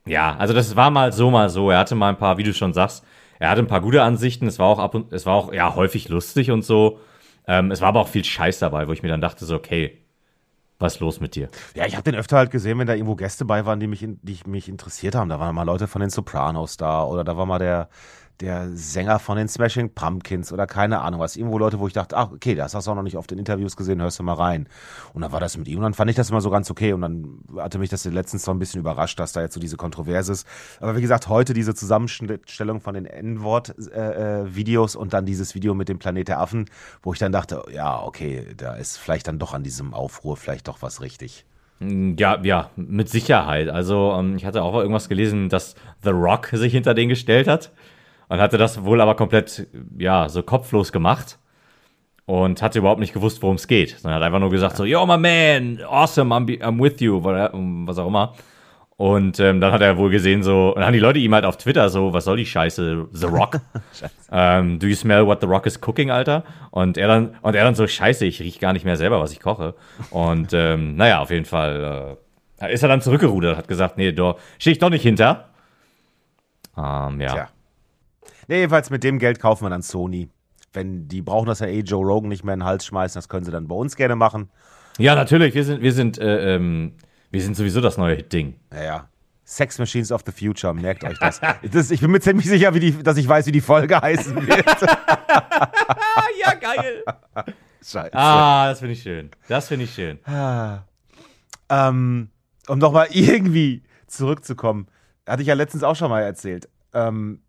ja, 0.05 0.35
also 0.37 0.53
das 0.53 0.75
war 0.75 0.91
mal 0.91 1.11
so, 1.11 1.31
mal 1.31 1.49
so. 1.49 1.71
Er 1.71 1.79
hatte 1.79 1.95
mal 1.95 2.09
ein 2.09 2.17
paar, 2.17 2.37
wie 2.37 2.43
du 2.43 2.53
schon 2.53 2.73
sagst, 2.73 3.03
er 3.39 3.49
hatte 3.49 3.61
ein 3.61 3.67
paar 3.67 3.81
gute 3.81 4.03
Ansichten. 4.03 4.47
Es 4.47 4.59
war 4.59 4.67
auch 4.67 4.79
ab 4.79 4.95
und, 4.95 5.11
es 5.13 5.25
war 5.25 5.33
auch, 5.35 5.51
ja, 5.51 5.75
häufig 5.75 6.09
lustig 6.09 6.51
und 6.51 6.63
so. 6.63 6.99
Ähm, 7.47 7.71
es 7.71 7.81
war 7.81 7.89
aber 7.89 8.01
auch 8.01 8.07
viel 8.07 8.23
Scheiß 8.23 8.59
dabei, 8.59 8.87
wo 8.87 8.93
ich 8.93 9.03
mir 9.03 9.09
dann 9.09 9.21
dachte 9.21 9.45
so, 9.45 9.55
okay, 9.55 9.97
was 10.79 10.95
ist 10.95 10.99
los 10.99 11.19
mit 11.19 11.35
dir? 11.35 11.49
Ja, 11.75 11.85
ich 11.85 11.95
habe 11.95 12.03
den 12.03 12.15
öfter 12.15 12.37
halt 12.37 12.51
gesehen, 12.51 12.77
wenn 12.79 12.87
da 12.87 12.93
irgendwo 12.93 13.15
Gäste 13.15 13.45
bei 13.45 13.65
waren, 13.65 13.79
die 13.79 13.87
mich, 13.87 14.05
die 14.07 14.39
mich 14.45 14.69
interessiert 14.69 15.15
haben. 15.15 15.29
Da 15.29 15.39
waren 15.39 15.55
mal 15.55 15.63
Leute 15.63 15.87
von 15.87 16.01
den 16.01 16.09
Sopranos 16.09 16.77
da 16.77 17.03
oder 17.03 17.23
da 17.23 17.37
war 17.37 17.45
mal 17.45 17.59
der, 17.59 17.89
der 18.39 18.69
Sänger 18.75 19.19
von 19.19 19.37
den 19.37 19.47
Smashing 19.47 19.89
Pumpkins 19.89 20.53
oder 20.53 20.67
keine 20.67 21.01
Ahnung 21.01 21.19
was. 21.19 21.35
Irgendwo 21.35 21.57
Leute, 21.57 21.79
wo 21.79 21.87
ich 21.87 21.93
dachte, 21.93 22.15
ach, 22.15 22.31
okay, 22.31 22.53
das 22.53 22.75
hast 22.75 22.85
du 22.85 22.91
auch 22.91 22.95
noch 22.95 23.03
nicht 23.03 23.17
oft 23.17 23.31
in 23.31 23.39
Interviews 23.39 23.75
gesehen, 23.75 24.01
hörst 24.01 24.19
du 24.19 24.23
mal 24.23 24.33
rein. 24.33 24.67
Und 25.13 25.23
dann 25.23 25.31
war 25.31 25.39
das 25.39 25.57
mit 25.57 25.67
ihm 25.67 25.77
und 25.77 25.83
dann 25.83 25.93
fand 25.95 26.09
ich 26.11 26.15
das 26.15 26.29
immer 26.29 26.41
so 26.41 26.49
ganz 26.49 26.69
okay 26.69 26.93
und 26.93 27.01
dann 27.01 27.39
hatte 27.57 27.79
mich 27.79 27.89
das 27.89 28.05
letztens 28.05 28.43
so 28.43 28.51
ein 28.51 28.59
bisschen 28.59 28.79
überrascht, 28.79 29.19
dass 29.19 29.33
da 29.33 29.41
jetzt 29.41 29.55
so 29.55 29.59
diese 29.59 29.77
Kontroverse 29.77 30.31
ist. 30.31 30.47
Aber 30.79 30.95
wie 30.95 31.01
gesagt, 31.01 31.27
heute 31.29 31.53
diese 31.53 31.73
Zusammenstellung 31.73 32.79
von 32.79 32.93
den 32.93 33.05
N-Wort-Videos 33.05 34.95
und 34.95 35.13
dann 35.13 35.25
dieses 35.25 35.55
Video 35.55 35.73
mit 35.73 35.89
dem 35.89 35.97
Planet 35.97 36.27
der 36.27 36.39
Affen, 36.39 36.65
wo 37.01 37.13
ich 37.13 37.19
dann 37.19 37.31
dachte, 37.31 37.63
ja, 37.73 38.01
okay, 38.03 38.53
da 38.55 38.75
ist 38.75 38.97
vielleicht 38.97 39.27
dann 39.27 39.39
doch 39.39 39.53
an 39.53 39.63
diesem 39.63 39.93
Aufruhr 39.93 40.37
vielleicht 40.37 40.67
doch 40.67 40.81
was 40.81 41.01
richtig. 41.01 41.45
Ja, 41.79 42.41
ja, 42.41 42.71
mit 42.75 43.09
Sicherheit. 43.09 43.69
Also 43.69 44.15
ähm, 44.17 44.35
ich 44.35 44.45
hatte 44.45 44.63
auch 44.63 44.73
irgendwas 44.75 45.09
gelesen, 45.09 45.49
dass 45.49 45.75
The 46.03 46.09
Rock 46.09 46.47
sich 46.53 46.73
hinter 46.73 46.95
den 46.95 47.09
gestellt 47.09 47.47
hat 47.47 47.71
und 48.29 48.39
hatte 48.39 48.57
das 48.57 48.83
wohl 48.83 49.01
aber 49.01 49.15
komplett, 49.15 49.67
ja, 49.97 50.29
so 50.29 50.43
kopflos 50.43 50.91
gemacht 50.91 51.37
und 52.25 52.61
hatte 52.61 52.79
überhaupt 52.79 52.99
nicht 52.99 53.13
gewusst, 53.13 53.41
worum 53.41 53.55
es 53.55 53.67
geht. 53.67 53.97
Sondern 53.99 54.19
hat 54.19 54.25
einfach 54.25 54.39
nur 54.39 54.49
gesagt 54.49 54.75
so, 54.75 54.83
yo, 54.85 55.05
my 55.05 55.17
man, 55.17 55.79
awesome, 55.87 56.33
I'm, 56.35 56.45
be- 56.45 56.63
I'm 56.65 56.81
with 56.81 56.99
you, 56.99 57.23
was 57.23 57.97
auch 57.97 58.07
immer. 58.07 58.33
Und 58.97 59.39
ähm, 59.39 59.61
dann 59.61 59.71
hat 59.71 59.81
er 59.81 59.95
wohl 59.97 60.09
gesehen 60.09 60.41
so, 60.41 60.69
und 60.69 60.77
dann 60.77 60.85
haben 60.85 60.93
die 60.93 60.99
Leute 60.99 61.19
ihm 61.19 61.33
halt 61.35 61.45
auf 61.45 61.57
Twitter 61.57 61.87
so, 61.89 62.13
was 62.13 62.25
soll 62.25 62.37
die 62.37 62.47
Scheiße, 62.47 63.07
The 63.11 63.27
Rock? 63.27 63.59
ähm, 64.31 64.79
do 64.79 64.87
you 64.87 64.95
smell 64.95 65.25
what 65.27 65.39
The 65.39 65.45
Rock 65.45 65.67
is 65.67 65.79
cooking, 65.79 66.09
Alter? 66.09 66.43
Und 66.71 66.97
er 66.97 67.07
dann, 67.07 67.35
und 67.43 67.55
er 67.55 67.63
dann 67.63 67.75
so, 67.75 67.85
scheiße, 67.85 68.25
ich 68.25 68.41
riech 68.41 68.59
gar 68.59 68.73
nicht 68.73 68.85
mehr 68.85 68.97
selber, 68.97 69.19
was 69.21 69.31
ich 69.31 69.39
koche. 69.39 69.75
Und 70.09 70.51
ähm, 70.53 70.95
naja, 70.95 71.19
auf 71.19 71.29
jeden 71.29 71.45
Fall 71.45 72.17
äh, 72.59 72.73
ist 72.73 72.81
er 72.81 72.89
dann 72.89 73.01
zurückgerudert, 73.01 73.55
hat 73.55 73.67
gesagt, 73.67 73.97
nee, 73.99 74.11
da 74.11 74.35
stehe 74.57 74.71
ich 74.71 74.79
doch 74.79 74.89
nicht 74.89 75.03
hinter. 75.03 75.49
Ähm, 76.75 77.21
ja. 77.21 77.33
Tja. 77.33 77.49
Nee, 78.47 78.59
jedenfalls 78.59 78.89
mit 78.89 79.03
dem 79.03 79.19
Geld 79.19 79.39
kaufen 79.39 79.65
wir 79.65 79.69
dann 79.69 79.81
Sony. 79.81 80.29
Wenn 80.73 81.07
die 81.07 81.21
brauchen 81.21 81.47
das 81.47 81.59
ja 81.59 81.67
eh 81.67 81.79
Joe 81.79 82.05
Rogan 82.05 82.29
nicht 82.29 82.43
mehr 82.43 82.53
in 82.53 82.61
den 82.61 82.65
Hals 82.65 82.85
schmeißen, 82.85 83.17
das 83.17 83.29
können 83.29 83.45
sie 83.45 83.51
dann 83.51 83.67
bei 83.67 83.75
uns 83.75 83.95
gerne 83.95 84.15
machen. 84.15 84.49
Ja, 84.97 85.15
natürlich, 85.15 85.53
wir 85.53 85.63
sind, 85.63 85.81
wir 85.81 85.93
sind, 85.93 86.17
äh, 86.17 86.55
ähm, 86.55 86.93
wir 87.29 87.41
sind 87.41 87.55
sowieso 87.55 87.81
das 87.81 87.97
neue 87.97 88.23
Ding. 88.23 88.55
Naja. 88.71 89.09
Sex 89.43 89.79
Machines 89.79 90.11
of 90.11 90.23
the 90.25 90.31
Future, 90.31 90.73
merkt 90.73 91.03
euch 91.05 91.17
das. 91.19 91.39
das 91.71 91.91
ich 91.91 92.01
bin 92.01 92.11
mir 92.11 92.19
ziemlich 92.19 92.47
sicher, 92.47 92.73
wie 92.73 92.79
die, 92.79 93.03
dass 93.03 93.17
ich 93.17 93.27
weiß, 93.27 93.45
wie 93.45 93.51
die 93.51 93.61
Folge 93.61 93.95
heißen 94.01 94.35
wird. 94.47 94.83
Ah, 94.89 96.23
ja, 96.45 96.53
geil. 96.53 97.03
Scheiße. 97.81 98.13
ah, 98.13 98.69
das 98.69 98.79
finde 98.79 98.93
ich 98.93 99.01
schön. 99.01 99.31
Das 99.47 99.67
finde 99.67 99.85
ich 99.85 99.93
schön. 99.93 100.19
Ähm, 101.69 102.29
um 102.67 102.79
nochmal 102.79 103.07
irgendwie 103.11 103.83
zurückzukommen, 104.07 104.87
hatte 105.25 105.41
ich 105.41 105.47
ja 105.47 105.53
letztens 105.53 105.83
auch 105.83 105.95
schon 105.95 106.09
mal 106.09 106.21
erzählt. 106.21 106.67
Ähm, 106.93 107.41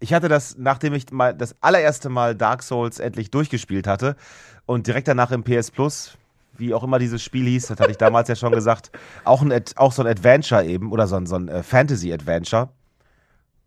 ich 0.00 0.12
hatte 0.12 0.28
das, 0.28 0.56
nachdem 0.58 0.94
ich 0.94 1.10
mal 1.10 1.34
das 1.34 1.54
allererste 1.60 2.08
Mal 2.08 2.34
Dark 2.34 2.62
Souls 2.62 2.98
endlich 2.98 3.30
durchgespielt 3.30 3.86
hatte 3.86 4.16
und 4.66 4.86
direkt 4.86 5.08
danach 5.08 5.30
im 5.30 5.42
PS 5.42 5.70
Plus, 5.70 6.16
wie 6.58 6.74
auch 6.74 6.82
immer 6.82 6.98
dieses 6.98 7.22
Spiel 7.22 7.46
hieß, 7.46 7.68
das 7.68 7.80
hatte 7.80 7.90
ich 7.90 7.98
damals 7.98 8.28
ja 8.28 8.36
schon 8.36 8.52
gesagt, 8.52 8.90
auch, 9.24 9.42
ein, 9.42 9.64
auch 9.76 9.92
so 9.92 10.02
ein 10.02 10.08
Adventure 10.08 10.64
eben 10.64 10.92
oder 10.92 11.06
so 11.06 11.16
ein, 11.16 11.26
so 11.26 11.36
ein 11.36 11.48
äh, 11.48 11.62
Fantasy-Adventure. 11.62 12.68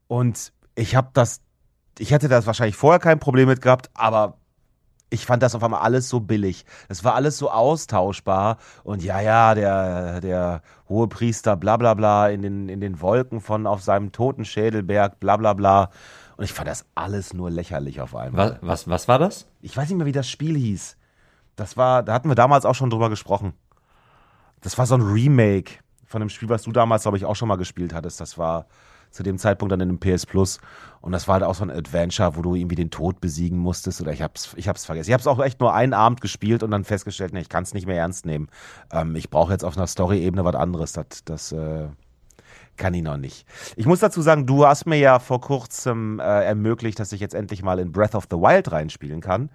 Und 0.08 0.52
ich 0.76 0.96
habe 0.96 1.10
das, 1.14 1.42
ich 1.98 2.12
hätte 2.12 2.28
das 2.28 2.46
wahrscheinlich 2.46 2.76
vorher 2.76 3.00
kein 3.00 3.20
Problem 3.20 3.48
mit 3.48 3.62
gehabt, 3.62 3.90
aber 3.94 4.38
ich 5.10 5.26
fand 5.26 5.42
das 5.44 5.56
auf 5.56 5.64
einmal 5.64 5.82
alles 5.82 6.10
so 6.10 6.20
billig. 6.20 6.66
Es 6.88 7.04
war 7.04 7.16
alles 7.16 7.38
so 7.38 7.50
austauschbar. 7.50 8.58
Und 8.84 9.04
ja, 9.04 9.20
ja, 9.22 9.56
der, 9.56 10.22
der 10.22 10.62
hohe 10.88 11.08
Priester, 11.08 11.56
bla 11.56 11.78
bla 11.78 11.94
bla, 11.94 12.30
in 12.30 12.42
den, 12.42 12.70
in 12.70 12.80
den 12.80 13.02
Wolken 13.02 13.42
von 13.42 13.66
auf 13.66 13.82
seinem 13.82 14.12
toten 14.12 14.46
Schädelberg, 14.46 15.20
bla 15.20 15.38
bla 15.38 15.54
bla. 15.54 15.90
Und 16.40 16.46
ich 16.46 16.54
fand 16.54 16.70
das 16.70 16.86
alles 16.96 17.34
nur 17.34 17.52
lächerlich 17.52 18.00
auf 18.00 18.16
einmal. 18.16 18.60
Was, 18.62 18.86
was, 18.86 18.88
was 18.88 19.08
war 19.10 19.20
das? 19.20 19.46
Ich 19.62 19.76
weiß 19.76 19.90
nicht 19.90 19.98
mehr, 19.98 20.06
wie 20.06 20.14
das 20.14 20.30
Spiel 20.30 20.56
hieß. 20.56 20.96
Das 21.58 21.76
war, 21.76 22.02
da 22.02 22.14
hatten 22.14 22.30
wir 22.30 22.36
damals 22.36 22.64
auch 22.64 22.76
schon 22.76 22.90
drüber 22.90 23.10
gesprochen. 23.10 23.52
Das 24.62 24.78
war 24.78 24.86
so 24.86 24.96
ein 24.96 25.02
Remake 25.02 25.74
von 26.06 26.22
dem 26.22 26.30
Spiel, 26.30 26.48
was 26.48 26.62
du 26.62 26.72
damals, 26.72 27.02
glaube 27.02 27.18
ich, 27.18 27.26
auch 27.26 27.36
schon 27.36 27.50
mal 27.50 27.58
gespielt 27.58 27.94
hattest. 27.94 28.22
Das 28.22 28.38
war 28.38 28.68
zu 29.12 29.22
dem 29.22 29.38
Zeitpunkt 29.38 29.74
dann 29.74 29.82
in 29.82 29.90
dem 29.90 30.00
PS 30.00 30.26
Plus. 30.26 30.62
Und 31.02 31.12
das 31.12 31.28
war 31.28 31.34
halt 31.34 31.44
auch 31.44 31.56
so 31.56 31.66
ein 31.66 31.72
Adventure, 31.72 32.38
wo 32.38 32.42
du 32.42 32.56
irgendwie 32.56 32.76
den 32.76 32.90
Tod 32.90 33.20
besiegen 33.20 33.58
musstest. 33.58 34.00
Oder 34.00 34.14
ich 34.14 34.22
hab's, 34.22 34.54
ich 34.56 34.70
hab's 34.70 34.86
vergessen. 34.86 35.10
Ich 35.10 35.14
hab's 35.14 35.28
auch 35.28 35.42
echt 35.44 35.60
nur 35.60 35.74
einen 35.74 35.94
Abend 35.94 36.22
gespielt 36.22 36.64
und 36.64 36.72
dann 36.72 36.86
festgestellt, 36.86 37.34
nee, 37.34 37.42
ich 37.42 37.50
kann 37.50 37.64
es 37.64 37.74
nicht 37.74 37.86
mehr 37.86 37.98
ernst 37.98 38.26
nehmen. 38.26 38.48
Ähm, 38.94 39.18
ich 39.18 39.30
brauche 39.30 39.52
jetzt 39.52 39.66
auf 39.66 39.76
einer 39.76 39.88
Story-Ebene 39.88 40.46
was 40.46 40.56
anderes. 40.56 40.94
Das, 40.94 41.26
das 41.26 41.52
äh, 41.52 41.90
kann 42.80 42.96
ich 42.96 43.04
noch 43.04 43.18
nicht. 43.18 43.46
Ich 43.76 43.86
muss 43.86 44.00
dazu 44.00 44.22
sagen, 44.24 44.48
du 44.48 44.66
hast 44.66 44.88
mir 44.88 44.98
ja 44.98 45.20
vor 45.20 45.40
kurzem 45.42 46.20
äh, 46.20 46.24
ermöglicht, 46.24 47.00
dass 47.00 47.12
ich 47.12 47.20
jetzt 47.20 47.36
endlich 47.36 47.62
mal 47.62 47.78
in 47.78 47.92
Breath 47.92 48.16
of 48.16 48.26
the 48.32 48.38
Wild 48.38 48.72
reinspielen 48.72 49.22
kann. 49.22 49.52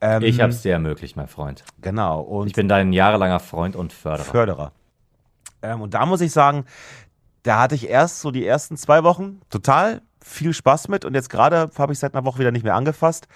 Ähm, 0.00 0.22
Ich 0.22 0.40
hab's 0.40 0.62
dir 0.62 0.72
ermöglicht, 0.74 1.16
mein 1.16 1.26
Freund. 1.26 1.64
Genau. 1.80 2.20
Und 2.20 2.46
Ich 2.46 2.52
bin 2.52 2.68
dein 2.68 2.92
jahrelanger 2.92 3.40
Freund 3.40 3.74
und 3.74 3.92
Förderer. 3.92 4.24
Förderer. 4.24 4.72
Ähm, 5.62 5.80
und 5.80 5.94
da 5.94 6.06
muss 6.06 6.20
ich 6.20 6.30
sagen, 6.30 6.66
da 7.42 7.60
hatte 7.60 7.74
ich 7.74 7.88
erst 7.88 8.20
so 8.20 8.30
die 8.30 8.46
ersten 8.46 8.76
zwei 8.76 9.02
Wochen 9.02 9.40
total 9.50 10.02
viel 10.22 10.52
Spaß 10.52 10.88
mit 10.88 11.04
und 11.04 11.14
jetzt 11.14 11.30
gerade 11.30 11.70
habe 11.76 11.92
ich 11.92 11.98
seit 11.98 12.14
einer 12.14 12.24
Woche 12.24 12.38
wieder 12.38 12.52
nicht 12.52 12.64
mehr 12.64 12.74
angefasst, 12.74 13.26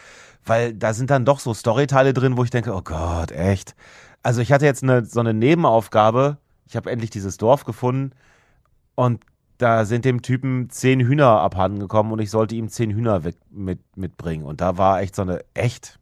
weil 0.44 0.74
da 0.74 0.92
sind 0.92 1.10
dann 1.10 1.24
doch 1.24 1.40
so 1.40 1.54
Storyteile 1.54 2.12
drin, 2.12 2.36
wo 2.36 2.44
ich 2.44 2.50
denke, 2.50 2.74
oh 2.74 2.82
Gott, 2.82 3.32
echt. 3.32 3.74
Also 4.22 4.40
ich 4.40 4.52
hatte 4.52 4.66
jetzt 4.66 4.82
eine, 4.82 5.04
so 5.04 5.20
eine 5.20 5.32
Nebenaufgabe. 5.32 6.36
Ich 6.66 6.76
habe 6.76 6.90
endlich 6.90 7.10
dieses 7.10 7.38
Dorf 7.38 7.64
gefunden 7.64 8.12
und 8.94 9.22
da 9.58 9.84
sind 9.84 10.04
dem 10.04 10.22
Typen 10.22 10.70
zehn 10.70 11.00
Hühner 11.00 11.40
abhanden 11.40 11.78
gekommen 11.78 12.12
und 12.12 12.18
ich 12.20 12.30
sollte 12.30 12.54
ihm 12.56 12.68
zehn 12.68 12.90
Hühner 12.90 13.22
weg, 13.24 13.36
mit, 13.50 13.78
mitbringen. 13.96 14.44
Und 14.44 14.60
da 14.60 14.76
war 14.76 15.00
echt 15.00 15.14
so 15.14 15.22
eine, 15.22 15.44
echt, 15.54 15.98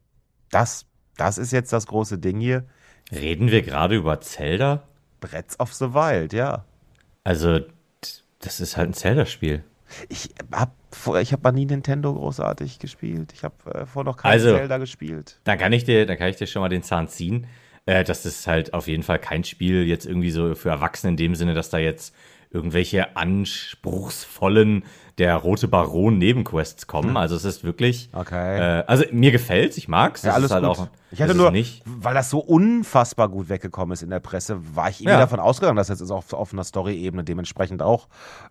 das, 0.51 0.87
das 1.17 1.37
ist 1.37 1.53
jetzt 1.53 1.73
das 1.73 1.87
große 1.87 2.19
Ding 2.19 2.41
hier. 2.41 2.65
Reden 3.13 3.51
wir 3.51 3.63
gerade 3.63 3.97
über 3.97 4.21
Zelda? 4.21 4.83
Breath 5.21 5.59
of 5.59 5.75
the 5.75 5.93
Wild, 5.93 6.33
ja. 6.33 6.65
Also, 7.25 7.61
das 8.39 8.61
ist 8.61 8.77
halt 8.79 8.91
ein 8.91 8.95
Zelda-Spiel. 8.95 9.63
Ich 10.09 10.31
hab 10.53 10.73
vor, 10.93 11.21
ich 11.21 11.33
habe 11.33 11.43
mal 11.43 11.53
nie 11.53 11.67
Nintendo 11.67 12.15
großartig 12.15 12.79
gespielt. 12.79 13.33
Ich 13.35 13.45
habe 13.45 13.55
äh, 13.75 13.85
vorher 13.85 14.11
noch 14.11 14.17
kein 14.17 14.33
Also- 14.33 14.55
Zelda 14.55 14.79
gespielt. 14.79 15.39
Dann 15.45 15.59
kann 15.59 15.73
ich 15.73 15.85
dir, 15.85 16.07
dann 16.07 16.17
kann 16.17 16.29
ich 16.29 16.37
dir 16.37 16.47
schon 16.47 16.63
mal 16.63 16.69
den 16.69 16.83
Zahn 16.83 17.09
ziehen. 17.09 17.47
Äh, 17.87 18.05
das 18.05 18.25
ist 18.25 18.47
halt 18.47 18.73
auf 18.73 18.87
jeden 18.89 19.03
Fall 19.03 19.19
kein 19.19 19.45
Spiel 19.45 19.85
jetzt 19.85 20.07
irgendwie 20.07 20.31
so 20.31 20.55
für 20.55 20.71
Erwachsene 20.71 21.11
in 21.11 21.17
dem 21.17 21.35
Sinne, 21.35 21.55
dass 21.55 21.71
da 21.71 21.79
jetzt 21.79 22.15
irgendwelche 22.51 23.17
anspruchsvollen 23.17 24.85
der 25.19 25.37
rote 25.37 25.69
Baron 25.69 26.17
Nebenquests 26.19 26.87
kommen. 26.87 27.17
Also 27.17 27.37
es 27.37 27.45
ist 27.45 27.63
wirklich. 27.63 28.09
Hm. 28.13 28.21
Okay. 28.21 28.59
Äh, 28.81 28.85
also 28.87 29.05
mir 29.13 29.31
gefällt's, 29.33 29.77
ich 29.77 29.87
mag's. 29.87 30.23
Ja, 30.23 30.33
alles 30.33 30.47
ist 30.47 30.55
halt 30.55 30.65
gut. 30.65 30.79
Auch, 30.79 30.89
ich 31.11 31.21
hatte 31.21 31.35
nur, 31.35 31.51
nicht. 31.51 31.83
weil 31.85 32.15
das 32.15 32.31
so 32.31 32.39
unfassbar 32.39 33.29
gut 33.29 33.49
weggekommen 33.51 33.93
ist 33.93 34.03
in 34.03 34.11
der 34.11 34.21
Presse, 34.21 34.59
war 34.75 34.89
ich 34.89 35.01
irgendwie 35.01 35.13
Ja. 35.13 35.19
davon 35.21 35.39
ausgegangen, 35.39 35.77
dass 35.77 35.89
jetzt 35.89 36.09
auf, 36.11 36.33
auf 36.33 36.53
einer 36.53 36.65
Story-Ebene 36.65 37.23
dementsprechend 37.23 37.83
auch 37.83 38.09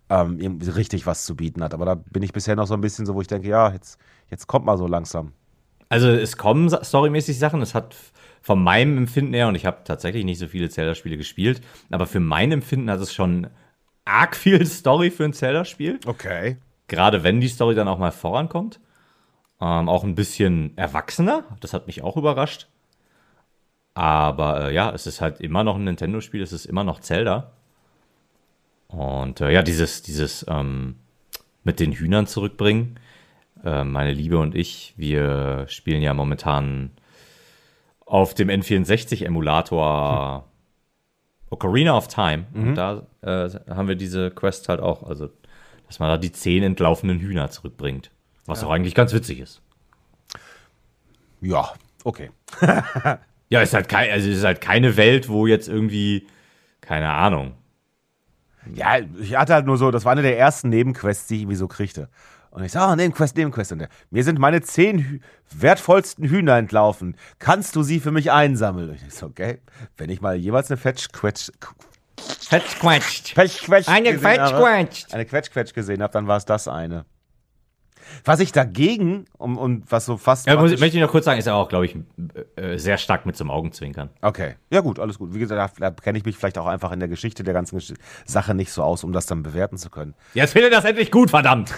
ähm, 0.08 0.60
richtig 0.74 1.06
was 1.06 1.24
zu 1.24 1.34
bieten 1.34 1.62
hat. 1.62 1.74
Aber 1.74 1.84
da 1.86 1.94
bin 1.96 2.22
ich 2.22 2.32
bisher 2.32 2.54
noch 2.56 2.66
so 2.68 2.74
ein 2.74 2.80
bisschen 2.80 3.06
so, 3.06 3.14
wo 3.14 3.20
ich 3.20 3.26
denke, 3.26 3.48
ja, 3.48 3.72
jetzt, 3.72 3.98
jetzt 4.30 4.46
kommt 4.46 4.64
mal 4.64 4.78
so 4.78 4.86
langsam. 4.86 5.32
Also 5.88 6.08
es 6.08 6.36
kommen 6.36 6.68
storymäßig 6.70 7.38
Sachen. 7.38 7.62
Es 7.62 7.74
hat 7.74 7.96
von 8.42 8.62
meinem 8.62 8.96
Empfinden 8.96 9.34
her, 9.34 9.48
und 9.48 9.56
ich 9.56 9.66
habe 9.66 9.78
tatsächlich 9.84 10.24
nicht 10.24 10.38
so 10.38 10.46
viele 10.46 10.70
Zelda-Spiele 10.70 11.16
gespielt, 11.16 11.60
aber 11.90 12.06
für 12.06 12.20
mein 12.20 12.52
Empfinden 12.52 12.90
hat 12.90 13.00
es 13.00 13.12
schon 13.12 13.48
arg 14.10 14.36
viel 14.36 14.66
Story 14.66 15.10
für 15.10 15.24
ein 15.24 15.32
Zelda-Spiel. 15.32 16.00
Okay. 16.06 16.56
Gerade 16.88 17.22
wenn 17.22 17.40
die 17.40 17.48
Story 17.48 17.74
dann 17.74 17.88
auch 17.88 17.98
mal 17.98 18.12
vorankommt. 18.12 18.80
Ähm, 19.60 19.88
auch 19.88 20.04
ein 20.04 20.14
bisschen 20.14 20.76
erwachsener. 20.76 21.44
Das 21.60 21.72
hat 21.74 21.86
mich 21.86 22.02
auch 22.02 22.16
überrascht. 22.16 22.68
Aber 23.94 24.68
äh, 24.68 24.74
ja, 24.74 24.90
es 24.92 25.06
ist 25.06 25.20
halt 25.20 25.40
immer 25.40 25.64
noch 25.64 25.76
ein 25.76 25.84
Nintendo-Spiel, 25.84 26.42
es 26.42 26.52
ist 26.52 26.66
immer 26.66 26.84
noch 26.84 27.00
Zelda. 27.00 27.52
Und 28.88 29.40
äh, 29.40 29.52
ja, 29.52 29.62
dieses, 29.62 30.02
dieses 30.02 30.44
ähm, 30.48 30.96
mit 31.64 31.80
den 31.80 31.92
Hühnern 31.92 32.26
zurückbringen. 32.26 32.98
Äh, 33.64 33.84
meine 33.84 34.12
Liebe 34.12 34.38
und 34.38 34.54
ich, 34.54 34.94
wir 34.96 35.66
spielen 35.68 36.02
ja 36.02 36.14
momentan 36.14 36.90
auf 38.06 38.34
dem 38.34 38.48
N64-Emulator 38.48 40.44
hm. 40.44 40.49
Ocarina 41.50 41.96
of 41.96 42.08
Time. 42.08 42.46
Mhm. 42.52 42.68
Und 42.68 42.74
da 42.76 43.06
äh, 43.22 43.50
haben 43.68 43.88
wir 43.88 43.96
diese 43.96 44.30
Quest 44.30 44.68
halt 44.68 44.80
auch. 44.80 45.02
Also, 45.02 45.28
dass 45.86 45.98
man 45.98 46.08
da 46.08 46.16
die 46.16 46.32
zehn 46.32 46.62
entlaufenen 46.62 47.18
Hühner 47.18 47.50
zurückbringt. 47.50 48.10
Was 48.46 48.62
ja. 48.62 48.68
auch 48.68 48.72
eigentlich 48.72 48.94
ganz 48.94 49.12
witzig 49.12 49.40
ist. 49.40 49.60
Ja, 51.40 51.72
okay. 52.04 52.30
ja, 53.48 53.60
ist 53.60 53.74
halt, 53.74 53.88
kein, 53.88 54.10
also 54.10 54.28
ist 54.28 54.44
halt 54.44 54.60
keine 54.60 54.96
Welt, 54.96 55.28
wo 55.28 55.46
jetzt 55.46 55.68
irgendwie, 55.68 56.26
keine 56.80 57.10
Ahnung. 57.10 57.54
Ja, 58.74 58.98
ich 59.20 59.36
hatte 59.36 59.54
halt 59.54 59.66
nur 59.66 59.78
so, 59.78 59.90
das 59.90 60.04
war 60.04 60.12
eine 60.12 60.22
der 60.22 60.38
ersten 60.38 60.68
Nebenquests, 60.68 61.26
die 61.26 61.36
ich 61.36 61.40
irgendwie 61.42 61.56
so 61.56 61.66
kriegte. 61.66 62.08
Und 62.50 62.64
ich 62.64 62.72
sage, 62.72 62.92
oh, 62.92 62.96
Nebenquest, 62.96 63.36
Nebenquest. 63.36 63.72
Und 63.72 63.78
der, 63.80 63.88
mir 64.10 64.24
sind 64.24 64.38
meine 64.38 64.60
zehn 64.60 64.98
Hü 64.98 65.20
wertvollsten 65.52 66.28
Hühner 66.28 66.56
entlaufen. 66.56 67.16
Kannst 67.38 67.76
du 67.76 67.82
sie 67.82 68.00
für 68.00 68.10
mich 68.10 68.30
einsammeln? 68.32 68.90
Und 68.90 68.96
ich 69.06 69.14
so, 69.14 69.26
okay, 69.26 69.58
wenn 69.96 70.10
ich 70.10 70.20
mal 70.20 70.36
jeweils 70.36 70.70
eine 70.70 70.78
Fetch-Quetsch 70.78 71.50
Fetch-Quetscht. 72.18 73.34
Fetch-Quetsch 73.34 73.88
eine 73.88 74.16
Quetsch-Quetsch. 74.16 75.12
Eine 75.12 75.24
Quetsch-Quetsch 75.24 75.72
gesehen 75.72 76.02
habe, 76.02 76.12
dann 76.12 76.26
war 76.26 76.36
es 76.36 76.44
das 76.44 76.68
eine. 76.68 77.06
Was 78.24 78.40
ich 78.40 78.52
dagegen, 78.52 79.26
um, 79.38 79.58
um 79.58 79.82
was 79.88 80.06
so 80.06 80.16
fast. 80.16 80.46
Ja, 80.46 80.56
muss, 80.56 80.70
möchte 80.78 80.96
ich 80.96 81.02
noch 81.02 81.10
kurz 81.10 81.24
sagen, 81.24 81.38
ist 81.38 81.46
ja 81.46 81.54
auch, 81.54 81.68
glaube 81.68 81.86
ich, 81.86 81.96
äh, 82.56 82.76
sehr 82.76 82.98
stark 82.98 83.26
mit 83.26 83.36
zum 83.36 83.50
Augenzwinkern. 83.50 84.10
Okay. 84.22 84.54
Ja, 84.70 84.80
gut, 84.80 84.98
alles 84.98 85.18
gut. 85.18 85.34
Wie 85.34 85.38
gesagt, 85.38 85.80
da, 85.80 85.90
da 85.90 85.94
kenne 86.02 86.18
ich 86.18 86.24
mich 86.24 86.36
vielleicht 86.36 86.58
auch 86.58 86.66
einfach 86.66 86.92
in 86.92 87.00
der 87.00 87.08
Geschichte 87.08 87.42
der 87.42 87.54
ganzen 87.54 87.80
Sache 88.24 88.54
nicht 88.54 88.72
so 88.72 88.82
aus, 88.82 89.04
um 89.04 89.12
das 89.12 89.26
dann 89.26 89.42
bewerten 89.42 89.76
zu 89.76 89.90
können. 89.90 90.14
Jetzt 90.34 90.52
finde 90.52 90.70
das 90.70 90.84
endlich 90.84 91.10
gut, 91.10 91.30
verdammt. 91.30 91.72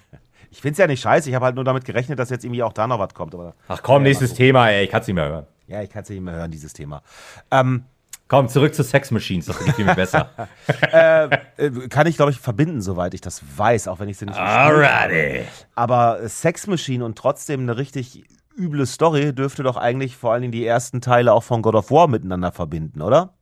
ich 0.50 0.60
finde 0.60 0.72
es 0.72 0.78
ja 0.78 0.86
nicht 0.86 1.00
scheiße. 1.00 1.28
Ich 1.28 1.34
habe 1.34 1.44
halt 1.46 1.54
nur 1.54 1.64
damit 1.64 1.84
gerechnet, 1.84 2.18
dass 2.18 2.30
jetzt 2.30 2.44
irgendwie 2.44 2.62
auch 2.62 2.72
da 2.72 2.86
noch 2.86 2.98
was 2.98 3.14
kommt. 3.14 3.34
Aber, 3.34 3.54
Ach 3.68 3.82
komm, 3.82 4.02
ja, 4.02 4.08
nächstes 4.08 4.34
Thema, 4.34 4.68
ey. 4.70 4.84
Ich 4.84 4.90
kann 4.90 5.00
es 5.00 5.06
nicht 5.06 5.14
mehr 5.14 5.28
hören. 5.28 5.46
Ja, 5.66 5.82
ich 5.82 5.90
kann 5.90 6.02
es 6.02 6.08
nicht 6.08 6.20
mehr 6.20 6.34
hören, 6.34 6.50
dieses 6.50 6.72
Thema. 6.72 7.02
Ähm, 7.50 7.84
Komm, 8.28 8.48
zurück 8.48 8.74
zu 8.74 8.82
Sex 8.82 9.12
Machines, 9.12 9.46
das 9.46 9.64
geht 9.64 9.78
mir 9.78 9.94
besser. 9.94 10.30
äh, 10.92 11.26
äh, 11.58 11.88
kann 11.88 12.08
ich, 12.08 12.16
glaube 12.16 12.32
ich, 12.32 12.40
verbinden, 12.40 12.82
soweit 12.82 13.14
ich 13.14 13.20
das 13.20 13.40
weiß, 13.56 13.86
auch 13.86 14.00
wenn 14.00 14.08
ich 14.08 14.18
sie 14.18 14.26
nicht 14.26 14.36
Alrighty. 14.36 15.44
Aber 15.76 16.28
Sex 16.28 16.66
Machine 16.66 17.04
und 17.04 17.16
trotzdem 17.16 17.60
eine 17.60 17.76
richtig 17.76 18.24
üble 18.58 18.86
Story 18.86 19.32
dürfte 19.32 19.62
doch 19.62 19.76
eigentlich 19.76 20.16
vor 20.16 20.32
allen 20.32 20.42
Dingen 20.42 20.52
die 20.52 20.66
ersten 20.66 21.00
Teile 21.00 21.32
auch 21.32 21.44
von 21.44 21.62
God 21.62 21.76
of 21.76 21.90
War 21.92 22.08
miteinander 22.08 22.50
verbinden, 22.50 23.00
oder? 23.00 23.34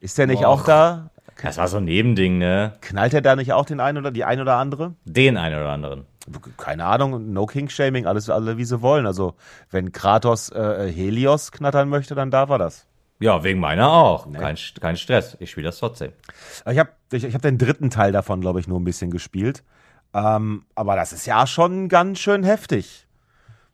Ist 0.00 0.18
der 0.18 0.26
nicht 0.26 0.42
Och. 0.42 0.46
auch 0.46 0.64
da? 0.64 1.10
Das 1.40 1.56
war 1.58 1.68
so 1.68 1.76
ein 1.76 1.84
Nebending, 1.84 2.38
ne? 2.38 2.74
Knallt 2.80 3.14
er 3.14 3.20
da 3.20 3.36
nicht 3.36 3.52
auch 3.52 3.64
den 3.64 3.80
einen 3.80 3.98
oder 3.98 4.10
die 4.10 4.24
ein 4.24 4.40
oder 4.40 4.56
andere? 4.56 4.94
Den 5.04 5.36
einen 5.36 5.60
oder 5.60 5.70
anderen. 5.70 6.06
Keine 6.56 6.84
Ahnung, 6.84 7.32
no 7.32 7.46
King 7.46 7.68
Shaming, 7.68 8.06
alles 8.06 8.30
alle 8.30 8.56
wie 8.56 8.64
sie 8.64 8.82
wollen. 8.82 9.06
Also, 9.06 9.34
wenn 9.70 9.92
Kratos 9.92 10.50
äh, 10.50 10.90
Helios 10.90 11.52
knattern 11.52 11.88
möchte, 11.88 12.14
dann 12.14 12.30
darf 12.30 12.50
er 12.50 12.58
das. 12.58 12.86
Ja, 13.20 13.44
wegen 13.44 13.60
meiner 13.60 13.90
auch. 13.90 14.26
Nee. 14.26 14.38
Kein, 14.38 14.56
kein 14.80 14.96
Stress. 14.96 15.36
Ich 15.40 15.50
spiele 15.50 15.66
das 15.66 15.78
trotzdem. 15.78 16.12
Ich 16.70 16.78
habe 16.78 16.90
ich, 17.12 17.24
ich 17.24 17.34
hab 17.34 17.42
den 17.42 17.58
dritten 17.58 17.90
Teil 17.90 18.12
davon, 18.12 18.40
glaube 18.40 18.60
ich, 18.60 18.68
nur 18.68 18.80
ein 18.80 18.84
bisschen 18.84 19.10
gespielt. 19.10 19.62
Ähm, 20.12 20.64
aber 20.74 20.96
das 20.96 21.12
ist 21.12 21.26
ja 21.26 21.46
schon 21.46 21.88
ganz 21.88 22.18
schön 22.18 22.44
heftig. 22.44 23.06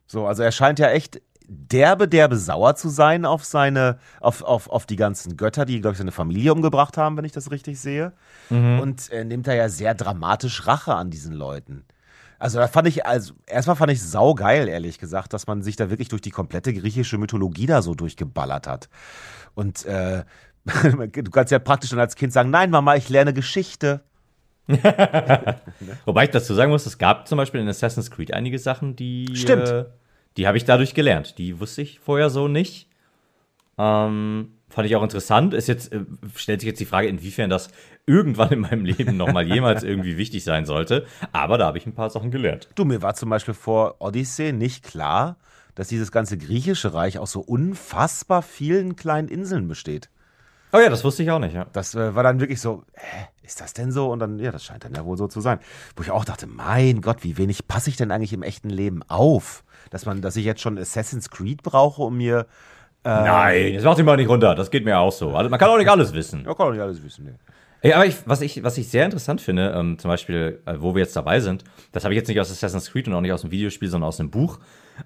So, 0.07 0.27
also 0.27 0.43
er 0.43 0.51
scheint 0.51 0.79
ja 0.79 0.89
echt 0.89 1.21
derbe, 1.47 2.07
derbe 2.07 2.37
sauer 2.37 2.75
zu 2.75 2.89
sein 2.89 3.25
auf 3.25 3.43
seine, 3.43 3.99
auf, 4.19 4.41
auf, 4.41 4.69
auf 4.69 4.85
die 4.85 4.95
ganzen 4.95 5.37
Götter, 5.37 5.65
die, 5.65 5.81
glaube 5.81 5.93
ich, 5.93 5.97
seine 5.97 6.11
Familie 6.11 6.53
umgebracht 6.53 6.97
haben, 6.97 7.17
wenn 7.17 7.25
ich 7.25 7.31
das 7.31 7.51
richtig 7.51 7.79
sehe. 7.79 8.13
Mhm. 8.49 8.79
Und 8.79 9.11
er 9.11 9.25
nimmt 9.25 9.47
da 9.47 9.53
ja 9.53 9.69
sehr 9.69 9.93
dramatisch 9.93 10.65
Rache 10.67 10.95
an 10.95 11.09
diesen 11.09 11.33
Leuten. 11.33 11.85
Also 12.41 12.57
da 12.57 12.67
fand 12.67 12.87
ich, 12.87 13.05
also 13.05 13.35
erstmal 13.45 13.75
fand 13.75 13.91
ich 13.91 14.01
saugeil, 14.01 14.67
ehrlich 14.67 14.97
gesagt, 14.97 15.31
dass 15.33 15.45
man 15.45 15.61
sich 15.61 15.75
da 15.75 15.91
wirklich 15.91 16.09
durch 16.09 16.23
die 16.23 16.31
komplette 16.31 16.73
griechische 16.73 17.19
Mythologie 17.19 17.67
da 17.67 17.83
so 17.83 17.93
durchgeballert 17.93 18.65
hat. 18.65 18.89
Und 19.53 19.85
äh, 19.85 20.23
du 20.65 21.29
kannst 21.29 21.51
ja 21.51 21.59
praktisch 21.59 21.91
dann 21.91 21.99
als 21.99 22.15
Kind 22.15 22.33
sagen, 22.33 22.49
nein, 22.49 22.71
Mama, 22.71 22.95
ich 22.95 23.09
lerne 23.09 23.33
Geschichte. 23.33 24.01
Wobei 26.05 26.23
ich 26.23 26.31
dazu 26.31 26.55
sagen 26.55 26.71
muss, 26.71 26.87
es 26.87 26.97
gab 26.97 27.27
zum 27.27 27.37
Beispiel 27.37 27.61
in 27.61 27.69
Assassin's 27.69 28.09
Creed 28.09 28.33
einige 28.33 28.57
Sachen, 28.57 28.95
die, 28.95 29.35
Stimmt. 29.35 29.69
Äh, 29.69 29.85
die 30.37 30.47
habe 30.47 30.57
ich 30.57 30.65
dadurch 30.65 30.95
gelernt. 30.95 31.37
Die 31.37 31.59
wusste 31.59 31.83
ich 31.83 31.99
vorher 31.99 32.31
so 32.31 32.47
nicht. 32.47 32.87
Ähm, 33.77 34.53
fand 34.69 34.87
ich 34.87 34.95
auch 34.95 35.03
interessant. 35.03 35.53
Ist 35.53 35.67
jetzt, 35.67 35.93
äh, 35.93 36.05
stellt 36.35 36.61
sich 36.61 36.67
jetzt 36.67 36.79
die 36.79 36.85
Frage, 36.85 37.07
inwiefern 37.07 37.51
das 37.51 37.69
irgendwann 38.05 38.49
in 38.49 38.59
meinem 38.59 38.85
Leben 38.85 39.17
nochmal 39.17 39.45
jemals 39.47 39.83
irgendwie 39.83 40.17
wichtig 40.17 40.43
sein 40.43 40.65
sollte. 40.65 41.05
Aber 41.31 41.57
da 41.57 41.65
habe 41.67 41.77
ich 41.77 41.85
ein 41.85 41.93
paar 41.93 42.09
Sachen 42.09 42.31
gelernt. 42.31 42.69
Du, 42.75 42.85
mir 42.85 43.01
war 43.01 43.13
zum 43.15 43.29
Beispiel 43.29 43.53
vor 43.53 43.95
Odyssey 43.99 44.53
nicht 44.53 44.83
klar, 44.83 45.37
dass 45.75 45.87
dieses 45.87 46.11
ganze 46.11 46.37
griechische 46.37 46.93
Reich 46.93 47.19
aus 47.19 47.31
so 47.31 47.41
unfassbar 47.41 48.41
vielen 48.41 48.95
kleinen 48.95 49.27
Inseln 49.27 49.67
besteht. 49.67 50.09
Oh 50.73 50.79
ja, 50.79 50.89
das 50.89 51.03
wusste 51.03 51.23
ich 51.23 51.31
auch 51.31 51.39
nicht, 51.39 51.53
ja. 51.53 51.65
Das 51.73 51.95
äh, 51.95 52.15
war 52.15 52.23
dann 52.23 52.39
wirklich 52.39 52.61
so, 52.61 52.83
hä, 52.93 53.27
ist 53.43 53.59
das 53.59 53.73
denn 53.73 53.91
so? 53.91 54.09
Und 54.09 54.19
dann, 54.19 54.39
ja, 54.39 54.51
das 54.51 54.63
scheint 54.63 54.85
dann 54.85 54.93
ja 54.93 55.03
wohl 55.03 55.17
so 55.17 55.27
zu 55.27 55.41
sein. 55.41 55.59
Wo 55.95 56.03
ich 56.03 56.11
auch 56.11 56.23
dachte, 56.23 56.47
mein 56.47 57.01
Gott, 57.01 57.23
wie 57.23 57.37
wenig 57.37 57.67
passe 57.67 57.89
ich 57.89 57.97
denn 57.97 58.11
eigentlich 58.11 58.31
im 58.31 58.43
echten 58.43 58.69
Leben 58.69 59.03
auf? 59.09 59.63
Dass 59.89 60.05
man, 60.05 60.21
dass 60.21 60.37
ich 60.37 60.45
jetzt 60.45 60.61
schon 60.61 60.77
Assassin's 60.77 61.29
Creed 61.29 61.61
brauche, 61.61 62.01
um 62.03 62.17
mir 62.17 62.45
ähm, 63.03 63.23
Nein, 63.23 63.73
das 63.75 63.83
macht 63.83 63.99
ihn 63.99 64.05
mal 64.05 64.15
nicht 64.15 64.29
runter. 64.29 64.55
Das 64.55 64.69
geht 64.69 64.85
mir 64.85 64.97
auch 64.99 65.11
so. 65.11 65.35
Also 65.35 65.49
man 65.49 65.59
kann 65.59 65.69
auch 65.69 65.77
nicht 65.77 65.89
alles 65.89 66.13
wissen. 66.13 66.43
Man 66.43 66.55
kann 66.55 66.67
auch 66.67 66.71
nicht 66.71 66.81
alles 66.81 67.03
wissen, 67.03 67.25
nee. 67.25 67.33
Ja, 67.83 67.95
aber 67.95 68.05
ich, 68.05 68.15
was, 68.25 68.41
ich, 68.41 68.63
was 68.63 68.77
ich 68.77 68.89
sehr 68.89 69.05
interessant 69.05 69.41
finde, 69.41 69.73
ähm, 69.75 69.97
zum 69.97 70.09
Beispiel, 70.09 70.61
äh, 70.65 70.75
wo 70.77 70.93
wir 70.93 71.01
jetzt 71.01 71.15
dabei 71.15 71.39
sind, 71.39 71.63
das 71.91 72.03
habe 72.03 72.13
ich 72.13 72.17
jetzt 72.19 72.27
nicht 72.27 72.39
aus 72.39 72.51
Assassin's 72.51 72.91
Creed 72.91 73.07
und 73.07 73.13
auch 73.15 73.21
nicht 73.21 73.33
aus 73.33 73.41
dem 73.41 73.51
Videospiel, 73.51 73.89
sondern 73.89 74.07
aus 74.07 74.17
dem 74.17 74.29
Buch. 74.29 74.59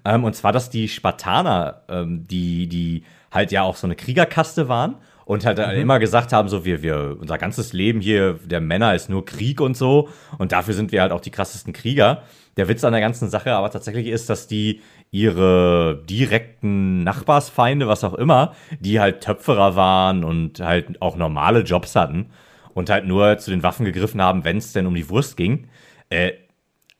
Ähm, 0.04 0.24
und 0.24 0.34
zwar, 0.34 0.52
dass 0.52 0.68
die 0.68 0.88
Spartaner, 0.88 1.82
ähm, 1.88 2.26
die, 2.26 2.68
die 2.68 3.04
halt 3.30 3.50
ja 3.50 3.62
auch 3.62 3.76
so 3.76 3.86
eine 3.86 3.96
Kriegerkaste 3.96 4.68
waren 4.68 4.96
und 5.24 5.46
halt 5.46 5.58
mhm. 5.58 5.80
immer 5.80 5.98
gesagt 5.98 6.34
haben, 6.34 6.48
so 6.50 6.66
wir, 6.66 6.82
wir, 6.82 7.16
unser 7.18 7.38
ganzes 7.38 7.72
Leben 7.72 8.00
hier 8.00 8.38
der 8.44 8.60
Männer 8.60 8.94
ist 8.94 9.08
nur 9.08 9.24
Krieg 9.24 9.62
und 9.62 9.74
so. 9.74 10.10
Und 10.36 10.52
dafür 10.52 10.74
sind 10.74 10.92
wir 10.92 11.00
halt 11.00 11.12
auch 11.12 11.22
die 11.22 11.30
krassesten 11.30 11.72
Krieger. 11.72 12.24
Der 12.58 12.68
Witz 12.68 12.84
an 12.84 12.92
der 12.92 13.00
ganzen 13.00 13.30
Sache 13.30 13.54
aber 13.54 13.70
tatsächlich 13.70 14.06
ist, 14.06 14.28
dass 14.28 14.48
die 14.48 14.82
ihre 15.10 16.02
direkten 16.08 17.04
Nachbarsfeinde, 17.04 17.88
was 17.88 18.04
auch 18.04 18.14
immer, 18.14 18.54
die 18.80 19.00
halt 19.00 19.22
Töpferer 19.22 19.76
waren 19.76 20.24
und 20.24 20.60
halt 20.60 21.00
auch 21.00 21.16
normale 21.16 21.60
Jobs 21.60 21.96
hatten 21.96 22.30
und 22.76 22.90
halt 22.90 23.06
nur 23.06 23.38
zu 23.38 23.50
den 23.50 23.62
Waffen 23.62 23.86
gegriffen 23.86 24.20
haben, 24.20 24.44
wenn 24.44 24.58
es 24.58 24.74
denn 24.74 24.86
um 24.86 24.94
die 24.94 25.08
Wurst 25.08 25.38
ging. 25.38 25.66
Äh, 26.10 26.32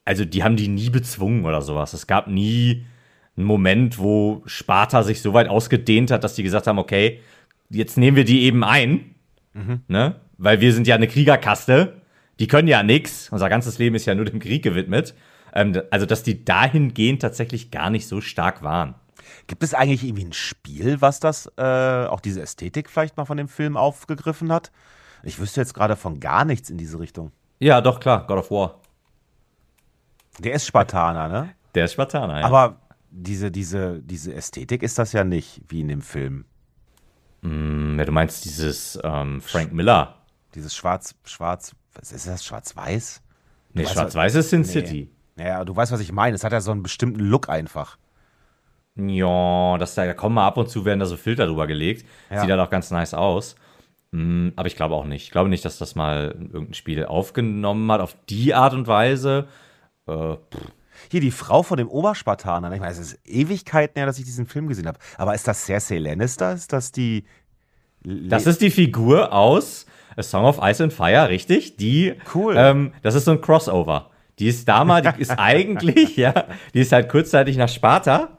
also 0.06 0.24
die 0.24 0.42
haben 0.42 0.56
die 0.56 0.68
nie 0.68 0.88
bezwungen 0.88 1.44
oder 1.44 1.60
sowas. 1.60 1.92
Es 1.92 2.06
gab 2.06 2.28
nie 2.28 2.86
einen 3.36 3.44
Moment, 3.44 3.98
wo 3.98 4.42
Sparta 4.46 5.02
sich 5.02 5.20
so 5.20 5.34
weit 5.34 5.48
ausgedehnt 5.48 6.10
hat, 6.10 6.24
dass 6.24 6.34
die 6.34 6.42
gesagt 6.42 6.66
haben, 6.66 6.78
okay, 6.78 7.20
jetzt 7.68 7.98
nehmen 7.98 8.16
wir 8.16 8.24
die 8.24 8.44
eben 8.44 8.64
ein, 8.64 9.16
mhm. 9.52 9.82
ne? 9.86 10.16
Weil 10.38 10.62
wir 10.62 10.72
sind 10.72 10.86
ja 10.86 10.94
eine 10.94 11.08
Kriegerkaste, 11.08 12.00
die 12.40 12.46
können 12.46 12.68
ja 12.68 12.82
nichts. 12.82 13.28
Unser 13.30 13.50
ganzes 13.50 13.78
Leben 13.78 13.96
ist 13.96 14.06
ja 14.06 14.14
nur 14.14 14.24
dem 14.24 14.40
Krieg 14.40 14.62
gewidmet. 14.62 15.14
Ähm, 15.52 15.82
also, 15.90 16.06
dass 16.06 16.22
die 16.22 16.42
dahingehend 16.42 17.20
tatsächlich 17.20 17.70
gar 17.70 17.90
nicht 17.90 18.08
so 18.08 18.22
stark 18.22 18.62
waren. 18.62 18.94
Gibt 19.46 19.62
es 19.62 19.74
eigentlich 19.74 20.04
irgendwie 20.04 20.24
ein 20.24 20.32
Spiel, 20.32 21.02
was 21.02 21.20
das, 21.20 21.52
äh, 21.58 22.06
auch 22.06 22.20
diese 22.20 22.40
Ästhetik 22.40 22.88
vielleicht 22.88 23.18
mal 23.18 23.26
von 23.26 23.36
dem 23.36 23.48
Film 23.48 23.76
aufgegriffen 23.76 24.50
hat? 24.50 24.70
Ich 25.26 25.40
wüsste 25.40 25.60
jetzt 25.60 25.74
gerade 25.74 25.96
von 25.96 26.20
gar 26.20 26.44
nichts 26.44 26.70
in 26.70 26.78
diese 26.78 27.00
Richtung. 27.00 27.32
Ja, 27.58 27.80
doch, 27.80 27.98
klar, 27.98 28.26
God 28.26 28.38
of 28.38 28.50
War. 28.50 28.80
Der 30.38 30.54
ist 30.54 30.66
Spartaner, 30.66 31.28
ne? 31.28 31.50
Der 31.74 31.86
ist 31.86 31.94
Spartaner, 31.94 32.40
ja. 32.40 32.46
Aber 32.46 32.80
diese, 33.10 33.50
diese, 33.50 34.00
diese 34.02 34.34
Ästhetik 34.34 34.84
ist 34.84 34.98
das 34.98 35.12
ja 35.12 35.24
nicht, 35.24 35.62
wie 35.68 35.80
in 35.80 35.88
dem 35.88 36.02
Film. 36.02 36.44
Mm, 37.42 37.98
ja, 37.98 38.04
du 38.04 38.12
meinst 38.12 38.44
dieses 38.44 38.98
ähm, 39.02 39.40
Frank 39.40 39.72
Miller. 39.72 40.14
Dieses 40.54 40.76
Schwarz, 40.76 41.16
Schwarz, 41.24 41.74
was 41.94 42.12
ist 42.12 42.28
das, 42.28 42.44
Schwarz-Weiß? 42.44 43.20
Nee, 43.72 43.86
Schwarz-Weiß 43.86 44.36
ist 44.36 44.50
Sin 44.50 44.60
nee. 44.60 44.66
City. 44.66 45.10
Ja, 45.36 45.64
du 45.64 45.74
weißt, 45.74 45.90
was 45.90 46.00
ich 46.00 46.12
meine. 46.12 46.36
Es 46.36 46.44
hat 46.44 46.52
ja 46.52 46.60
so 46.60 46.70
einen 46.70 46.84
bestimmten 46.84 47.20
Look 47.20 47.48
einfach. 47.48 47.98
Ja, 48.94 49.76
das, 49.76 49.94
da 49.94 50.14
kommen 50.14 50.36
mal 50.36 50.46
ab 50.46 50.56
und 50.56 50.70
zu, 50.70 50.84
werden 50.84 51.00
da 51.00 51.06
so 51.06 51.16
Filter 51.16 51.46
drüber 51.46 51.66
gelegt. 51.66 52.06
Ja. 52.30 52.42
Sieht 52.42 52.50
halt 52.50 52.60
auch 52.60 52.70
ganz 52.70 52.90
nice 52.90 53.12
aus. 53.12 53.56
Mm, 54.16 54.48
aber 54.56 54.66
ich 54.66 54.76
glaube 54.76 54.94
auch 54.94 55.04
nicht. 55.04 55.24
Ich 55.24 55.30
glaube 55.30 55.50
nicht, 55.50 55.64
dass 55.66 55.76
das 55.76 55.94
mal 55.94 56.34
irgendein 56.38 56.72
Spiel 56.72 57.04
aufgenommen 57.04 57.92
hat 57.92 58.00
auf 58.00 58.16
die 58.30 58.54
Art 58.54 58.72
und 58.72 58.86
Weise. 58.86 59.46
Äh, 60.08 60.36
Hier 61.10 61.20
die 61.20 61.30
Frau 61.30 61.62
von 61.62 61.76
dem 61.76 61.88
Oberspartaner. 61.88 62.72
Ich 62.72 62.80
meine, 62.80 62.92
es 62.92 62.98
ist 62.98 63.18
Ewigkeiten 63.26 63.98
her, 63.98 64.06
dass 64.06 64.18
ich 64.18 64.24
diesen 64.24 64.46
Film 64.46 64.68
gesehen 64.68 64.86
habe. 64.86 64.98
Aber 65.18 65.34
ist 65.34 65.46
das 65.46 65.66
Cersei 65.66 65.98
Lannister? 65.98 66.54
Ist 66.54 66.72
das 66.72 66.92
die. 66.92 67.24
Le 68.04 68.28
das 68.28 68.46
ist 68.46 68.62
die 68.62 68.70
Figur 68.70 69.32
aus 69.34 69.84
A 70.16 70.22
Song 70.22 70.46
of 70.46 70.60
Ice 70.62 70.82
and 70.82 70.94
Fire, 70.94 71.28
richtig? 71.28 71.76
Die. 71.76 72.14
Cool. 72.34 72.54
Ähm, 72.56 72.94
das 73.02 73.14
ist 73.14 73.26
so 73.26 73.32
ein 73.32 73.42
Crossover. 73.42 74.10
Die 74.38 74.48
ist 74.48 74.66
damals, 74.66 75.14
die 75.14 75.20
ist 75.20 75.30
eigentlich, 75.38 76.16
ja, 76.16 76.46
die 76.72 76.80
ist 76.80 76.92
halt 76.92 77.10
kurzzeitig 77.10 77.58
nach 77.58 77.68
Sparta 77.68 78.35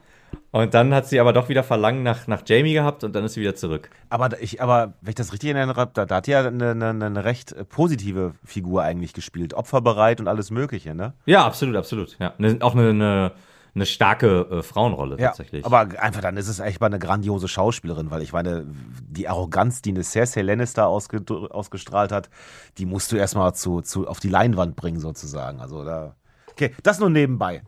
Und 0.58 0.74
dann 0.74 0.92
hat 0.92 1.06
sie 1.06 1.20
aber 1.20 1.34
doch 1.34 1.50
wieder 1.50 1.64
Verlangen 1.64 2.02
nach, 2.02 2.26
nach 2.26 2.42
Jamie 2.44 2.74
gehabt 2.74 3.04
und 3.04 3.16
dann 3.16 3.24
ist 3.24 3.34
sie 3.34 3.42
wieder 3.42 3.54
zurück. 3.54 3.92
Aber 4.10 4.42
ich, 4.42 4.60
aber 4.60 4.94
wenn 5.02 5.10
ich 5.10 5.16
das 5.16 5.32
richtig 5.32 5.54
erinnere, 5.54 5.88
da, 5.94 6.08
da 6.08 6.16
hat 6.16 6.26
ja 6.26 6.48
eine, 6.48 6.72
eine, 6.72 6.90
eine 6.90 7.24
recht 7.24 7.56
positive 7.70 8.34
Figur 8.44 8.82
eigentlich 8.82 9.14
gespielt. 9.14 9.54
Opferbereit 9.54 10.20
und 10.20 10.28
alles 10.28 10.50
Mögliche, 10.50 10.96
ne? 10.96 11.14
Ja, 11.28 11.46
absolut, 11.46 11.76
absolut. 11.76 12.18
Ja. 12.18 12.34
Auch 12.62 12.74
eine, 12.74 12.90
eine, 12.90 13.32
eine 13.76 13.86
starke 13.86 14.48
äh, 14.50 14.64
Frauenrolle 14.64 15.20
Ja, 15.20 15.28
tatsächlich. 15.28 15.64
aber 15.64 15.90
einfach 16.02 16.22
dann 16.22 16.38
ist 16.38 16.48
es 16.48 16.60
echt 16.60 16.82
mal 16.82 16.88
eine 16.88 16.98
grandiose 16.98 17.48
Schauspielerin, 17.48 18.10
weil 18.10 18.24
ich 18.24 18.34
meine, 18.34 18.66
die 19.08 19.28
Arroganz, 19.28 19.84
die 19.84 19.92
eine 19.92 20.04
Cersei 20.04 20.42
Lannister 20.42 20.88
ausge, 20.88 21.24
ausgestrahlt 21.52 22.12
hat, 22.12 22.32
die 22.80 22.88
musst 22.88 23.12
du 23.12 23.16
erstmal 23.16 23.54
zu, 23.54 23.82
zu, 23.82 24.08
auf 24.08 24.20
die 24.20 24.30
Leinwand 24.30 24.76
bringen, 24.76 25.00
sozusagen. 25.00 25.62
Also 25.62 25.84
da. 25.84 26.16
Okay, 26.50 26.74
das 26.82 26.98
nur 26.98 27.12
nebenbei. 27.12 27.62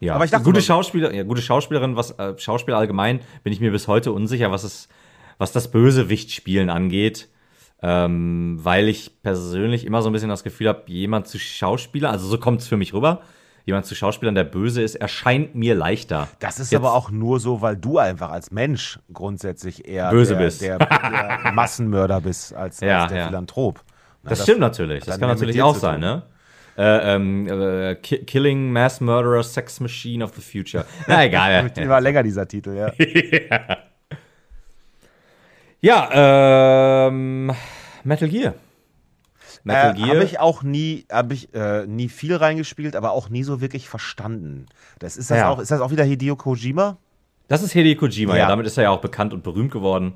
Ja, 0.00 0.14
Aber 0.14 0.24
ich 0.24 0.30
dachte 0.30 0.44
gute 0.44 0.60
Schauspieler, 0.62 1.12
ja, 1.12 1.22
gute 1.22 1.42
Schauspielerin, 1.42 1.96
was 1.96 2.10
äh, 2.18 2.34
Schauspieler 2.38 2.76
allgemein, 2.78 3.20
bin 3.44 3.52
ich 3.52 3.60
mir 3.60 3.70
bis 3.72 3.88
heute 3.88 4.12
unsicher, 4.12 4.50
was 4.50 4.64
es, 4.64 4.88
was 5.38 5.52
das 5.52 5.70
Bösewichtspielen 5.70 6.70
angeht. 6.70 7.28
Ähm, 7.82 8.58
weil 8.62 8.88
ich 8.88 9.22
persönlich 9.22 9.84
immer 9.84 10.00
so 10.00 10.08
ein 10.08 10.12
bisschen 10.14 10.30
das 10.30 10.42
Gefühl 10.42 10.68
habe, 10.68 10.82
jemand 10.86 11.28
zu 11.28 11.38
Schauspieler, 11.38 12.10
also 12.10 12.26
so 12.26 12.38
kommt 12.38 12.62
es 12.62 12.68
für 12.68 12.78
mich 12.78 12.94
rüber, 12.94 13.20
jemand 13.66 13.84
zu 13.84 13.94
Schauspielern, 13.94 14.34
der 14.34 14.44
böse 14.44 14.80
ist, 14.80 14.94
erscheint 14.94 15.54
mir 15.54 15.74
leichter. 15.74 16.28
Das 16.38 16.58
ist 16.58 16.72
Jetzt- 16.72 16.80
aber 16.80 16.94
auch 16.94 17.10
nur 17.10 17.38
so, 17.38 17.60
weil 17.60 17.76
du 17.76 17.98
einfach 17.98 18.30
als 18.30 18.50
Mensch 18.50 18.98
grundsätzlich 19.12 19.86
eher 19.86 20.08
Böse 20.10 20.36
der, 20.36 20.44
bist. 20.44 20.62
Der, 20.62 20.78
der 20.78 21.52
Massenmörder 21.52 22.20
bist 22.22 22.54
als, 22.54 22.80
Ja, 22.80 23.02
als 23.02 23.12
der 23.12 23.20
ja. 23.20 23.26
Philanthrop. 23.26 23.82
Na, 24.22 24.30
Das, 24.30 24.42
stimmt 24.42 24.60
natürlich. 24.60 25.04
Das 25.04 25.18
kann 25.20 25.28
natürlich 25.28 25.60
auch 25.62 25.74
sein, 25.76 26.00
ne? 26.00 26.22
Äh, 26.78 27.14
ähm, 27.14 27.46
äh, 27.48 27.94
Ki 27.96 28.18
Killing 28.24 28.70
Mass 28.70 29.00
Murderer 29.00 29.42
Sex 29.42 29.80
Machine 29.80 30.22
of 30.22 30.32
the 30.34 30.42
Future. 30.42 30.84
Na 31.06 31.24
egal. 31.24 31.70
Die 31.76 31.88
war 31.88 32.00
länger, 32.00 32.22
dieser 32.22 32.46
Titel, 32.46 32.74
ja. 32.76 32.92
ja, 35.80 37.06
ähm, 37.08 37.52
Metal 38.04 38.28
Gear. 38.28 38.54
Metal 39.64 39.90
Äh, 39.92 39.94
Gear. 39.94 40.08
habe 40.10 40.24
ich 40.24 40.38
auch 40.38 40.62
nie, 40.62 41.06
habe 41.10 41.34
ich 41.34 41.52
äh, 41.54 41.86
nie 41.86 42.08
viel 42.08 42.36
reingespielt, 42.36 42.94
aber 42.96 43.12
auch 43.12 43.28
nie 43.28 43.42
so 43.42 43.60
wirklich 43.60 43.88
verstanden. 43.88 44.66
Das 44.98 45.16
ist 45.16 45.30
das 45.30 45.38
Ja. 45.38 45.48
auch, 45.48 45.58
ist 45.58 45.70
das 45.70 45.80
auch 45.80 45.90
wieder 45.90 46.04
Hideo 46.04 46.36
Kojima? 46.36 46.98
Das 47.48 47.62
ist 47.62 47.72
Hideo 47.72 47.96
Kojima, 47.98 48.34
ja. 48.34 48.42
Ja. 48.42 48.48
Damit 48.48 48.66
ist 48.66 48.76
er 48.76 48.84
ja 48.84 48.90
auch 48.90 49.00
bekannt 49.00 49.32
und 49.32 49.42
berühmt 49.42 49.72
geworden. 49.72 50.14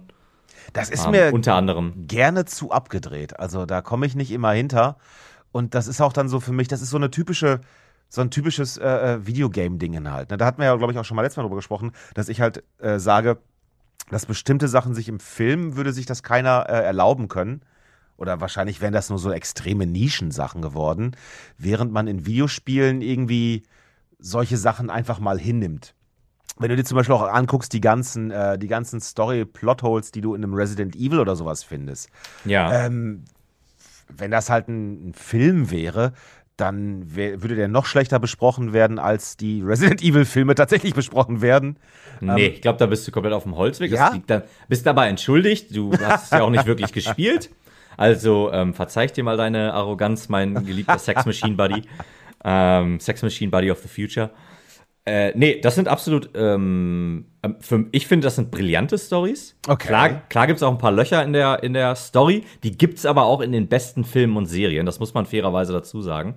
Das 0.73 0.89
ist 0.91 1.05
Ähm, 1.07 1.11
mir 1.13 1.33
unter 1.33 1.55
anderem. 1.55 1.95
gerne 2.07 2.45
zu 2.45 2.71
abgedreht. 2.71 3.39
Also 3.41 3.67
da 3.67 3.81
komme 3.81 4.07
ich 4.07 4.15
nicht 4.15 4.31
immer 4.31 4.53
hinter. 4.53 4.97
Und 5.53 5.75
das 5.75 5.87
ist 5.89 6.01
auch 6.01 6.13
dann 6.13 6.29
so 6.29 6.41
für 6.41 6.53
mich, 6.53 6.69
das 6.69 6.83
ist 6.83 6.91
so 6.91 6.97
eine 6.97 7.11
typische, 7.11 7.61
so 8.09 8.21
ein 8.21 8.31
typisches 8.31 8.77
äh, 8.77 8.87
äh, 9.15 9.27
Videogame-Ding 9.27 10.09
halt. 10.11 10.31
Ne? 10.31 10.37
Da 10.37 10.47
hatten 10.47 10.59
wir 10.59 10.67
ja, 10.67 10.77
glaube 10.77 10.93
ich, 10.93 10.99
auch 10.99 11.05
schon 11.05 11.17
mal 11.17 11.23
letztes 11.23 11.37
Mal 11.39 11.45
drüber 11.45 11.57
gesprochen, 11.57 11.93
dass 12.15 12.29
ich 12.29 12.41
halt 12.41 12.63
äh, 12.79 12.99
sage, 12.99 13.39
dass 14.11 14.27
bestimmte 14.27 14.69
Sachen 14.69 14.95
sich 14.95 15.09
im 15.09 15.21
Film 15.21 15.77
würde 15.77 15.93
sich 15.93 16.07
das 16.07 16.23
keiner 16.23 16.67
äh, 16.69 16.83
erlauben 16.83 17.29
können. 17.29 17.63
Oder 18.17 18.41
wahrscheinlich 18.41 18.81
wären 18.81 18.93
das 18.93 19.09
nur 19.09 19.19
so 19.19 19.33
extreme 19.33 19.87
Nischensachen 19.87 20.61
geworden, 20.61 21.17
während 21.57 21.91
man 21.93 22.07
in 22.07 22.27
Videospielen 22.27 23.01
irgendwie 23.01 23.63
solche 24.19 24.59
Sachen 24.59 24.91
einfach 24.91 25.21
mal 25.21 25.39
hinnimmt. 25.39 25.95
Wenn 26.59 26.69
du 26.69 26.77
dir 26.77 26.85
zum 26.85 26.97
Beispiel 26.97 27.15
auch 27.15 27.23
anguckst, 27.23 27.73
die 27.73 27.81
ganzen, 27.81 28.31
äh, 28.31 28.59
die 28.59 28.67
ganzen 28.67 29.01
Story-Plotholes, 29.01 30.11
die 30.11 30.21
du 30.21 30.35
in 30.35 30.45
einem 30.45 30.53
Resident 30.53 30.95
Evil 30.97 31.21
oder 31.21 31.35
sowas 31.35 31.63
findest, 31.63 32.11
Ja. 32.45 32.85
ähm, 32.85 33.25
wenn 34.17 34.31
das 34.31 34.51
halt 34.51 34.69
ein, 34.69 35.11
ein 35.11 35.15
Film 35.15 35.71
wäre, 35.71 36.13
dann 36.57 37.15
wär, 37.17 37.43
würde 37.43 37.55
der 37.57 37.69
noch 37.69 37.87
schlechter 37.87 38.19
besprochen 38.19 38.73
werden, 38.73 38.99
als 38.99 39.37
die 39.37 39.63
Resident 39.67 40.03
Evil-Filme 40.03 40.55
tatsächlich 40.55 40.95
besprochen 40.95 41.41
werden. 41.41 41.79
nee, 42.21 42.47
ich 42.49 42.63
glaube, 42.63 42.79
da 42.79 42.87
bist 42.87 43.07
du 43.07 43.13
komplett 43.13 43.33
auf 43.33 43.45
dem 43.45 43.57
Holzweg. 43.57 43.91
ähm, 43.91 43.97
Ja? 43.97 44.15
Dann, 44.27 44.43
bist 44.69 44.87
dabei 44.87 45.09
entschuldigt. 45.09 45.75
Du 45.75 45.93
hast 45.93 46.25
es 46.25 46.31
ja 46.31 46.43
auch 46.43 46.51
nicht 46.51 46.67
wirklich 46.67 46.93
gespielt. 46.93 47.51
Also 47.97 48.51
ähm, 48.53 48.73
verzeih 48.75 49.07
dir 49.07 49.25
mal 49.25 49.37
deine 49.37 49.75
Arroganz, 49.75 50.29
mein 50.29 50.55
geliebter 50.67 50.99
Sex 50.99 51.27
Machine 51.27 51.57
Buddy. 51.57 51.83
Ähm, 52.43 53.01
Sex 53.01 53.23
Machine 53.23 53.51
Buddy 53.51 53.71
of 53.71 53.81
the 53.81 53.89
Future. 53.89 54.31
Äh, 55.07 55.33
nee, 55.35 55.61
das 55.61 55.75
sind 55.75 55.89
absolut, 55.89 56.31
ähm, 56.35 57.27
ähm, 57.43 57.57
für, 57.61 57.87
ich 57.91 58.07
finde, 58.07 58.27
das 58.27 58.37
sind 58.37 58.51
brillante 58.51 58.99
Stories. 58.99 59.57
Okay. 59.67 59.89
Klar, 59.89 60.23
klar 60.29 60.47
gibt 60.47 60.59
es 60.59 60.63
auch 60.63 60.71
ein 60.71 60.79
paar 60.79 60.93
Löcher 60.93 61.23
in 61.25 61.33
der, 61.33 61.63
in 61.63 61.73
der 61.73 61.97
Story. 61.97 62.45
Die 62.63 62.77
gibt 62.77 62.99
es 62.99 63.07
aber 63.07 63.25
auch 63.25 63.41
in 63.41 63.53
den 63.53 63.69
besten 63.69 64.05
Filmen 64.05 64.37
und 64.37 64.47
Serien. 64.47 64.85
Das 64.85 65.01
muss 65.01 65.15
man 65.15 65.25
fairerweise 65.25 65.73
dazu 65.73 66.03
sagen. 66.03 66.35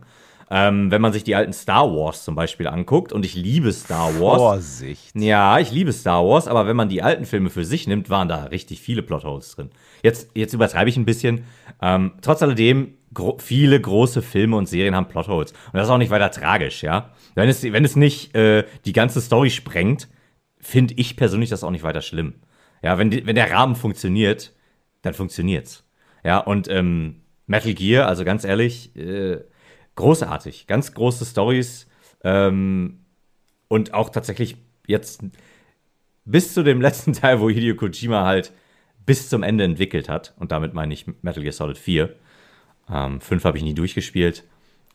Ähm, 0.49 0.91
wenn 0.91 1.01
man 1.01 1.11
sich 1.13 1.23
die 1.23 1.35
alten 1.35 1.51
Star 1.51 1.89
Wars 1.89 2.23
zum 2.23 2.35
Beispiel 2.35 2.67
anguckt, 2.67 3.11
und 3.11 3.25
ich 3.25 3.33
liebe 3.33 3.71
Star 3.73 4.19
Wars. 4.19 4.37
Vorsicht. 4.37 5.15
Ja, 5.15 5.59
ich 5.59 5.71
liebe 5.71 5.91
Star 5.91 6.23
Wars, 6.25 6.47
aber 6.47 6.67
wenn 6.67 6.75
man 6.75 6.89
die 6.89 7.01
alten 7.01 7.25
Filme 7.25 7.49
für 7.49 7.65
sich 7.65 7.87
nimmt, 7.87 8.09
waren 8.09 8.27
da 8.27 8.45
richtig 8.45 8.79
viele 8.79 9.01
Plotholes 9.01 9.55
drin. 9.55 9.71
Jetzt, 10.03 10.29
jetzt 10.35 10.53
übertreibe 10.53 10.89
ich 10.89 10.97
ein 10.97 11.05
bisschen. 11.05 11.45
Ähm, 11.81 12.13
trotz 12.21 12.43
alledem, 12.43 12.93
gro 13.13 13.37
viele 13.39 13.79
große 13.79 14.21
Filme 14.21 14.55
und 14.55 14.67
Serien 14.67 14.95
haben 14.95 15.07
Plotholes. 15.07 15.51
Und 15.51 15.73
das 15.73 15.83
ist 15.87 15.91
auch 15.91 15.97
nicht 15.97 16.11
weiter 16.11 16.31
tragisch, 16.31 16.83
ja. 16.83 17.11
Wenn 17.35 17.49
es, 17.49 17.63
wenn 17.63 17.85
es 17.85 17.95
nicht 17.95 18.35
äh, 18.35 18.65
die 18.85 18.93
ganze 18.93 19.21
Story 19.21 19.49
sprengt, 19.49 20.07
finde 20.59 20.93
ich 20.97 21.15
persönlich 21.17 21.49
das 21.49 21.63
auch 21.63 21.71
nicht 21.71 21.83
weiter 21.83 22.01
schlimm. 22.01 22.35
Ja, 22.81 22.97
wenn, 22.97 23.09
die, 23.09 23.25
wenn 23.25 23.35
der 23.35 23.51
Rahmen 23.51 23.75
funktioniert, 23.75 24.53
dann 25.01 25.13
funktioniert's. 25.13 25.85
Ja, 26.23 26.39
und 26.39 26.67
ähm, 26.69 27.21
Metal 27.47 27.73
Gear, 27.73 28.07
also 28.07 28.23
ganz 28.23 28.43
ehrlich, 28.43 28.95
äh, 28.95 29.39
großartig. 29.95 30.67
Ganz 30.67 30.93
große 30.93 31.25
Stories. 31.25 31.87
Ähm, 32.23 32.99
und 33.67 33.93
auch 33.93 34.09
tatsächlich 34.09 34.57
jetzt 34.87 35.23
bis 36.25 36.53
zu 36.53 36.63
dem 36.63 36.81
letzten 36.81 37.13
Teil, 37.13 37.39
wo 37.39 37.49
Hideo 37.49 37.75
Kojima 37.75 38.25
halt 38.25 38.53
bis 39.05 39.29
zum 39.29 39.43
Ende 39.43 39.63
entwickelt 39.63 40.09
hat. 40.09 40.33
Und 40.37 40.51
damit 40.51 40.73
meine 40.73 40.93
ich 40.93 41.05
Metal 41.21 41.43
Gear 41.43 41.53
Solid 41.53 41.77
4. 41.77 42.15
Ähm, 42.89 43.21
5 43.21 43.43
habe 43.45 43.57
ich 43.57 43.63
nie 43.63 43.73
durchgespielt. 43.73 44.43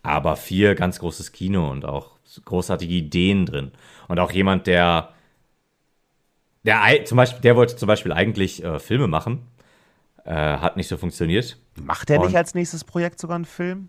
Aber 0.02 0.36
4 0.36 0.74
ganz 0.74 0.98
großes 1.00 1.32
Kino 1.32 1.70
und 1.70 1.84
auch 1.84 2.12
großartige 2.44 2.94
Ideen 2.94 3.46
drin. 3.46 3.72
Und 4.06 4.18
auch 4.20 4.30
jemand, 4.30 4.66
der, 4.66 5.12
der 6.64 7.04
zum 7.04 7.16
Beispiel, 7.16 7.40
der 7.40 7.56
wollte 7.56 7.76
zum 7.76 7.86
Beispiel 7.86 8.12
eigentlich 8.12 8.62
äh, 8.64 8.78
Filme 8.78 9.06
machen. 9.06 9.46
Äh, 10.24 10.32
hat 10.34 10.76
nicht 10.76 10.88
so 10.88 10.96
funktioniert. 10.96 11.58
Macht 11.80 12.10
er 12.10 12.18
nicht 12.18 12.36
als 12.36 12.54
nächstes 12.54 12.84
Projekt 12.84 13.18
sogar 13.18 13.36
einen 13.36 13.44
Film? 13.46 13.88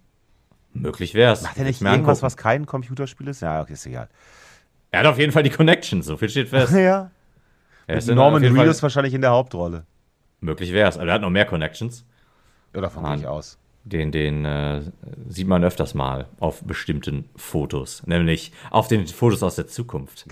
Möglich 0.74 1.14
wäre 1.14 1.34
es. 1.34 1.42
Macht 1.42 1.58
er 1.58 1.66
nicht 1.66 1.82
irgendwas, 1.82 2.22
was 2.22 2.38
kein 2.38 2.66
Computerspiel 2.66 3.28
ist? 3.28 3.42
Ja, 3.42 3.62
okay, 3.62 3.74
ist 3.74 3.86
egal. 3.86 4.08
Er 4.92 5.02
hat 5.02 5.08
auf 5.08 5.20
jeden 5.20 5.32
Fall 5.32 5.44
die 5.44 5.50
Connections, 5.50 6.06
so 6.06 6.18
viel 6.18 6.30
steht 6.30 6.50
fest. 6.50 6.74
Ja. 6.78 7.12
Er 7.88 7.98
ist 7.98 8.06
Mit 8.06 8.12
in- 8.12 8.18
Norman 8.18 8.44
Reedus 8.46 8.84
wahrscheinlich 8.84 9.16
in 9.16 9.22
der 9.22 9.32
Hauptrolle. 9.32 9.84
Möglich 10.42 10.72
wäre 10.72 10.90
es. 10.90 10.98
Aber 10.98 11.08
er 11.08 11.16
hat 11.16 11.22
noch 11.22 11.32
mehr 11.32 11.46
Connections. 11.46 12.06
Ja, 12.76 12.82
davon 12.82 13.04
gehe 13.04 13.16
ich 13.16 13.28
aus. 13.28 13.58
Den, 13.84 14.12
den 14.12 14.46
äh, 14.46 14.82
sieht 15.28 15.48
man 15.48 15.64
öfters 15.64 15.94
mal 15.94 16.28
auf 16.40 16.64
bestimmten 16.64 17.30
Fotos. 17.36 18.06
Nämlich 18.06 18.52
auf 18.72 18.88
den 18.88 19.08
Fotos 19.08 19.42
aus 19.42 19.56
der 19.56 19.68
Zukunft. 19.68 20.26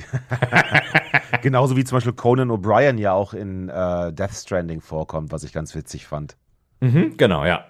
Genauso 1.41 1.75
wie 1.75 1.83
zum 1.83 1.97
Beispiel 1.97 2.13
Conan 2.13 2.51
O'Brien 2.51 2.97
ja 2.97 3.13
auch 3.13 3.33
in 3.33 3.69
äh, 3.69 4.13
Death 4.13 4.33
Stranding 4.33 4.81
vorkommt, 4.81 5.31
was 5.31 5.43
ich 5.43 5.53
ganz 5.53 5.73
witzig 5.75 6.07
fand. 6.07 6.35
Mhm, 6.81 7.17
genau, 7.17 7.45
ja. 7.45 7.65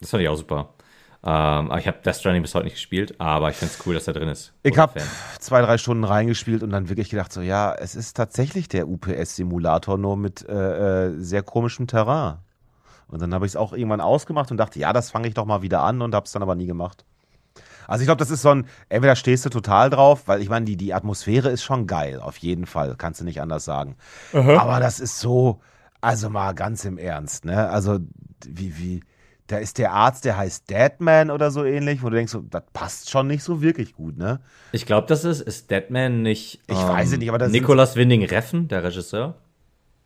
Das 0.00 0.10
fand 0.10 0.22
ich 0.22 0.28
auch 0.28 0.36
super. 0.36 0.74
Ähm, 1.26 1.70
aber 1.70 1.78
ich 1.78 1.86
habe 1.86 1.98
Death 2.04 2.16
Stranding 2.16 2.42
bis 2.42 2.54
heute 2.54 2.64
nicht 2.64 2.74
gespielt, 2.74 3.18
aber 3.18 3.48
ich 3.48 3.56
finde 3.56 3.72
es 3.72 3.86
cool, 3.86 3.94
dass 3.94 4.06
er 4.06 4.12
drin 4.12 4.28
ist. 4.28 4.52
Ich 4.62 4.76
habe 4.76 5.00
zwei, 5.38 5.62
drei 5.62 5.78
Stunden 5.78 6.04
reingespielt 6.04 6.62
und 6.62 6.68
dann 6.68 6.90
wirklich 6.90 7.08
gedacht, 7.08 7.32
so 7.32 7.40
ja, 7.40 7.74
es 7.74 7.94
ist 7.94 8.14
tatsächlich 8.14 8.68
der 8.68 8.86
UPS-Simulator, 8.86 9.96
nur 9.96 10.18
mit 10.18 10.46
äh, 10.46 11.06
äh, 11.06 11.14
sehr 11.18 11.42
komischem 11.42 11.86
Terrain. 11.86 12.43
Und 13.14 13.22
dann 13.22 13.32
habe 13.32 13.46
ich 13.46 13.52
es 13.52 13.56
auch 13.56 13.72
irgendwann 13.72 14.00
ausgemacht 14.00 14.50
und 14.50 14.56
dachte, 14.56 14.78
ja, 14.80 14.92
das 14.92 15.10
fange 15.12 15.28
ich 15.28 15.34
doch 15.34 15.46
mal 15.46 15.62
wieder 15.62 15.82
an 15.82 16.02
und 16.02 16.14
habe 16.16 16.26
es 16.26 16.32
dann 16.32 16.42
aber 16.42 16.56
nie 16.56 16.66
gemacht. 16.66 17.04
Also 17.86 18.02
ich 18.02 18.06
glaube, 18.08 18.18
das 18.18 18.30
ist 18.30 18.42
so 18.42 18.48
ein, 18.50 18.66
entweder 18.88 19.14
stehst 19.14 19.44
du 19.46 19.50
total 19.50 19.88
drauf, 19.90 20.22
weil 20.26 20.42
ich 20.42 20.48
meine, 20.48 20.64
die, 20.64 20.76
die 20.76 20.92
Atmosphäre 20.94 21.50
ist 21.50 21.62
schon 21.62 21.86
geil, 21.86 22.18
auf 22.18 22.36
jeden 22.38 22.66
Fall, 22.66 22.96
kannst 22.98 23.20
du 23.20 23.24
nicht 23.24 23.40
anders 23.40 23.64
sagen. 23.64 23.94
Aber 24.58 24.80
das 24.80 24.98
ist 25.00 25.20
so, 25.20 25.60
also 26.00 26.28
mal 26.28 26.54
ganz 26.54 26.84
im 26.84 26.98
Ernst, 26.98 27.44
ne? 27.44 27.68
Also 27.70 27.98
wie, 28.46 28.76
wie, 28.78 29.00
da 29.46 29.58
ist 29.58 29.76
der 29.78 29.92
Arzt, 29.92 30.24
der 30.24 30.36
heißt 30.38 30.68
Deadman 30.70 31.30
oder 31.30 31.50
so 31.52 31.62
ähnlich, 31.64 32.02
wo 32.02 32.08
du 32.08 32.16
denkst, 32.16 32.32
so, 32.32 32.40
das 32.40 32.64
passt 32.72 33.10
schon 33.10 33.26
nicht 33.28 33.44
so 33.44 33.60
wirklich 33.62 33.94
gut, 33.94 34.16
ne? 34.16 34.40
Ich 34.72 34.86
glaube, 34.86 35.06
das 35.06 35.24
ist, 35.24 35.40
ist 35.42 35.70
Deadman 35.70 36.22
nicht. 36.22 36.62
ähm, 36.68 36.76
Ich 36.76 36.82
weiß 36.82 37.12
es 37.12 37.18
nicht, 37.18 37.28
aber 37.28 37.38
das 37.38 37.52
sind- 37.52 37.60
Nicolas 37.60 37.94
Winding 37.96 38.24
Reffen, 38.24 38.66
der 38.68 38.82
Regisseur. 38.82 39.34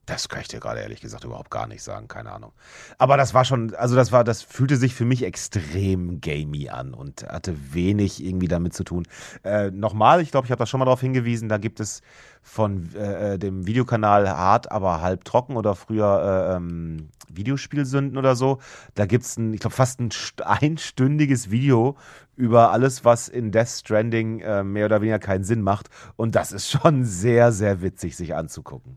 Das 0.08 0.30
kann 0.30 0.40
ich 0.40 0.48
dir 0.48 0.58
gerade 0.58 0.80
ehrlich 0.80 1.02
gesagt 1.02 1.24
überhaupt 1.24 1.50
gar 1.50 1.66
nicht 1.66 1.82
sagen, 1.82 2.08
keine 2.08 2.32
Ahnung. 2.32 2.52
Aber 2.96 3.18
das 3.18 3.34
war 3.34 3.44
schon, 3.44 3.74
also 3.74 3.94
das 3.94 4.10
war, 4.10 4.24
das 4.24 4.40
fühlte 4.40 4.78
sich 4.78 4.94
für 4.94 5.04
mich 5.04 5.22
extrem 5.22 6.22
gamey 6.22 6.70
an 6.70 6.94
und 6.94 7.28
hatte 7.28 7.74
wenig 7.74 8.24
irgendwie 8.24 8.48
damit 8.48 8.72
zu 8.72 8.84
tun. 8.84 9.06
Äh, 9.44 9.70
Nochmal, 9.70 10.22
ich 10.22 10.30
glaube, 10.30 10.46
ich 10.46 10.50
habe 10.50 10.60
das 10.60 10.70
schon 10.70 10.78
mal 10.78 10.86
darauf 10.86 11.02
hingewiesen, 11.02 11.50
da 11.50 11.58
gibt 11.58 11.78
es 11.78 12.00
von 12.40 12.88
äh, 12.94 13.34
äh, 13.34 13.38
dem 13.38 13.66
Videokanal 13.66 14.30
Hart, 14.30 14.72
aber 14.72 15.02
halb 15.02 15.24
trocken 15.24 15.56
oder 15.56 15.74
früher 15.74 16.52
äh, 16.52 16.56
ähm, 16.56 17.10
Videospielsünden 17.28 18.16
oder 18.16 18.34
so. 18.34 18.60
Da 18.94 19.04
gibt 19.04 19.24
es, 19.24 19.36
ich 19.36 19.60
glaube, 19.60 19.76
fast 19.76 20.00
ein 20.00 20.08
einstündiges 20.42 21.50
Video 21.50 21.98
über 22.34 22.72
alles, 22.72 23.04
was 23.04 23.28
in 23.28 23.52
Death 23.52 23.68
Stranding 23.68 24.40
äh, 24.40 24.64
mehr 24.64 24.86
oder 24.86 25.02
weniger 25.02 25.18
keinen 25.18 25.44
Sinn 25.44 25.60
macht. 25.60 25.90
Und 26.16 26.34
das 26.34 26.52
ist 26.52 26.70
schon 26.70 27.04
sehr, 27.04 27.52
sehr 27.52 27.82
witzig, 27.82 28.16
sich 28.16 28.34
anzugucken. 28.34 28.96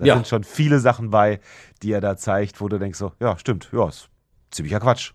Da 0.00 0.06
ja. 0.06 0.14
sind 0.14 0.26
schon 0.26 0.44
viele 0.44 0.80
Sachen 0.80 1.10
bei, 1.10 1.40
die 1.82 1.92
er 1.92 2.00
da 2.00 2.16
zeigt, 2.16 2.60
wo 2.60 2.68
du 2.68 2.78
denkst 2.78 2.98
so, 2.98 3.12
ja, 3.20 3.36
stimmt, 3.38 3.68
ja, 3.72 3.86
ist 3.88 4.08
ziemlicher 4.50 4.80
Quatsch. 4.80 5.12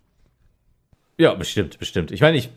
Ja, 1.18 1.34
bestimmt, 1.34 1.80
bestimmt. 1.80 2.12
Ich 2.12 2.22
meine, 2.22 2.38
ich, 2.38 2.52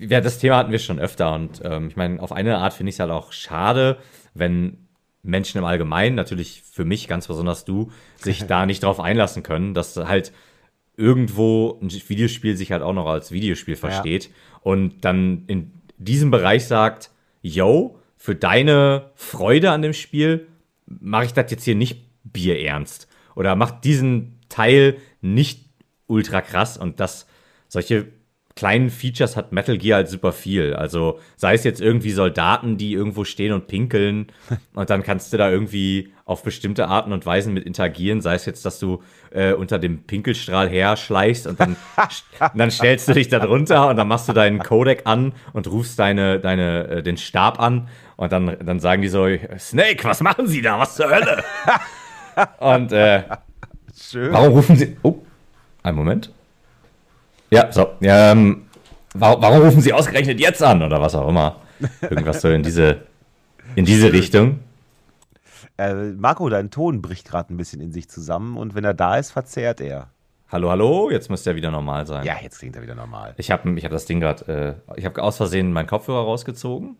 ja, 0.00 0.20
das 0.20 0.38
Thema 0.38 0.56
hatten 0.56 0.70
wir 0.70 0.78
schon 0.78 1.00
öfter 1.00 1.34
und 1.34 1.60
ähm, 1.64 1.88
ich 1.88 1.96
meine, 1.96 2.22
auf 2.22 2.30
eine 2.30 2.58
Art 2.58 2.74
finde 2.74 2.90
ich 2.90 2.96
es 2.96 3.00
halt 3.00 3.10
auch 3.10 3.32
schade, 3.32 3.98
wenn 4.34 4.86
Menschen 5.22 5.58
im 5.58 5.64
Allgemeinen, 5.64 6.14
natürlich 6.14 6.62
für 6.62 6.84
mich 6.84 7.08
ganz 7.08 7.26
besonders 7.26 7.64
du, 7.64 7.90
sich 8.16 8.44
da 8.46 8.64
nicht 8.64 8.84
drauf 8.84 9.00
einlassen 9.00 9.42
können, 9.42 9.74
dass 9.74 9.96
halt 9.96 10.32
irgendwo 10.96 11.78
ein 11.82 11.90
Videospiel 11.90 12.56
sich 12.56 12.70
halt 12.70 12.82
auch 12.82 12.92
noch 12.92 13.06
als 13.06 13.32
Videospiel 13.32 13.76
versteht 13.76 14.26
ja. 14.26 14.30
und 14.62 15.04
dann 15.04 15.44
in 15.48 15.72
diesem 15.96 16.30
Bereich 16.30 16.66
sagt, 16.66 17.10
yo, 17.42 17.98
für 18.16 18.34
deine 18.34 19.10
Freude 19.14 19.70
an 19.70 19.82
dem 19.82 19.92
Spiel 19.92 20.48
mache 20.88 21.26
ich 21.26 21.32
das 21.32 21.50
jetzt 21.50 21.64
hier 21.64 21.74
nicht 21.74 22.06
bierernst 22.24 23.08
oder 23.34 23.54
macht 23.56 23.84
diesen 23.84 24.38
Teil 24.48 24.96
nicht 25.20 25.68
ultra 26.06 26.40
krass 26.40 26.76
und 26.76 27.00
das 27.00 27.26
solche 27.68 28.06
kleinen 28.58 28.90
Features 28.90 29.36
hat 29.36 29.52
Metal 29.52 29.78
Gear 29.78 29.98
halt 29.98 30.08
super 30.08 30.32
viel. 30.32 30.74
Also 30.74 31.20
sei 31.36 31.54
es 31.54 31.62
jetzt 31.62 31.80
irgendwie 31.80 32.10
Soldaten, 32.10 32.76
die 32.76 32.92
irgendwo 32.92 33.22
stehen 33.22 33.52
und 33.52 33.68
pinkeln 33.68 34.32
und 34.74 34.90
dann 34.90 35.04
kannst 35.04 35.32
du 35.32 35.36
da 35.36 35.48
irgendwie 35.48 36.12
auf 36.24 36.42
bestimmte 36.42 36.88
Arten 36.88 37.12
und 37.12 37.24
Weisen 37.24 37.54
mit 37.54 37.64
interagieren. 37.64 38.20
Sei 38.20 38.34
es 38.34 38.46
jetzt, 38.46 38.66
dass 38.66 38.80
du 38.80 39.00
äh, 39.30 39.52
unter 39.52 39.78
dem 39.78 40.02
Pinkelstrahl 40.02 40.68
her 40.68 40.96
schleichst 40.96 41.46
und 41.46 41.60
dann, 41.60 41.76
und 42.40 42.58
dann 42.58 42.72
stellst 42.72 43.06
du 43.08 43.12
dich 43.12 43.28
da 43.28 43.38
drunter 43.38 43.88
und 43.88 43.96
dann 43.96 44.08
machst 44.08 44.28
du 44.28 44.32
deinen 44.32 44.58
Codec 44.58 45.02
an 45.04 45.34
und 45.52 45.70
rufst 45.70 45.96
deine, 45.96 46.40
deine, 46.40 46.88
äh, 46.88 47.02
den 47.04 47.16
Stab 47.16 47.60
an 47.60 47.88
und 48.18 48.32
dann, 48.32 48.56
dann 48.64 48.80
sagen 48.80 49.00
die 49.00 49.08
so, 49.08 49.28
Snake, 49.58 50.02
was 50.02 50.20
machen 50.20 50.48
Sie 50.48 50.60
da? 50.60 50.76
Was 50.80 50.96
zur 50.96 51.08
Hölle? 51.08 51.44
und 52.58 52.90
äh, 52.90 53.22
Schön. 53.96 54.32
warum 54.32 54.54
rufen 54.54 54.74
Sie... 54.74 54.96
Oh, 55.04 55.20
einen 55.84 55.96
Moment. 55.96 56.32
Ja, 57.48 57.70
so. 57.70 57.90
Ähm, 58.00 58.66
warum, 59.14 59.40
warum 59.40 59.62
rufen 59.62 59.80
Sie 59.80 59.92
ausgerechnet 59.92 60.40
jetzt 60.40 60.60
an 60.64 60.82
oder 60.82 61.00
was 61.00 61.14
auch 61.14 61.28
immer? 61.28 61.60
Irgendwas 62.00 62.40
so 62.40 62.48
in 62.48 62.64
diese, 62.64 63.02
in 63.76 63.84
diese 63.84 64.12
Richtung. 64.12 64.58
Äh, 65.76 65.94
Marco, 65.94 66.48
dein 66.48 66.72
Ton 66.72 67.00
bricht 67.00 67.28
gerade 67.28 67.54
ein 67.54 67.56
bisschen 67.56 67.80
in 67.80 67.92
sich 67.92 68.10
zusammen 68.10 68.56
und 68.56 68.74
wenn 68.74 68.82
er 68.82 68.94
da 68.94 69.16
ist, 69.16 69.30
verzehrt 69.30 69.80
er. 69.80 70.08
Hallo, 70.48 70.70
hallo, 70.70 71.08
jetzt 71.12 71.30
müsste 71.30 71.50
er 71.50 71.56
wieder 71.56 71.70
normal 71.70 72.04
sein. 72.08 72.26
Ja, 72.26 72.34
jetzt 72.42 72.58
klingt 72.58 72.74
er 72.74 72.82
wieder 72.82 72.96
normal. 72.96 73.34
Ich 73.36 73.52
habe 73.52 73.70
ich 73.78 73.84
hab 73.84 73.92
das 73.92 74.06
Ding 74.06 74.18
gerade, 74.18 74.82
äh, 74.96 74.98
ich 74.98 75.04
habe 75.04 75.22
aus 75.22 75.36
Versehen 75.36 75.72
meinen 75.72 75.86
Kopfhörer 75.86 76.24
rausgezogen 76.24 76.96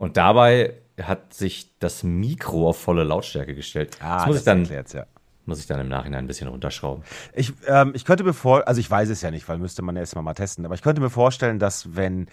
und 0.00 0.16
dabei 0.16 0.78
hat 1.00 1.34
sich 1.34 1.78
das 1.78 2.02
Mikro 2.02 2.70
auf 2.70 2.80
volle 2.80 3.04
Lautstärke 3.04 3.54
gestellt. 3.54 3.98
Ah, 4.00 4.16
das 4.16 4.26
muss 4.26 4.44
das 4.44 4.58
ich 4.58 4.68
dann, 4.68 4.86
ja. 4.94 5.06
Muss 5.44 5.60
ich 5.60 5.66
dann 5.66 5.78
im 5.78 5.88
Nachhinein 5.88 6.24
ein 6.24 6.26
bisschen 6.26 6.48
runterschrauben. 6.48 7.04
Ich, 7.34 7.52
ähm, 7.66 7.92
ich 7.94 8.06
könnte 8.06 8.24
mir 8.24 8.32
vor, 8.32 8.66
also 8.66 8.80
ich 8.80 8.90
weiß 8.90 9.10
es 9.10 9.20
ja 9.20 9.30
nicht, 9.30 9.46
weil 9.46 9.58
müsste 9.58 9.82
man 9.82 9.96
erstmal 9.96 10.24
mal 10.24 10.32
testen, 10.32 10.64
aber 10.64 10.74
ich 10.74 10.80
könnte 10.80 11.02
mir 11.02 11.10
vorstellen, 11.10 11.58
dass 11.58 11.96
wenn 11.96 12.28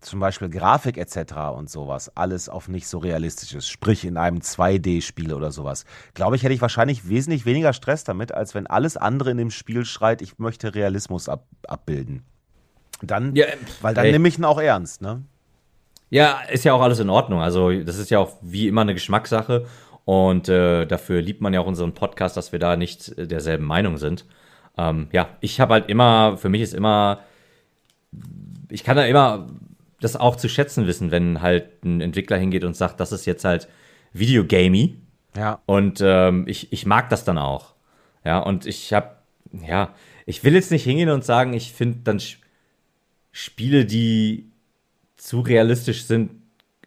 zum 0.00 0.20
Beispiel 0.20 0.48
Grafik 0.48 0.96
etc. 0.96 1.34
und 1.56 1.68
sowas 1.68 2.16
alles 2.16 2.48
auf 2.48 2.68
nicht 2.68 2.86
so 2.86 2.98
realistisch 2.98 3.52
ist, 3.52 3.68
sprich 3.68 4.04
in 4.04 4.16
einem 4.16 4.38
2D-Spiel 4.38 5.34
oder 5.34 5.50
sowas, 5.50 5.86
glaube 6.14 6.36
ich, 6.36 6.44
hätte 6.44 6.54
ich 6.54 6.60
wahrscheinlich 6.60 7.08
wesentlich 7.08 7.46
weniger 7.46 7.72
Stress 7.72 8.04
damit, 8.04 8.30
als 8.30 8.54
wenn 8.54 8.68
alles 8.68 8.96
andere 8.96 9.32
in 9.32 9.38
dem 9.38 9.50
Spiel 9.50 9.84
schreit, 9.84 10.22
ich 10.22 10.38
möchte 10.38 10.72
Realismus 10.72 11.28
ab, 11.28 11.46
abbilden. 11.66 12.22
Dann, 13.02 13.34
ja, 13.34 13.46
weil 13.80 13.94
dann 13.94 14.06
nehme 14.08 14.28
ich 14.28 14.38
ihn 14.38 14.44
auch 14.44 14.60
ernst, 14.60 15.02
ne? 15.02 15.24
Ja, 16.10 16.40
ist 16.50 16.64
ja 16.64 16.72
auch 16.72 16.80
alles 16.80 17.00
in 17.00 17.10
Ordnung. 17.10 17.40
Also, 17.40 17.72
das 17.82 17.98
ist 17.98 18.10
ja 18.10 18.18
auch 18.18 18.36
wie 18.42 18.68
immer 18.68 18.80
eine 18.82 18.94
Geschmackssache. 18.94 19.66
Und 20.04 20.48
äh, 20.48 20.86
dafür 20.86 21.20
liebt 21.20 21.42
man 21.42 21.52
ja 21.52 21.60
auch 21.60 21.66
unseren 21.66 21.92
Podcast, 21.92 22.36
dass 22.36 22.50
wir 22.52 22.58
da 22.58 22.76
nicht 22.76 23.16
äh, 23.18 23.26
derselben 23.26 23.66
Meinung 23.66 23.98
sind. 23.98 24.24
Ähm, 24.78 25.08
ja, 25.12 25.28
ich 25.40 25.60
habe 25.60 25.74
halt 25.74 25.90
immer, 25.90 26.38
für 26.38 26.48
mich 26.48 26.62
ist 26.62 26.72
immer, 26.72 27.20
ich 28.70 28.84
kann 28.84 28.96
da 28.96 29.04
immer 29.04 29.48
das 30.00 30.16
auch 30.16 30.36
zu 30.36 30.48
schätzen 30.48 30.86
wissen, 30.86 31.10
wenn 31.10 31.42
halt 31.42 31.84
ein 31.84 32.00
Entwickler 32.00 32.38
hingeht 32.38 32.64
und 32.64 32.74
sagt, 32.74 33.00
das 33.00 33.12
ist 33.12 33.26
jetzt 33.26 33.44
halt 33.44 33.68
Videogamey. 34.12 34.96
Ja. 35.36 35.60
Und 35.66 36.00
ähm, 36.02 36.44
ich, 36.46 36.72
ich 36.72 36.86
mag 36.86 37.10
das 37.10 37.24
dann 37.24 37.36
auch. 37.36 37.74
Ja, 38.24 38.38
und 38.38 38.64
ich 38.64 38.92
habe, 38.92 39.16
ja, 39.52 39.94
ich 40.24 40.44
will 40.44 40.54
jetzt 40.54 40.70
nicht 40.70 40.84
hingehen 40.84 41.10
und 41.10 41.24
sagen, 41.24 41.52
ich 41.52 41.72
finde 41.72 41.98
dann 42.04 42.22
Spiele, 43.32 43.84
die 43.84 44.47
zu 45.18 45.40
realistisch 45.40 46.04
sind, 46.04 46.30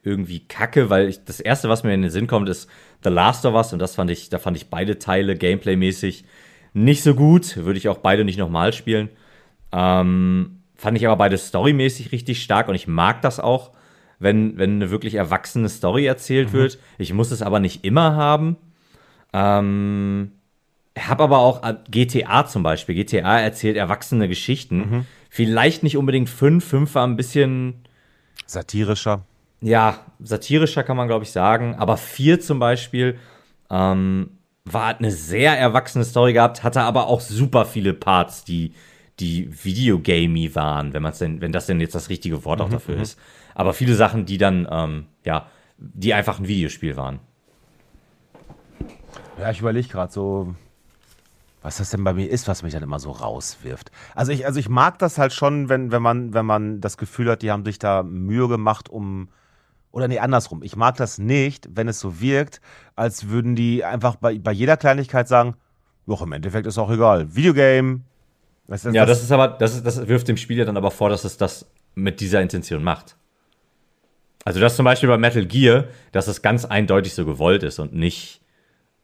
irgendwie 0.03 0.39
kacke, 0.39 0.89
weil 0.89 1.09
ich, 1.09 1.23
das 1.23 1.39
erste, 1.39 1.69
was 1.69 1.83
mir 1.83 1.93
in 1.93 2.01
den 2.01 2.09
Sinn 2.09 2.25
kommt, 2.27 2.49
ist 2.49 2.67
The 3.03 3.09
Last 3.09 3.45
of 3.45 3.53
Us 3.53 3.71
und 3.71 3.79
das 3.79 3.95
fand 3.95 4.09
ich, 4.09 4.29
da 4.29 4.39
fand 4.39 4.57
ich 4.57 4.69
beide 4.69 4.97
Teile 4.97 5.35
gameplaymäßig 5.35 6.25
nicht 6.73 7.03
so 7.03 7.13
gut. 7.13 7.57
Würde 7.57 7.77
ich 7.77 7.89
auch 7.89 7.97
beide 7.99 8.25
nicht 8.25 8.39
nochmal 8.39 8.73
spielen. 8.73 9.09
Ähm, 9.71 10.61
fand 10.75 10.97
ich 10.97 11.05
aber 11.05 11.17
beide 11.17 11.37
storymäßig 11.37 12.11
richtig 12.11 12.41
stark 12.41 12.67
und 12.67 12.75
ich 12.75 12.87
mag 12.87 13.21
das 13.21 13.39
auch, 13.39 13.71
wenn, 14.19 14.57
wenn 14.57 14.75
eine 14.75 14.89
wirklich 14.89 15.15
erwachsene 15.15 15.69
Story 15.69 16.05
erzählt 16.05 16.49
mhm. 16.49 16.53
wird. 16.53 16.79
Ich 16.97 17.13
muss 17.13 17.31
es 17.31 17.41
aber 17.41 17.59
nicht 17.59 17.83
immer 17.83 18.15
haben. 18.15 18.57
Ähm, 19.33 20.31
habe 20.97 21.23
aber 21.23 21.39
auch 21.39 21.63
äh, 21.63 21.75
GTA 21.89 22.45
zum 22.47 22.63
Beispiel. 22.63 22.95
GTA 22.95 23.39
erzählt 23.39 23.77
erwachsene 23.77 24.27
Geschichten. 24.27 24.77
Mhm. 24.77 25.05
Vielleicht 25.29 25.83
nicht 25.83 25.97
unbedingt 25.97 26.29
fünf. 26.29 26.65
Fünf 26.65 26.95
war 26.95 27.07
ein 27.07 27.15
bisschen 27.15 27.75
satirischer 28.45 29.25
ja, 29.61 29.99
satirischer 30.19 30.83
kann 30.83 30.97
man, 30.97 31.07
glaube 31.07 31.23
ich, 31.23 31.31
sagen. 31.31 31.75
Aber 31.75 31.97
vier 31.97 32.39
zum 32.39 32.59
Beispiel 32.59 33.17
ähm, 33.69 34.31
war 34.65 34.97
eine 34.97 35.11
sehr 35.11 35.57
erwachsene 35.57 36.03
Story 36.03 36.33
gehabt, 36.33 36.63
hatte 36.63 36.81
aber 36.81 37.07
auch 37.07 37.21
super 37.21 37.65
viele 37.65 37.93
Parts, 37.93 38.43
die, 38.43 38.73
die 39.19 39.49
Videogamey 39.63 40.55
waren, 40.55 40.93
wenn 40.93 41.03
man 41.03 41.13
denn, 41.13 41.41
wenn 41.41 41.51
das 41.51 41.67
denn 41.67 41.79
jetzt 41.79 41.95
das 41.95 42.09
richtige 42.09 42.43
Wort 42.43 42.59
auch 42.59 42.67
mhm, 42.67 42.73
dafür 42.73 42.95
mhm. 42.95 43.01
ist. 43.01 43.19
Aber 43.53 43.73
viele 43.73 43.93
Sachen, 43.93 44.25
die 44.25 44.39
dann, 44.39 44.67
ähm, 44.69 45.05
ja, 45.23 45.47
die 45.77 46.13
einfach 46.13 46.39
ein 46.39 46.47
Videospiel 46.47 46.97
waren. 46.97 47.19
Ja, 49.39 49.51
ich 49.51 49.59
überlege 49.59 49.87
gerade 49.87 50.11
so, 50.11 50.55
was 51.61 51.77
das 51.77 51.91
denn 51.91 52.03
bei 52.03 52.13
mir 52.13 52.29
ist, 52.29 52.47
was 52.47 52.63
mich 52.63 52.73
dann 52.73 52.83
immer 52.83 52.99
so 52.99 53.11
rauswirft. 53.11 53.91
Also 54.15 54.31
ich, 54.31 54.45
also 54.45 54.59
ich 54.59 54.69
mag 54.69 54.97
das 54.99 55.17
halt 55.17 55.33
schon, 55.33 55.69
wenn, 55.69 55.91
wenn 55.91 56.01
man, 56.01 56.33
wenn 56.33 56.45
man 56.45 56.81
das 56.81 56.97
Gefühl 56.97 57.29
hat, 57.29 57.41
die 57.41 57.51
haben 57.51 57.65
sich 57.65 57.79
da 57.79 58.03
Mühe 58.03 58.47
gemacht, 58.47 58.89
um 58.89 59.29
oder 59.91 60.07
nee, 60.07 60.19
andersrum. 60.19 60.63
Ich 60.63 60.75
mag 60.75 60.95
das 60.95 61.17
nicht, 61.17 61.67
wenn 61.73 61.87
es 61.87 61.99
so 61.99 62.21
wirkt, 62.21 62.61
als 62.95 63.27
würden 63.27 63.55
die 63.55 63.83
einfach 63.83 64.15
bei, 64.15 64.39
bei 64.39 64.53
jeder 64.53 64.77
Kleinigkeit 64.77 65.27
sagen, 65.27 65.55
doch, 66.07 66.21
im 66.21 66.31
Endeffekt 66.31 66.65
ist 66.67 66.77
auch 66.77 66.89
egal. 66.89 67.35
Videogame. 67.35 68.01
Weißt 68.67 68.85
du, 68.85 68.89
ja, 68.89 69.05
das, 69.05 69.19
das 69.19 69.25
ist 69.25 69.31
aber, 69.31 69.47
das, 69.47 69.75
ist, 69.75 69.85
das 69.85 70.07
wirft 70.07 70.27
dem 70.27 70.37
Spiel 70.37 70.57
ja 70.57 70.65
dann 70.65 70.77
aber 70.77 70.91
vor, 70.91 71.09
dass 71.09 71.23
es 71.23 71.37
das 71.37 71.69
mit 71.93 72.19
dieser 72.19 72.41
Intention 72.41 72.83
macht. 72.83 73.15
Also 74.43 74.59
das 74.59 74.75
zum 74.75 74.85
Beispiel 74.85 75.09
bei 75.09 75.17
Metal 75.17 75.45
Gear, 75.45 75.85
dass 76.11 76.27
es 76.27 76.41
ganz 76.41 76.65
eindeutig 76.65 77.13
so 77.13 77.25
gewollt 77.25 77.63
ist 77.63 77.79
und 77.79 77.93
nicht, 77.93 78.41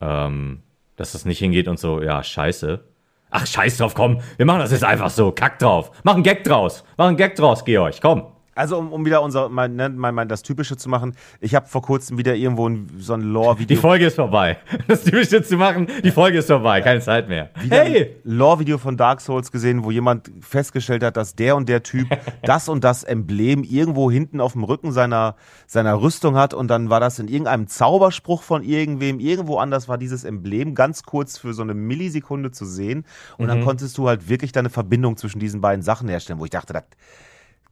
ähm, 0.01 0.63
dass 0.98 1.14
es 1.14 1.24
nicht 1.24 1.40
hingeht 1.40 1.69
und 1.69 1.80
so, 1.80 2.02
ja, 2.02 2.22
scheiße. 2.22 2.84
Ach, 3.30 3.45
scheiß 3.45 3.78
drauf, 3.78 3.94
komm, 3.94 4.22
wir 4.38 4.45
machen 4.45 4.60
das 4.60 4.72
jetzt 4.72 4.84
einfach 4.84 5.10
so, 5.10 5.32
kack 5.32 5.60
drauf. 5.60 5.91
Mach 6.03 6.15
einen 6.15 6.24
Gag 6.24 6.44
draus, 6.44 6.84
mach 6.98 7.07
einen 7.07 7.18
Gag 7.18 7.36
draus, 7.36 7.64
Georg, 7.64 7.95
komm. 8.02 8.36
Also 8.57 8.77
um, 8.77 8.91
um 8.91 9.05
wieder 9.05 9.21
unser 9.21 9.49
mein, 9.49 9.75
ne, 9.75 9.89
mein, 9.89 10.15
mein, 10.15 10.27
das 10.27 10.41
Typische 10.41 10.77
zu 10.77 10.89
machen, 10.89 11.15
ich 11.39 11.53
habe 11.53 11.67
vor 11.67 11.84
kurzem 11.84 12.17
wieder 12.17 12.34
irgendwo 12.35 12.67
ein, 12.67 12.89
so 12.97 13.13
ein 13.13 13.21
Lore-Video. 13.21 13.75
Die 13.75 13.81
Folge 13.81 14.07
ist 14.07 14.15
vorbei. 14.15 14.57
Das 14.88 15.03
Typische 15.03 15.43
zu 15.43 15.57
machen, 15.57 15.88
die 16.03 16.11
Folge 16.11 16.38
ist 16.39 16.47
vorbei, 16.47 16.81
keine 16.81 17.01
Zeit 17.01 17.27
mehr. 17.27 17.49
Wieder 17.61 17.84
hey! 17.84 18.15
Lore-Video 18.23 18.77
von 18.77 18.95
Dark 18.95 19.21
Souls 19.21 19.51
gesehen, 19.51 19.84
wo 19.84 19.91
jemand 19.91 20.31
festgestellt 20.39 21.03
hat, 21.03 21.17
dass 21.17 21.35
der 21.35 21.55
und 21.55 21.67
der 21.67 21.84
Typ 21.84 22.07
das 22.43 22.69
und 22.69 22.84
das 22.84 23.03
Emblem 23.03 23.63
irgendwo 23.63 24.09
hinten 24.09 24.39
auf 24.39 24.53
dem 24.53 24.63
Rücken 24.63 24.91
seiner, 24.91 25.35
seiner 25.67 26.01
Rüstung 26.01 26.35
hat 26.35 26.53
und 26.53 26.69
dann 26.69 26.89
war 26.89 26.99
das 26.99 27.19
in 27.19 27.27
irgendeinem 27.27 27.67
Zauberspruch 27.67 28.41
von 28.41 28.63
irgendwem, 28.63 29.19
irgendwo 29.19 29.57
anders 29.57 29.88
war 29.88 29.97
dieses 29.97 30.23
Emblem 30.23 30.73
ganz 30.73 31.03
kurz 31.03 31.38
für 31.38 31.53
so 31.53 31.61
eine 31.61 31.73
Millisekunde 31.73 32.51
zu 32.51 32.65
sehen 32.65 33.05
und 33.38 33.45
mhm. 33.45 33.49
dann 33.49 33.63
konntest 33.63 33.97
du 33.97 34.07
halt 34.07 34.29
wirklich 34.29 34.51
deine 34.51 34.69
Verbindung 34.69 35.17
zwischen 35.17 35.39
diesen 35.39 35.61
beiden 35.61 35.84
Sachen 35.84 36.07
herstellen, 36.07 36.39
wo 36.39 36.45
ich 36.45 36.51
dachte, 36.51 36.73
das 36.73 36.84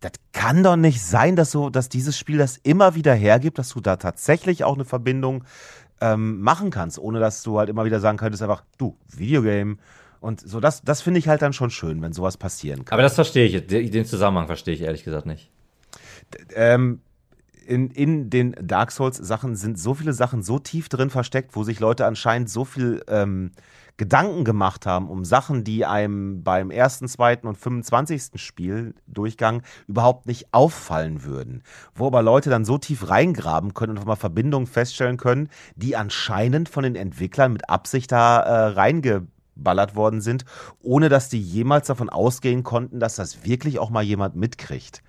das 0.05 0.21
kann 0.33 0.63
doch 0.63 0.75
nicht 0.75 1.01
sein, 1.01 1.35
dass 1.35 1.51
so, 1.51 1.69
dass 1.69 1.89
dieses 1.89 2.17
Spiel 2.17 2.37
das 2.37 2.57
immer 2.57 2.95
wieder 2.95 3.13
hergibt, 3.13 3.57
dass 3.57 3.69
du 3.69 3.81
da 3.81 3.95
tatsächlich 3.95 4.63
auch 4.63 4.75
eine 4.75 4.85
Verbindung 4.85 5.43
ähm, 5.99 6.41
machen 6.41 6.69
kannst, 6.69 6.99
ohne 6.99 7.19
dass 7.19 7.41
du 7.43 7.57
halt 7.57 7.69
immer 7.69 7.85
wieder 7.85 7.99
sagen 7.99 8.17
könntest, 8.17 8.43
einfach, 8.43 8.63
du, 8.77 8.97
Videogame. 9.15 9.77
Und 10.19 10.41
so, 10.41 10.59
das, 10.59 10.81
das 10.83 11.01
finde 11.01 11.19
ich 11.19 11.27
halt 11.27 11.41
dann 11.41 11.53
schon 11.53 11.71
schön, 11.71 12.01
wenn 12.01 12.13
sowas 12.13 12.37
passieren 12.37 12.85
kann. 12.85 12.93
Aber 12.93 13.01
das 13.01 13.15
verstehe 13.15 13.45
ich, 13.45 13.67
den 13.67 14.05
Zusammenhang 14.05 14.47
verstehe 14.47 14.73
ich 14.73 14.81
ehrlich 14.81 15.03
gesagt 15.03 15.25
nicht. 15.25 15.49
Ähm, 16.53 17.01
in, 17.65 17.89
in 17.89 18.29
den 18.29 18.55
Dark 18.61 18.91
Souls-Sachen 18.91 19.55
sind 19.55 19.79
so 19.79 19.95
viele 19.95 20.13
Sachen 20.13 20.43
so 20.43 20.59
tief 20.59 20.89
drin 20.89 21.09
versteckt, 21.09 21.55
wo 21.55 21.63
sich 21.63 21.79
Leute 21.79 22.05
anscheinend 22.05 22.49
so 22.49 22.63
viel 22.65 23.01
ähm, 23.07 23.51
Gedanken 23.97 24.43
gemacht 24.43 24.85
haben 24.85 25.09
um 25.09 25.23
Sachen, 25.23 25.63
die 25.63 25.85
einem 25.85 26.43
beim 26.43 26.69
ersten, 26.69 27.07
zweiten 27.07 27.47
und 27.47 27.57
25. 27.57 28.31
Spieldurchgang 28.35 29.63
überhaupt 29.87 30.25
nicht 30.25 30.53
auffallen 30.53 31.23
würden. 31.23 31.63
Wo 31.93 32.07
aber 32.07 32.21
Leute 32.21 32.49
dann 32.49 32.65
so 32.65 32.77
tief 32.77 33.09
reingraben 33.09 33.73
können 33.73 33.97
und 33.97 34.05
mal 34.05 34.17
Verbindungen 34.17 34.67
feststellen 34.67 35.17
können, 35.17 35.49
die 35.75 35.95
anscheinend 35.95 36.67
von 36.67 36.83
den 36.83 36.95
Entwicklern 36.95 37.53
mit 37.53 37.69
Absicht 37.69 38.11
da 38.11 38.39
äh, 38.39 38.67
reingeballert 38.73 39.95
worden 39.95 40.19
sind, 40.19 40.43
ohne 40.81 41.07
dass 41.07 41.29
die 41.29 41.41
jemals 41.41 41.87
davon 41.87 42.09
ausgehen 42.09 42.63
konnten, 42.63 42.99
dass 42.99 43.15
das 43.15 43.45
wirklich 43.45 43.79
auch 43.79 43.89
mal 43.89 44.03
jemand 44.03 44.35
mitkriegt. 44.35 45.03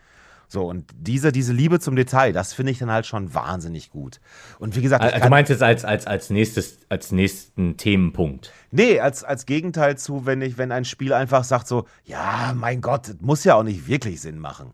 So, 0.49 0.65
und 0.67 0.89
diese, 0.97 1.33
diese 1.33 1.53
Liebe 1.53 1.81
zum 1.81 1.97
Detail, 1.97 2.33
das 2.33 2.53
finde 2.53 2.73
ich 2.73 2.79
dann 2.79 2.91
halt 2.91 3.07
schon 3.07 3.35
wahnsinnig 3.35 3.91
gut. 3.91 4.21
Und 4.59 4.77
wie 4.77 4.83
gesagt, 4.83 5.03
also, 5.03 5.19
du 5.19 5.29
meinst 5.29 5.51
jetzt 5.51 5.63
als, 5.63 5.85
als, 5.85 6.07
als 6.07 6.31
nächstes, 6.31 6.79
als 6.89 7.11
nächsten 7.11 7.77
Themenpunkt. 7.77 8.53
Nee, 8.71 9.01
als, 9.01 9.25
als 9.25 9.47
Gegenteil 9.47 9.99
zu, 9.99 10.25
wenn 10.25 10.41
ich, 10.43 10.57
wenn 10.57 10.71
ein 10.71 10.85
Spiel 10.85 11.13
einfach 11.13 11.43
sagt 11.43 11.67
so, 11.67 11.87
ja, 12.05 12.53
mein 12.55 12.81
Gott, 12.81 13.09
das 13.09 13.17
muss 13.21 13.43
ja 13.43 13.57
auch 13.57 13.65
nicht 13.65 13.89
wirklich 13.89 14.21
Sinn 14.21 14.39
machen. 14.39 14.73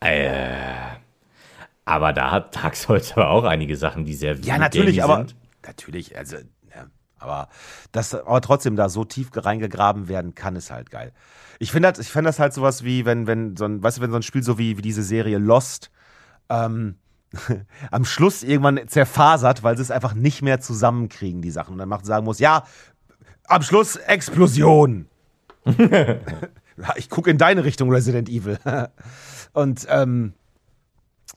Äh, 0.00 0.74
aber 1.84 2.12
da 2.12 2.30
hat 2.30 2.56
Dark 2.56 2.76
Souls 2.76 3.12
aber 3.12 3.30
auch 3.30 3.44
einige 3.44 3.76
Sachen, 3.76 4.04
die 4.04 4.14
sehr 4.14 4.36
Ja, 4.36 4.58
natürlich, 4.58 5.02
aber 5.02 5.26
natürlich, 5.64 6.16
also, 6.16 6.36
ja, 6.36 6.86
aber 7.18 7.48
das, 7.92 8.14
aber 8.14 8.40
trotzdem 8.40 8.76
da 8.76 8.88
so 8.88 9.04
tief 9.04 9.30
reingegraben 9.34 10.08
werden 10.08 10.34
kann, 10.34 10.56
ist 10.56 10.70
halt 10.70 10.90
geil. 10.90 11.12
Ich 11.58 11.72
finde 11.72 11.90
das, 11.90 11.98
ich 11.98 12.12
das 12.12 12.38
halt 12.38 12.52
sowas 12.52 12.84
wie, 12.84 13.04
wenn, 13.04 13.26
wenn 13.26 13.56
so 13.56 13.64
ein, 13.64 13.82
weißt 13.82 13.98
du, 13.98 14.02
wenn 14.02 14.10
so 14.10 14.16
ein 14.16 14.22
Spiel 14.22 14.42
so 14.42 14.58
wie, 14.58 14.76
wie 14.76 14.82
diese 14.82 15.02
Serie 15.02 15.38
Lost, 15.38 15.90
ähm, 16.48 16.96
am 17.90 18.04
Schluss 18.04 18.42
irgendwann 18.42 18.88
zerfasert, 18.88 19.62
weil 19.62 19.76
sie 19.76 19.82
es 19.82 19.90
einfach 19.90 20.14
nicht 20.14 20.42
mehr 20.42 20.60
zusammenkriegen, 20.60 21.42
die 21.42 21.50
Sachen. 21.50 21.72
Und 21.72 21.78
dann 21.78 21.88
macht 21.88 22.06
sagen 22.06 22.24
muss, 22.24 22.38
ja, 22.38 22.64
am 23.48 23.62
Schluss 23.62 23.96
Explosion. 23.96 25.06
ich 26.96 27.10
gucke 27.10 27.30
in 27.30 27.38
deine 27.38 27.64
Richtung, 27.64 27.90
Resident 27.90 28.28
Evil. 28.28 28.58
Und 29.52 29.86
ähm, 29.88 30.34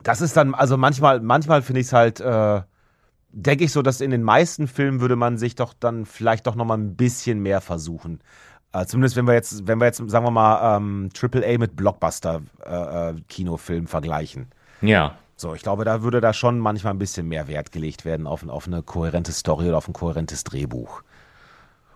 das 0.04 0.22
ist 0.22 0.38
dann, 0.38 0.54
also 0.54 0.78
manchmal, 0.78 1.20
manchmal 1.20 1.62
finde 1.62 1.82
ich 1.82 1.88
es 1.88 1.94
halt, 1.94 2.20
äh, 2.20 2.62
denke 3.32 3.64
ich 3.64 3.72
so, 3.72 3.82
dass 3.82 4.02
in 4.02 4.12
den 4.12 4.24
meisten 4.24 4.68
Filmen 4.68 5.02
würde 5.02 5.16
man 5.16 5.38
sich 5.38 5.56
doch 5.56 5.74
dann 5.74 6.06
vielleicht 6.06 6.48
doch 6.48 6.56
nochmal 6.56 6.78
ein 6.78 6.96
bisschen 6.96 7.40
mehr 7.40 7.62
versuchen. 7.62 8.22
Äh, 8.74 8.86
zumindest 8.86 9.16
wenn 9.16 9.26
wir 9.26 9.34
jetzt, 9.34 9.66
wenn 9.68 9.80
wir 9.80 9.86
jetzt, 9.86 9.98
sagen 10.10 10.26
wir 10.26 10.32
mal, 10.32 10.78
ähm, 10.78 11.10
AAA 11.20 11.58
mit 11.58 11.76
Blockbuster-Kinofilm 11.76 13.84
äh, 13.84 13.86
äh 13.86 13.88
vergleichen. 13.88 14.48
Ja. 14.82 15.16
So, 15.36 15.56
ich 15.56 15.62
glaube, 15.62 15.86
da 15.86 16.04
würde 16.04 16.22
da 16.22 16.34
schon 16.34 16.60
manchmal 16.60 16.94
ein 16.94 17.00
bisschen 17.00 17.28
mehr 17.28 17.48
Wert 17.48 17.72
gelegt 17.72 18.06
werden 18.06 18.28
auf, 18.28 18.48
auf 18.48 18.68
eine 18.68 18.84
kohärente 18.84 19.32
Story 19.32 19.70
oder 19.70 19.78
auf 19.78 19.88
ein 19.88 19.94
kohärentes 19.94 20.44
Drehbuch. 20.44 21.02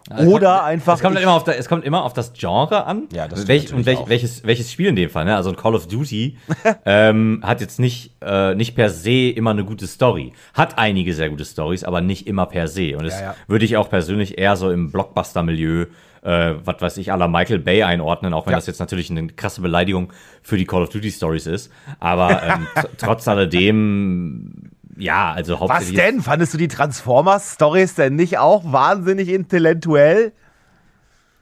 Oder 0.09 0.57
kommt, 0.57 0.63
einfach. 0.63 0.95
Es 0.95 1.01
kommt, 1.01 1.19
immer 1.19 1.31
auf, 1.31 1.47
es 1.47 1.69
kommt 1.69 1.85
immer 1.85 2.03
auf 2.03 2.13
das 2.13 2.33
Genre 2.33 2.85
an. 2.85 3.07
Ja, 3.13 3.27
das 3.27 3.47
Welch, 3.47 3.73
und 3.73 3.85
welch, 3.85 3.99
welches, 4.07 4.43
welches 4.43 4.69
Spiel 4.69 4.87
in 4.87 4.97
dem 4.97 5.09
Fall. 5.09 5.23
Ne? 5.23 5.35
Also 5.35 5.49
ein 5.49 5.55
Call 5.55 5.75
of 5.75 5.87
Duty 5.87 6.37
ähm, 6.85 7.41
hat 7.43 7.61
jetzt 7.61 7.79
nicht, 7.79 8.11
äh, 8.21 8.53
nicht 8.53 8.75
per 8.75 8.89
se 8.89 9.29
immer 9.29 9.51
eine 9.51 9.63
gute 9.63 9.87
Story. 9.87 10.33
Hat 10.53 10.77
einige 10.77 11.13
sehr 11.13 11.29
gute 11.29 11.45
Stories, 11.45 11.85
aber 11.85 12.01
nicht 12.01 12.27
immer 12.27 12.47
per 12.47 12.67
se. 12.67 12.97
Und 12.97 13.05
das 13.05 13.19
ja, 13.19 13.27
ja. 13.27 13.35
würde 13.47 13.63
ich 13.63 13.77
auch 13.77 13.89
persönlich 13.89 14.37
eher 14.37 14.57
so 14.57 14.71
im 14.71 14.91
Blockbuster-Milieu 14.91 15.85
äh, 16.23 16.55
was 16.63 16.81
weiß 16.81 16.97
ich, 16.97 17.11
aller 17.11 17.27
Michael 17.27 17.59
Bay 17.59 17.83
einordnen, 17.83 18.33
auch 18.33 18.45
wenn 18.45 18.51
ja. 18.51 18.57
das 18.57 18.67
jetzt 18.67 18.79
natürlich 18.79 19.09
eine 19.11 19.27
krasse 19.27 19.61
Beleidigung 19.61 20.11
für 20.41 20.57
die 20.57 20.65
Call 20.65 20.83
of 20.83 20.89
Duty 20.89 21.11
Stories 21.11 21.47
ist. 21.47 21.71
Aber 21.99 22.41
ähm, 22.43 22.67
trotz 22.97 23.27
alledem, 23.27 24.71
ja, 24.97 25.31
also 25.31 25.59
hauptsächlich. 25.59 25.97
Was 25.97 26.05
denn? 26.05 26.21
Fandest 26.21 26.53
du 26.53 26.57
die 26.57 26.67
Transformers 26.67 27.53
Stories 27.53 27.95
denn 27.95 28.15
nicht 28.15 28.37
auch 28.37 28.63
wahnsinnig 28.71 29.29
intellektuell? 29.29 30.33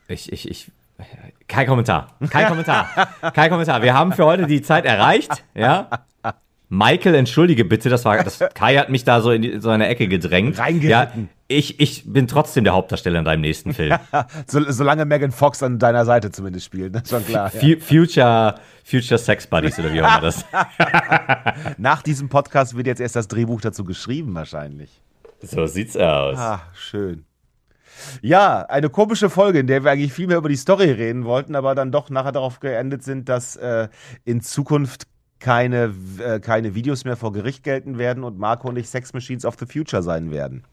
Ich, 0.08 0.32
ich, 0.32 0.50
ich, 0.50 0.72
kein 1.48 1.68
Kommentar. 1.68 2.16
Kein 2.30 2.48
Kommentar. 2.48 2.88
Kein 3.34 3.50
Kommentar. 3.50 3.82
Wir 3.82 3.94
haben 3.94 4.14
für 4.14 4.26
heute 4.26 4.48
die 4.48 4.62
Zeit 4.62 4.86
erreicht, 4.86 5.44
ja. 5.54 5.90
Michael, 6.74 7.16
entschuldige 7.16 7.66
bitte, 7.66 7.90
das 7.90 8.06
war, 8.06 8.24
das, 8.24 8.40
Kai 8.54 8.78
hat 8.78 8.90
mich 8.90 9.04
da 9.04 9.20
so 9.20 9.32
in, 9.32 9.42
die, 9.42 9.60
so 9.60 9.70
eine 9.70 9.90
Ecke 9.90 10.08
gedrängt. 10.08 10.58
Reingeritten. 10.58 11.24
Ja, 11.24 11.30
ich, 11.50 11.82
ich 11.82 12.06
bin 12.06 12.30
trotzdem 12.30 12.64
der 12.64 12.72
Hauptdarsteller 12.72 13.20
in 13.20 13.26
deinem 13.26 13.42
nächsten 13.42 13.74
Film. 13.74 14.00
so, 14.48 14.62
solange 14.72 15.04
Megan 15.04 15.34
Fox 15.34 15.62
an 15.64 15.80
deiner 15.80 16.06
Seite 16.06 16.32
zumindest 16.32 16.66
spielt, 16.66 16.96
das 16.96 17.04
ist 17.04 17.10
schon 17.10 17.26
klar. 17.26 17.52
Ja. 17.54 17.78
Future, 17.78 18.56
Future 18.86 19.18
Sex 19.18 19.48
Buddies 19.48 19.78
oder 19.80 19.92
wie 19.92 20.02
auch 20.02 20.08
immer 20.08 20.22
das. 20.22 20.46
Nach 21.78 22.02
diesem 22.04 22.30
Podcast 22.30 22.78
wird 22.78 22.88
jetzt 22.88 23.02
erst 23.02 23.18
das 23.18 23.28
Drehbuch 23.28 23.60
dazu 23.60 23.84
geschrieben, 23.84 24.34
wahrscheinlich. 24.34 25.02
So 25.42 25.66
sieht's 25.66 25.98
aus. 25.98 26.38
Ah, 26.38 26.62
schön. 26.74 27.26
Ja, 28.22 28.62
eine 28.62 28.90
komische 28.90 29.30
Folge, 29.30 29.60
in 29.60 29.68
der 29.68 29.84
wir 29.84 29.92
eigentlich 29.92 30.14
viel 30.14 30.28
mehr 30.28 30.38
über 30.38 30.48
die 30.48 30.56
Story 30.56 30.90
reden 30.92 31.26
wollten, 31.26 31.54
aber 31.54 31.76
dann 31.76 31.92
doch 31.92 32.10
nachher 32.10 32.32
darauf 32.32 32.62
geendet 32.62 33.04
sind, 33.04 33.28
dass 33.28 33.58
äh, 33.58 33.90
in 34.24 34.40
Zukunft 34.40 35.11
keine, 35.42 35.94
äh, 36.24 36.40
keine 36.40 36.74
Videos 36.74 37.04
mehr 37.04 37.18
vor 37.18 37.34
Gericht 37.34 37.64
gelten 37.64 37.98
werden 37.98 38.24
und 38.24 38.40
Marco 38.40 38.70
und 38.70 38.78
ich 38.78 38.90
Sex 38.90 39.14
Machines 39.14 39.44
of 39.44 39.58
the 39.60 39.66
Future 39.66 40.02
sein 40.02 40.32
werden. 40.32 40.64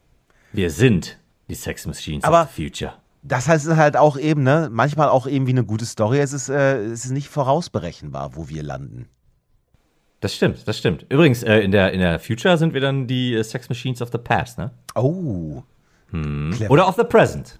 Wir 0.53 0.71
sind 0.71 1.19
die 1.49 1.55
Sex 1.55 1.85
Machines 1.85 2.23
Aber 2.23 2.43
of 2.43 2.51
the 2.55 2.63
Future. 2.63 2.93
Das 3.21 3.49
heißt 3.49 3.75
halt 3.75 3.97
auch 3.97 4.17
eben, 4.17 4.43
ne, 4.43 4.69
manchmal 4.71 5.09
auch 5.09 5.27
eben 5.27 5.45
wie 5.45 5.51
eine 5.51 5.65
gute 5.65 5.85
Story. 5.85 6.19
Es 6.19 6.31
ist, 6.31 6.47
äh, 6.47 6.77
es 6.83 7.05
ist 7.05 7.11
nicht 7.11 7.27
vorausberechenbar, 7.27 8.35
wo 8.35 8.47
wir 8.47 8.63
landen. 8.63 9.09
Das 10.21 10.35
stimmt, 10.35 10.67
das 10.67 10.77
stimmt. 10.77 11.05
Übrigens, 11.09 11.43
äh, 11.43 11.59
in, 11.59 11.71
der, 11.71 11.91
in 11.91 11.99
der 11.99 12.19
Future 12.19 12.57
sind 12.57 12.73
wir 12.73 12.81
dann 12.81 13.07
die 13.07 13.33
äh, 13.33 13.43
Sex 13.43 13.67
Machines 13.69 14.01
of 14.01 14.09
the 14.11 14.17
Past, 14.17 14.57
ne? 14.57 14.71
Oh. 14.95 15.63
Hm. 16.11 16.55
Oder 16.69 16.87
of 16.87 16.95
the 16.95 17.03
Present. 17.03 17.59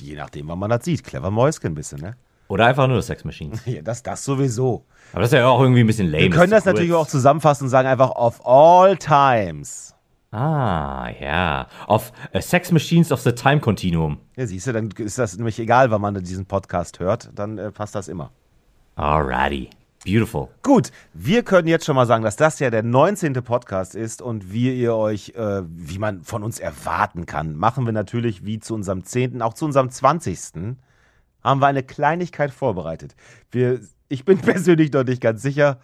Je 0.00 0.14
nachdem, 0.16 0.48
wann 0.48 0.58
man 0.58 0.70
das 0.70 0.84
sieht. 0.84 1.04
Clever 1.04 1.30
Mäuschen 1.30 1.66
ein 1.66 1.74
bisschen, 1.74 2.00
ne? 2.00 2.16
Oder 2.52 2.66
einfach 2.66 2.86
nur 2.86 3.00
Sex 3.00 3.24
Machines. 3.24 3.62
Ja, 3.66 3.80
das, 3.80 4.02
das 4.02 4.26
sowieso. 4.26 4.84
Aber 5.12 5.22
das 5.22 5.32
ist 5.32 5.38
ja 5.38 5.48
auch 5.48 5.62
irgendwie 5.62 5.80
ein 5.80 5.86
bisschen 5.86 6.10
lame. 6.10 6.24
Wir 6.24 6.30
können 6.30 6.50
das 6.50 6.66
natürlich 6.66 6.92
auch 6.92 7.06
zusammenfassen 7.06 7.64
und 7.64 7.70
sagen 7.70 7.88
einfach 7.88 8.10
of 8.10 8.46
all 8.46 8.94
times. 8.98 9.94
Ah, 10.32 11.08
ja. 11.18 11.66
Of 11.88 12.12
uh, 12.34 12.40
Sex 12.42 12.70
Machines 12.70 13.10
of 13.10 13.22
the 13.22 13.32
Time 13.32 13.60
Continuum. 13.60 14.18
Ja, 14.36 14.46
siehst 14.46 14.66
du, 14.66 14.74
dann 14.74 14.90
ist 14.90 15.16
das 15.16 15.34
nämlich 15.38 15.58
egal, 15.60 15.90
wann 15.90 16.02
man 16.02 16.14
diesen 16.22 16.44
Podcast 16.44 17.00
hört, 17.00 17.30
dann 17.34 17.56
äh, 17.56 17.70
passt 17.70 17.94
das 17.94 18.08
immer. 18.08 18.30
Alrighty. 18.96 19.70
Beautiful. 20.04 20.48
Gut, 20.62 20.90
wir 21.14 21.44
können 21.44 21.68
jetzt 21.68 21.86
schon 21.86 21.96
mal 21.96 22.06
sagen, 22.06 22.22
dass 22.22 22.36
das 22.36 22.58
ja 22.58 22.68
der 22.68 22.82
19. 22.82 23.32
Podcast 23.32 23.94
ist 23.94 24.20
und 24.20 24.52
wie 24.52 24.78
ihr 24.78 24.94
euch, 24.94 25.32
äh, 25.36 25.62
wie 25.64 25.98
man 25.98 26.22
von 26.22 26.42
uns 26.42 26.60
erwarten 26.60 27.24
kann, 27.24 27.56
machen 27.56 27.86
wir 27.86 27.94
natürlich 27.94 28.44
wie 28.44 28.58
zu 28.58 28.74
unserem 28.74 29.04
10., 29.04 29.40
auch 29.40 29.54
zu 29.54 29.64
unserem 29.64 29.88
20. 29.88 30.76
haben 31.42 31.60
wir 31.60 31.66
eine 31.66 31.82
Kleinigkeit 31.82 32.52
vorbereitet. 32.52 33.14
Wir 33.50 33.80
ich 34.12 34.24
bin 34.24 34.38
persönlich 34.42 34.92
noch 34.92 35.04
nicht 35.04 35.20
ganz 35.22 35.42
sicher, 35.42 35.78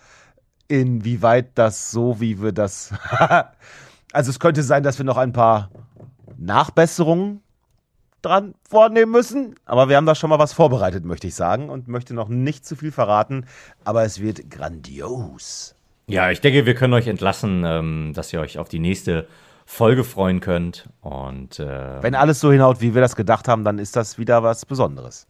inwieweit 0.69 1.57
das 1.57 1.91
so, 1.91 2.21
wie 2.21 2.41
wir 2.43 2.53
das. 2.53 2.93
also 4.13 4.31
es 4.31 4.39
könnte 4.39 4.63
sein, 4.63 4.83
dass 4.83 4.99
wir 4.99 5.05
noch 5.05 5.17
ein 5.17 5.33
paar 5.33 5.71
Nachbesserungen 6.37 7.41
dran 8.21 8.55
vornehmen 8.69 9.13
müssen. 9.13 9.55
Aber 9.65 9.89
wir 9.89 9.97
haben 9.97 10.07
da 10.07 10.15
schon 10.15 10.31
mal 10.31 10.39
was 10.39 10.53
vorbereitet, 10.53 11.05
möchte 11.05 11.27
ich 11.27 11.35
sagen. 11.35 11.71
Und 11.71 11.89
möchte 11.89 12.15
noch 12.15 12.29
nicht 12.29 12.67
zu 12.67 12.77
viel 12.77 12.93
verraten. 12.93 13.47
Aber 13.85 14.05
es 14.05 14.21
wird 14.21 14.51
grandios. 14.51 15.75
Ja, 16.07 16.31
ich 16.31 16.41
denke, 16.41 16.67
wir 16.67 16.75
können 16.75 16.95
euch 16.95 17.07
entlassen, 17.07 17.65
ähm, 17.65 18.13
dass 18.15 18.33
ihr 18.33 18.41
euch 18.41 18.59
auf 18.59 18.69
die 18.69 18.79
nächste 18.79 19.27
Folge 19.65 20.05
freuen 20.05 20.41
könnt. 20.41 20.89
Und 21.01 21.61
äh, 21.61 22.03
wenn 22.03 22.15
alles 22.15 22.41
so 22.41 22.53
hinhaut, 22.53 22.81
wie 22.81 22.95
wir 22.95 23.01
das 23.01 23.17
gedacht 23.17 23.49
haben, 23.49 23.65
dann 23.65 23.79
ist 23.79 23.97
das 23.97 24.19
wieder 24.19 24.43
was 24.43 24.67
Besonderes. 24.67 25.27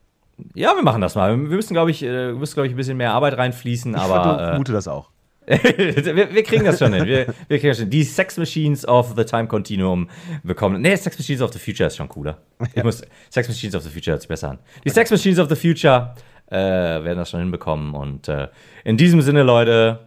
Ja, 0.55 0.75
wir 0.75 0.83
machen 0.83 1.01
das 1.01 1.15
mal. 1.15 1.31
Wir 1.31 1.37
müssen, 1.37 1.75
glaube 1.75 1.91
ich, 1.91 2.03
äh, 2.03 2.33
müssen, 2.33 2.55
glaube 2.55 2.67
ich, 2.67 2.75
ein 2.75 2.77
bisschen 2.77 2.97
mehr 2.97 3.13
Arbeit 3.13 3.37
reinfließen, 3.39 3.95
ich 3.95 4.01
aber. 4.01 4.33
Ich 4.33 4.49
vermute 4.49 4.73
äh, 4.73 4.75
das 4.75 4.89
auch. 4.89 5.11
wir, 5.49 6.35
wir, 6.35 6.43
kriegen 6.43 6.65
das 6.65 6.79
schon 6.79 6.93
hin. 6.93 7.07
Wir, 7.07 7.27
wir, 7.49 7.59
kriegen 7.59 7.71
das 7.71 7.79
hin. 7.79 7.89
Die 7.89 8.05
Sex 8.05 8.37
Machines 8.37 8.87
of 8.87 9.15
the 9.17 9.25
Time 9.25 9.49
Continuum 9.49 10.11
bekommen. 10.43 10.83
Nee, 10.83 10.95
Sex 10.97 11.19
Machines 11.19 11.41
of 11.41 11.53
the 11.55 11.59
Future 11.59 11.87
ist 11.87 11.97
schon 11.97 12.09
cooler. 12.09 12.37
Ich 12.75 12.85
muss, 12.85 13.03
Sex 13.31 13.49
Machines 13.49 13.75
of 13.75 13.83
the 13.83 13.89
Future 13.89 14.13
hört 14.13 14.21
sich 14.21 14.29
besser 14.29 14.51
an. 14.51 14.59
Die 14.85 14.91
Sex 14.91 15.11
Machines 15.11 15.39
of 15.39 15.49
the 15.49 15.57
Future 15.57 16.15
äh, 16.51 16.57
werden 16.57 17.17
das 17.17 17.31
schon 17.31 17.41
hinbekommen. 17.41 17.95
Und 17.95 18.29
äh, 18.29 18.49
in 18.85 18.99
diesem 18.99 19.23
Sinne, 19.23 19.43
Leute, 19.43 20.01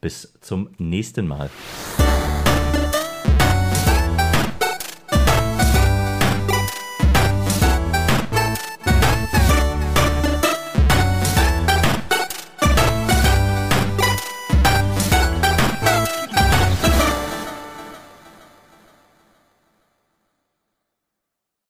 bis 0.00 0.32
zum 0.40 0.70
nächsten 0.78 1.26
Mal. 1.26 1.50